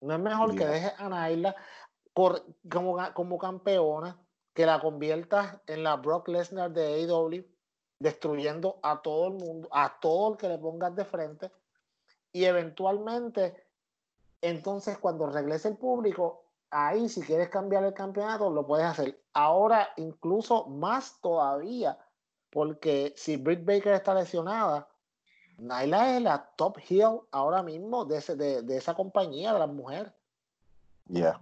No 0.01 0.15
es 0.15 0.21
mejor 0.21 0.55
que 0.55 0.67
dejes 0.67 0.93
a 0.99 1.09
Naila 1.09 1.57
como, 2.15 2.99
como 3.15 3.39
campeona, 3.39 4.19
que 4.55 4.67
la 4.67 4.81
conviertas 4.81 5.61
en 5.67 5.83
la 5.83 5.97
Brock 5.97 6.29
Lesnar 6.29 6.71
de 6.73 7.05
AEW, 7.05 7.45
destruyendo 7.99 8.79
a 8.83 9.01
todo 9.01 9.29
el 9.29 9.35
mundo, 9.35 9.69
a 9.73 9.99
todo 10.01 10.33
el 10.33 10.37
que 10.37 10.49
le 10.49 10.59
pongas 10.59 10.95
de 10.95 11.05
frente, 11.05 11.51
y 12.33 12.45
eventualmente, 12.45 13.65
entonces 14.41 14.99
cuando 14.99 15.27
regrese 15.27 15.69
el 15.69 15.77
público, 15.77 16.45
ahí 16.71 17.09
si 17.09 17.23
quieres 17.23 17.49
cambiar 17.49 17.85
el 17.85 17.95
campeonato, 17.95 18.51
lo 18.51 18.67
puedes 18.67 18.87
hacer. 18.87 19.19
Ahora 19.33 19.89
incluso 19.97 20.67
más 20.67 21.19
todavía, 21.21 21.99
porque 22.51 23.13
si 23.17 23.37
Britt 23.37 23.65
Baker 23.65 23.93
está 23.95 24.15
lesionada, 24.15 24.89
Naila 25.59 26.17
es 26.17 26.23
la 26.23 26.51
top 26.57 26.79
heel 26.79 27.21
ahora 27.31 27.63
mismo 27.63 28.05
de, 28.05 28.19
ese- 28.19 28.37
de, 28.37 28.63
de 28.63 28.77
esa 28.77 28.95
compañía, 28.95 29.53
de 29.53 29.59
las 29.59 29.69
mujeres. 29.69 30.13
Yeah. 31.09 31.41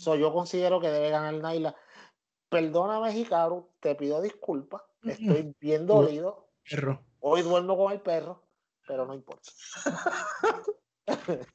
So, 0.00 0.16
yo 0.16 0.32
considero 0.32 0.80
que 0.80 0.88
debe 0.88 1.10
ganar 1.10 1.34
Naila. 1.34 1.76
Perdóname, 2.48 3.14
Hikaru, 3.14 3.68
te 3.80 3.94
pido 3.94 4.22
disculpas. 4.22 4.80
Estoy 5.04 5.54
bien 5.60 5.86
dolido. 5.86 6.48
Perro. 6.68 7.04
Hoy 7.18 7.42
duermo 7.42 7.76
con 7.76 7.92
el 7.92 8.00
perro, 8.00 8.42
pero 8.86 9.04
no 9.04 9.14
importa. 9.14 9.50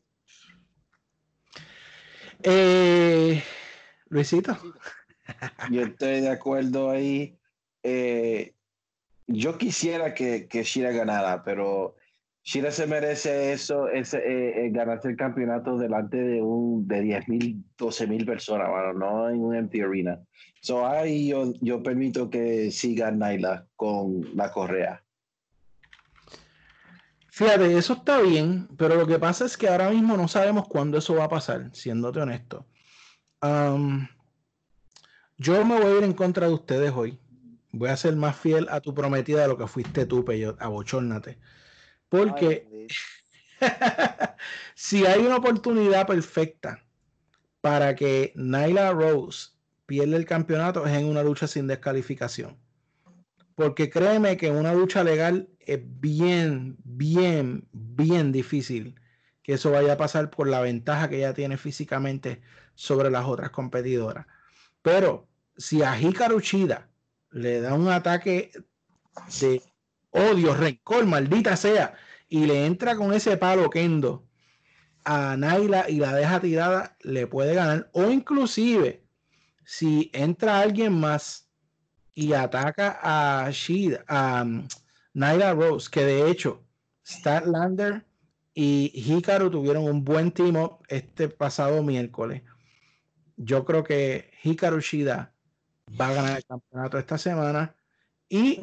Eh, 2.43 3.41
Luisito. 4.09 4.55
Yo 5.71 5.81
estoy 5.81 6.21
de 6.21 6.29
acuerdo 6.29 6.91
ahí. 6.91 7.39
Eh, 7.81 8.53
yo 9.25 9.57
quisiera 9.57 10.13
que, 10.13 10.47
que 10.47 10.63
Shira 10.63 10.91
ganara, 10.91 11.43
pero 11.43 11.95
Shira 12.47 12.69
se 12.69 12.85
merece 12.85 13.53
eso, 13.53 13.89
ese, 13.89 14.17
eh, 14.19 14.67
eh, 14.67 14.69
ganarse 14.69 15.07
el 15.07 15.17
campeonato 15.17 15.79
delante 15.79 16.17
de 16.17 16.43
un 16.43 16.87
de 16.87 17.01
10 17.01 17.27
mil, 17.27 17.65
12 17.75 18.05
mil 18.05 18.23
personas, 18.23 18.69
mano, 18.69 18.93
no 18.93 19.29
en 19.31 19.43
un 19.43 19.55
empty 19.55 19.81
arena. 19.81 20.19
So 20.61 20.85
ahí 20.85 21.29
yo, 21.29 21.53
yo 21.61 21.81
permito 21.81 22.29
que 22.29 22.69
siga 22.69 23.09
Naila 23.09 23.65
con 23.75 24.21
la 24.35 24.51
correa. 24.51 25.03
Fíjate, 27.31 27.75
eso 27.75 27.93
está 27.93 28.21
bien, 28.21 28.67
pero 28.77 28.93
lo 28.93 29.07
que 29.07 29.17
pasa 29.17 29.45
es 29.45 29.57
que 29.57 29.67
ahora 29.67 29.89
mismo 29.89 30.15
no 30.15 30.27
sabemos 30.27 30.67
cuándo 30.67 30.99
eso 30.99 31.15
va 31.15 31.23
a 31.23 31.29
pasar, 31.29 31.71
siéndote 31.73 32.19
honesto. 32.21 32.67
Yo 35.37 35.65
me 35.65 35.79
voy 35.79 35.93
a 35.93 35.97
ir 35.97 36.03
en 36.03 36.13
contra 36.13 36.47
de 36.47 36.53
ustedes 36.53 36.91
hoy. 36.91 37.19
Voy 37.71 37.89
a 37.89 37.97
ser 37.97 38.15
más 38.15 38.37
fiel 38.37 38.67
a 38.69 38.81
tu 38.81 38.93
prometida 38.93 39.41
de 39.41 39.47
lo 39.47 39.57
que 39.57 39.67
fuiste 39.67 40.05
tú, 40.05 40.23
Peyo, 40.23 40.55
abochórnate. 40.59 41.39
Porque 42.17 42.67
Ay, 42.71 42.87
si 44.75 45.05
hay 45.05 45.21
una 45.21 45.37
oportunidad 45.37 46.07
perfecta 46.07 46.83
para 47.61 47.95
que 47.95 48.33
Nyla 48.35 48.91
Rose 48.91 49.49
pierda 49.85 50.17
el 50.17 50.25
campeonato 50.25 50.85
es 50.85 50.93
en 50.93 51.05
una 51.05 51.23
lucha 51.23 51.47
sin 51.47 51.67
descalificación. 51.67 52.57
Porque 53.55 53.89
créeme 53.89 54.37
que 54.37 54.47
en 54.47 54.55
una 54.55 54.73
lucha 54.73 55.03
legal 55.03 55.49
es 55.59 55.79
bien, 55.81 56.77
bien, 56.83 57.67
bien 57.71 58.31
difícil 58.31 58.95
que 59.41 59.53
eso 59.53 59.71
vaya 59.71 59.93
a 59.93 59.97
pasar 59.97 60.29
por 60.29 60.47
la 60.47 60.59
ventaja 60.59 61.07
que 61.07 61.17
ella 61.17 61.33
tiene 61.33 61.57
físicamente 61.57 62.41
sobre 62.73 63.09
las 63.09 63.25
otras 63.25 63.51
competidoras. 63.51 64.25
Pero 64.81 65.27
si 65.55 65.83
a 65.83 65.99
Hikaru 65.99 66.39
Shida 66.39 66.89
le 67.31 67.61
da 67.61 67.75
un 67.75 67.87
ataque 67.89 68.51
de 69.39 69.61
odio, 70.09 70.55
rencor, 70.55 71.05
maldita 71.05 71.55
sea, 71.55 71.95
y 72.27 72.45
le 72.45 72.65
entra 72.65 72.95
con 72.95 73.13
ese 73.13 73.37
palo 73.37 73.69
kendo 73.69 74.27
a 75.05 75.37
Naila 75.37 75.89
y 75.89 75.97
la 75.97 76.13
deja 76.13 76.39
tirada, 76.39 76.97
le 77.01 77.27
puede 77.27 77.53
ganar. 77.53 77.89
O 77.93 78.09
inclusive, 78.09 79.05
si 79.63 80.09
entra 80.13 80.59
alguien 80.59 80.93
más 80.93 81.47
y 82.15 82.33
ataca 82.33 82.99
a 83.01 83.49
Shida, 83.51 84.03
a 84.07 84.43
um, 84.43 84.67
Naila 85.13 85.53
Rose, 85.53 85.89
que 85.91 86.03
de 86.03 86.29
hecho, 86.29 86.63
Statlander 87.05 88.05
y 88.53 88.91
Hikaru 88.95 89.51
tuvieron 89.51 89.83
un 89.83 90.03
buen 90.03 90.31
team 90.31 90.55
este 90.87 91.29
pasado 91.29 91.83
miércoles. 91.83 92.41
Yo 93.37 93.63
creo 93.65 93.83
que 93.83 94.31
Hikaru 94.43 94.79
Shida 94.79 95.33
va 95.99 96.07
a 96.07 96.13
ganar 96.13 96.37
el 96.37 96.45
campeonato 96.45 96.97
esta 96.97 97.17
semana 97.17 97.75
y 98.27 98.59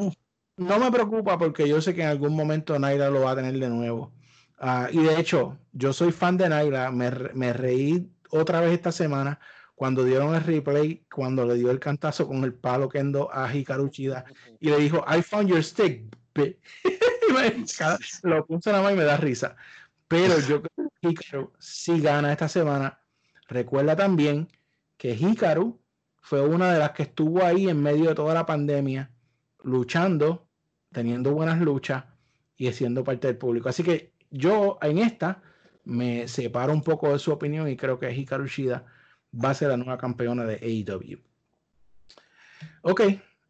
no 0.57 0.79
me 0.79 0.91
preocupa 0.91 1.39
porque 1.39 1.69
yo 1.69 1.81
sé 1.81 1.95
que 1.95 2.03
en 2.03 2.09
algún 2.09 2.35
momento 2.37 2.79
Naira 2.79 3.11
lo 3.11 3.23
va 3.23 3.33
a 3.33 3.37
tener 3.37 3.59
de 3.59 3.69
nuevo. 3.69 4.13
Ah, 4.59 4.89
y 4.91 5.03
de 5.03 5.19
hecho, 5.19 5.59
yo 5.73 5.93
soy 5.93 6.13
fan 6.13 6.37
de 6.37 6.49
Naira, 6.49 6.91
me, 6.91 7.11
me 7.35 7.53
reí 7.53 8.13
otra 8.31 8.61
vez 8.61 8.73
esta 8.73 8.93
semana 8.93 9.41
cuando 9.75 10.05
dieron 10.05 10.35
el 10.35 10.43
replay, 10.45 11.05
cuando 11.13 11.45
le 11.45 11.55
dio 11.55 11.71
el 11.71 11.81
cantazo 11.81 12.29
con 12.29 12.45
el 12.45 12.55
palo 12.55 12.89
kendo 12.89 13.29
a 13.35 13.53
Hikaru 13.53 13.89
Shida 13.89 14.25
y 14.61 14.69
le 14.71 14.77
dijo, 14.79 15.05
I 15.09 15.23
found 15.23 15.49
your 15.49 15.63
stick. 15.65 16.17
bi-". 16.35 16.57
Y 17.29 17.33
me- 17.33 17.65
cada- 17.77 17.99
lo 18.23 18.47
pienso 18.47 18.71
nada 18.71 18.83
más 18.85 18.93
y 18.93 18.97
me 18.97 19.05
da 19.05 19.17
risa. 19.17 19.57
Pero 20.07 20.39
yo 20.41 20.63
creo 20.63 20.89
que 21.01 21.09
Hikaru 21.09 21.53
si 21.59 22.01
gana 22.01 22.31
esta 22.33 22.49
semana. 22.49 23.01
Recuerda 23.49 23.97
también 23.97 24.49
que 24.97 25.13
Hikaru 25.15 25.81
fue 26.21 26.43
una 26.47 26.73
de 26.73 26.79
las 26.79 26.93
que 26.93 27.03
estuvo 27.05 27.43
ahí 27.43 27.69
en 27.69 27.83
medio 27.83 28.11
de 28.11 28.15
toda 28.15 28.35
la 28.35 28.47
pandemia, 28.47 29.11
luchando, 29.63 30.49
teniendo 30.93 31.33
buenas 31.33 31.61
luchas 31.61 32.05
y 32.57 32.71
siendo 32.73 33.05
parte 33.05 33.27
del 33.27 33.37
público. 33.37 33.69
Así 33.69 33.83
que 33.83 34.13
yo 34.31 34.79
en 34.83 34.99
esta 34.99 35.43
me 35.85 36.29
separo 36.29 36.73
un 36.73 36.83
poco 36.83 37.13
de 37.13 37.19
su 37.19 37.33
opinión 37.33 37.69
y 37.69 37.77
creo 37.77 37.99
que 37.99 38.13
Hikaru 38.13 38.47
Shida 38.47 38.85
va 39.33 39.51
a 39.51 39.55
ser 39.55 39.69
la 39.69 39.77
nueva 39.77 39.99
campeona 39.99 40.45
de 40.45 40.55
AEW. 40.57 41.19
Ok, 42.83 43.03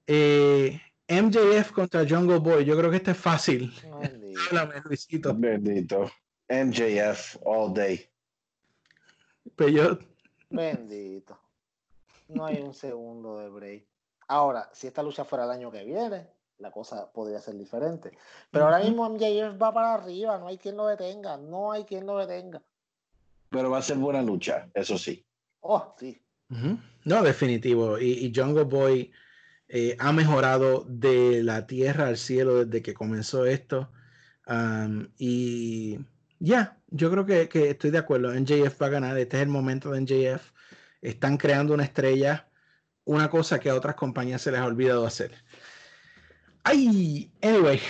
eh, 0.06 0.80
MJF 1.08 1.72
contra 1.72 2.08
Jungle 2.08 2.38
Boy. 2.38 2.64
Yo 2.64 2.76
creo 2.76 2.90
que 2.90 2.96
este 2.96 3.10
es 3.10 3.18
fácil. 3.18 3.72
Bendito. 4.00 4.40
Háblame, 4.50 4.80
Luisito. 4.84 5.34
Bendito. 5.34 6.10
MJF 6.48 7.36
all 7.44 7.72
day. 7.74 8.08
Pero 9.56 9.98
Bendito. 10.50 11.38
No 12.28 12.46
hay 12.46 12.60
un 12.60 12.72
segundo 12.72 13.38
de 13.38 13.48
break. 13.48 13.91
Ahora, 14.32 14.70
si 14.72 14.86
esta 14.86 15.02
lucha 15.02 15.26
fuera 15.26 15.44
el 15.44 15.50
año 15.50 15.70
que 15.70 15.84
viene, 15.84 16.26
la 16.56 16.70
cosa 16.70 17.12
podría 17.12 17.38
ser 17.38 17.54
diferente. 17.54 18.12
Pero 18.50 18.64
ahora 18.64 18.78
mismo 18.78 19.06
MJF 19.06 19.60
va 19.60 19.74
para 19.74 19.92
arriba, 19.92 20.38
no 20.38 20.48
hay 20.48 20.56
quien 20.56 20.74
lo 20.74 20.86
detenga, 20.86 21.36
no 21.36 21.70
hay 21.70 21.84
quien 21.84 22.06
lo 22.06 22.16
detenga. 22.16 22.62
Pero 23.50 23.70
va 23.70 23.76
a 23.76 23.82
ser 23.82 23.98
buena 23.98 24.22
lucha, 24.22 24.70
eso 24.72 24.96
sí. 24.96 25.22
Oh, 25.60 25.94
sí. 25.98 26.18
No, 27.04 27.22
definitivo. 27.22 27.98
Y, 27.98 28.24
y 28.24 28.32
Jungle 28.34 28.64
Boy 28.64 29.12
eh, 29.68 29.98
ha 29.98 30.12
mejorado 30.12 30.86
de 30.88 31.42
la 31.42 31.66
tierra 31.66 32.06
al 32.06 32.16
cielo 32.16 32.64
desde 32.64 32.80
que 32.80 32.94
comenzó 32.94 33.44
esto. 33.44 33.90
Y 35.18 35.98
ya, 36.38 36.78
yo 36.88 37.10
creo 37.10 37.26
que, 37.26 37.50
que 37.50 37.68
estoy 37.68 37.90
de 37.90 37.98
acuerdo. 37.98 38.32
NJF 38.32 38.80
va 38.80 38.86
a 38.86 38.90
ganar. 38.96 39.18
Este 39.18 39.36
es 39.36 39.42
el 39.42 39.50
momento 39.50 39.90
de 39.90 40.00
NJF. 40.00 40.52
Están 41.02 41.36
creando 41.36 41.74
una 41.74 41.84
estrella, 41.84 42.48
una 43.04 43.28
cosa 43.28 43.58
que 43.58 43.70
a 43.70 43.74
otras 43.74 43.94
compañías 43.94 44.42
se 44.42 44.50
les 44.52 44.60
ha 44.60 44.66
olvidado 44.66 45.06
hacer. 45.06 45.32
Ay, 46.64 47.32
anyway, 47.42 47.80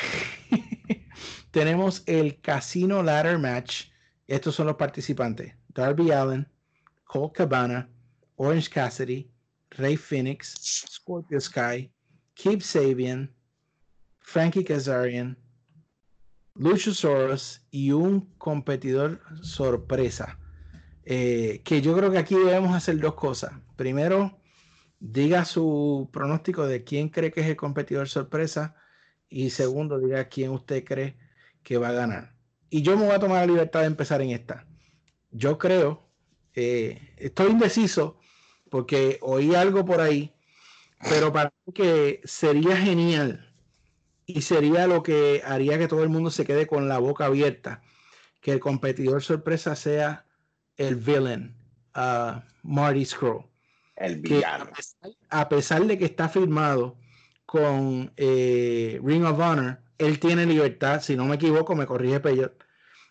tenemos 1.51 2.02
el 2.06 2.40
Casino 2.40 3.02
Ladder 3.02 3.39
Match. 3.39 3.90
Estos 4.26 4.55
son 4.55 4.66
los 4.66 4.76
participantes: 4.76 5.55
Darby 5.68 6.10
Allen, 6.10 6.48
Colt 7.05 7.34
Cabana, 7.34 7.90
Orange 8.36 8.70
Cassidy, 8.70 9.30
Ray 9.70 9.97
Phoenix, 9.97 10.55
Scorpio 10.90 11.40
Sky, 11.40 11.93
Keith 12.34 12.62
Sabian, 12.62 13.30
Frankie 14.20 14.64
Kazarian, 14.64 15.36
Luchasaurus 16.55 17.62
y 17.70 17.93
un 17.93 18.20
competidor 18.39 19.20
sorpresa. 19.43 20.39
Eh, 21.05 21.60
que 21.64 21.82
yo 21.82 21.97
creo 21.97 22.10
que 22.10 22.18
aquí 22.18 22.34
debemos 22.34 22.74
hacer 22.74 22.98
dos 23.01 23.14
cosas. 23.14 23.52
Primero, 23.76 24.40
diga 25.03 25.45
su 25.45 26.09
pronóstico 26.12 26.66
de 26.66 26.85
quién 26.85 27.09
cree 27.09 27.33
que 27.33 27.41
es 27.41 27.49
el 27.49 27.57
competidor 27.57 28.09
sorpresa. 28.09 28.77
Y 29.29 29.51
segundo, 29.51 29.99
diga 29.99 30.29
quién 30.29 30.51
usted 30.51 30.85
cree 30.85 31.19
que 31.62 31.77
va 31.79 31.89
a 31.89 31.93
ganar. 31.93 32.35
Y 32.70 32.83
yo 32.83 32.97
me 32.97 33.07
voy 33.07 33.15
a 33.15 33.19
tomar 33.19 33.41
la 33.41 33.47
libertad 33.47 33.81
de 33.81 33.87
empezar 33.87 34.23
en 34.23 34.31
esta. 34.31 34.66
Yo 35.31 35.59
creo, 35.59 36.09
eh, 36.55 37.15
estoy 37.16 37.51
indeciso 37.51 38.19
porque 38.70 39.19
oí 39.23 39.55
algo 39.55 39.85
por 39.85 40.01
ahí, 40.01 40.35
pero 41.09 41.33
para 41.33 41.53
mí 41.66 41.73
que 41.73 42.20
sería 42.24 42.77
genial 42.77 43.53
y 44.24 44.43
sería 44.43 44.87
lo 44.87 45.03
que 45.03 45.43
haría 45.45 45.79
que 45.79 45.89
todo 45.89 46.03
el 46.05 46.11
mundo 46.11 46.31
se 46.31 46.47
quede 46.47 46.66
con 46.66 46.89
la 46.89 46.99
boca 46.99 47.27
abierta, 47.27 47.83
que 48.41 48.53
el 48.53 48.61
competidor 48.61 49.23
sorpresa 49.23 49.74
sea 49.74 50.27
el 50.77 50.97
villain, 50.97 51.55
uh, 51.97 52.41
Marty 52.62 53.05
Scurll 53.05 53.52
El 53.97 54.20
villano. 54.20 54.64
a 54.64 54.73
pesar, 54.73 55.10
a 55.31 55.48
pesar 55.48 55.85
de 55.86 55.98
que 55.98 56.05
está 56.06 56.28
firmado 56.28 56.98
con 57.47 58.12
eh, 58.16 59.01
Ring 59.05 59.24
of 59.24 59.39
Honor, 59.39 59.82
él 59.98 60.19
tiene 60.19 60.47
libertad, 60.47 61.01
si 61.02 61.16
no 61.16 61.27
me 61.27 61.36
equivoco, 61.36 61.74
me 61.77 61.86
corrige 61.86 62.20
Peyot, 62.20 62.64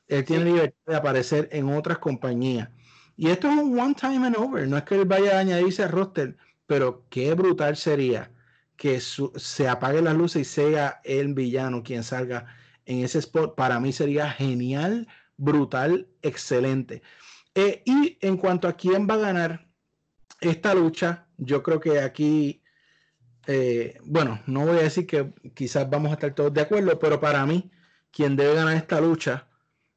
él 0.07 0.25
tiene 0.25 0.45
libertad 0.45 0.77
de 0.87 0.95
aparecer 0.95 1.49
en 1.51 1.69
otras 1.69 1.99
compañías. 1.99 2.69
Y 3.15 3.29
esto 3.29 3.49
es 3.49 3.57
un 3.57 3.79
one 3.79 3.93
time 3.95 4.25
and 4.27 4.35
over, 4.37 4.67
no 4.67 4.77
es 4.77 4.83
que 4.83 4.95
él 4.95 5.05
vaya 5.05 5.37
a 5.37 5.39
añadirse 5.39 5.83
al 5.83 5.91
roster, 5.91 6.37
pero 6.65 7.07
qué 7.09 7.33
brutal 7.35 7.77
sería 7.77 8.33
que 8.75 8.99
su- 8.99 9.31
se 9.35 9.67
apague 9.67 10.01
las 10.01 10.15
luces 10.15 10.41
y 10.41 10.45
sea 10.45 11.01
el 11.03 11.33
villano 11.33 11.83
quien 11.83 12.03
salga 12.03 12.47
en 12.85 13.03
ese 13.03 13.19
spot. 13.19 13.55
Para 13.55 13.79
mí 13.79 13.93
sería 13.93 14.31
genial, 14.31 15.07
brutal, 15.37 16.09
excelente. 16.23 17.03
Eh, 17.55 17.83
y 17.85 18.17
en 18.21 18.37
cuanto 18.37 18.67
a 18.67 18.73
quién 18.77 19.07
va 19.09 19.15
a 19.15 19.17
ganar 19.17 19.70
esta 20.41 20.73
lucha, 20.73 21.27
yo 21.37 21.63
creo 21.63 21.79
que 21.79 21.99
aquí, 21.99 22.63
eh, 23.47 23.97
bueno, 24.03 24.41
no 24.47 24.65
voy 24.65 24.79
a 24.79 24.83
decir 24.83 25.05
que 25.05 25.31
quizás 25.53 25.89
vamos 25.89 26.09
a 26.11 26.15
estar 26.15 26.33
todos 26.33 26.53
de 26.53 26.61
acuerdo, 26.61 26.99
pero 26.99 27.19
para 27.19 27.45
mí, 27.45 27.71
quien 28.11 28.35
debe 28.35 28.55
ganar 28.55 28.75
esta 28.75 28.99
lucha 28.99 29.47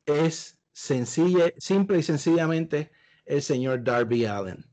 es 0.06 0.58
sencilla, 0.72 1.52
simple 1.58 1.98
y 1.98 2.02
sencillamente 2.02 2.92
el 3.24 3.42
señor 3.42 3.82
Darby 3.82 4.26
Allen. 4.26 4.66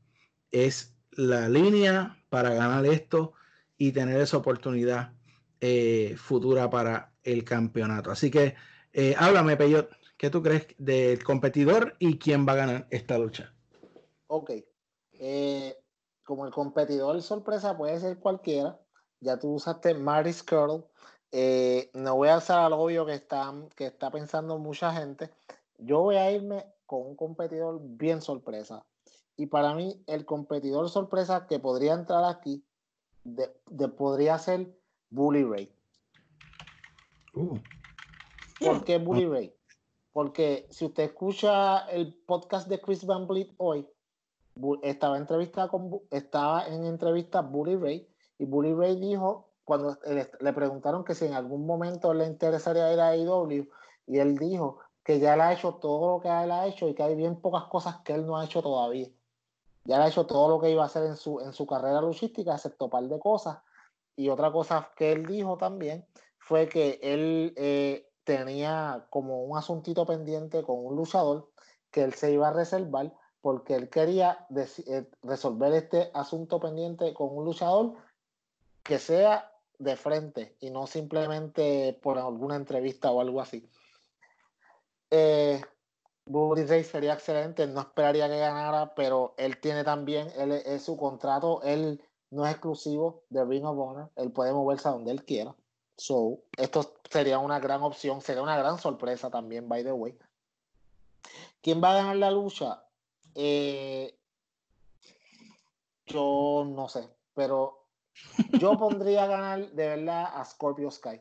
Es 0.50 0.94
la 1.12 1.48
línea 1.48 2.22
para 2.28 2.54
ganar 2.54 2.84
esto 2.86 3.32
y 3.78 3.92
tener 3.92 4.20
esa 4.20 4.36
oportunidad 4.36 5.14
eh, 5.60 6.14
futura 6.18 6.68
para 6.68 7.14
el 7.22 7.44
campeonato. 7.44 8.10
Así 8.10 8.30
que 8.30 8.54
eh, 8.92 9.14
háblame, 9.16 9.56
Peyot, 9.56 9.90
¿qué 10.18 10.28
tú 10.28 10.42
crees 10.42 10.66
del 10.76 11.24
competidor 11.24 11.96
y 11.98 12.18
quién 12.18 12.46
va 12.46 12.52
a 12.52 12.56
ganar 12.56 12.86
esta 12.90 13.18
lucha? 13.18 13.54
Ok. 14.26 14.52
Eh, 15.24 15.78
como 16.24 16.46
el 16.46 16.52
competidor 16.52 17.22
sorpresa 17.22 17.76
puede 17.76 17.98
ser 18.00 18.18
cualquiera. 18.18 18.80
Ya 19.20 19.38
tú 19.38 19.54
usaste 19.54 19.94
Marty 19.94 20.32
Skrull. 20.32 20.84
Eh, 21.30 21.90
no 21.94 22.16
voy 22.16 22.28
a 22.28 22.38
usar 22.38 22.58
al 22.58 22.72
obvio 22.72 23.06
que 23.06 23.14
está, 23.14 23.54
que 23.76 23.86
está 23.86 24.10
pensando 24.10 24.58
mucha 24.58 24.92
gente. 24.92 25.30
Yo 25.78 26.00
voy 26.00 26.16
a 26.16 26.28
irme 26.32 26.66
con 26.86 27.06
un 27.06 27.14
competidor 27.14 27.78
bien 27.82 28.20
sorpresa. 28.20 28.84
Y 29.36 29.46
para 29.46 29.74
mí, 29.74 30.02
el 30.08 30.26
competidor 30.26 30.90
sorpresa 30.90 31.46
que 31.46 31.60
podría 31.60 31.94
entrar 31.94 32.24
aquí 32.24 32.64
de, 33.22 33.48
de- 33.70 33.88
podría 33.88 34.38
ser 34.38 34.76
Bully 35.08 35.44
Ray. 35.44 35.72
Uh, 37.34 37.58
¿Por 38.60 38.84
qué 38.84 38.98
Bully 38.98 39.26
Ray? 39.26 39.54
Porque 40.12 40.66
si 40.70 40.84
usted 40.84 41.04
escucha 41.04 41.88
el 41.90 42.12
podcast 42.26 42.68
de 42.68 42.80
Chris 42.80 43.06
Van 43.06 43.26
Vliet 43.28 43.54
hoy, 43.56 43.88
estaba, 44.82 45.16
entrevista 45.16 45.68
con, 45.68 46.00
estaba 46.10 46.66
en 46.66 46.84
entrevista 46.84 47.40
Bully 47.40 47.76
Ray 47.76 48.08
y 48.38 48.44
Bully 48.44 48.74
Ray 48.74 48.96
dijo, 48.98 49.50
cuando 49.64 49.98
le, 50.06 50.30
le 50.40 50.52
preguntaron 50.52 51.04
que 51.04 51.14
si 51.14 51.26
en 51.26 51.34
algún 51.34 51.66
momento 51.66 52.12
le 52.12 52.26
interesaría 52.26 52.92
ir 52.92 53.00
a 53.00 53.10
AEW, 53.10 53.68
y 54.06 54.18
él 54.18 54.36
dijo 54.36 54.78
que 55.04 55.18
ya 55.18 55.34
él 55.34 55.40
ha 55.40 55.52
hecho 55.52 55.74
todo 55.74 56.16
lo 56.16 56.20
que 56.20 56.28
él 56.28 56.50
ha 56.50 56.66
hecho 56.66 56.88
y 56.88 56.94
que 56.94 57.02
hay 57.02 57.14
bien 57.14 57.40
pocas 57.40 57.64
cosas 57.64 57.96
que 58.04 58.12
él 58.12 58.26
no 58.26 58.36
ha 58.36 58.44
hecho 58.44 58.62
todavía. 58.62 59.08
Ya 59.84 59.96
él 59.96 60.02
ha 60.02 60.08
hecho 60.08 60.26
todo 60.26 60.48
lo 60.48 60.60
que 60.60 60.70
iba 60.70 60.82
a 60.82 60.86
hacer 60.86 61.04
en 61.04 61.16
su, 61.16 61.40
en 61.40 61.52
su 61.52 61.66
carrera 61.66 62.00
luchística, 62.00 62.54
excepto 62.54 62.86
un 62.86 62.90
par 62.90 63.04
de 63.04 63.18
cosas. 63.18 63.58
Y 64.14 64.28
otra 64.28 64.52
cosa 64.52 64.90
que 64.96 65.12
él 65.12 65.26
dijo 65.26 65.56
también 65.56 66.06
fue 66.38 66.68
que 66.68 67.00
él 67.02 67.54
eh, 67.56 68.08
tenía 68.24 69.06
como 69.10 69.44
un 69.44 69.56
asuntito 69.56 70.06
pendiente 70.06 70.62
con 70.62 70.84
un 70.84 70.96
luchador 70.96 71.50
que 71.90 72.02
él 72.02 72.14
se 72.14 72.32
iba 72.32 72.48
a 72.48 72.52
reservar 72.52 73.12
porque 73.42 73.74
él 73.74 73.90
quería 73.90 74.46
eh, 74.56 75.10
resolver 75.22 75.72
este 75.74 76.10
asunto 76.14 76.60
pendiente 76.60 77.12
con 77.12 77.36
un 77.36 77.44
luchador 77.44 77.94
que 78.82 78.98
sea 78.98 79.52
de 79.78 79.96
frente 79.96 80.56
y 80.60 80.70
no 80.70 80.86
simplemente 80.86 81.98
por 82.02 82.18
alguna 82.18 82.56
entrevista 82.56 83.10
o 83.10 83.20
algo 83.20 83.40
así. 83.40 83.68
Eh, 85.10 85.60
Bully 86.24 86.64
Ray 86.64 86.84
sería 86.84 87.14
excelente, 87.14 87.66
no 87.66 87.80
esperaría 87.80 88.28
que 88.28 88.38
ganara, 88.38 88.94
pero 88.94 89.34
él 89.36 89.58
tiene 89.60 89.82
también, 89.82 90.28
él 90.36 90.52
es 90.52 90.82
su 90.82 90.96
contrato, 90.96 91.60
él 91.62 92.00
no 92.30 92.46
es 92.46 92.52
exclusivo 92.52 93.24
de 93.28 93.44
Ring 93.44 93.64
of 93.64 93.76
Honor, 93.76 94.10
él 94.16 94.30
puede 94.30 94.52
moverse 94.52 94.88
a 94.88 94.92
donde 94.92 95.10
él 95.10 95.24
quiera. 95.24 95.54
So, 95.96 96.38
esto 96.56 96.94
sería 97.10 97.38
una 97.38 97.58
gran 97.58 97.82
opción, 97.82 98.22
sería 98.22 98.42
una 98.42 98.56
gran 98.56 98.78
sorpresa 98.78 99.30
también, 99.30 99.68
by 99.68 99.82
the 99.82 99.92
way. 99.92 100.16
¿Quién 101.60 101.82
va 101.82 101.92
a 101.92 101.96
ganar 101.96 102.16
la 102.16 102.30
lucha? 102.30 102.82
Eh, 103.34 104.16
yo 106.06 106.64
no 106.66 106.88
sé, 106.88 107.08
pero 107.34 107.86
yo 108.58 108.76
pondría 108.78 109.24
a 109.24 109.28
ganar 109.28 109.70
de 109.70 109.88
verdad 109.88 110.26
a 110.34 110.44
Scorpio 110.44 110.90
Sky. 110.90 111.20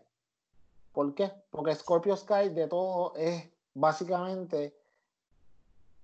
¿Por 0.91 1.15
qué? 1.15 1.31
Porque 1.49 1.75
Scorpio 1.75 2.15
Sky 2.17 2.49
de 2.49 2.67
todo 2.67 3.15
es 3.15 3.49
básicamente 3.73 4.75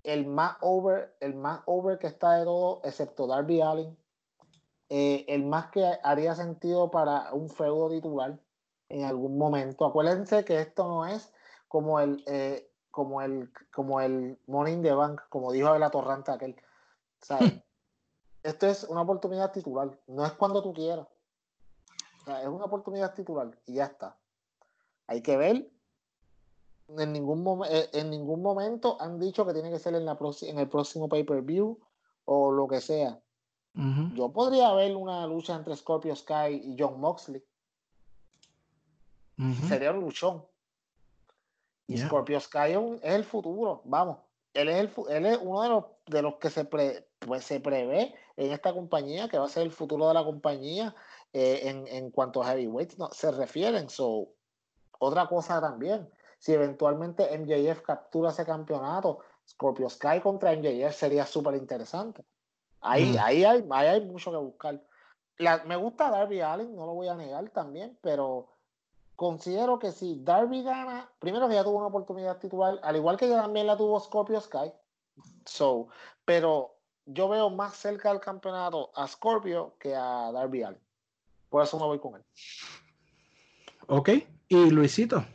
el 0.03 0.25
más 0.25 0.55
over, 0.61 1.15
el 1.19 1.35
más 1.35 1.61
over 1.65 1.99
que 1.99 2.07
está 2.07 2.34
de 2.34 2.45
todo, 2.45 2.81
excepto 2.84 3.27
Darby 3.27 3.61
Allin. 3.61 3.97
Eh, 4.89 5.25
el 5.27 5.43
más 5.43 5.69
que 5.71 5.84
haría 6.01 6.34
sentido 6.34 6.89
para 6.89 7.34
un 7.34 7.49
feudo 7.49 7.89
titular 7.89 8.39
en 8.88 9.03
algún 9.03 9.38
momento. 9.38 9.85
Acuérdense 9.85 10.45
que 10.45 10.61
esto 10.61 10.88
no 10.88 11.05
es 11.05 11.34
como 11.67 11.99
el, 11.99 12.23
eh, 12.25 12.66
como 12.98 13.22
el, 13.22 13.52
como 13.72 14.02
el 14.02 14.40
Money 14.48 14.74
in 14.74 14.82
the 14.82 14.91
Bank, 14.91 15.22
como 15.30 15.52
dijo 15.52 15.78
la 15.78 15.91
torrante 15.91 16.32
aquel. 16.32 16.56
O 17.22 17.26
sea, 17.28 17.38
esto 18.41 18.65
es 18.65 18.86
una 18.86 19.02
oportunidad 19.02 19.52
titular, 19.52 19.95
no 20.07 20.26
es 20.26 20.32
cuando 20.32 20.64
tú 20.64 20.74
quieras. 20.74 21.06
O 22.22 22.26
sea, 22.26 22.41
es 22.41 22.48
una 22.48 22.65
oportunidad 22.65 23.14
titular 23.14 23.56
y 23.68 23.76
ya 23.76 23.86
está. 23.86 24.18
Hay 25.06 25.22
que 25.22 25.38
ver. 25.38 25.69
En 26.98 27.14
ningún, 27.14 27.64
eh, 27.69 27.88
en 27.94 28.10
ningún 28.10 28.41
momento 28.41 28.99
han 28.99 29.19
dicho 29.19 29.45
que 29.45 29.53
tiene 29.53 29.69
que 29.69 29.78
ser 29.78 29.94
en, 29.94 30.03
la 30.03 30.18
en 30.41 30.57
el 30.57 30.68
próximo 30.68 31.07
pay-per-view 31.07 31.78
o 32.26 32.52
lo 32.52 32.68
que 32.68 32.82
sea. 32.82 33.19
Yo 34.15 34.30
podría 34.30 34.74
ver 34.74 34.95
una 34.95 35.28
lucha 35.28 35.53
entre 35.53 35.76
Scorpio 35.76 36.15
Sky 36.15 36.61
y 36.64 36.76
John 36.80 36.99
Moxley. 36.99 37.44
Sería 39.68 39.91
un 39.91 39.99
luchón. 39.99 40.44
Y 41.88 41.95
Yeah. 41.95 42.07
Scorpio 42.07 42.39
Sky 42.39 42.73
es, 42.73 42.80
el 43.03 43.23
futuro, 43.23 43.81
vamos. 43.85 44.19
Él 44.53 44.69
es, 44.69 44.77
el, 44.77 44.91
él 45.09 45.26
es 45.26 45.39
uno 45.41 45.61
de 45.64 45.69
los, 45.69 45.85
de 46.07 46.22
los 46.22 46.35
que 46.35 46.49
se, 46.49 46.65
pre- 46.65 47.07
pues, 47.19 47.45
se 47.45 47.59
prevé 47.59 48.14
en 48.35 48.51
esta 48.51 48.73
compañía, 48.73 49.30
que 49.30 49.38
va 49.38 49.45
a 49.45 49.49
ser 49.49 49.64
el 49.64 49.72
futuro 49.72 50.07
de 50.07 50.14
la 50.14 50.23
compañía 50.23 50.95
eh, 51.34 51.61
en, 51.64 51.88
en 51.88 52.11
cuanto 52.11 52.41
a 52.43 52.47
heavyweights 52.47 52.97
no, 52.97 53.09
se 53.11 53.31
refieren. 53.31 53.89
So, 53.89 54.34
otra 54.99 55.27
cosa 55.27 55.61
también, 55.61 56.09
si 56.39 56.53
eventualmente 56.53 57.34
MJF 57.34 57.81
captura 57.81 58.31
ese 58.31 58.45
campeonato, 58.45 59.19
Scorpio 59.47 59.89
Sky 59.89 60.19
contra 60.22 60.53
MJF 60.53 60.93
sería 60.95 61.26
súper 61.26 61.55
interesante. 61.55 62.26
Ahí, 62.81 63.14
Mm. 63.14 63.18
ahí, 63.19 63.43
hay, 63.43 63.68
ahí 63.72 63.88
hay 63.88 64.05
mucho 64.05 64.31
que 64.31 64.38
buscar. 64.38 64.84
La- 65.38 65.64
me 65.65 65.76
gusta 65.76 66.09
Darby 66.09 66.41
Allin, 66.41 66.76
no 66.76 66.85
lo 66.85 66.93
voy 66.95 67.07
a 67.07 67.15
negar 67.15 67.49
también, 67.51 67.97
pero 68.01 68.49
considero 69.18 69.80
que 69.80 69.91
si 69.91 70.22
Darby 70.23 70.64
gana, 70.64 71.10
primero 71.19 71.49
que 71.49 71.56
ya 71.56 71.64
tuvo 71.64 71.80
una 71.80 71.88
oportunidad 71.88 72.38
titular, 72.38 72.80
al 72.84 72.95
igual 72.95 73.18
que 73.18 73.27
ya 73.27 73.41
también 73.41 73.68
la 73.68 73.76
tuvo 73.76 73.99
Scorpio 73.99 74.39
Sky, 74.39 74.72
so, 75.44 75.88
pero 76.23 76.77
yo 77.06 77.27
veo 77.27 77.49
más 77.49 77.76
cerca 77.76 78.10
del 78.10 78.22
campeonato 78.22 78.91
a 78.94 79.07
Scorpio 79.07 79.76
que 79.80 79.95
a 79.95 80.31
Darby 80.31 80.64
Allin. 80.64 80.80
Por 81.49 81.64
eso 81.64 81.80
me 81.80 81.85
voy 81.85 81.99
con 81.99 82.15
él. 82.15 82.23
Ok, 83.88 84.10
y 84.49 84.69
Luisito. 84.69 85.26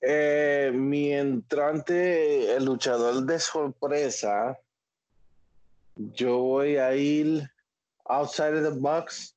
Eh, 0.00 0.70
mi 0.72 1.12
entrante, 1.12 2.54
el 2.54 2.66
luchador 2.66 3.24
de 3.24 3.40
sorpresa, 3.40 4.56
yo 5.96 6.38
voy 6.38 6.76
a 6.76 6.94
ir 6.94 7.50
outside 8.04 8.54
of 8.54 8.74
the 8.74 8.80
box. 8.80 9.33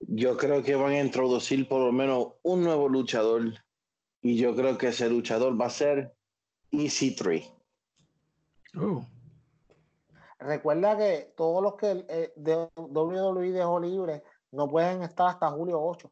Yo 0.00 0.36
creo 0.36 0.62
que 0.62 0.74
van 0.76 0.92
a 0.92 1.00
introducir 1.00 1.68
por 1.68 1.80
lo 1.80 1.92
menos 1.92 2.34
un 2.42 2.62
nuevo 2.62 2.88
luchador 2.88 3.54
y 4.22 4.36
yo 4.36 4.54
creo 4.54 4.78
que 4.78 4.88
ese 4.88 5.08
luchador 5.08 5.60
va 5.60 5.66
a 5.66 5.70
ser 5.70 6.14
EC3. 6.72 7.50
Oh, 8.80 9.04
Recuerda 10.40 10.96
que 10.96 11.32
todos 11.36 11.62
los 11.62 11.74
que 11.74 12.04
eh, 12.08 12.32
de 12.36 12.68
WWE 12.76 13.50
dejó 13.50 13.80
libre 13.80 14.22
no 14.52 14.68
pueden 14.68 15.02
estar 15.02 15.28
hasta 15.28 15.50
julio 15.50 15.80
8. 15.82 16.10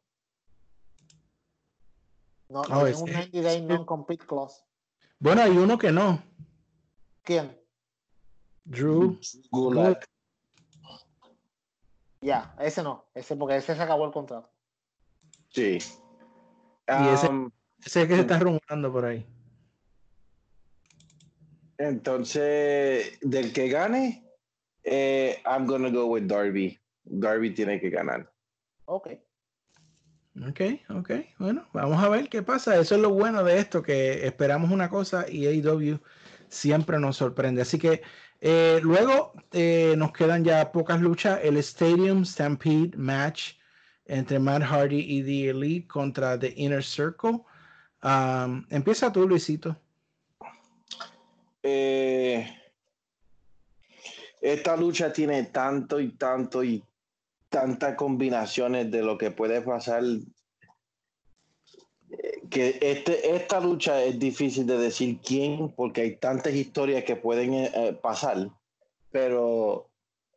No, 2.49 2.61
Oh, 2.61 2.85
ese- 2.87 3.03
un 3.03 3.11
90 3.11 3.41
day 3.41 3.61
non-compete 3.61 4.25
clause. 4.25 4.63
Bueno, 5.19 5.41
hay 5.43 5.51
uno 5.57 5.77
que 5.77 5.91
no. 5.91 6.21
¿Quién? 7.23 7.57
Drew. 8.65 9.17
Gulak. 9.51 10.05
Ya, 12.27 12.53
ese 12.59 12.83
no. 12.83 13.05
Ese 13.15 13.37
porque 13.37 13.55
ese 13.55 13.73
se 13.73 13.81
acabó 13.81 14.05
el 14.05 14.11
contrato. 14.11 14.51
Sí. 15.47 15.77
Y 16.89 17.07
ese- 17.13 17.29
Um, 17.29 17.49
Ese 17.85 18.01
es 18.01 18.07
que 18.09 18.15
se 18.15 18.21
está 18.21 18.37
rumorando 18.37 18.91
por 18.91 19.05
ahí. 19.05 19.25
entonces, 21.77 23.17
del 23.21 23.53
que 23.53 23.69
gane, 23.69 24.25
eh, 24.83 25.41
I'm 25.45 25.65
gonna 25.67 25.89
go 25.89 26.05
with 26.07 26.23
Darby. 26.23 26.77
Darby 27.05 27.53
tiene 27.53 27.79
que 27.79 27.89
ganar. 27.89 28.29
Ok. 28.85 29.07
Ok, 30.49 30.61
ok. 30.89 31.11
Bueno, 31.39 31.65
vamos 31.73 32.03
a 32.03 32.09
ver 32.09 32.27
qué 32.29 32.41
pasa. 32.43 32.77
Eso 32.79 32.95
es 32.95 33.01
lo 33.01 33.11
bueno 33.11 33.43
de 33.43 33.57
esto, 33.59 33.81
que 33.81 34.25
esperamos 34.25 34.71
una 34.71 34.89
cosa 34.89 35.25
y 35.29 35.47
AEW 35.47 35.99
siempre 36.49 36.99
nos 36.99 37.15
sorprende. 37.17 37.61
Así 37.61 37.79
que 37.79 38.01
eh, 38.41 38.79
luego 38.83 39.33
eh, 39.51 39.95
nos 39.97 40.11
quedan 40.11 40.43
ya 40.43 40.71
pocas 40.71 41.01
luchas. 41.01 41.39
El 41.43 41.57
Stadium 41.57 42.23
Stampede 42.23 42.95
Match 42.95 43.53
entre 44.05 44.39
Matt 44.39 44.63
Hardy 44.63 44.99
y 44.99 45.23
The 45.23 45.49
Elite 45.49 45.87
contra 45.87 46.39
The 46.39 46.53
Inner 46.55 46.83
Circle. 46.83 47.41
Empieza 48.69 49.11
tú, 49.11 49.27
Luisito. 49.27 49.75
Eh, 51.63 52.47
esta 54.39 54.77
lucha 54.77 55.11
tiene 55.11 55.43
tanto 55.43 55.99
y 55.99 56.11
tanto 56.11 56.63
y 56.63 56.83
tantas 57.49 57.95
combinaciones 57.95 58.89
de 58.91 59.01
lo 59.01 59.17
que 59.17 59.31
puede 59.31 59.61
pasar 59.61 60.03
que 62.49 62.77
este, 62.81 63.35
esta 63.35 63.59
lucha 63.59 64.03
es 64.03 64.17
difícil 64.19 64.65
de 64.65 64.77
decir 64.77 65.19
quién 65.25 65.69
porque 65.75 66.01
hay 66.01 66.15
tantas 66.17 66.53
historias 66.53 67.03
que 67.03 67.15
pueden 67.15 67.53
eh, 67.53 67.71
eh, 67.73 67.93
pasar 68.01 68.49
pero 69.11 69.89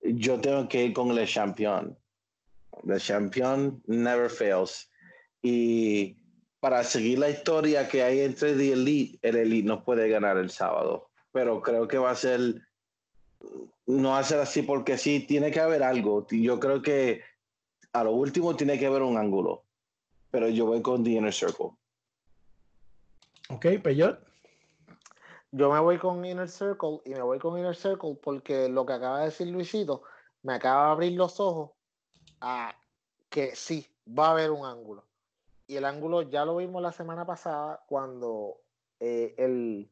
yo 0.02 0.40
tengo 0.40 0.68
que 0.68 0.86
ir 0.86 0.92
con 0.92 1.16
el 1.16 1.32
campeón 1.32 1.96
el 2.86 3.02
campeón 3.02 3.82
never 3.86 4.30
fails 4.30 4.90
y 5.42 6.16
para 6.60 6.84
seguir 6.84 7.18
la 7.18 7.30
historia 7.30 7.88
que 7.88 8.02
hay 8.02 8.20
entre 8.20 8.54
The 8.54 8.72
Elite 8.72 9.18
el 9.22 9.36
Elite 9.36 9.68
no 9.68 9.84
puede 9.84 10.08
ganar 10.08 10.36
el 10.38 10.50
sábado 10.50 11.10
pero 11.32 11.60
creo 11.60 11.86
que 11.86 11.98
va 11.98 12.10
a 12.10 12.16
ser 12.16 12.62
no 13.86 14.16
hacer 14.16 14.38
así 14.40 14.62
porque 14.62 14.96
sí, 14.96 15.20
tiene 15.20 15.50
que 15.50 15.60
haber 15.60 15.82
algo. 15.82 16.26
Yo 16.30 16.60
creo 16.60 16.82
que 16.82 17.22
a 17.92 18.04
lo 18.04 18.12
último 18.12 18.56
tiene 18.56 18.78
que 18.78 18.86
haber 18.86 19.02
un 19.02 19.18
ángulo. 19.18 19.64
Pero 20.30 20.48
yo 20.48 20.66
voy 20.66 20.80
con 20.80 21.02
The 21.02 21.10
Inner 21.10 21.34
Circle. 21.34 21.70
Ok, 23.52 23.66
Peyot. 23.82 24.18
Yo 25.52 25.72
me 25.72 25.80
voy 25.80 25.98
con 25.98 26.24
Inner 26.24 26.48
Circle 26.48 27.00
y 27.04 27.10
me 27.10 27.22
voy 27.22 27.38
con 27.38 27.58
Inner 27.58 27.74
Circle 27.74 28.14
porque 28.22 28.68
lo 28.68 28.86
que 28.86 28.92
acaba 28.92 29.18
de 29.18 29.24
decir 29.26 29.48
Luisito 29.48 30.02
me 30.42 30.54
acaba 30.54 30.86
de 30.86 30.90
abrir 30.92 31.12
los 31.18 31.40
ojos 31.40 31.70
a 32.40 32.74
que 33.28 33.54
sí, 33.56 33.86
va 34.06 34.28
a 34.28 34.30
haber 34.32 34.50
un 34.50 34.64
ángulo. 34.64 35.04
Y 35.66 35.76
el 35.76 35.84
ángulo 35.84 36.22
ya 36.22 36.44
lo 36.44 36.56
vimos 36.56 36.80
la 36.80 36.92
semana 36.92 37.26
pasada 37.26 37.82
cuando 37.86 38.60
eh, 39.00 39.34
el, 39.36 39.90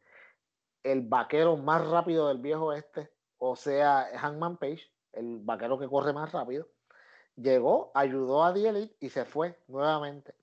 el 0.84 1.02
vaquero 1.02 1.56
más 1.56 1.86
rápido 1.88 2.28
del 2.28 2.38
viejo 2.38 2.72
este 2.72 3.10
o 3.38 3.56
sea, 3.56 4.08
Hangman 4.18 4.56
Page, 4.56 4.90
el 5.12 5.38
vaquero 5.38 5.78
que 5.78 5.88
corre 5.88 6.12
más 6.12 6.32
rápido, 6.32 6.68
llegó, 7.36 7.92
ayudó 7.94 8.44
a 8.44 8.52
The 8.52 8.90
y 9.00 9.08
se 9.10 9.24
fue 9.24 9.56
nuevamente. 9.68 10.34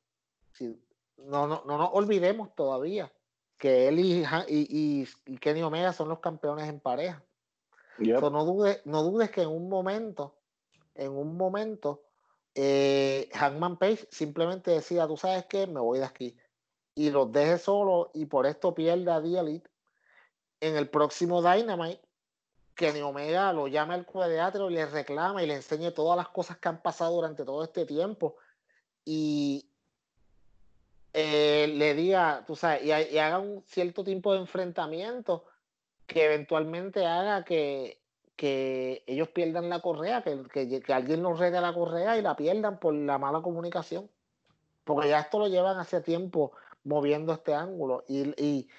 No, 1.17 1.47
no, 1.47 1.63
no 1.65 1.77
nos 1.77 1.89
olvidemos 1.93 2.53
todavía 2.55 3.11
que 3.57 3.87
él 3.87 3.99
y, 3.99 4.25
y, 4.47 5.07
y, 5.25 5.37
Kenny 5.37 5.63
Omega 5.63 5.93
son 5.93 6.09
los 6.09 6.19
campeones 6.19 6.67
en 6.67 6.79
pareja. 6.79 7.23
no, 7.97 8.45
dudes, 8.45 8.81
no 8.85 9.03
dudes 9.03 9.31
que 9.31 9.43
en 9.43 9.49
un 9.49 9.69
momento, 9.69 10.35
en 10.93 11.11
un 11.11 11.37
momento, 11.37 12.03
eh, 12.53 13.29
Hangman 13.33 13.77
Page 13.77 14.07
simplemente 14.11 14.71
decía, 14.71 15.07
tú 15.07 15.17
sabes 15.17 15.45
qué, 15.45 15.67
me 15.67 15.79
voy 15.79 15.99
de 15.99 16.05
aquí. 16.05 16.37
Y 16.95 17.09
los 17.09 17.31
deje 17.31 17.57
solo 17.57 18.11
y 18.13 18.25
por 18.25 18.45
esto 18.45 18.73
pierde 18.73 19.11
a 19.11 19.21
The 19.21 19.39
Elite. 19.39 19.69
En 20.59 20.75
el 20.75 20.89
próximo 20.89 21.41
Dynamite 21.41 22.01
Kenny 22.75 23.01
Omega 23.01 23.53
lo 23.53 23.67
llame 23.67 23.93
al 23.93 24.05
cuadrilátero 24.05 24.69
y 24.69 24.73
le 24.73 24.85
reclama 24.85 25.41
y 25.41 25.47
le 25.47 25.55
enseñe 25.55 25.91
todas 25.91 26.17
las 26.17 26.27
cosas 26.29 26.57
que 26.57 26.67
han 26.67 26.81
pasado 26.81 27.15
durante 27.15 27.45
todo 27.45 27.63
este 27.63 27.85
tiempo 27.85 28.35
y 29.05 29.69
eh, 31.17 31.67
le 31.67 31.93
diga, 31.93 32.43
tú 32.45 32.55
sabes, 32.55 32.83
y, 32.83 32.91
haga 32.91 33.39
un 33.39 33.63
cierto 33.67 34.03
tipo 34.03 34.33
de 34.33 34.39
enfrentamiento 34.39 35.45
que 36.07 36.25
eventualmente 36.25 37.05
haga 37.05 37.45
que, 37.45 38.01
ellos 38.37 39.29
pierdan 39.29 39.69
la 39.69 39.81
correa, 39.81 40.21
que, 40.21 40.43
que, 40.83 40.93
alguien 40.93 41.21
nos 41.21 41.39
rete 41.39 41.61
la 41.61 41.73
correa 41.73 42.17
y 42.17 42.21
la 42.21 42.35
pierdan 42.35 42.79
por 42.79 42.93
la 42.93 43.17
mala 43.17 43.41
comunicación. 43.41 44.09
Porque 44.83 45.09
ya 45.09 45.21
esto 45.21 45.39
lo 45.39 45.47
llevan 45.47 45.79
hace 45.79 46.01
tiempo 46.01 46.51
moviendo 46.83 47.33
este 47.33 47.53
ángulo. 47.53 48.03
Y, 48.07 48.29
y 48.41 48.69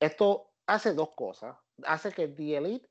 esto 0.00 0.48
hace 0.66 0.94
dos 0.94 1.10
cosas. 1.10 1.56
Hace 1.84 2.12
que 2.12 2.26
The 2.28 2.56
Elite 2.56 2.88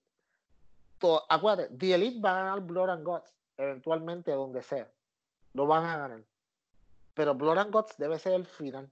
acuérdate, 1.29 1.75
The 1.77 1.95
Elite 1.95 2.21
va 2.21 2.31
a 2.31 2.43
ganar 2.43 2.61
Blood 2.61 2.89
and 2.89 3.03
Guts 3.05 3.33
eventualmente 3.57 4.31
donde 4.31 4.63
sea. 4.63 4.89
Lo 5.53 5.67
van 5.67 5.85
a 5.85 5.97
ganar. 5.97 6.23
Pero 7.13 7.35
Blood 7.35 7.57
and 7.57 7.71
Guts 7.71 7.97
debe 7.97 8.17
ser 8.19 8.33
el 8.33 8.45
final 8.45 8.89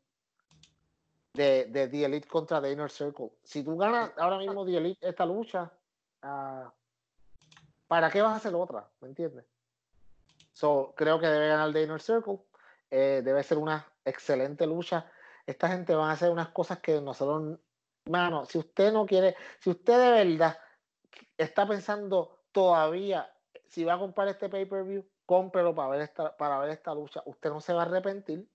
de, 1.34 1.66
The 1.90 2.06
Elite 2.06 2.28
contra 2.28 2.62
The 2.62 2.72
Inner 2.72 2.92
Circle. 2.92 3.32
Si 3.44 3.64
tú 3.64 3.78
ganas 3.78 4.12
ahora 4.18 4.38
mismo 4.38 4.66
The 4.66 4.78
Elite 4.78 5.10
esta 5.10 5.26
lucha, 5.26 5.72
uh, 6.24 6.70
¿para 7.88 8.10
qué 8.10 8.22
vas 8.22 8.34
a 8.34 8.38
hacer 8.38 8.54
otra? 8.54 8.90
¿Me 9.02 9.08
entiendes? 9.08 9.46
So, 10.54 10.94
creo 10.96 11.20
que 11.20 11.28
debe 11.28 11.48
ganar 11.48 11.72
The 11.72 11.84
Inner 11.84 12.02
Circle. 12.02 12.40
Eh, 12.90 13.22
debe 13.24 13.42
ser 13.44 13.58
una 13.58 13.88
excelente 14.04 14.68
lucha. 14.68 15.10
Esta 15.46 15.70
gente 15.70 15.96
va 15.96 16.10
a 16.10 16.14
hacer 16.14 16.30
unas 16.30 16.50
cosas 16.50 16.80
que 16.80 17.00
nosotros, 17.02 17.58
mano, 18.10 18.46
si 18.46 18.58
usted 18.58 18.92
no 18.92 19.06
quiere, 19.06 19.36
si 19.60 19.70
usted 19.70 19.98
de 19.98 20.12
verdad 20.24 20.60
está 21.38 21.68
pensando 21.68 22.44
todavía 22.52 23.32
si 23.72 23.86
va 23.86 23.94
a 23.94 24.00
comprar 24.00 24.28
este 24.28 24.50
pay-per-view, 24.50 25.06
cómprelo 25.32 25.74
para 25.74 25.88
ver 25.88 26.02
esta, 26.02 26.36
para 26.36 26.60
ver 26.60 26.72
esta 26.72 26.94
lucha. 26.94 27.24
Usted 27.26 27.52
no 27.52 27.62
se 27.62 27.72
va 27.72 27.84
a 27.84 27.86
arrepentir. 27.86 28.46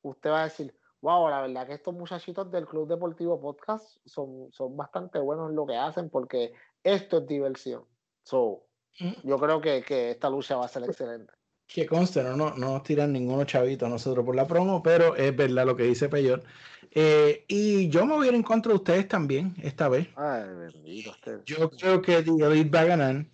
Usted 0.00 0.30
va 0.30 0.42
a 0.42 0.44
decir, 0.44 0.72
wow, 1.00 1.28
la 1.28 1.40
verdad 1.40 1.66
que 1.66 1.72
estos 1.72 1.92
muchachitos 1.92 2.48
del 2.52 2.68
Club 2.68 2.86
Deportivo 2.86 3.40
Podcast 3.40 3.96
son, 4.06 4.46
son 4.52 4.76
bastante 4.76 5.18
buenos 5.18 5.50
en 5.50 5.56
lo 5.56 5.66
que 5.66 5.76
hacen 5.76 6.10
porque 6.10 6.52
esto 6.84 7.18
es 7.18 7.26
diversión. 7.26 7.82
So, 8.22 8.64
mm. 9.00 9.26
yo 9.28 9.38
creo 9.38 9.60
que, 9.60 9.82
que 9.82 10.12
esta 10.12 10.30
lucha 10.30 10.54
va 10.54 10.66
a 10.66 10.68
ser 10.68 10.84
excelente. 10.84 11.32
Que 11.66 11.84
conste, 11.84 12.22
no, 12.22 12.36
no, 12.36 12.54
no 12.54 12.74
nos 12.74 12.84
tiran 12.84 13.12
ninguno 13.12 13.42
chavito 13.42 13.86
a 13.86 13.88
nosotros 13.88 14.24
por 14.24 14.36
la 14.36 14.46
promo, 14.46 14.84
pero 14.84 15.16
es 15.16 15.34
verdad 15.34 15.66
lo 15.66 15.74
que 15.74 15.82
dice 15.82 16.08
Peyor. 16.08 16.44
Eh, 16.92 17.44
y 17.48 17.88
yo 17.88 18.06
me 18.06 18.14
voy 18.14 18.26
a 18.26 18.30
ir 18.30 18.36
en 18.36 18.44
contra 18.44 18.70
de 18.70 18.76
ustedes 18.76 19.08
también, 19.08 19.56
esta 19.60 19.88
vez. 19.88 20.06
Ay, 20.14 20.44
bendito 20.44 21.12
Yo 21.44 21.70
creo 21.70 22.00
que 22.00 22.18
Elite 22.18 22.70
va 22.70 22.82
a 22.82 22.84
ganar, 22.84 23.26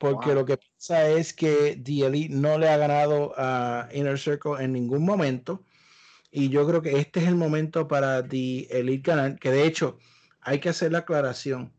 porque 0.00 0.34
lo 0.34 0.46
que 0.46 0.56
pasa 0.56 1.10
es 1.10 1.34
que 1.34 1.78
The 1.84 2.06
Elite 2.06 2.34
no 2.34 2.56
le 2.58 2.70
ha 2.70 2.78
ganado 2.78 3.34
a 3.36 3.86
Inner 3.92 4.18
Circle 4.18 4.64
en 4.64 4.72
ningún 4.72 5.04
momento. 5.04 5.62
Y 6.30 6.48
yo 6.48 6.66
creo 6.66 6.80
que 6.80 6.98
este 6.98 7.20
es 7.20 7.28
el 7.28 7.36
momento 7.36 7.86
para 7.86 8.26
The 8.26 8.62
Elite 8.70 9.10
ganar, 9.10 9.38
que 9.38 9.50
de 9.50 9.66
hecho 9.66 9.98
hay 10.40 10.58
que 10.58 10.70
hacer 10.70 10.92
la 10.92 11.00
aclaración. 11.00 11.74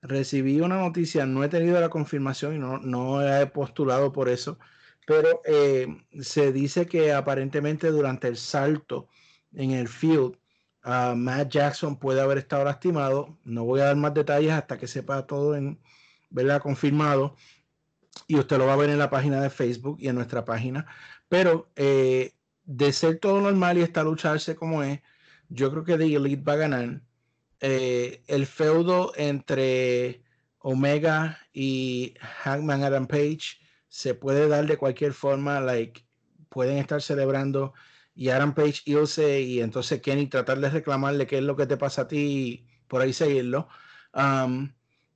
Recibí 0.00 0.60
una 0.62 0.78
noticia, 0.78 1.26
no 1.26 1.44
he 1.44 1.50
tenido 1.50 1.78
la 1.78 1.90
confirmación 1.90 2.56
y 2.56 2.58
no, 2.58 2.78
no 2.78 3.20
he 3.22 3.46
postulado 3.48 4.10
por 4.10 4.30
eso, 4.30 4.58
pero 5.06 5.42
eh, 5.44 5.86
se 6.20 6.52
dice 6.52 6.86
que 6.86 7.12
aparentemente 7.12 7.90
durante 7.90 8.28
el 8.28 8.38
salto 8.38 9.08
en 9.52 9.72
el 9.72 9.88
field, 9.88 10.38
Matt 10.82 11.50
Jackson 11.50 11.98
puede 11.98 12.22
haber 12.22 12.38
estado 12.38 12.64
lastimado. 12.64 13.38
No 13.44 13.64
voy 13.64 13.80
a 13.80 13.86
dar 13.86 13.96
más 13.96 14.14
detalles 14.14 14.52
hasta 14.52 14.78
que 14.78 14.86
sepa 14.86 15.26
todo 15.26 15.56
en, 15.56 15.78
¿verdad? 16.30 16.62
Confirmado. 16.62 17.36
Y 18.26 18.38
usted 18.38 18.58
lo 18.58 18.66
va 18.66 18.74
a 18.74 18.76
ver 18.76 18.90
en 18.90 18.98
la 18.98 19.10
página 19.10 19.40
de 19.40 19.50
Facebook 19.50 19.98
y 20.00 20.08
en 20.08 20.16
nuestra 20.16 20.44
página. 20.44 20.86
Pero 21.28 21.70
eh, 21.76 22.32
de 22.64 22.92
ser 22.92 23.18
todo 23.18 23.40
normal 23.40 23.78
y 23.78 23.82
esta 23.82 24.02
lucharse 24.02 24.56
como 24.56 24.82
es, 24.82 25.00
yo 25.48 25.70
creo 25.70 25.84
que 25.84 25.98
The 25.98 26.16
Elite 26.16 26.42
va 26.42 26.54
a 26.54 26.56
ganar. 26.56 27.02
Eh, 27.60 28.22
el 28.26 28.46
feudo 28.46 29.12
entre 29.16 30.22
Omega 30.58 31.38
y 31.52 32.14
Hangman 32.20 32.84
Adam 32.84 33.06
Page 33.06 33.58
se 33.88 34.14
puede 34.14 34.48
dar 34.48 34.66
de 34.66 34.78
cualquier 34.78 35.12
forma. 35.12 35.60
Like, 35.60 36.06
pueden 36.48 36.78
estar 36.78 37.02
celebrando 37.02 37.74
y 38.14 38.28
Aaron 38.28 38.54
Page 38.54 38.82
irse 38.84 39.40
y 39.40 39.60
entonces 39.60 40.02
Kenny 40.02 40.26
tratar 40.26 40.60
de 40.60 40.70
reclamarle 40.70 41.26
qué 41.26 41.38
es 41.38 41.44
lo 41.44 41.56
que 41.56 41.66
te 41.66 41.76
pasa 41.76 42.02
a 42.02 42.08
ti 42.08 42.18
y 42.18 42.66
por 42.86 43.00
ahí 43.00 43.12
seguirlo. 43.12 43.68
Um, 44.12 44.72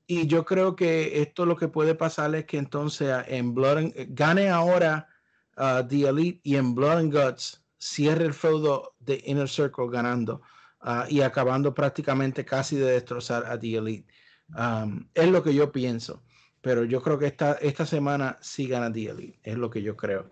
y 0.06 0.26
yo 0.26 0.44
creo 0.44 0.76
que 0.76 1.22
esto 1.22 1.46
lo 1.46 1.56
que 1.56 1.68
puede 1.68 1.94
pasar 1.94 2.34
es 2.34 2.44
que 2.44 2.58
entonces 2.58 3.10
ah, 3.10 3.24
en 3.26 3.54
Blood 3.54 3.92
gane 4.08 4.50
ahora 4.50 5.08
uh, 5.56 5.86
The 5.86 6.08
Elite 6.08 6.40
y 6.42 6.56
en 6.56 6.74
Blood 6.74 6.98
and 6.98 7.14
Guts 7.14 7.64
cierre 7.78 8.24
el 8.24 8.34
feudo 8.34 8.94
de 9.00 9.22
Inner 9.26 9.48
Circle 9.48 9.88
ganando 9.90 10.42
uh, 10.82 11.04
y 11.08 11.22
acabando 11.22 11.72
prácticamente 11.72 12.44
casi 12.44 12.76
de 12.76 12.92
destrozar 12.92 13.46
a 13.46 13.58
The 13.58 13.76
Elite. 13.76 14.12
Um, 14.56 15.08
es 15.14 15.28
lo 15.28 15.42
que 15.42 15.54
yo 15.54 15.72
pienso, 15.72 16.22
pero 16.60 16.84
yo 16.84 17.02
creo 17.02 17.18
que 17.18 17.26
esta, 17.26 17.54
esta 17.54 17.86
semana 17.86 18.38
sí 18.42 18.66
gana 18.66 18.92
The 18.92 19.10
Elite, 19.10 19.38
es 19.42 19.56
lo 19.56 19.70
que 19.70 19.82
yo 19.82 19.96
creo. 19.96 20.30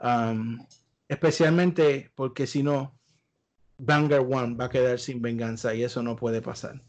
Um, 0.00 0.66
especialmente 1.08 2.10
porque 2.16 2.46
si 2.46 2.62
no, 2.62 2.98
Banger 3.78 4.20
One 4.20 4.56
va 4.56 4.64
a 4.66 4.70
quedar 4.70 4.98
sin 4.98 5.22
venganza 5.22 5.74
y 5.74 5.84
eso 5.84 6.02
no 6.02 6.16
puede 6.16 6.42
pasar. 6.42 6.82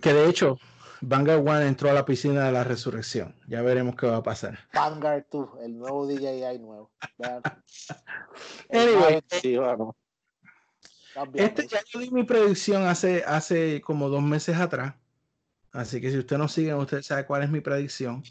Que 0.00 0.12
de 0.12 0.28
hecho, 0.28 0.58
Vanguard 1.00 1.46
One 1.46 1.66
entró 1.66 1.90
a 1.90 1.92
la 1.94 2.04
piscina 2.04 2.44
de 2.44 2.52
la 2.52 2.64
resurrección. 2.64 3.34
Ya 3.48 3.62
veremos 3.62 3.96
qué 3.96 4.06
va 4.06 4.16
a 4.16 4.22
pasar. 4.22 4.58
Vanguard 4.72 5.24
2, 5.30 5.48
el 5.62 5.78
nuevo 5.78 6.06
DJI 6.06 6.58
nuevo. 6.60 6.90
Anyway, 8.70 9.20
Sí, 9.40 9.56
bueno. 9.56 9.96
estás 11.08 11.32
bien, 11.32 11.44
Este, 11.46 11.62
Luis. 11.62 11.70
ya 11.72 11.80
yo 11.92 12.00
di 12.00 12.10
mi 12.10 12.24
predicción 12.24 12.82
hace, 12.86 13.24
hace 13.26 13.80
como 13.80 14.08
dos 14.08 14.22
meses 14.22 14.56
atrás. 14.56 14.94
Así 15.72 16.00
que 16.00 16.10
si 16.10 16.18
usted 16.18 16.38
no 16.38 16.48
sigue, 16.48 16.74
usted 16.74 17.02
sabe 17.02 17.26
cuál 17.26 17.42
es 17.42 17.50
mi 17.50 17.60
predicción. 17.60 18.22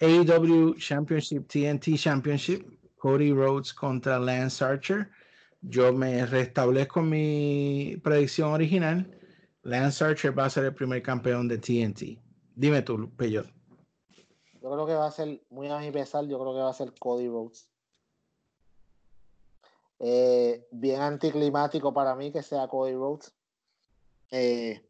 AEW 0.00 0.74
Championship, 0.78 1.46
TNT 1.46 1.96
Championship, 1.96 2.66
Cody 2.96 3.32
Rhodes 3.32 3.72
contra 3.72 4.18
Lance 4.18 4.64
Archer. 4.64 5.10
Yo 5.60 5.92
me 5.92 6.26
restablezco 6.26 7.02
mi 7.02 8.00
predicción 8.02 8.50
original. 8.52 9.06
Lance 9.62 10.04
Archer 10.04 10.36
va 10.36 10.46
a 10.46 10.50
ser 10.50 10.64
el 10.64 10.74
primer 10.74 11.02
campeón 11.02 11.46
de 11.46 11.58
TNT. 11.58 12.18
Dime 12.54 12.82
tú, 12.82 13.10
Peyot. 13.16 13.46
Yo 14.60 14.70
creo 14.70 14.86
que 14.86 14.94
va 14.94 15.06
a 15.06 15.10
ser, 15.10 15.42
muy 15.50 15.68
a 15.68 15.78
mi 15.78 15.90
pesar, 15.90 16.24
yo 16.26 16.38
creo 16.38 16.52
que 16.52 16.60
va 16.60 16.70
a 16.70 16.74
ser 16.74 16.92
Cody 16.98 17.28
Rhodes. 17.28 17.68
Eh, 19.98 20.66
bien 20.72 21.00
anticlimático 21.00 21.94
para 21.94 22.14
mí 22.16 22.32
que 22.32 22.42
sea 22.42 22.66
Cody 22.66 22.94
Rhodes. 22.94 23.32
Eh, 24.30 24.84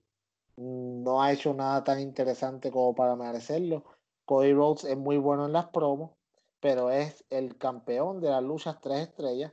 no 0.57 1.23
ha 1.23 1.33
hecho 1.33 1.53
nada 1.53 1.85
tan 1.85 2.01
interesante 2.01 2.71
como 2.71 2.95
para 2.95 3.17
merecerlo. 3.17 3.85
Cody 4.25 4.53
Rhodes 4.53 4.85
es 4.85 4.97
muy 4.97 5.19
bueno 5.19 5.47
en 5.47 5.53
las 5.53 5.67
promos, 5.67 6.13
pero 6.61 6.91
es 6.91 7.25
el 7.29 7.57
campeón 7.59 8.21
de 8.21 8.31
las 8.31 8.43
luchas 8.43 8.81
tres 8.81 9.09
estrellas. 9.09 9.53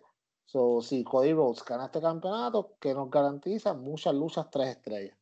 So, 0.51 0.81
si 0.81 1.03
Cody 1.03 1.31
Rhodes 1.31 1.63
gana 1.63 1.85
este 1.85 2.01
campeonato, 2.01 2.73
que 2.79 2.95
nos 2.95 3.11
garantiza 3.11 3.75
muchas 3.75 4.15
luchas 4.15 4.49
tres 4.49 4.69
estrellas. 4.69 5.15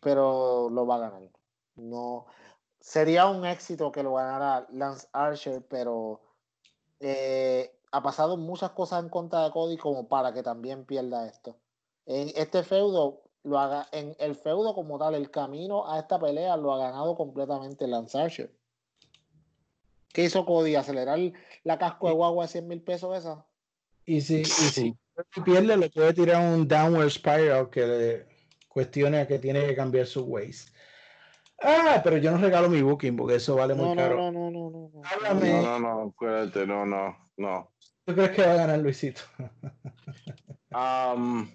Pero 0.00 0.70
lo 0.70 0.86
va 0.86 0.94
a 0.94 0.98
ganar. 0.98 1.28
No, 1.74 2.26
sería 2.78 3.26
un 3.26 3.44
éxito 3.44 3.90
que 3.90 4.04
lo 4.04 4.14
ganara 4.14 4.68
Lance 4.70 5.08
Archer, 5.12 5.66
pero 5.66 6.20
eh, 7.00 7.76
ha 7.90 8.00
pasado 8.00 8.36
muchas 8.36 8.70
cosas 8.70 9.02
en 9.02 9.08
contra 9.08 9.42
de 9.42 9.50
Cody 9.50 9.76
como 9.76 10.06
para 10.06 10.32
que 10.32 10.44
también 10.44 10.84
pierda 10.84 11.26
esto. 11.26 11.56
En 12.06 12.30
este 12.36 12.62
feudo, 12.62 13.22
lo 13.42 13.58
haga, 13.58 13.88
en 13.90 14.14
el 14.20 14.36
feudo 14.36 14.76
como 14.76 14.96
tal, 15.00 15.16
el 15.16 15.32
camino 15.32 15.90
a 15.90 15.98
esta 15.98 16.20
pelea 16.20 16.56
lo 16.56 16.72
ha 16.72 16.78
ganado 16.78 17.16
completamente 17.16 17.88
Lance 17.88 18.16
Archer. 18.16 18.54
¿Qué 20.12 20.22
hizo 20.22 20.46
Cody? 20.46 20.76
¿Acelerar 20.76 21.18
la 21.64 21.78
casco 21.78 22.06
de 22.06 22.14
guagua 22.14 22.44
de 22.44 22.52
100 22.52 22.68
mil 22.68 22.80
pesos 22.80 23.16
esa? 23.16 23.44
Y 24.08 24.22
si, 24.22 24.40
y 24.40 24.44
si 24.46 24.94
pierde, 25.44 25.76
le 25.76 25.90
puede 25.90 26.14
tirar 26.14 26.40
un 26.54 26.66
downward 26.66 27.10
spiral 27.10 27.68
que 27.68 27.86
le 27.86 28.26
cuestione 28.66 29.18
a 29.20 29.26
que 29.28 29.38
tiene 29.38 29.66
que 29.66 29.76
cambiar 29.76 30.06
su 30.06 30.24
ways. 30.24 30.72
Ah, 31.60 32.00
pero 32.02 32.16
yo 32.16 32.30
no 32.30 32.38
regalo 32.38 32.70
mi 32.70 32.80
booking 32.80 33.16
porque 33.16 33.34
eso 33.34 33.56
vale 33.56 33.74
muy 33.74 33.84
No, 33.88 33.94
no, 33.94 34.02
caro. 34.02 34.16
no, 34.16 34.32
no, 34.32 34.50
no, 34.50 34.70
no, 34.70 34.90
no. 34.94 35.02
Háblame. 35.04 35.50
No, 35.50 35.62
no, 35.62 35.78
no, 35.80 36.08
acuérdate, 36.08 36.66
no, 36.66 36.86
no, 36.86 37.18
no. 37.36 37.70
¿Tú 38.06 38.14
crees 38.14 38.30
que 38.30 38.46
va 38.46 38.52
a 38.52 38.56
ganar 38.56 38.78
Luisito? 38.80 39.20
Um, 40.70 41.50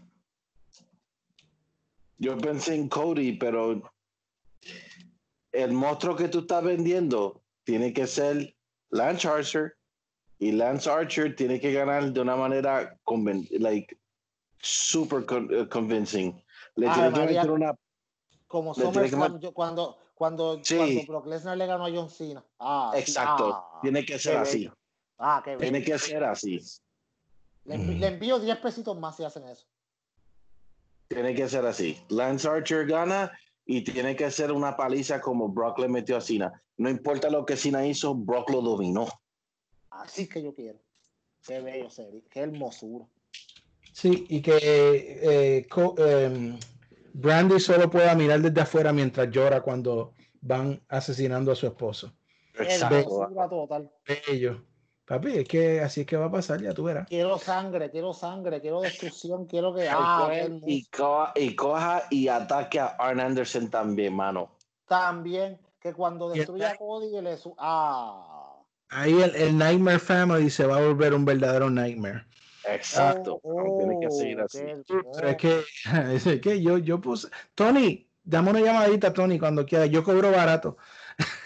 yo 2.18 2.36
pensé 2.40 2.74
en 2.74 2.90
Cody, 2.90 3.34
pero 3.34 3.94
el 5.52 5.72
monstruo 5.72 6.16
que 6.16 6.30
tú 6.30 6.40
estás 6.40 6.64
vendiendo 6.64 7.44
tiene 7.64 7.94
que 7.94 8.08
ser 8.08 8.56
Lance 8.90 9.28
Archer 9.28 9.76
y 10.40 10.52
Lance 10.52 10.90
Archer 10.90 11.36
tiene 11.36 11.60
que 11.60 11.72
ganar 11.74 12.12
de 12.12 12.20
una 12.22 12.36
manera 12.36 12.98
like 13.52 13.98
super 14.60 15.26
con- 15.26 15.50
eh, 15.54 15.68
convincing. 15.70 16.42
Le 16.76 16.88
Ave 16.88 17.12
tiene 17.12 17.28
que 17.28 17.34
meter 17.34 17.52
una 17.52 17.76
Como 18.48 18.74
que 18.74 18.82
SummerSlam, 18.82 19.40
yo- 19.40 19.54
cuando, 19.54 19.98
cuando, 20.16 20.60
Sí. 20.64 20.76
cuando 20.78 21.02
Brock 21.08 21.28
Lesnar 21.28 21.58
le 21.58 21.66
ganó 21.66 21.86
a 21.86 21.92
John 21.92 22.10
Cena. 22.10 22.44
Ah, 22.60 22.92
sí, 22.94 23.00
exacto, 23.02 23.54
ah, 23.54 23.80
tiene 23.82 24.06
que 24.06 24.18
ser 24.20 24.38
así. 24.38 24.60
bello. 24.60 24.74
Ah, 25.18 25.42
qué 25.44 25.56
Tiene 25.58 25.80
bello. 25.80 25.94
que 25.94 26.00
ser 26.00 26.24
así. 26.24 26.60
Le, 27.66 27.76
envi- 27.76 27.98
le 28.00 28.08
envío 28.08 28.40
10 28.40 28.58
pesitos 28.58 28.98
más 29.00 29.16
si 29.16 29.24
hacen 29.24 29.48
eso. 29.48 29.66
Tiene 31.08 31.34
que 31.36 31.48
ser 31.48 31.66
así. 31.66 31.98
Lance 32.10 32.48
Archer 32.48 32.86
gana 32.86 33.32
y 33.66 33.84
tiene 33.84 34.16
que 34.16 34.30
ser 34.32 34.52
una 34.52 34.76
paliza 34.76 35.22
como 35.22 35.48
Brock 35.50 35.80
le 35.80 35.88
metió 35.88 36.18
a 36.18 36.22
Cena. 36.22 36.52
No 36.78 36.90
importa 36.90 37.30
lo 37.30 37.46
que 37.46 37.56
Cena 37.56 37.86
hizo, 37.86 38.16
Brock 38.16 38.50
lo 38.50 38.62
dominó. 38.62 39.08
Así 40.02 40.28
que 40.28 40.42
yo 40.42 40.54
quiero. 40.54 40.80
Qué 41.46 41.60
bello 41.62 41.90
sería. 41.90 42.22
Qué 42.30 42.40
hermosura. 42.42 43.06
Sí, 43.92 44.26
y 44.30 44.42
que 44.42 44.58
eh, 45.60 45.68
co- 45.68 45.96
em, 45.98 46.58
Brandy 47.14 47.60
solo 47.60 47.90
pueda 47.90 48.16
mirar 48.16 48.42
desde 48.42 48.62
afuera 48.62 48.92
mientras 48.92 49.30
llora 49.30 49.62
cuando 49.62 50.14
van 50.42 50.82
asesinando 50.90 51.52
a 51.52 51.56
su 51.56 51.68
esposo. 51.68 52.14
Hermosura 52.56 53.50
total. 53.50 53.92
Bello. 54.08 54.64
Papi, 55.06 55.40
es 55.40 55.48
que 55.48 55.82
así 55.82 56.02
es 56.02 56.08
que 56.08 56.16
va 56.16 56.26
a 56.26 56.32
pasar, 56.32 56.62
ya 56.62 56.74
tú 56.74 56.84
verás. 56.86 57.08
Quiero 57.10 57.38
sangre, 57.38 57.92
quiero 57.92 58.14
sangre, 58.14 58.62
quiero 58.62 58.82
destrucción, 58.82 59.46
quiero 59.48 59.74
que. 59.76 59.84
Y 59.84 59.88
Ah, 59.90 60.32
y, 60.66 60.86
coja, 60.86 61.34
y 61.36 61.56
coja 61.56 62.04
y 62.10 62.30
ataque 62.30 62.80
a 62.80 62.88
Arn 62.98 63.20
Anderson 63.20 63.70
también, 63.70 64.16
mano. 64.16 64.56
También 64.88 65.60
que 65.82 65.94
cuando 65.94 66.30
destruya 66.30 66.72
a 66.72 66.78
Cody 66.78 67.20
le 67.22 67.36
su. 67.38 67.54
Ah. 67.58 68.33
Ahí 68.94 69.22
el, 69.22 69.36
el 69.36 69.58
Nightmare 69.58 70.00
Family 70.00 70.50
se 70.50 70.66
va 70.66 70.78
a 70.78 70.86
volver 70.86 71.14
un 71.14 71.26
verdadero 71.26 71.70
Nightmare. 71.70 72.26
Exacto. 72.66 73.40
Oh, 73.44 73.78
tiene 73.80 74.00
que 74.00 74.12
seguir 74.12 74.40
oh, 74.40 74.46
así. 74.46 74.62
Pero 74.88 75.28
es 75.28 75.38
que, 75.38 75.64
es 76.14 76.42
que 76.42 76.62
yo, 76.62 76.78
yo 76.78 77.02
puse. 77.02 77.28
Tony, 77.56 78.08
dame 78.24 78.52
una 78.52 78.62
llamadita, 78.62 79.12
Tony, 79.14 79.40
cuando 79.40 79.66
quiera. 79.66 79.86
Yo 79.86 80.04
cobro 80.04 80.32
barato. 80.32 80.78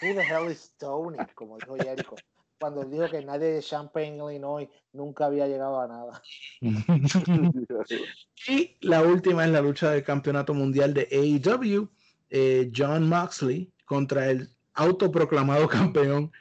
Who 0.01 0.14
the 0.14 0.22
hell 0.22 0.51
is 0.51 0.74
Tony? 0.77 1.17
Como 1.34 1.58
dijo 1.58 1.76
Jericho. 1.76 2.16
Cuando 2.59 2.82
él 2.82 2.90
dijo 2.90 3.08
que 3.09 3.24
nadie 3.24 3.51
de 3.51 3.61
Champaign, 3.61 4.16
Illinois, 4.16 4.67
nunca 4.92 5.26
había 5.26 5.48
llegado 5.48 5.80
a 5.80 5.88
nada. 5.88 6.22
Y 8.48 8.77
la 8.82 9.01
última 9.01 9.45
es 9.45 9.51
la 9.51 9.61
lucha 9.61 9.92
del 9.92 10.03
campeonato 10.03 10.53
mundial 10.53 10.93
de 10.93 11.08
AEW. 11.11 11.90
eh, 12.30 12.72
John 12.76 13.08
Moxley 13.09 13.72
contra 13.85 14.30
el 14.30 14.50
autoproclamado 14.74 15.67
campeón 15.67 16.32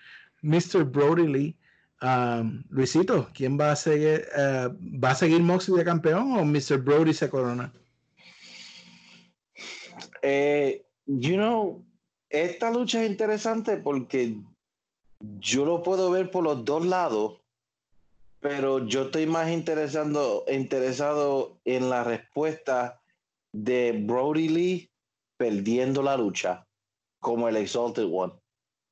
Mr. 0.46 0.84
Brody 0.84 1.26
Lee. 1.26 1.56
Um, 2.02 2.62
Luisito, 2.68 3.28
¿quién 3.34 3.58
va 3.58 3.72
a 3.72 3.76
seguir? 3.76 4.26
eh, 4.36 4.68
¿Va 5.02 5.10
a 5.10 5.14
seguir 5.14 5.40
Moxley 5.40 5.78
de 5.78 5.84
campeón 5.84 6.38
o 6.38 6.44
Mr. 6.44 6.78
Brody 6.78 7.14
se 7.14 7.28
corona? 7.28 7.72
Eh, 10.22 10.84
you 11.06 11.36
know, 11.36 11.84
esta 12.28 12.70
lucha 12.70 13.02
es 13.02 13.10
interesante 13.10 13.78
porque 13.78 14.36
yo 15.40 15.64
lo 15.64 15.82
puedo 15.82 16.10
ver 16.10 16.30
por 16.30 16.44
los 16.44 16.64
dos 16.64 16.84
lados, 16.84 17.40
pero 18.40 18.86
yo 18.86 19.04
estoy 19.04 19.26
más 19.26 19.50
interesando, 19.50 20.44
interesado 20.52 21.58
en 21.64 21.88
la 21.88 22.04
respuesta 22.04 23.00
de 23.52 24.04
Brody 24.04 24.48
Lee 24.48 24.90
perdiendo 25.38 26.02
la 26.02 26.16
lucha 26.16 26.66
como 27.20 27.48
el 27.48 27.56
Exalted 27.56 28.06
One 28.12 28.34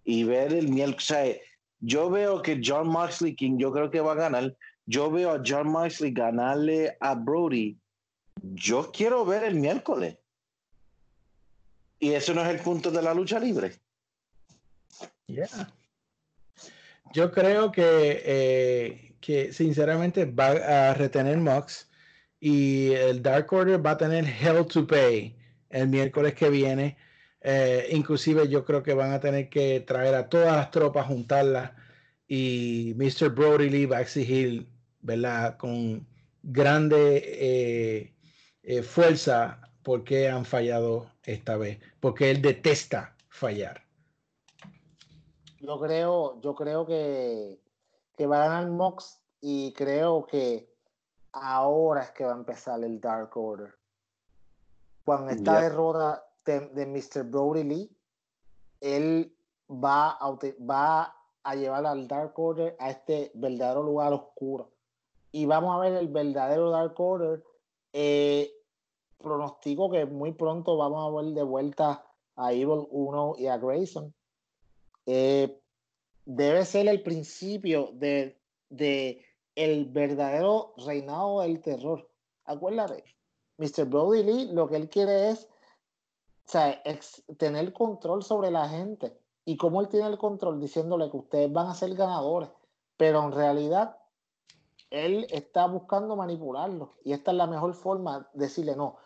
y 0.04 0.24
ver 0.24 0.52
el 0.52 0.68
miércoles. 0.68 1.04
o 1.04 1.14
sea, 1.14 1.36
yo 1.80 2.10
veo 2.10 2.42
que 2.42 2.60
John 2.64 2.88
Moxley, 2.88 3.34
quien 3.34 3.58
yo 3.58 3.72
creo 3.72 3.90
que 3.90 4.00
va 4.00 4.12
a 4.12 4.16
ganar, 4.16 4.56
yo 4.86 5.10
veo 5.10 5.32
a 5.32 5.42
John 5.44 5.68
Moxley 5.68 6.12
ganarle 6.12 6.96
a 7.00 7.14
Brody. 7.14 7.78
Yo 8.42 8.90
quiero 8.92 9.24
ver 9.24 9.44
el 9.44 9.54
miércoles. 9.54 10.16
Y 11.98 12.12
eso 12.12 12.34
no 12.34 12.42
es 12.42 12.48
el 12.48 12.60
punto 12.60 12.90
de 12.90 13.02
la 13.02 13.14
lucha 13.14 13.38
libre. 13.38 13.72
Yeah. 15.26 15.72
Yo 17.14 17.30
creo 17.30 17.70
que, 17.70 18.22
eh, 18.24 19.16
que 19.20 19.52
sinceramente 19.52 20.26
va 20.26 20.48
a 20.90 20.94
retener 20.94 21.38
Mox 21.38 21.88
y 22.40 22.92
el 22.92 23.22
Dark 23.22 23.50
Order 23.52 23.84
va 23.84 23.92
a 23.92 23.96
tener 23.96 24.26
Hell 24.26 24.66
to 24.66 24.86
Pay 24.86 25.34
el 25.70 25.88
miércoles 25.88 26.34
que 26.34 26.50
viene. 26.50 26.96
Eh, 27.46 27.88
inclusive 27.90 28.48
yo 28.48 28.64
creo 28.64 28.82
que 28.82 28.94
van 28.94 29.12
a 29.12 29.20
tener 29.20 29.50
que 29.50 29.80
traer 29.80 30.14
a 30.14 30.30
todas 30.30 30.56
las 30.56 30.70
tropas, 30.70 31.06
juntarlas 31.06 31.72
y 32.26 32.94
Mr. 32.96 33.28
Brody 33.34 33.68
Lee 33.68 33.84
va 33.86 33.98
a 33.98 34.00
exigir, 34.00 34.66
¿verdad? 35.02 35.58
Con 35.58 36.06
grande 36.42 37.18
eh, 37.22 38.14
eh, 38.62 38.82
fuerza 38.82 39.60
por 39.82 40.04
qué 40.04 40.30
han 40.30 40.46
fallado 40.46 41.10
esta 41.22 41.58
vez, 41.58 41.80
porque 42.00 42.30
él 42.30 42.40
detesta 42.40 43.14
fallar. 43.28 43.82
Yo 45.60 45.78
creo, 45.80 46.40
yo 46.40 46.54
creo 46.54 46.86
que, 46.86 47.60
que 48.16 48.26
va 48.26 48.44
a 48.44 48.48
ganar 48.48 48.70
Mox 48.70 49.20
y 49.42 49.72
creo 49.74 50.26
que 50.26 50.70
ahora 51.32 52.04
es 52.04 52.10
que 52.12 52.24
va 52.24 52.32
a 52.32 52.36
empezar 52.36 52.82
el 52.82 53.00
Dark 53.00 53.36
Order. 53.36 53.74
Cuando 55.04 55.30
esta 55.30 55.52
Yep. 55.52 55.60
derrota 55.60 56.24
de, 56.44 56.86
Mr. 56.86 57.24
Brody 57.24 57.64
Lee, 57.64 57.90
él 58.80 59.34
va 59.70 60.10
a, 60.10 60.30
uti- 60.30 60.54
va 60.58 61.14
a 61.42 61.54
llevar 61.54 61.86
al 61.86 62.06
Dark 62.08 62.38
Order 62.38 62.76
a 62.78 62.90
este 62.90 63.30
verdadero 63.34 63.82
lugar 63.82 64.12
oscuro. 64.12 64.70
Y 65.32 65.46
vamos 65.46 65.74
a 65.74 65.78
ver 65.80 65.94
el 65.94 66.08
verdadero 66.08 66.70
Dark 66.70 66.98
Order. 66.98 67.42
Eh, 67.92 68.52
pronostico 69.18 69.90
que 69.90 70.04
muy 70.06 70.32
pronto 70.32 70.76
vamos 70.76 71.06
a 71.06 71.22
ver 71.22 71.32
de 71.34 71.42
vuelta 71.42 72.04
a 72.36 72.52
Evil 72.52 72.86
1 72.90 73.34
y 73.38 73.46
a 73.46 73.56
Grayson. 73.58 74.12
Eh, 75.06 75.60
debe 76.24 76.64
ser 76.64 76.88
el 76.88 77.02
principio 77.02 77.90
de, 77.94 78.38
de 78.70 79.24
el 79.54 79.86
verdadero 79.86 80.74
reinado 80.78 81.40
del 81.40 81.60
terror. 81.60 82.08
Acuérdate, 82.44 83.04
Mr. 83.58 83.84
Brody 83.86 84.22
Lee 84.22 84.52
lo 84.52 84.68
que 84.68 84.76
él 84.76 84.88
quiere 84.88 85.30
es 85.30 85.48
o 86.46 86.50
sea, 86.50 86.82
ex- 86.84 87.24
tener 87.38 87.72
control 87.72 88.22
sobre 88.22 88.50
la 88.50 88.68
gente. 88.68 89.18
¿Y 89.44 89.56
cómo 89.56 89.80
él 89.80 89.88
tiene 89.88 90.08
el 90.08 90.18
control? 90.18 90.60
Diciéndole 90.60 91.10
que 91.10 91.16
ustedes 91.16 91.52
van 91.52 91.66
a 91.68 91.74
ser 91.74 91.94
ganadores. 91.94 92.50
Pero 92.96 93.22
en 93.22 93.32
realidad, 93.32 93.96
él 94.90 95.26
está 95.30 95.66
buscando 95.66 96.16
manipularlos. 96.16 96.90
Y 97.04 97.12
esta 97.12 97.30
es 97.30 97.36
la 97.36 97.46
mejor 97.46 97.74
forma 97.74 98.28
de 98.32 98.44
decirle, 98.46 98.76
no, 98.76 98.96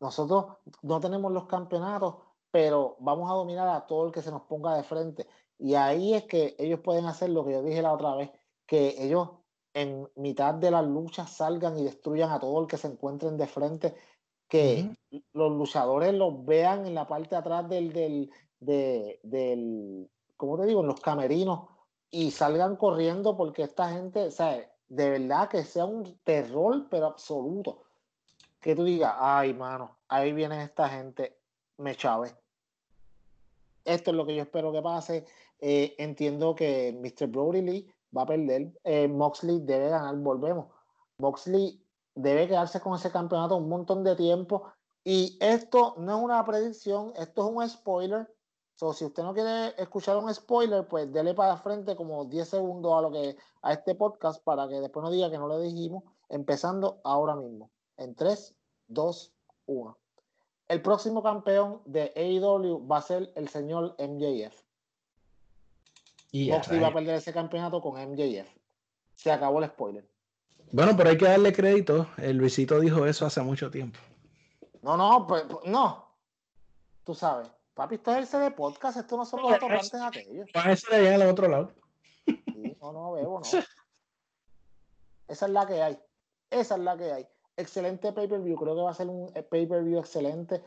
nosotros 0.00 0.56
no 0.82 1.00
tenemos 1.00 1.32
los 1.32 1.46
campeonatos, 1.46 2.16
pero 2.50 2.96
vamos 3.00 3.30
a 3.30 3.34
dominar 3.34 3.68
a 3.68 3.86
todo 3.86 4.06
el 4.06 4.12
que 4.12 4.22
se 4.22 4.30
nos 4.30 4.42
ponga 4.42 4.74
de 4.76 4.82
frente. 4.82 5.26
Y 5.58 5.74
ahí 5.74 6.14
es 6.14 6.24
que 6.24 6.54
ellos 6.58 6.80
pueden 6.80 7.06
hacer 7.06 7.30
lo 7.30 7.44
que 7.44 7.52
yo 7.52 7.62
dije 7.62 7.82
la 7.82 7.92
otra 7.92 8.14
vez, 8.14 8.30
que 8.66 9.02
ellos 9.02 9.30
en 9.74 10.08
mitad 10.16 10.54
de 10.54 10.70
las 10.70 10.84
luchas 10.84 11.30
salgan 11.30 11.78
y 11.78 11.84
destruyan 11.84 12.30
a 12.30 12.38
todo 12.38 12.60
el 12.60 12.66
que 12.66 12.76
se 12.76 12.88
encuentren 12.88 13.38
de 13.38 13.46
frente, 13.46 13.94
que 14.52 14.90
los 15.32 15.50
luchadores 15.52 16.12
los 16.12 16.44
vean 16.44 16.86
en 16.86 16.94
la 16.94 17.06
parte 17.08 17.30
de 17.30 17.36
atrás 17.36 17.66
del, 17.70 17.90
del, 17.94 18.30
de- 18.60 19.18
del, 19.22 20.10
¿cómo 20.36 20.58
te 20.58 20.66
digo? 20.66 20.82
En 20.82 20.88
los 20.88 21.00
camerinos 21.00 21.70
y 22.10 22.30
salgan 22.32 22.76
corriendo 22.76 23.34
porque 23.34 23.62
esta 23.62 23.90
gente, 23.90 24.26
o 24.26 24.30
sea, 24.30 24.70
de 24.90 25.08
verdad 25.08 25.48
que 25.48 25.64
sea 25.64 25.86
un 25.86 26.18
terror, 26.22 26.86
pero 26.90 27.06
absoluto. 27.06 27.84
Que 28.60 28.76
tú 28.76 28.84
digas, 28.84 29.14
ay, 29.18 29.54
mano, 29.54 29.96
ahí 30.06 30.34
viene 30.34 30.62
esta 30.62 30.86
gente, 30.90 31.34
me 31.78 31.94
chave. 31.96 32.34
Esto 33.86 34.10
es 34.10 34.16
lo 34.16 34.26
que 34.26 34.36
yo 34.36 34.42
espero 34.42 34.70
que 34.70 34.82
pase. 34.82 35.24
Eh, 35.60 35.94
entiendo 35.96 36.54
que 36.54 36.92
Mr. 36.92 37.26
Brody 37.28 37.62
Lee 37.62 37.92
va 38.14 38.22
a 38.22 38.26
perder. 38.26 38.70
Eh, 38.84 39.08
Moxley 39.08 39.60
debe 39.60 39.88
ganar, 39.88 40.14
volvemos. 40.16 40.66
Moxley 41.16 41.81
debe 42.14 42.48
quedarse 42.48 42.80
con 42.80 42.94
ese 42.94 43.10
campeonato 43.10 43.56
un 43.56 43.68
montón 43.68 44.04
de 44.04 44.16
tiempo. 44.16 44.72
Y 45.04 45.36
esto 45.40 45.94
no 45.98 46.16
es 46.16 46.24
una 46.24 46.44
predicción, 46.44 47.12
esto 47.16 47.46
es 47.46 47.54
un 47.54 47.68
spoiler. 47.68 48.32
So, 48.76 48.92
si 48.92 49.04
usted 49.04 49.22
no 49.22 49.34
quiere 49.34 49.74
escuchar 49.80 50.16
un 50.16 50.32
spoiler, 50.32 50.86
pues 50.88 51.12
dele 51.12 51.34
para 51.34 51.56
frente 51.56 51.94
como 51.94 52.24
10 52.24 52.48
segundos 52.48 52.92
a 52.94 53.00
lo 53.02 53.12
que 53.12 53.36
a 53.62 53.72
este 53.72 53.94
podcast 53.94 54.42
para 54.42 54.68
que 54.68 54.80
después 54.80 55.04
no 55.04 55.10
diga 55.10 55.30
que 55.30 55.38
no 55.38 55.48
le 55.48 55.60
dijimos, 55.60 56.04
empezando 56.28 57.00
ahora 57.04 57.36
mismo. 57.36 57.70
En 57.96 58.14
3, 58.14 58.54
2, 58.88 59.32
1. 59.66 59.98
El 60.68 60.82
próximo 60.82 61.22
campeón 61.22 61.82
de 61.84 62.12
AEW 62.16 62.86
va 62.86 62.98
a 62.98 63.02
ser 63.02 63.32
el 63.36 63.48
señor 63.48 63.94
MJF. 63.98 64.62
Y 66.30 66.50
a 66.50 66.54
Moxley 66.54 66.80
va 66.80 66.88
a 66.88 66.94
perder 66.94 67.16
ese 67.16 67.32
campeonato 67.32 67.82
con 67.82 68.00
MJF. 68.00 68.48
Se 69.14 69.30
acabó 69.30 69.62
el 69.62 69.68
spoiler. 69.68 70.11
Bueno, 70.70 70.96
pero 70.96 71.10
hay 71.10 71.18
que 71.18 71.24
darle 71.24 71.52
crédito. 71.52 72.06
El 72.16 72.36
Luisito 72.36 72.78
dijo 72.80 73.04
eso 73.06 73.26
hace 73.26 73.42
mucho 73.42 73.70
tiempo. 73.70 73.98
No, 74.82 74.96
no, 74.96 75.26
pues, 75.26 75.44
pues, 75.44 75.66
no. 75.66 76.08
Tú 77.04 77.14
sabes, 77.14 77.50
papi, 77.74 77.96
esto 77.96 78.12
es 78.12 78.18
el 78.18 78.26
CD 78.26 78.50
podcast, 78.52 78.98
esto 78.98 79.16
no 79.16 79.24
son 79.24 79.42
los 79.42 79.52
atorrantes 79.52 79.94
aquellos. 79.94 80.48
Van 80.54 80.70
a 80.70 80.76
ser 80.76 80.94
allá 80.94 81.14
en 81.14 81.22
el 81.22 81.28
otro 81.28 81.48
lado. 81.48 81.72
Sí, 82.26 82.76
no, 82.80 82.92
no, 82.92 83.12
bebo, 83.12 83.40
no. 83.40 83.46
Esa 85.28 85.46
es 85.46 85.52
la 85.52 85.66
que 85.66 85.82
hay. 85.82 85.98
Esa 86.50 86.74
es 86.74 86.80
la 86.80 86.96
que 86.96 87.12
hay. 87.12 87.26
Excelente 87.56 88.12
pay-per-view. 88.12 88.56
Creo 88.56 88.74
que 88.74 88.82
va 88.82 88.90
a 88.90 88.94
ser 88.94 89.08
un 89.08 89.30
eh, 89.34 89.42
pay-per-view 89.42 89.98
excelente. 89.98 90.62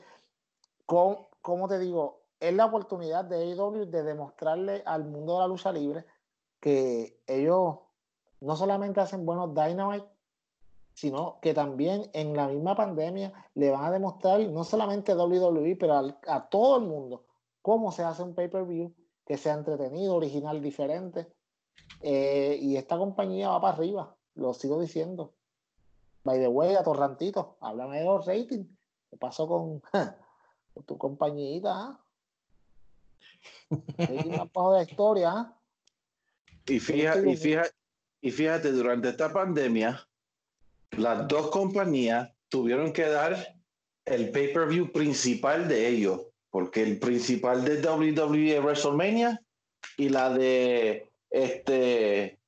Con, 0.86 1.28
como 1.42 1.68
te 1.68 1.80
digo, 1.80 2.24
es 2.40 2.54
la 2.54 2.66
oportunidad 2.66 3.26
de 3.26 3.38
AEW 3.38 3.86
de 3.86 4.04
demostrarle 4.04 4.84
al 4.86 5.04
mundo 5.06 5.34
de 5.34 5.40
la 5.40 5.48
lucha 5.48 5.72
libre 5.72 6.06
que 6.60 7.22
ellos 7.28 7.76
no 8.46 8.56
solamente 8.56 9.02
hacen 9.02 9.26
buenos 9.26 9.54
Dynamite, 9.54 10.06
sino 10.94 11.40
que 11.42 11.54
también 11.54 12.10
en 12.14 12.36
la 12.36 12.48
misma 12.48 12.76
pandemia 12.76 13.34
le 13.56 13.72
van 13.72 13.86
a 13.86 13.92
demostrar 13.92 14.40
no 14.42 14.64
solamente 14.64 15.12
a 15.12 15.16
WWE, 15.16 15.76
pero 15.76 16.14
a, 16.28 16.50
todo 16.50 16.78
el 16.78 16.84
mundo 16.84 17.26
cómo 17.62 17.92
se 17.92 18.04
hace 18.04 18.22
un 18.22 18.36
pay-per-view 18.36 18.94
que 19.26 19.38
sea 19.38 19.56
entretenido, 19.56 20.16
original, 20.16 20.62
diferente. 20.62 21.28
Eh, 22.02 22.60
y 22.62 22.78
esta 22.78 22.98
compañía 22.98 23.50
va 23.50 23.62
para 23.62 23.74
arriba, 23.74 24.16
lo 24.36 24.54
sigo 24.54 24.80
diciendo. 24.80 25.34
By 26.24 26.40
the 26.40 26.48
way, 26.48 26.76
atorrantito, 26.76 27.58
háblame 27.60 28.00
de 28.00 28.06
los 28.06 28.26
ratings. 28.26 28.68
¿Qué 29.10 29.18
pasó 29.18 29.48
con, 29.48 29.82
con 30.74 30.84
tu 30.86 30.98
compañita? 30.98 32.00
Rating 33.98 34.38
más 34.38 34.52
bajo 34.54 34.74
de 34.74 34.78
la 34.78 34.90
historia, 34.90 35.32
ah? 35.32 35.58
Y 36.68 36.80
fíjate, 36.80 37.30
y 37.30 37.36
fíjate, 37.36 37.76
y 38.26 38.32
fíjate, 38.32 38.72
durante 38.72 39.10
esta 39.10 39.32
pandemia, 39.32 40.04
las 40.98 41.28
dos 41.28 41.52
compañías 41.52 42.32
tuvieron 42.50 42.92
que 42.92 43.04
dar 43.04 43.56
el 44.04 44.32
pay-per-view 44.32 44.92
principal 44.92 45.68
de 45.68 45.88
ellos, 45.90 46.22
porque 46.50 46.82
el 46.82 46.98
principal 46.98 47.64
de 47.64 47.80
WWE 47.88 48.58
es 48.58 48.64
WrestleMania 48.64 49.40
y 49.98 50.10
la 50.10 50.32
de 50.34 51.08
este 51.30 52.40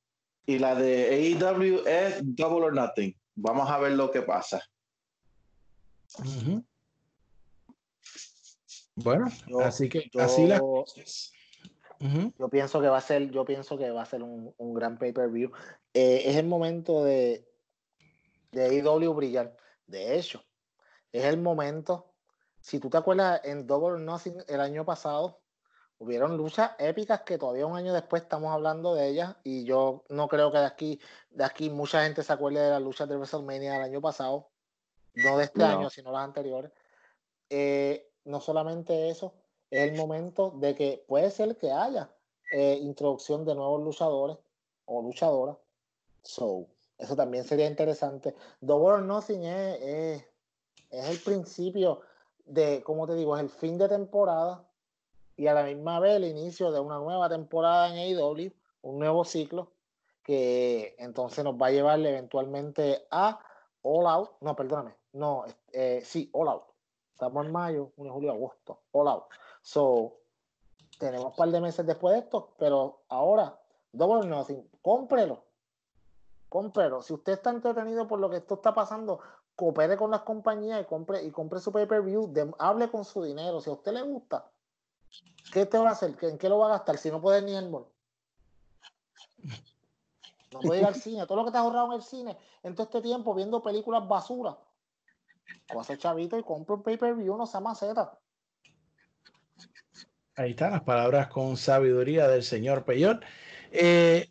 y 0.48 0.58
la 0.58 0.74
de 0.74 1.36
AEW 1.38 1.86
es 1.86 2.22
Double 2.24 2.66
or 2.66 2.74
Nothing. 2.74 3.16
Vamos 3.36 3.70
a 3.70 3.78
ver 3.78 3.92
lo 3.92 4.10
que 4.10 4.24
pasa. 4.24 4.60
Bueno, 8.96 9.28
Yo- 9.48 9.60
así 9.60 9.90
que 9.90 10.10
así 10.20 10.48
las 10.48 10.60
yo- 10.60 10.86
Yo 12.38 12.50
pienso 12.50 12.82
que 12.82 12.88
va 12.88 12.98
a 12.98 13.02
ser, 13.02 13.32
yo 13.32 13.44
pienso 13.46 13.78
que 13.78 13.90
va 13.92 14.04
a 14.04 14.06
ser 14.06 14.24
un, 14.24 14.54
un 14.58 14.74
gran 14.74 14.98
pay-per-view. 14.98 15.52
Eh, 15.94 16.24
es 16.26 16.36
el 16.36 16.46
momento 16.46 17.04
de, 17.04 17.48
de 18.52 18.82
AEW 18.82 19.14
brillar. 19.14 19.56
De 19.86 20.18
hecho, 20.18 20.44
es 21.12 21.26
el 21.26 21.38
momento. 21.38 22.14
Si 22.60 22.80
tú 22.80 22.90
te 22.90 22.98
acuerdas, 22.98 23.42
en 23.44 23.66
Double 23.66 23.94
or 23.96 24.00
Nothing 24.00 24.44
el 24.48 24.60
año 24.62 24.86
pasado, 24.86 25.40
hubieron 26.00 26.38
luchas 26.38 26.72
épicas 26.78 27.22
que 27.22 27.38
todavía 27.38 27.66
un 27.66 27.78
año 27.78 27.94
después 27.94 28.24
estamos 28.24 28.54
hablando 28.54 28.94
de 28.94 29.08
ellas. 29.08 29.36
Y 29.44 29.64
yo 29.64 30.04
no 30.10 30.28
creo 30.28 30.52
que 30.52 30.60
de 30.60 30.66
aquí, 30.66 31.00
de 31.30 31.46
aquí 31.46 31.70
mucha 31.70 32.04
gente 32.04 32.24
se 32.24 32.34
acuerde 32.34 32.60
de 32.60 32.70
las 32.72 32.82
luchas 32.82 33.08
de 33.08 33.16
WrestleMania 33.16 33.74
del 33.74 33.84
año 33.84 34.02
pasado. 34.02 34.50
No 35.16 35.38
de 35.38 35.46
este 35.46 35.60
No. 35.60 35.68
año, 35.68 35.90
sino 35.90 36.12
las 36.12 36.24
anteriores. 36.24 36.72
Eh, 37.50 38.12
no 38.26 38.42
solamente 38.42 39.10
eso, 39.10 39.34
es 39.46 39.47
el 39.72 39.96
momento 39.96 40.52
de 40.52 40.76
que 40.76 41.04
puede 41.08 41.32
ser 41.32 41.58
que 41.58 41.72
haya 41.72 42.10
eh, 42.52 42.80
introducción 42.82 43.46
de 43.46 43.56
nuevos 43.56 43.84
luchadores 43.84 44.38
o 44.86 45.02
luchadoras. 45.02 45.58
So, 46.24 46.68
eso 46.98 47.16
también 47.16 47.44
sería 47.44 47.68
interesante. 47.68 48.36
Double 48.62 48.88
or 48.88 49.02
Nothing 49.02 49.44
es, 49.44 49.82
es, 49.82 50.26
es 50.90 51.10
el 51.10 51.20
principio 51.20 52.02
de, 52.46 52.82
como 52.84 53.06
te 53.08 53.16
digo, 53.16 53.36
es 53.36 53.44
el 53.44 53.50
fin 53.50 53.78
de 53.78 53.90
temporada 53.90 54.68
y 55.36 55.48
a 55.48 55.54
la 55.54 55.64
misma 55.64 56.00
vez 56.00 56.16
el 56.16 56.26
inicio 56.26 56.72
de 56.72 56.80
una 56.80 56.98
nueva 56.98 57.30
temporada 57.30 57.90
en 57.90 58.18
AEW, 58.18 58.52
un 58.82 59.00
nuevo 59.00 59.24
ciclo 59.24 59.72
que 60.24 60.96
entonces 61.00 61.44
nos 61.44 61.56
va 61.56 61.68
a 61.68 61.72
llevar 61.72 62.00
eventualmente 62.00 63.06
a 63.12 63.40
All 63.82 64.08
Out. 64.08 64.32
No, 64.42 64.56
perdóname, 64.56 64.96
no, 65.14 65.46
eh, 65.72 66.02
sí, 66.04 66.30
All 66.34 66.50
Out. 66.50 66.64
Estamos 67.14 67.46
en 67.46 67.52
mayo, 67.52 67.92
junio, 67.96 68.14
julio, 68.14 68.32
agosto, 68.32 68.82
All 68.92 69.08
Out. 69.08 69.26
So, 69.68 70.22
tenemos 70.98 71.26
un 71.26 71.36
par 71.36 71.50
de 71.50 71.60
meses 71.60 71.86
después 71.86 72.14
de 72.14 72.20
esto, 72.22 72.54
pero 72.58 73.02
ahora, 73.10 73.60
Double 73.92 74.20
or 74.20 74.26
Nothing, 74.26 74.66
cómprelo. 74.82 75.44
Cómprelo. 76.48 77.02
Si 77.02 77.14
usted 77.14 77.34
está 77.34 77.50
entretenido 77.50 78.08
por 78.08 78.18
lo 78.20 78.30
que 78.30 78.38
esto 78.38 78.54
está 78.54 78.74
pasando, 78.74 79.20
coopere 79.58 79.98
con 79.98 80.10
las 80.10 80.22
compañías 80.22 80.82
y 80.82 80.86
compre, 80.86 81.22
y 81.22 81.32
compre 81.32 81.60
su 81.60 81.74
pay-per-view, 81.74 82.32
hable 82.60 82.90
con 82.90 83.04
su 83.04 83.22
dinero. 83.24 83.60
Si 83.60 83.70
a 83.70 83.74
usted 83.74 83.92
le 83.92 84.04
gusta, 84.04 84.50
¿qué 85.52 85.66
te 85.66 85.78
va 85.78 85.90
a 85.90 85.92
hacer? 85.92 86.16
¿En 86.22 86.38
qué 86.38 86.48
lo 86.48 86.60
va 86.60 86.68
a 86.68 86.78
gastar? 86.78 86.98
Si 86.98 87.12
no 87.12 87.20
puede 87.20 87.42
ni 87.42 87.54
al 87.54 87.70
mall. 87.70 87.88
No 90.54 90.62
puede 90.62 90.80
ir 90.80 90.86
al 90.86 90.96
cine. 90.96 91.28
Todo 91.28 91.40
lo 91.40 91.44
que 91.44 91.52
te 91.52 91.58
has 91.58 91.66
ahorrado 91.66 91.88
en 91.88 91.92
el 91.98 92.04
cine 92.04 92.38
en 92.64 92.74
todo 92.74 92.86
este 92.86 93.02
tiempo 93.02 93.34
viendo 93.34 93.62
películas 93.62 94.08
basura. 94.08 94.58
O 95.74 95.82
hacer 95.82 95.98
chavito 95.98 96.38
y 96.38 96.44
compra 96.44 96.76
un 96.76 96.84
pay-per-view, 96.84 97.36
no 97.36 97.46
sea 97.46 97.60
maceta. 97.60 98.18
Ahí 100.38 100.52
están 100.52 100.72
las 100.72 100.84
palabras 100.84 101.28
con 101.30 101.58
sabiduría 101.58 102.28
del 102.28 102.44
señor 102.44 102.86
Peyot. 102.86 103.24
Eh, 103.72 104.30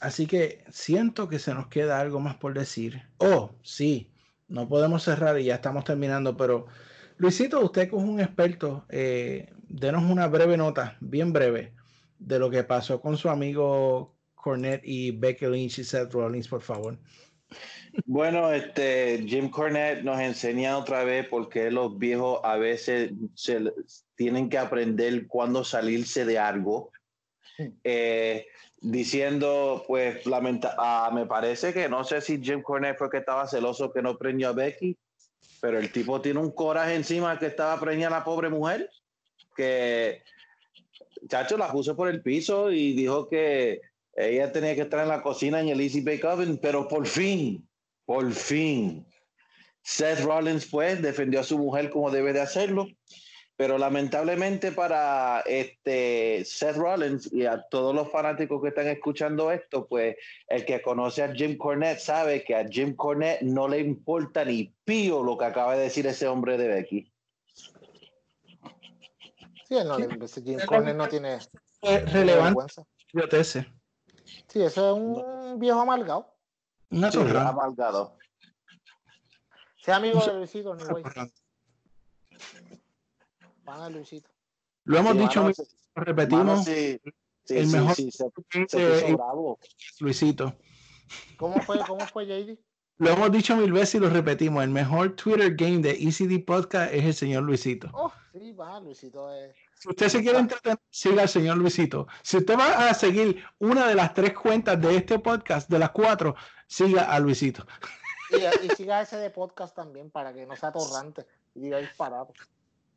así 0.00 0.26
que 0.26 0.64
siento 0.70 1.28
que 1.28 1.38
se 1.38 1.52
nos 1.52 1.68
queda 1.68 2.00
algo 2.00 2.20
más 2.20 2.36
por 2.36 2.54
decir. 2.54 3.02
Oh, 3.18 3.54
sí, 3.62 4.10
no 4.48 4.66
podemos 4.66 5.02
cerrar 5.02 5.38
y 5.38 5.44
ya 5.44 5.56
estamos 5.56 5.84
terminando, 5.84 6.38
pero 6.38 6.66
Luisito, 7.18 7.60
usted 7.60 7.90
que 7.90 7.96
es 7.96 8.02
un 8.02 8.18
experto, 8.18 8.86
eh, 8.88 9.52
denos 9.68 10.04
una 10.10 10.26
breve 10.26 10.56
nota, 10.56 10.96
bien 11.00 11.34
breve, 11.34 11.74
de 12.18 12.38
lo 12.38 12.48
que 12.48 12.64
pasó 12.64 13.02
con 13.02 13.18
su 13.18 13.28
amigo 13.28 14.16
Cornette 14.34 14.84
y 14.86 15.10
Becky 15.10 15.46
Lynch 15.46 15.80
y 15.80 15.84
Seth 15.84 16.12
Rollins, 16.14 16.48
por 16.48 16.62
favor. 16.62 16.98
Bueno, 18.04 18.52
este 18.52 19.24
Jim 19.26 19.48
Cornette 19.48 20.02
nos 20.02 20.20
enseña 20.20 20.76
otra 20.76 21.04
vez 21.04 21.26
por 21.28 21.48
qué 21.48 21.70
los 21.70 21.98
viejos 21.98 22.40
a 22.44 22.56
veces 22.56 23.12
se 23.34 23.72
tienen 24.16 24.48
que 24.48 24.58
aprender 24.58 25.26
cuándo 25.26 25.64
salirse 25.64 26.24
de 26.24 26.38
algo. 26.38 26.90
Eh, 27.84 28.46
diciendo, 28.82 29.84
pues, 29.88 30.26
lamenta 30.26 30.74
ah, 30.78 31.10
me 31.12 31.24
parece 31.24 31.72
que 31.72 31.88
no 31.88 32.04
sé 32.04 32.20
si 32.20 32.38
Jim 32.42 32.62
Cornette 32.62 32.98
fue 32.98 33.10
que 33.10 33.16
estaba 33.18 33.48
celoso 33.48 33.90
que 33.90 34.02
no 34.02 34.18
preñó 34.18 34.48
a 34.48 34.52
Becky, 34.52 34.96
pero 35.60 35.78
el 35.78 35.90
tipo 35.90 36.20
tiene 36.20 36.40
un 36.40 36.50
coraje 36.50 36.94
encima 36.94 37.38
que 37.38 37.46
estaba 37.46 37.80
preñada 37.80 38.18
la 38.18 38.24
pobre 38.24 38.50
mujer, 38.50 38.90
que 39.56 40.22
Chacho 41.28 41.56
la 41.56 41.72
puso 41.72 41.96
por 41.96 42.08
el 42.08 42.22
piso 42.22 42.70
y 42.70 42.92
dijo 42.92 43.28
que 43.28 43.80
ella 44.14 44.52
tenía 44.52 44.74
que 44.74 44.82
estar 44.82 45.00
en 45.00 45.08
la 45.08 45.22
cocina 45.22 45.60
en 45.60 45.68
el 45.68 45.80
Easy 45.80 46.02
Bake 46.02 46.24
Oven, 46.24 46.58
pero 46.58 46.86
por 46.86 47.06
fin, 47.06 47.66
por 48.06 48.32
fin, 48.32 49.06
Seth 49.82 50.20
Rollins 50.20 50.66
pues 50.66 51.02
defendió 51.02 51.40
a 51.40 51.44
su 51.44 51.58
mujer 51.58 51.90
como 51.90 52.10
debe 52.10 52.32
de 52.32 52.40
hacerlo, 52.40 52.86
pero 53.56 53.78
lamentablemente 53.78 54.70
para 54.72 55.40
este 55.46 56.44
Seth 56.44 56.76
Rollins 56.76 57.32
y 57.32 57.46
a 57.46 57.62
todos 57.70 57.94
los 57.94 58.10
fanáticos 58.10 58.60
que 58.62 58.68
están 58.68 58.86
escuchando 58.88 59.50
esto, 59.50 59.86
pues 59.86 60.16
el 60.48 60.64
que 60.64 60.82
conoce 60.82 61.22
a 61.22 61.32
Jim 61.34 61.56
Cornette 61.56 61.98
sabe 62.00 62.44
que 62.44 62.54
a 62.54 62.66
Jim 62.68 62.94
Cornette 62.94 63.42
no 63.42 63.66
le 63.68 63.78
importa 63.80 64.44
ni 64.44 64.72
pío 64.84 65.22
lo 65.22 65.36
que 65.38 65.44
acaba 65.46 65.74
de 65.76 65.84
decir 65.84 66.06
ese 66.06 66.26
hombre 66.28 66.56
de 66.58 66.68
Becky. 66.68 67.12
Sí, 69.68 69.76
él 69.76 69.88
no 69.88 69.98
le- 69.98 70.24
ese 70.24 70.42
Jim 70.42 70.58
Cornette 70.66 70.96
no 70.96 71.08
tiene 71.08 71.38
relevante. 72.12 72.82
Sí, 74.48 74.62
eso 74.62 74.90
es 74.90 74.96
un 75.00 75.58
viejo 75.58 75.80
amargado. 75.80 76.35
Una 76.90 77.10
Sí, 77.10 77.18
amargado. 77.18 78.16
Sea 79.82 79.96
amigo 79.96 80.24
de 80.24 80.34
Luisito, 80.34 80.74
no 80.74 80.86
güey. 80.86 81.04
Pana 83.64 83.84
de 83.88 83.90
Luisito. 83.90 84.30
Lo 84.84 84.98
hemos 84.98 85.12
Sí, 85.12 85.18
dicho, 85.18 85.42
mano, 85.42 85.54
lo 85.96 86.04
repetimos. 86.04 86.44
Mano, 86.44 86.62
sí, 86.62 87.00
sí, 87.44 87.56
el 87.56 87.66
mejor 87.68 87.94
se. 87.94 89.16
Luisito. 90.00 90.54
¿Cómo 91.36 91.60
fue, 91.62 91.78
cómo 91.86 92.06
fue, 92.06 92.26
JD? 92.26 92.58
Lo 92.98 93.10
hemos 93.10 93.30
dicho 93.30 93.56
mil 93.56 93.72
veces 93.72 93.96
y 93.96 93.98
lo 93.98 94.08
repetimos. 94.08 94.64
El 94.64 94.70
mejor 94.70 95.14
Twitter 95.16 95.54
game 95.54 95.78
de 95.78 95.90
ECD 95.90 96.44
Podcast 96.44 96.92
es 96.94 97.04
el 97.04 97.14
señor 97.14 97.42
Luisito. 97.42 97.90
Oh, 97.92 98.10
sí, 98.32 98.52
va, 98.52 98.80
Luisito 98.80 99.30
es. 99.34 99.54
Si 99.74 99.90
usted 99.90 100.08
se 100.08 100.22
quiere 100.22 100.38
entretener, 100.38 100.78
siga 100.88 101.22
al 101.22 101.28
señor 101.28 101.58
Luisito. 101.58 102.06
Si 102.22 102.38
usted 102.38 102.58
va 102.58 102.88
a 102.88 102.94
seguir 102.94 103.44
una 103.58 103.86
de 103.86 103.94
las 103.94 104.14
tres 104.14 104.32
cuentas 104.32 104.80
de 104.80 104.96
este 104.96 105.18
podcast, 105.18 105.68
de 105.68 105.78
las 105.78 105.90
cuatro, 105.90 106.34
siga 106.66 107.04
a 107.04 107.18
Luisito. 107.18 107.66
Y, 108.30 108.66
y 108.66 108.70
siga 108.70 109.02
ese 109.02 109.16
de 109.16 109.30
podcast 109.30 109.74
también 109.74 110.10
para 110.10 110.32
que 110.32 110.46
no 110.46 110.56
sea 110.56 110.72
torrante 110.72 111.26
y 111.54 111.60
diga 111.60 111.78
disparado. 111.78 112.32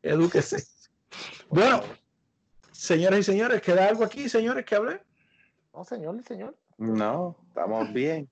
Edúquese. 0.02 0.66
Bueno, 1.50 1.82
señoras 2.72 3.20
y 3.20 3.24
señores, 3.24 3.62
¿queda 3.62 3.88
algo 3.88 4.04
aquí, 4.04 4.30
señores, 4.30 4.66
que 4.66 4.76
hable? 4.76 5.02
No, 5.74 5.84
señor, 5.84 6.24
señor. 6.24 6.56
No, 6.78 7.36
estamos 7.48 7.92
bien. 7.94 8.30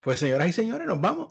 Pues, 0.00 0.18
señoras 0.18 0.48
y 0.48 0.52
señores, 0.52 0.86
nos 0.86 1.00
vamos. 1.00 1.28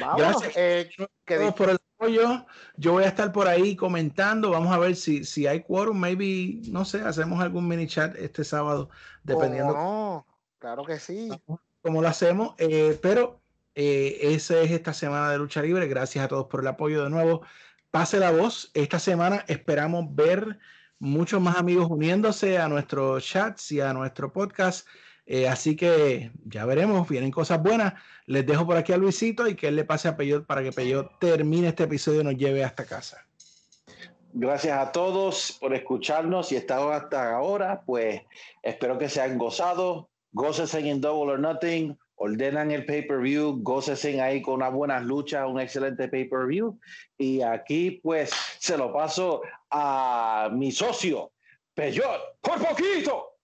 Vámonos. 0.00 0.18
Gracias. 0.18 0.52
Eh, 0.56 0.90
que 1.24 1.52
por 1.52 1.70
el 1.70 1.78
apoyo. 1.96 2.46
Yo 2.76 2.92
voy 2.92 3.04
a 3.04 3.08
estar 3.08 3.32
por 3.32 3.48
ahí 3.48 3.74
comentando. 3.74 4.50
Vamos 4.50 4.72
a 4.72 4.78
ver 4.78 4.96
si, 4.96 5.24
si 5.24 5.46
hay 5.46 5.62
quórum. 5.62 5.98
Maybe, 5.98 6.60
no 6.70 6.84
sé, 6.84 7.00
hacemos 7.00 7.40
algún 7.40 7.66
mini 7.66 7.86
chat 7.86 8.14
este 8.16 8.44
sábado, 8.44 8.90
dependiendo 9.24 9.74
¿Cómo 9.74 10.26
no? 10.26 10.35
Claro 10.66 10.82
que 10.82 10.98
sí. 10.98 11.28
cómo 11.80 12.02
lo 12.02 12.08
hacemos. 12.08 12.56
eh, 12.58 12.98
pero 13.00 13.40
eh, 13.76 14.18
esa 14.20 14.60
es 14.62 14.72
esta 14.72 14.92
semana 14.92 15.30
de 15.30 15.38
lucha 15.38 15.62
libre. 15.62 15.86
Gracias 15.86 16.24
a 16.24 16.26
todos 16.26 16.46
por 16.46 16.58
el 16.58 16.66
apoyo 16.66 17.04
de 17.04 17.08
nuevo. 17.10 17.42
Pase 17.92 18.18
la 18.18 18.32
voz. 18.32 18.72
Esta 18.74 18.98
semana 18.98 19.44
esperamos 19.46 20.06
ver 20.16 20.58
muchos 20.98 21.40
más 21.40 21.56
amigos 21.56 21.86
uniéndose 21.88 22.58
a 22.58 22.66
nuestros 22.66 23.24
chats 23.24 23.70
y 23.70 23.80
a 23.80 23.92
nuestro 23.92 24.32
podcast. 24.32 24.88
Eh, 25.24 25.48
así 25.48 25.76
que 25.76 26.32
ya 26.44 26.64
veremos, 26.64 27.08
vienen 27.08 27.30
cosas 27.30 27.62
buenas. 27.62 27.94
Les 28.26 28.44
dejo 28.44 28.66
por 28.66 28.76
aquí 28.76 28.92
a 28.92 28.96
Luisito 28.96 29.46
y 29.46 29.54
que 29.54 29.68
él 29.68 29.76
le 29.76 29.84
pase 29.84 30.08
a 30.08 30.16
Peyot 30.16 30.46
para 30.46 30.64
que 30.64 30.72
Peyot 30.72 31.20
termine 31.20 31.68
este 31.68 31.84
episodio 31.84 32.22
y 32.22 32.24
nos 32.24 32.34
lleve 32.36 32.64
hasta 32.64 32.84
casa. 32.84 33.24
Gracias 34.32 34.76
a 34.76 34.90
todos 34.90 35.56
por 35.60 35.72
escucharnos 35.74 36.50
y 36.50 36.56
estado 36.56 36.90
hasta 36.90 37.36
ahora. 37.36 37.82
Pues 37.86 38.22
espero 38.64 38.98
que 38.98 39.08
se 39.08 39.20
hayan 39.20 39.38
gozado. 39.38 40.10
Gócesen 40.32 40.86
en 40.86 41.00
Double 41.00 41.32
or 41.32 41.38
Nothing. 41.38 41.96
Ordenan 42.16 42.70
el 42.70 42.86
pay-per-view. 42.86 43.62
Gócesen 43.62 44.20
ahí 44.20 44.42
con 44.42 44.54
unas 44.54 44.72
buenas 44.72 45.04
luchas, 45.04 45.46
un 45.46 45.60
excelente 45.60 46.08
pay-per-view. 46.08 46.78
Y 47.18 47.42
aquí, 47.42 48.00
pues, 48.02 48.30
se 48.58 48.76
lo 48.76 48.92
paso 48.92 49.42
a 49.70 50.48
mi 50.52 50.72
socio, 50.72 51.32
Peyot. 51.74 52.40
¡Por 52.40 52.66
poquito! 52.66 53.36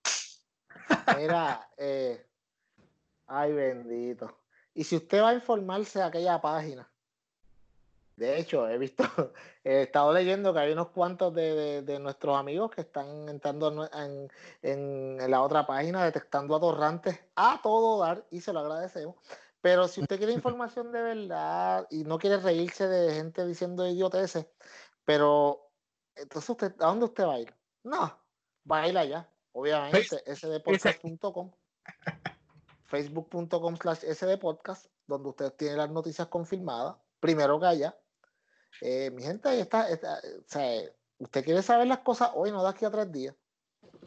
Mira, 1.17 1.69
eh, 1.77 2.25
ay 3.27 3.53
bendito. 3.53 4.39
Y 4.73 4.83
si 4.83 4.95
usted 4.95 5.21
va 5.21 5.29
a 5.29 5.33
informarse 5.35 5.99
de 5.99 6.05
aquella 6.05 6.41
página, 6.41 6.91
de 8.15 8.37
hecho, 8.39 8.67
he 8.69 8.77
visto, 8.77 9.03
he 9.63 9.83
estado 9.83 10.13
leyendo 10.13 10.53
que 10.53 10.59
hay 10.59 10.71
unos 10.73 10.89
cuantos 10.89 11.33
de, 11.33 11.53
de- 11.55 11.81
de 11.81 11.99
nuestros 11.99 12.37
amigos 12.37 12.71
que 12.71 12.81
están 12.81 13.27
entrando 13.29 13.87
en, 13.91 13.99
en- 13.99 14.31
en- 14.61 15.21
en 15.21 15.31
la 15.31 15.41
otra 15.41 15.65
página, 15.65 16.03
detectando 16.05 16.55
atorrantes 16.55 17.19
a 17.35 17.59
todo 17.63 17.99
dar, 17.99 18.25
y 18.31 18.41
se 18.41 18.53
lo 18.53 18.59
agradecemos. 18.59 19.15
Pero 19.61 19.87
si 19.87 20.01
usted 20.01 20.17
quiere 20.17 20.33
información 20.33 20.91
de 20.91 21.01
verdad 21.01 21.87
y 21.89 22.03
no 22.03 22.17
quiere 22.19 22.37
reírse 22.37 22.87
de 22.87 23.13
gente 23.15 23.45
diciendo 23.45 23.87
idioteces, 23.87 24.45
pero 25.05 25.71
entonces 26.15 26.49
usted, 26.49 26.75
¿a 26.81 26.87
dónde 26.87 27.05
usted 27.05 27.25
va 27.25 27.35
a 27.35 27.39
ir? 27.39 27.55
No, 27.83 28.19
va 28.69 28.81
a 28.81 28.87
ir 28.89 28.97
allá, 28.97 29.29
obviamente, 29.53 30.21
sdpodcast.com, 30.35 31.51
facebook.com 32.85 33.75
slash 33.77 33.99
sdpodcast, 34.05 34.87
donde 35.07 35.29
usted 35.29 35.53
tiene 35.53 35.77
las 35.77 35.89
noticias 35.89 36.27
confirmadas, 36.27 36.97
primero 37.19 37.59
que 37.59 37.65
allá. 37.65 37.97
Eh, 38.81 39.11
mi 39.11 39.23
gente, 39.23 39.49
ahí 39.49 39.61
está, 39.61 39.87
usted 41.19 41.43
quiere 41.43 41.61
saber 41.61 41.87
las 41.87 41.99
cosas 41.99 42.31
hoy, 42.33 42.51
no 42.51 42.63
de 42.63 42.69
aquí 42.69 42.85
a 42.85 42.91
tres 42.91 43.11
días. 43.11 43.35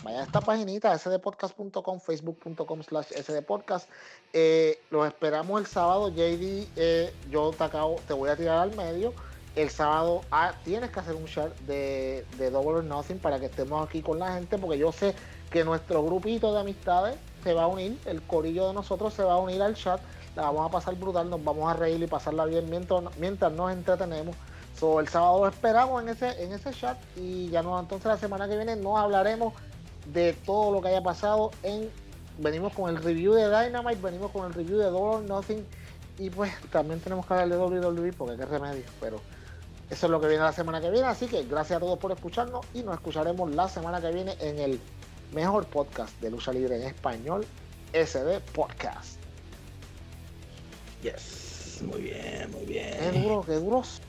Vaya 0.02 0.20
a 0.20 0.24
esta 0.24 0.40
paginita, 0.40 0.96
sdpodcast.com, 0.98 2.00
facebook.com 2.00 2.82
slash 2.82 3.08
sdpodcast. 3.12 3.88
Eh, 4.32 4.78
los 4.90 5.06
esperamos 5.06 5.60
el 5.60 5.66
sábado, 5.66 6.10
JD, 6.10 6.68
eh, 6.76 7.14
yo 7.30 7.50
te 7.52 7.64
acabo, 7.64 7.96
te 8.06 8.12
voy 8.12 8.28
a 8.28 8.36
tirar 8.36 8.58
al 8.58 8.76
medio. 8.76 9.14
El 9.54 9.70
sábado 9.70 10.20
ah, 10.30 10.54
tienes 10.64 10.90
que 10.90 11.00
hacer 11.00 11.14
un 11.14 11.24
share 11.24 11.54
de, 11.66 12.26
de 12.36 12.50
Double 12.50 12.78
or 12.78 12.84
Nothing 12.84 13.18
para 13.18 13.40
que 13.40 13.46
estemos 13.46 13.86
aquí 13.86 14.02
con 14.02 14.18
la 14.18 14.34
gente, 14.34 14.58
porque 14.58 14.76
yo 14.76 14.92
sé 14.92 15.14
que 15.50 15.64
nuestro 15.64 16.04
grupito 16.04 16.52
de 16.52 16.60
amistades 16.60 17.16
se 17.42 17.54
va 17.54 17.62
a 17.62 17.66
unir, 17.66 17.98
el 18.04 18.20
corillo 18.22 18.68
de 18.68 18.74
nosotros 18.74 19.14
se 19.14 19.22
va 19.22 19.34
a 19.34 19.38
unir 19.38 19.62
al 19.62 19.74
chat, 19.74 20.00
la 20.34 20.42
vamos 20.42 20.66
a 20.66 20.70
pasar 20.70 20.94
brutal, 20.96 21.30
nos 21.30 21.42
vamos 21.42 21.70
a 21.70 21.74
reír 21.74 22.02
y 22.02 22.06
pasarla 22.06 22.44
bien 22.44 22.68
mientras, 22.68 23.16
mientras 23.18 23.50
nos 23.52 23.72
entretenemos. 23.72 24.36
So, 24.78 25.00
el 25.00 25.08
sábado 25.08 25.40
lo 25.40 25.48
esperamos 25.48 26.02
en 26.02 26.10
ese, 26.10 26.42
en 26.42 26.52
ese 26.52 26.70
chat 26.72 26.98
y 27.16 27.48
ya 27.48 27.62
no, 27.62 27.78
entonces 27.80 28.06
la 28.06 28.18
semana 28.18 28.46
que 28.46 28.56
viene 28.56 28.76
nos 28.76 28.98
hablaremos 28.98 29.54
de 30.12 30.34
todo 30.44 30.70
lo 30.70 30.82
que 30.82 30.88
haya 30.88 31.02
pasado 31.02 31.50
en 31.62 31.90
venimos 32.38 32.74
con 32.74 32.94
el 32.94 33.02
review 33.02 33.32
de 33.32 33.44
Dynamite, 33.44 34.00
venimos 34.02 34.30
con 34.30 34.46
el 34.46 34.52
review 34.52 34.76
de 34.78 34.90
Double 34.90 35.16
or 35.16 35.22
Nothing 35.22 35.64
y 36.18 36.28
pues 36.28 36.52
también 36.70 37.00
tenemos 37.00 37.24
que 37.26 37.32
hablar 37.32 37.48
de 37.48 37.56
WWE 37.56 38.12
porque 38.12 38.36
qué 38.36 38.44
remedio, 38.44 38.84
pero 39.00 39.20
eso 39.88 40.06
es 40.06 40.10
lo 40.10 40.20
que 40.20 40.28
viene 40.28 40.42
la 40.42 40.52
semana 40.52 40.80
que 40.80 40.90
viene, 40.90 41.06
así 41.06 41.26
que 41.26 41.44
gracias 41.44 41.78
a 41.78 41.80
todos 41.80 41.98
por 41.98 42.12
escucharnos 42.12 42.66
y 42.74 42.82
nos 42.82 42.94
escucharemos 42.94 43.50
la 43.54 43.68
semana 43.70 44.00
que 44.00 44.10
viene 44.12 44.36
en 44.40 44.58
el 44.58 44.78
mejor 45.32 45.64
podcast 45.66 46.18
de 46.20 46.30
lucha 46.30 46.52
libre 46.52 46.76
en 46.76 46.82
español, 46.82 47.46
SD 47.92 48.40
Podcast. 48.52 49.18
Yes, 51.02 51.80
muy 51.82 52.02
bien, 52.02 52.50
muy 52.52 52.66
Qué 52.66 53.10
bien. 53.10 53.22
duro, 53.22 53.42
qué 53.46 53.54
duros 53.54 54.00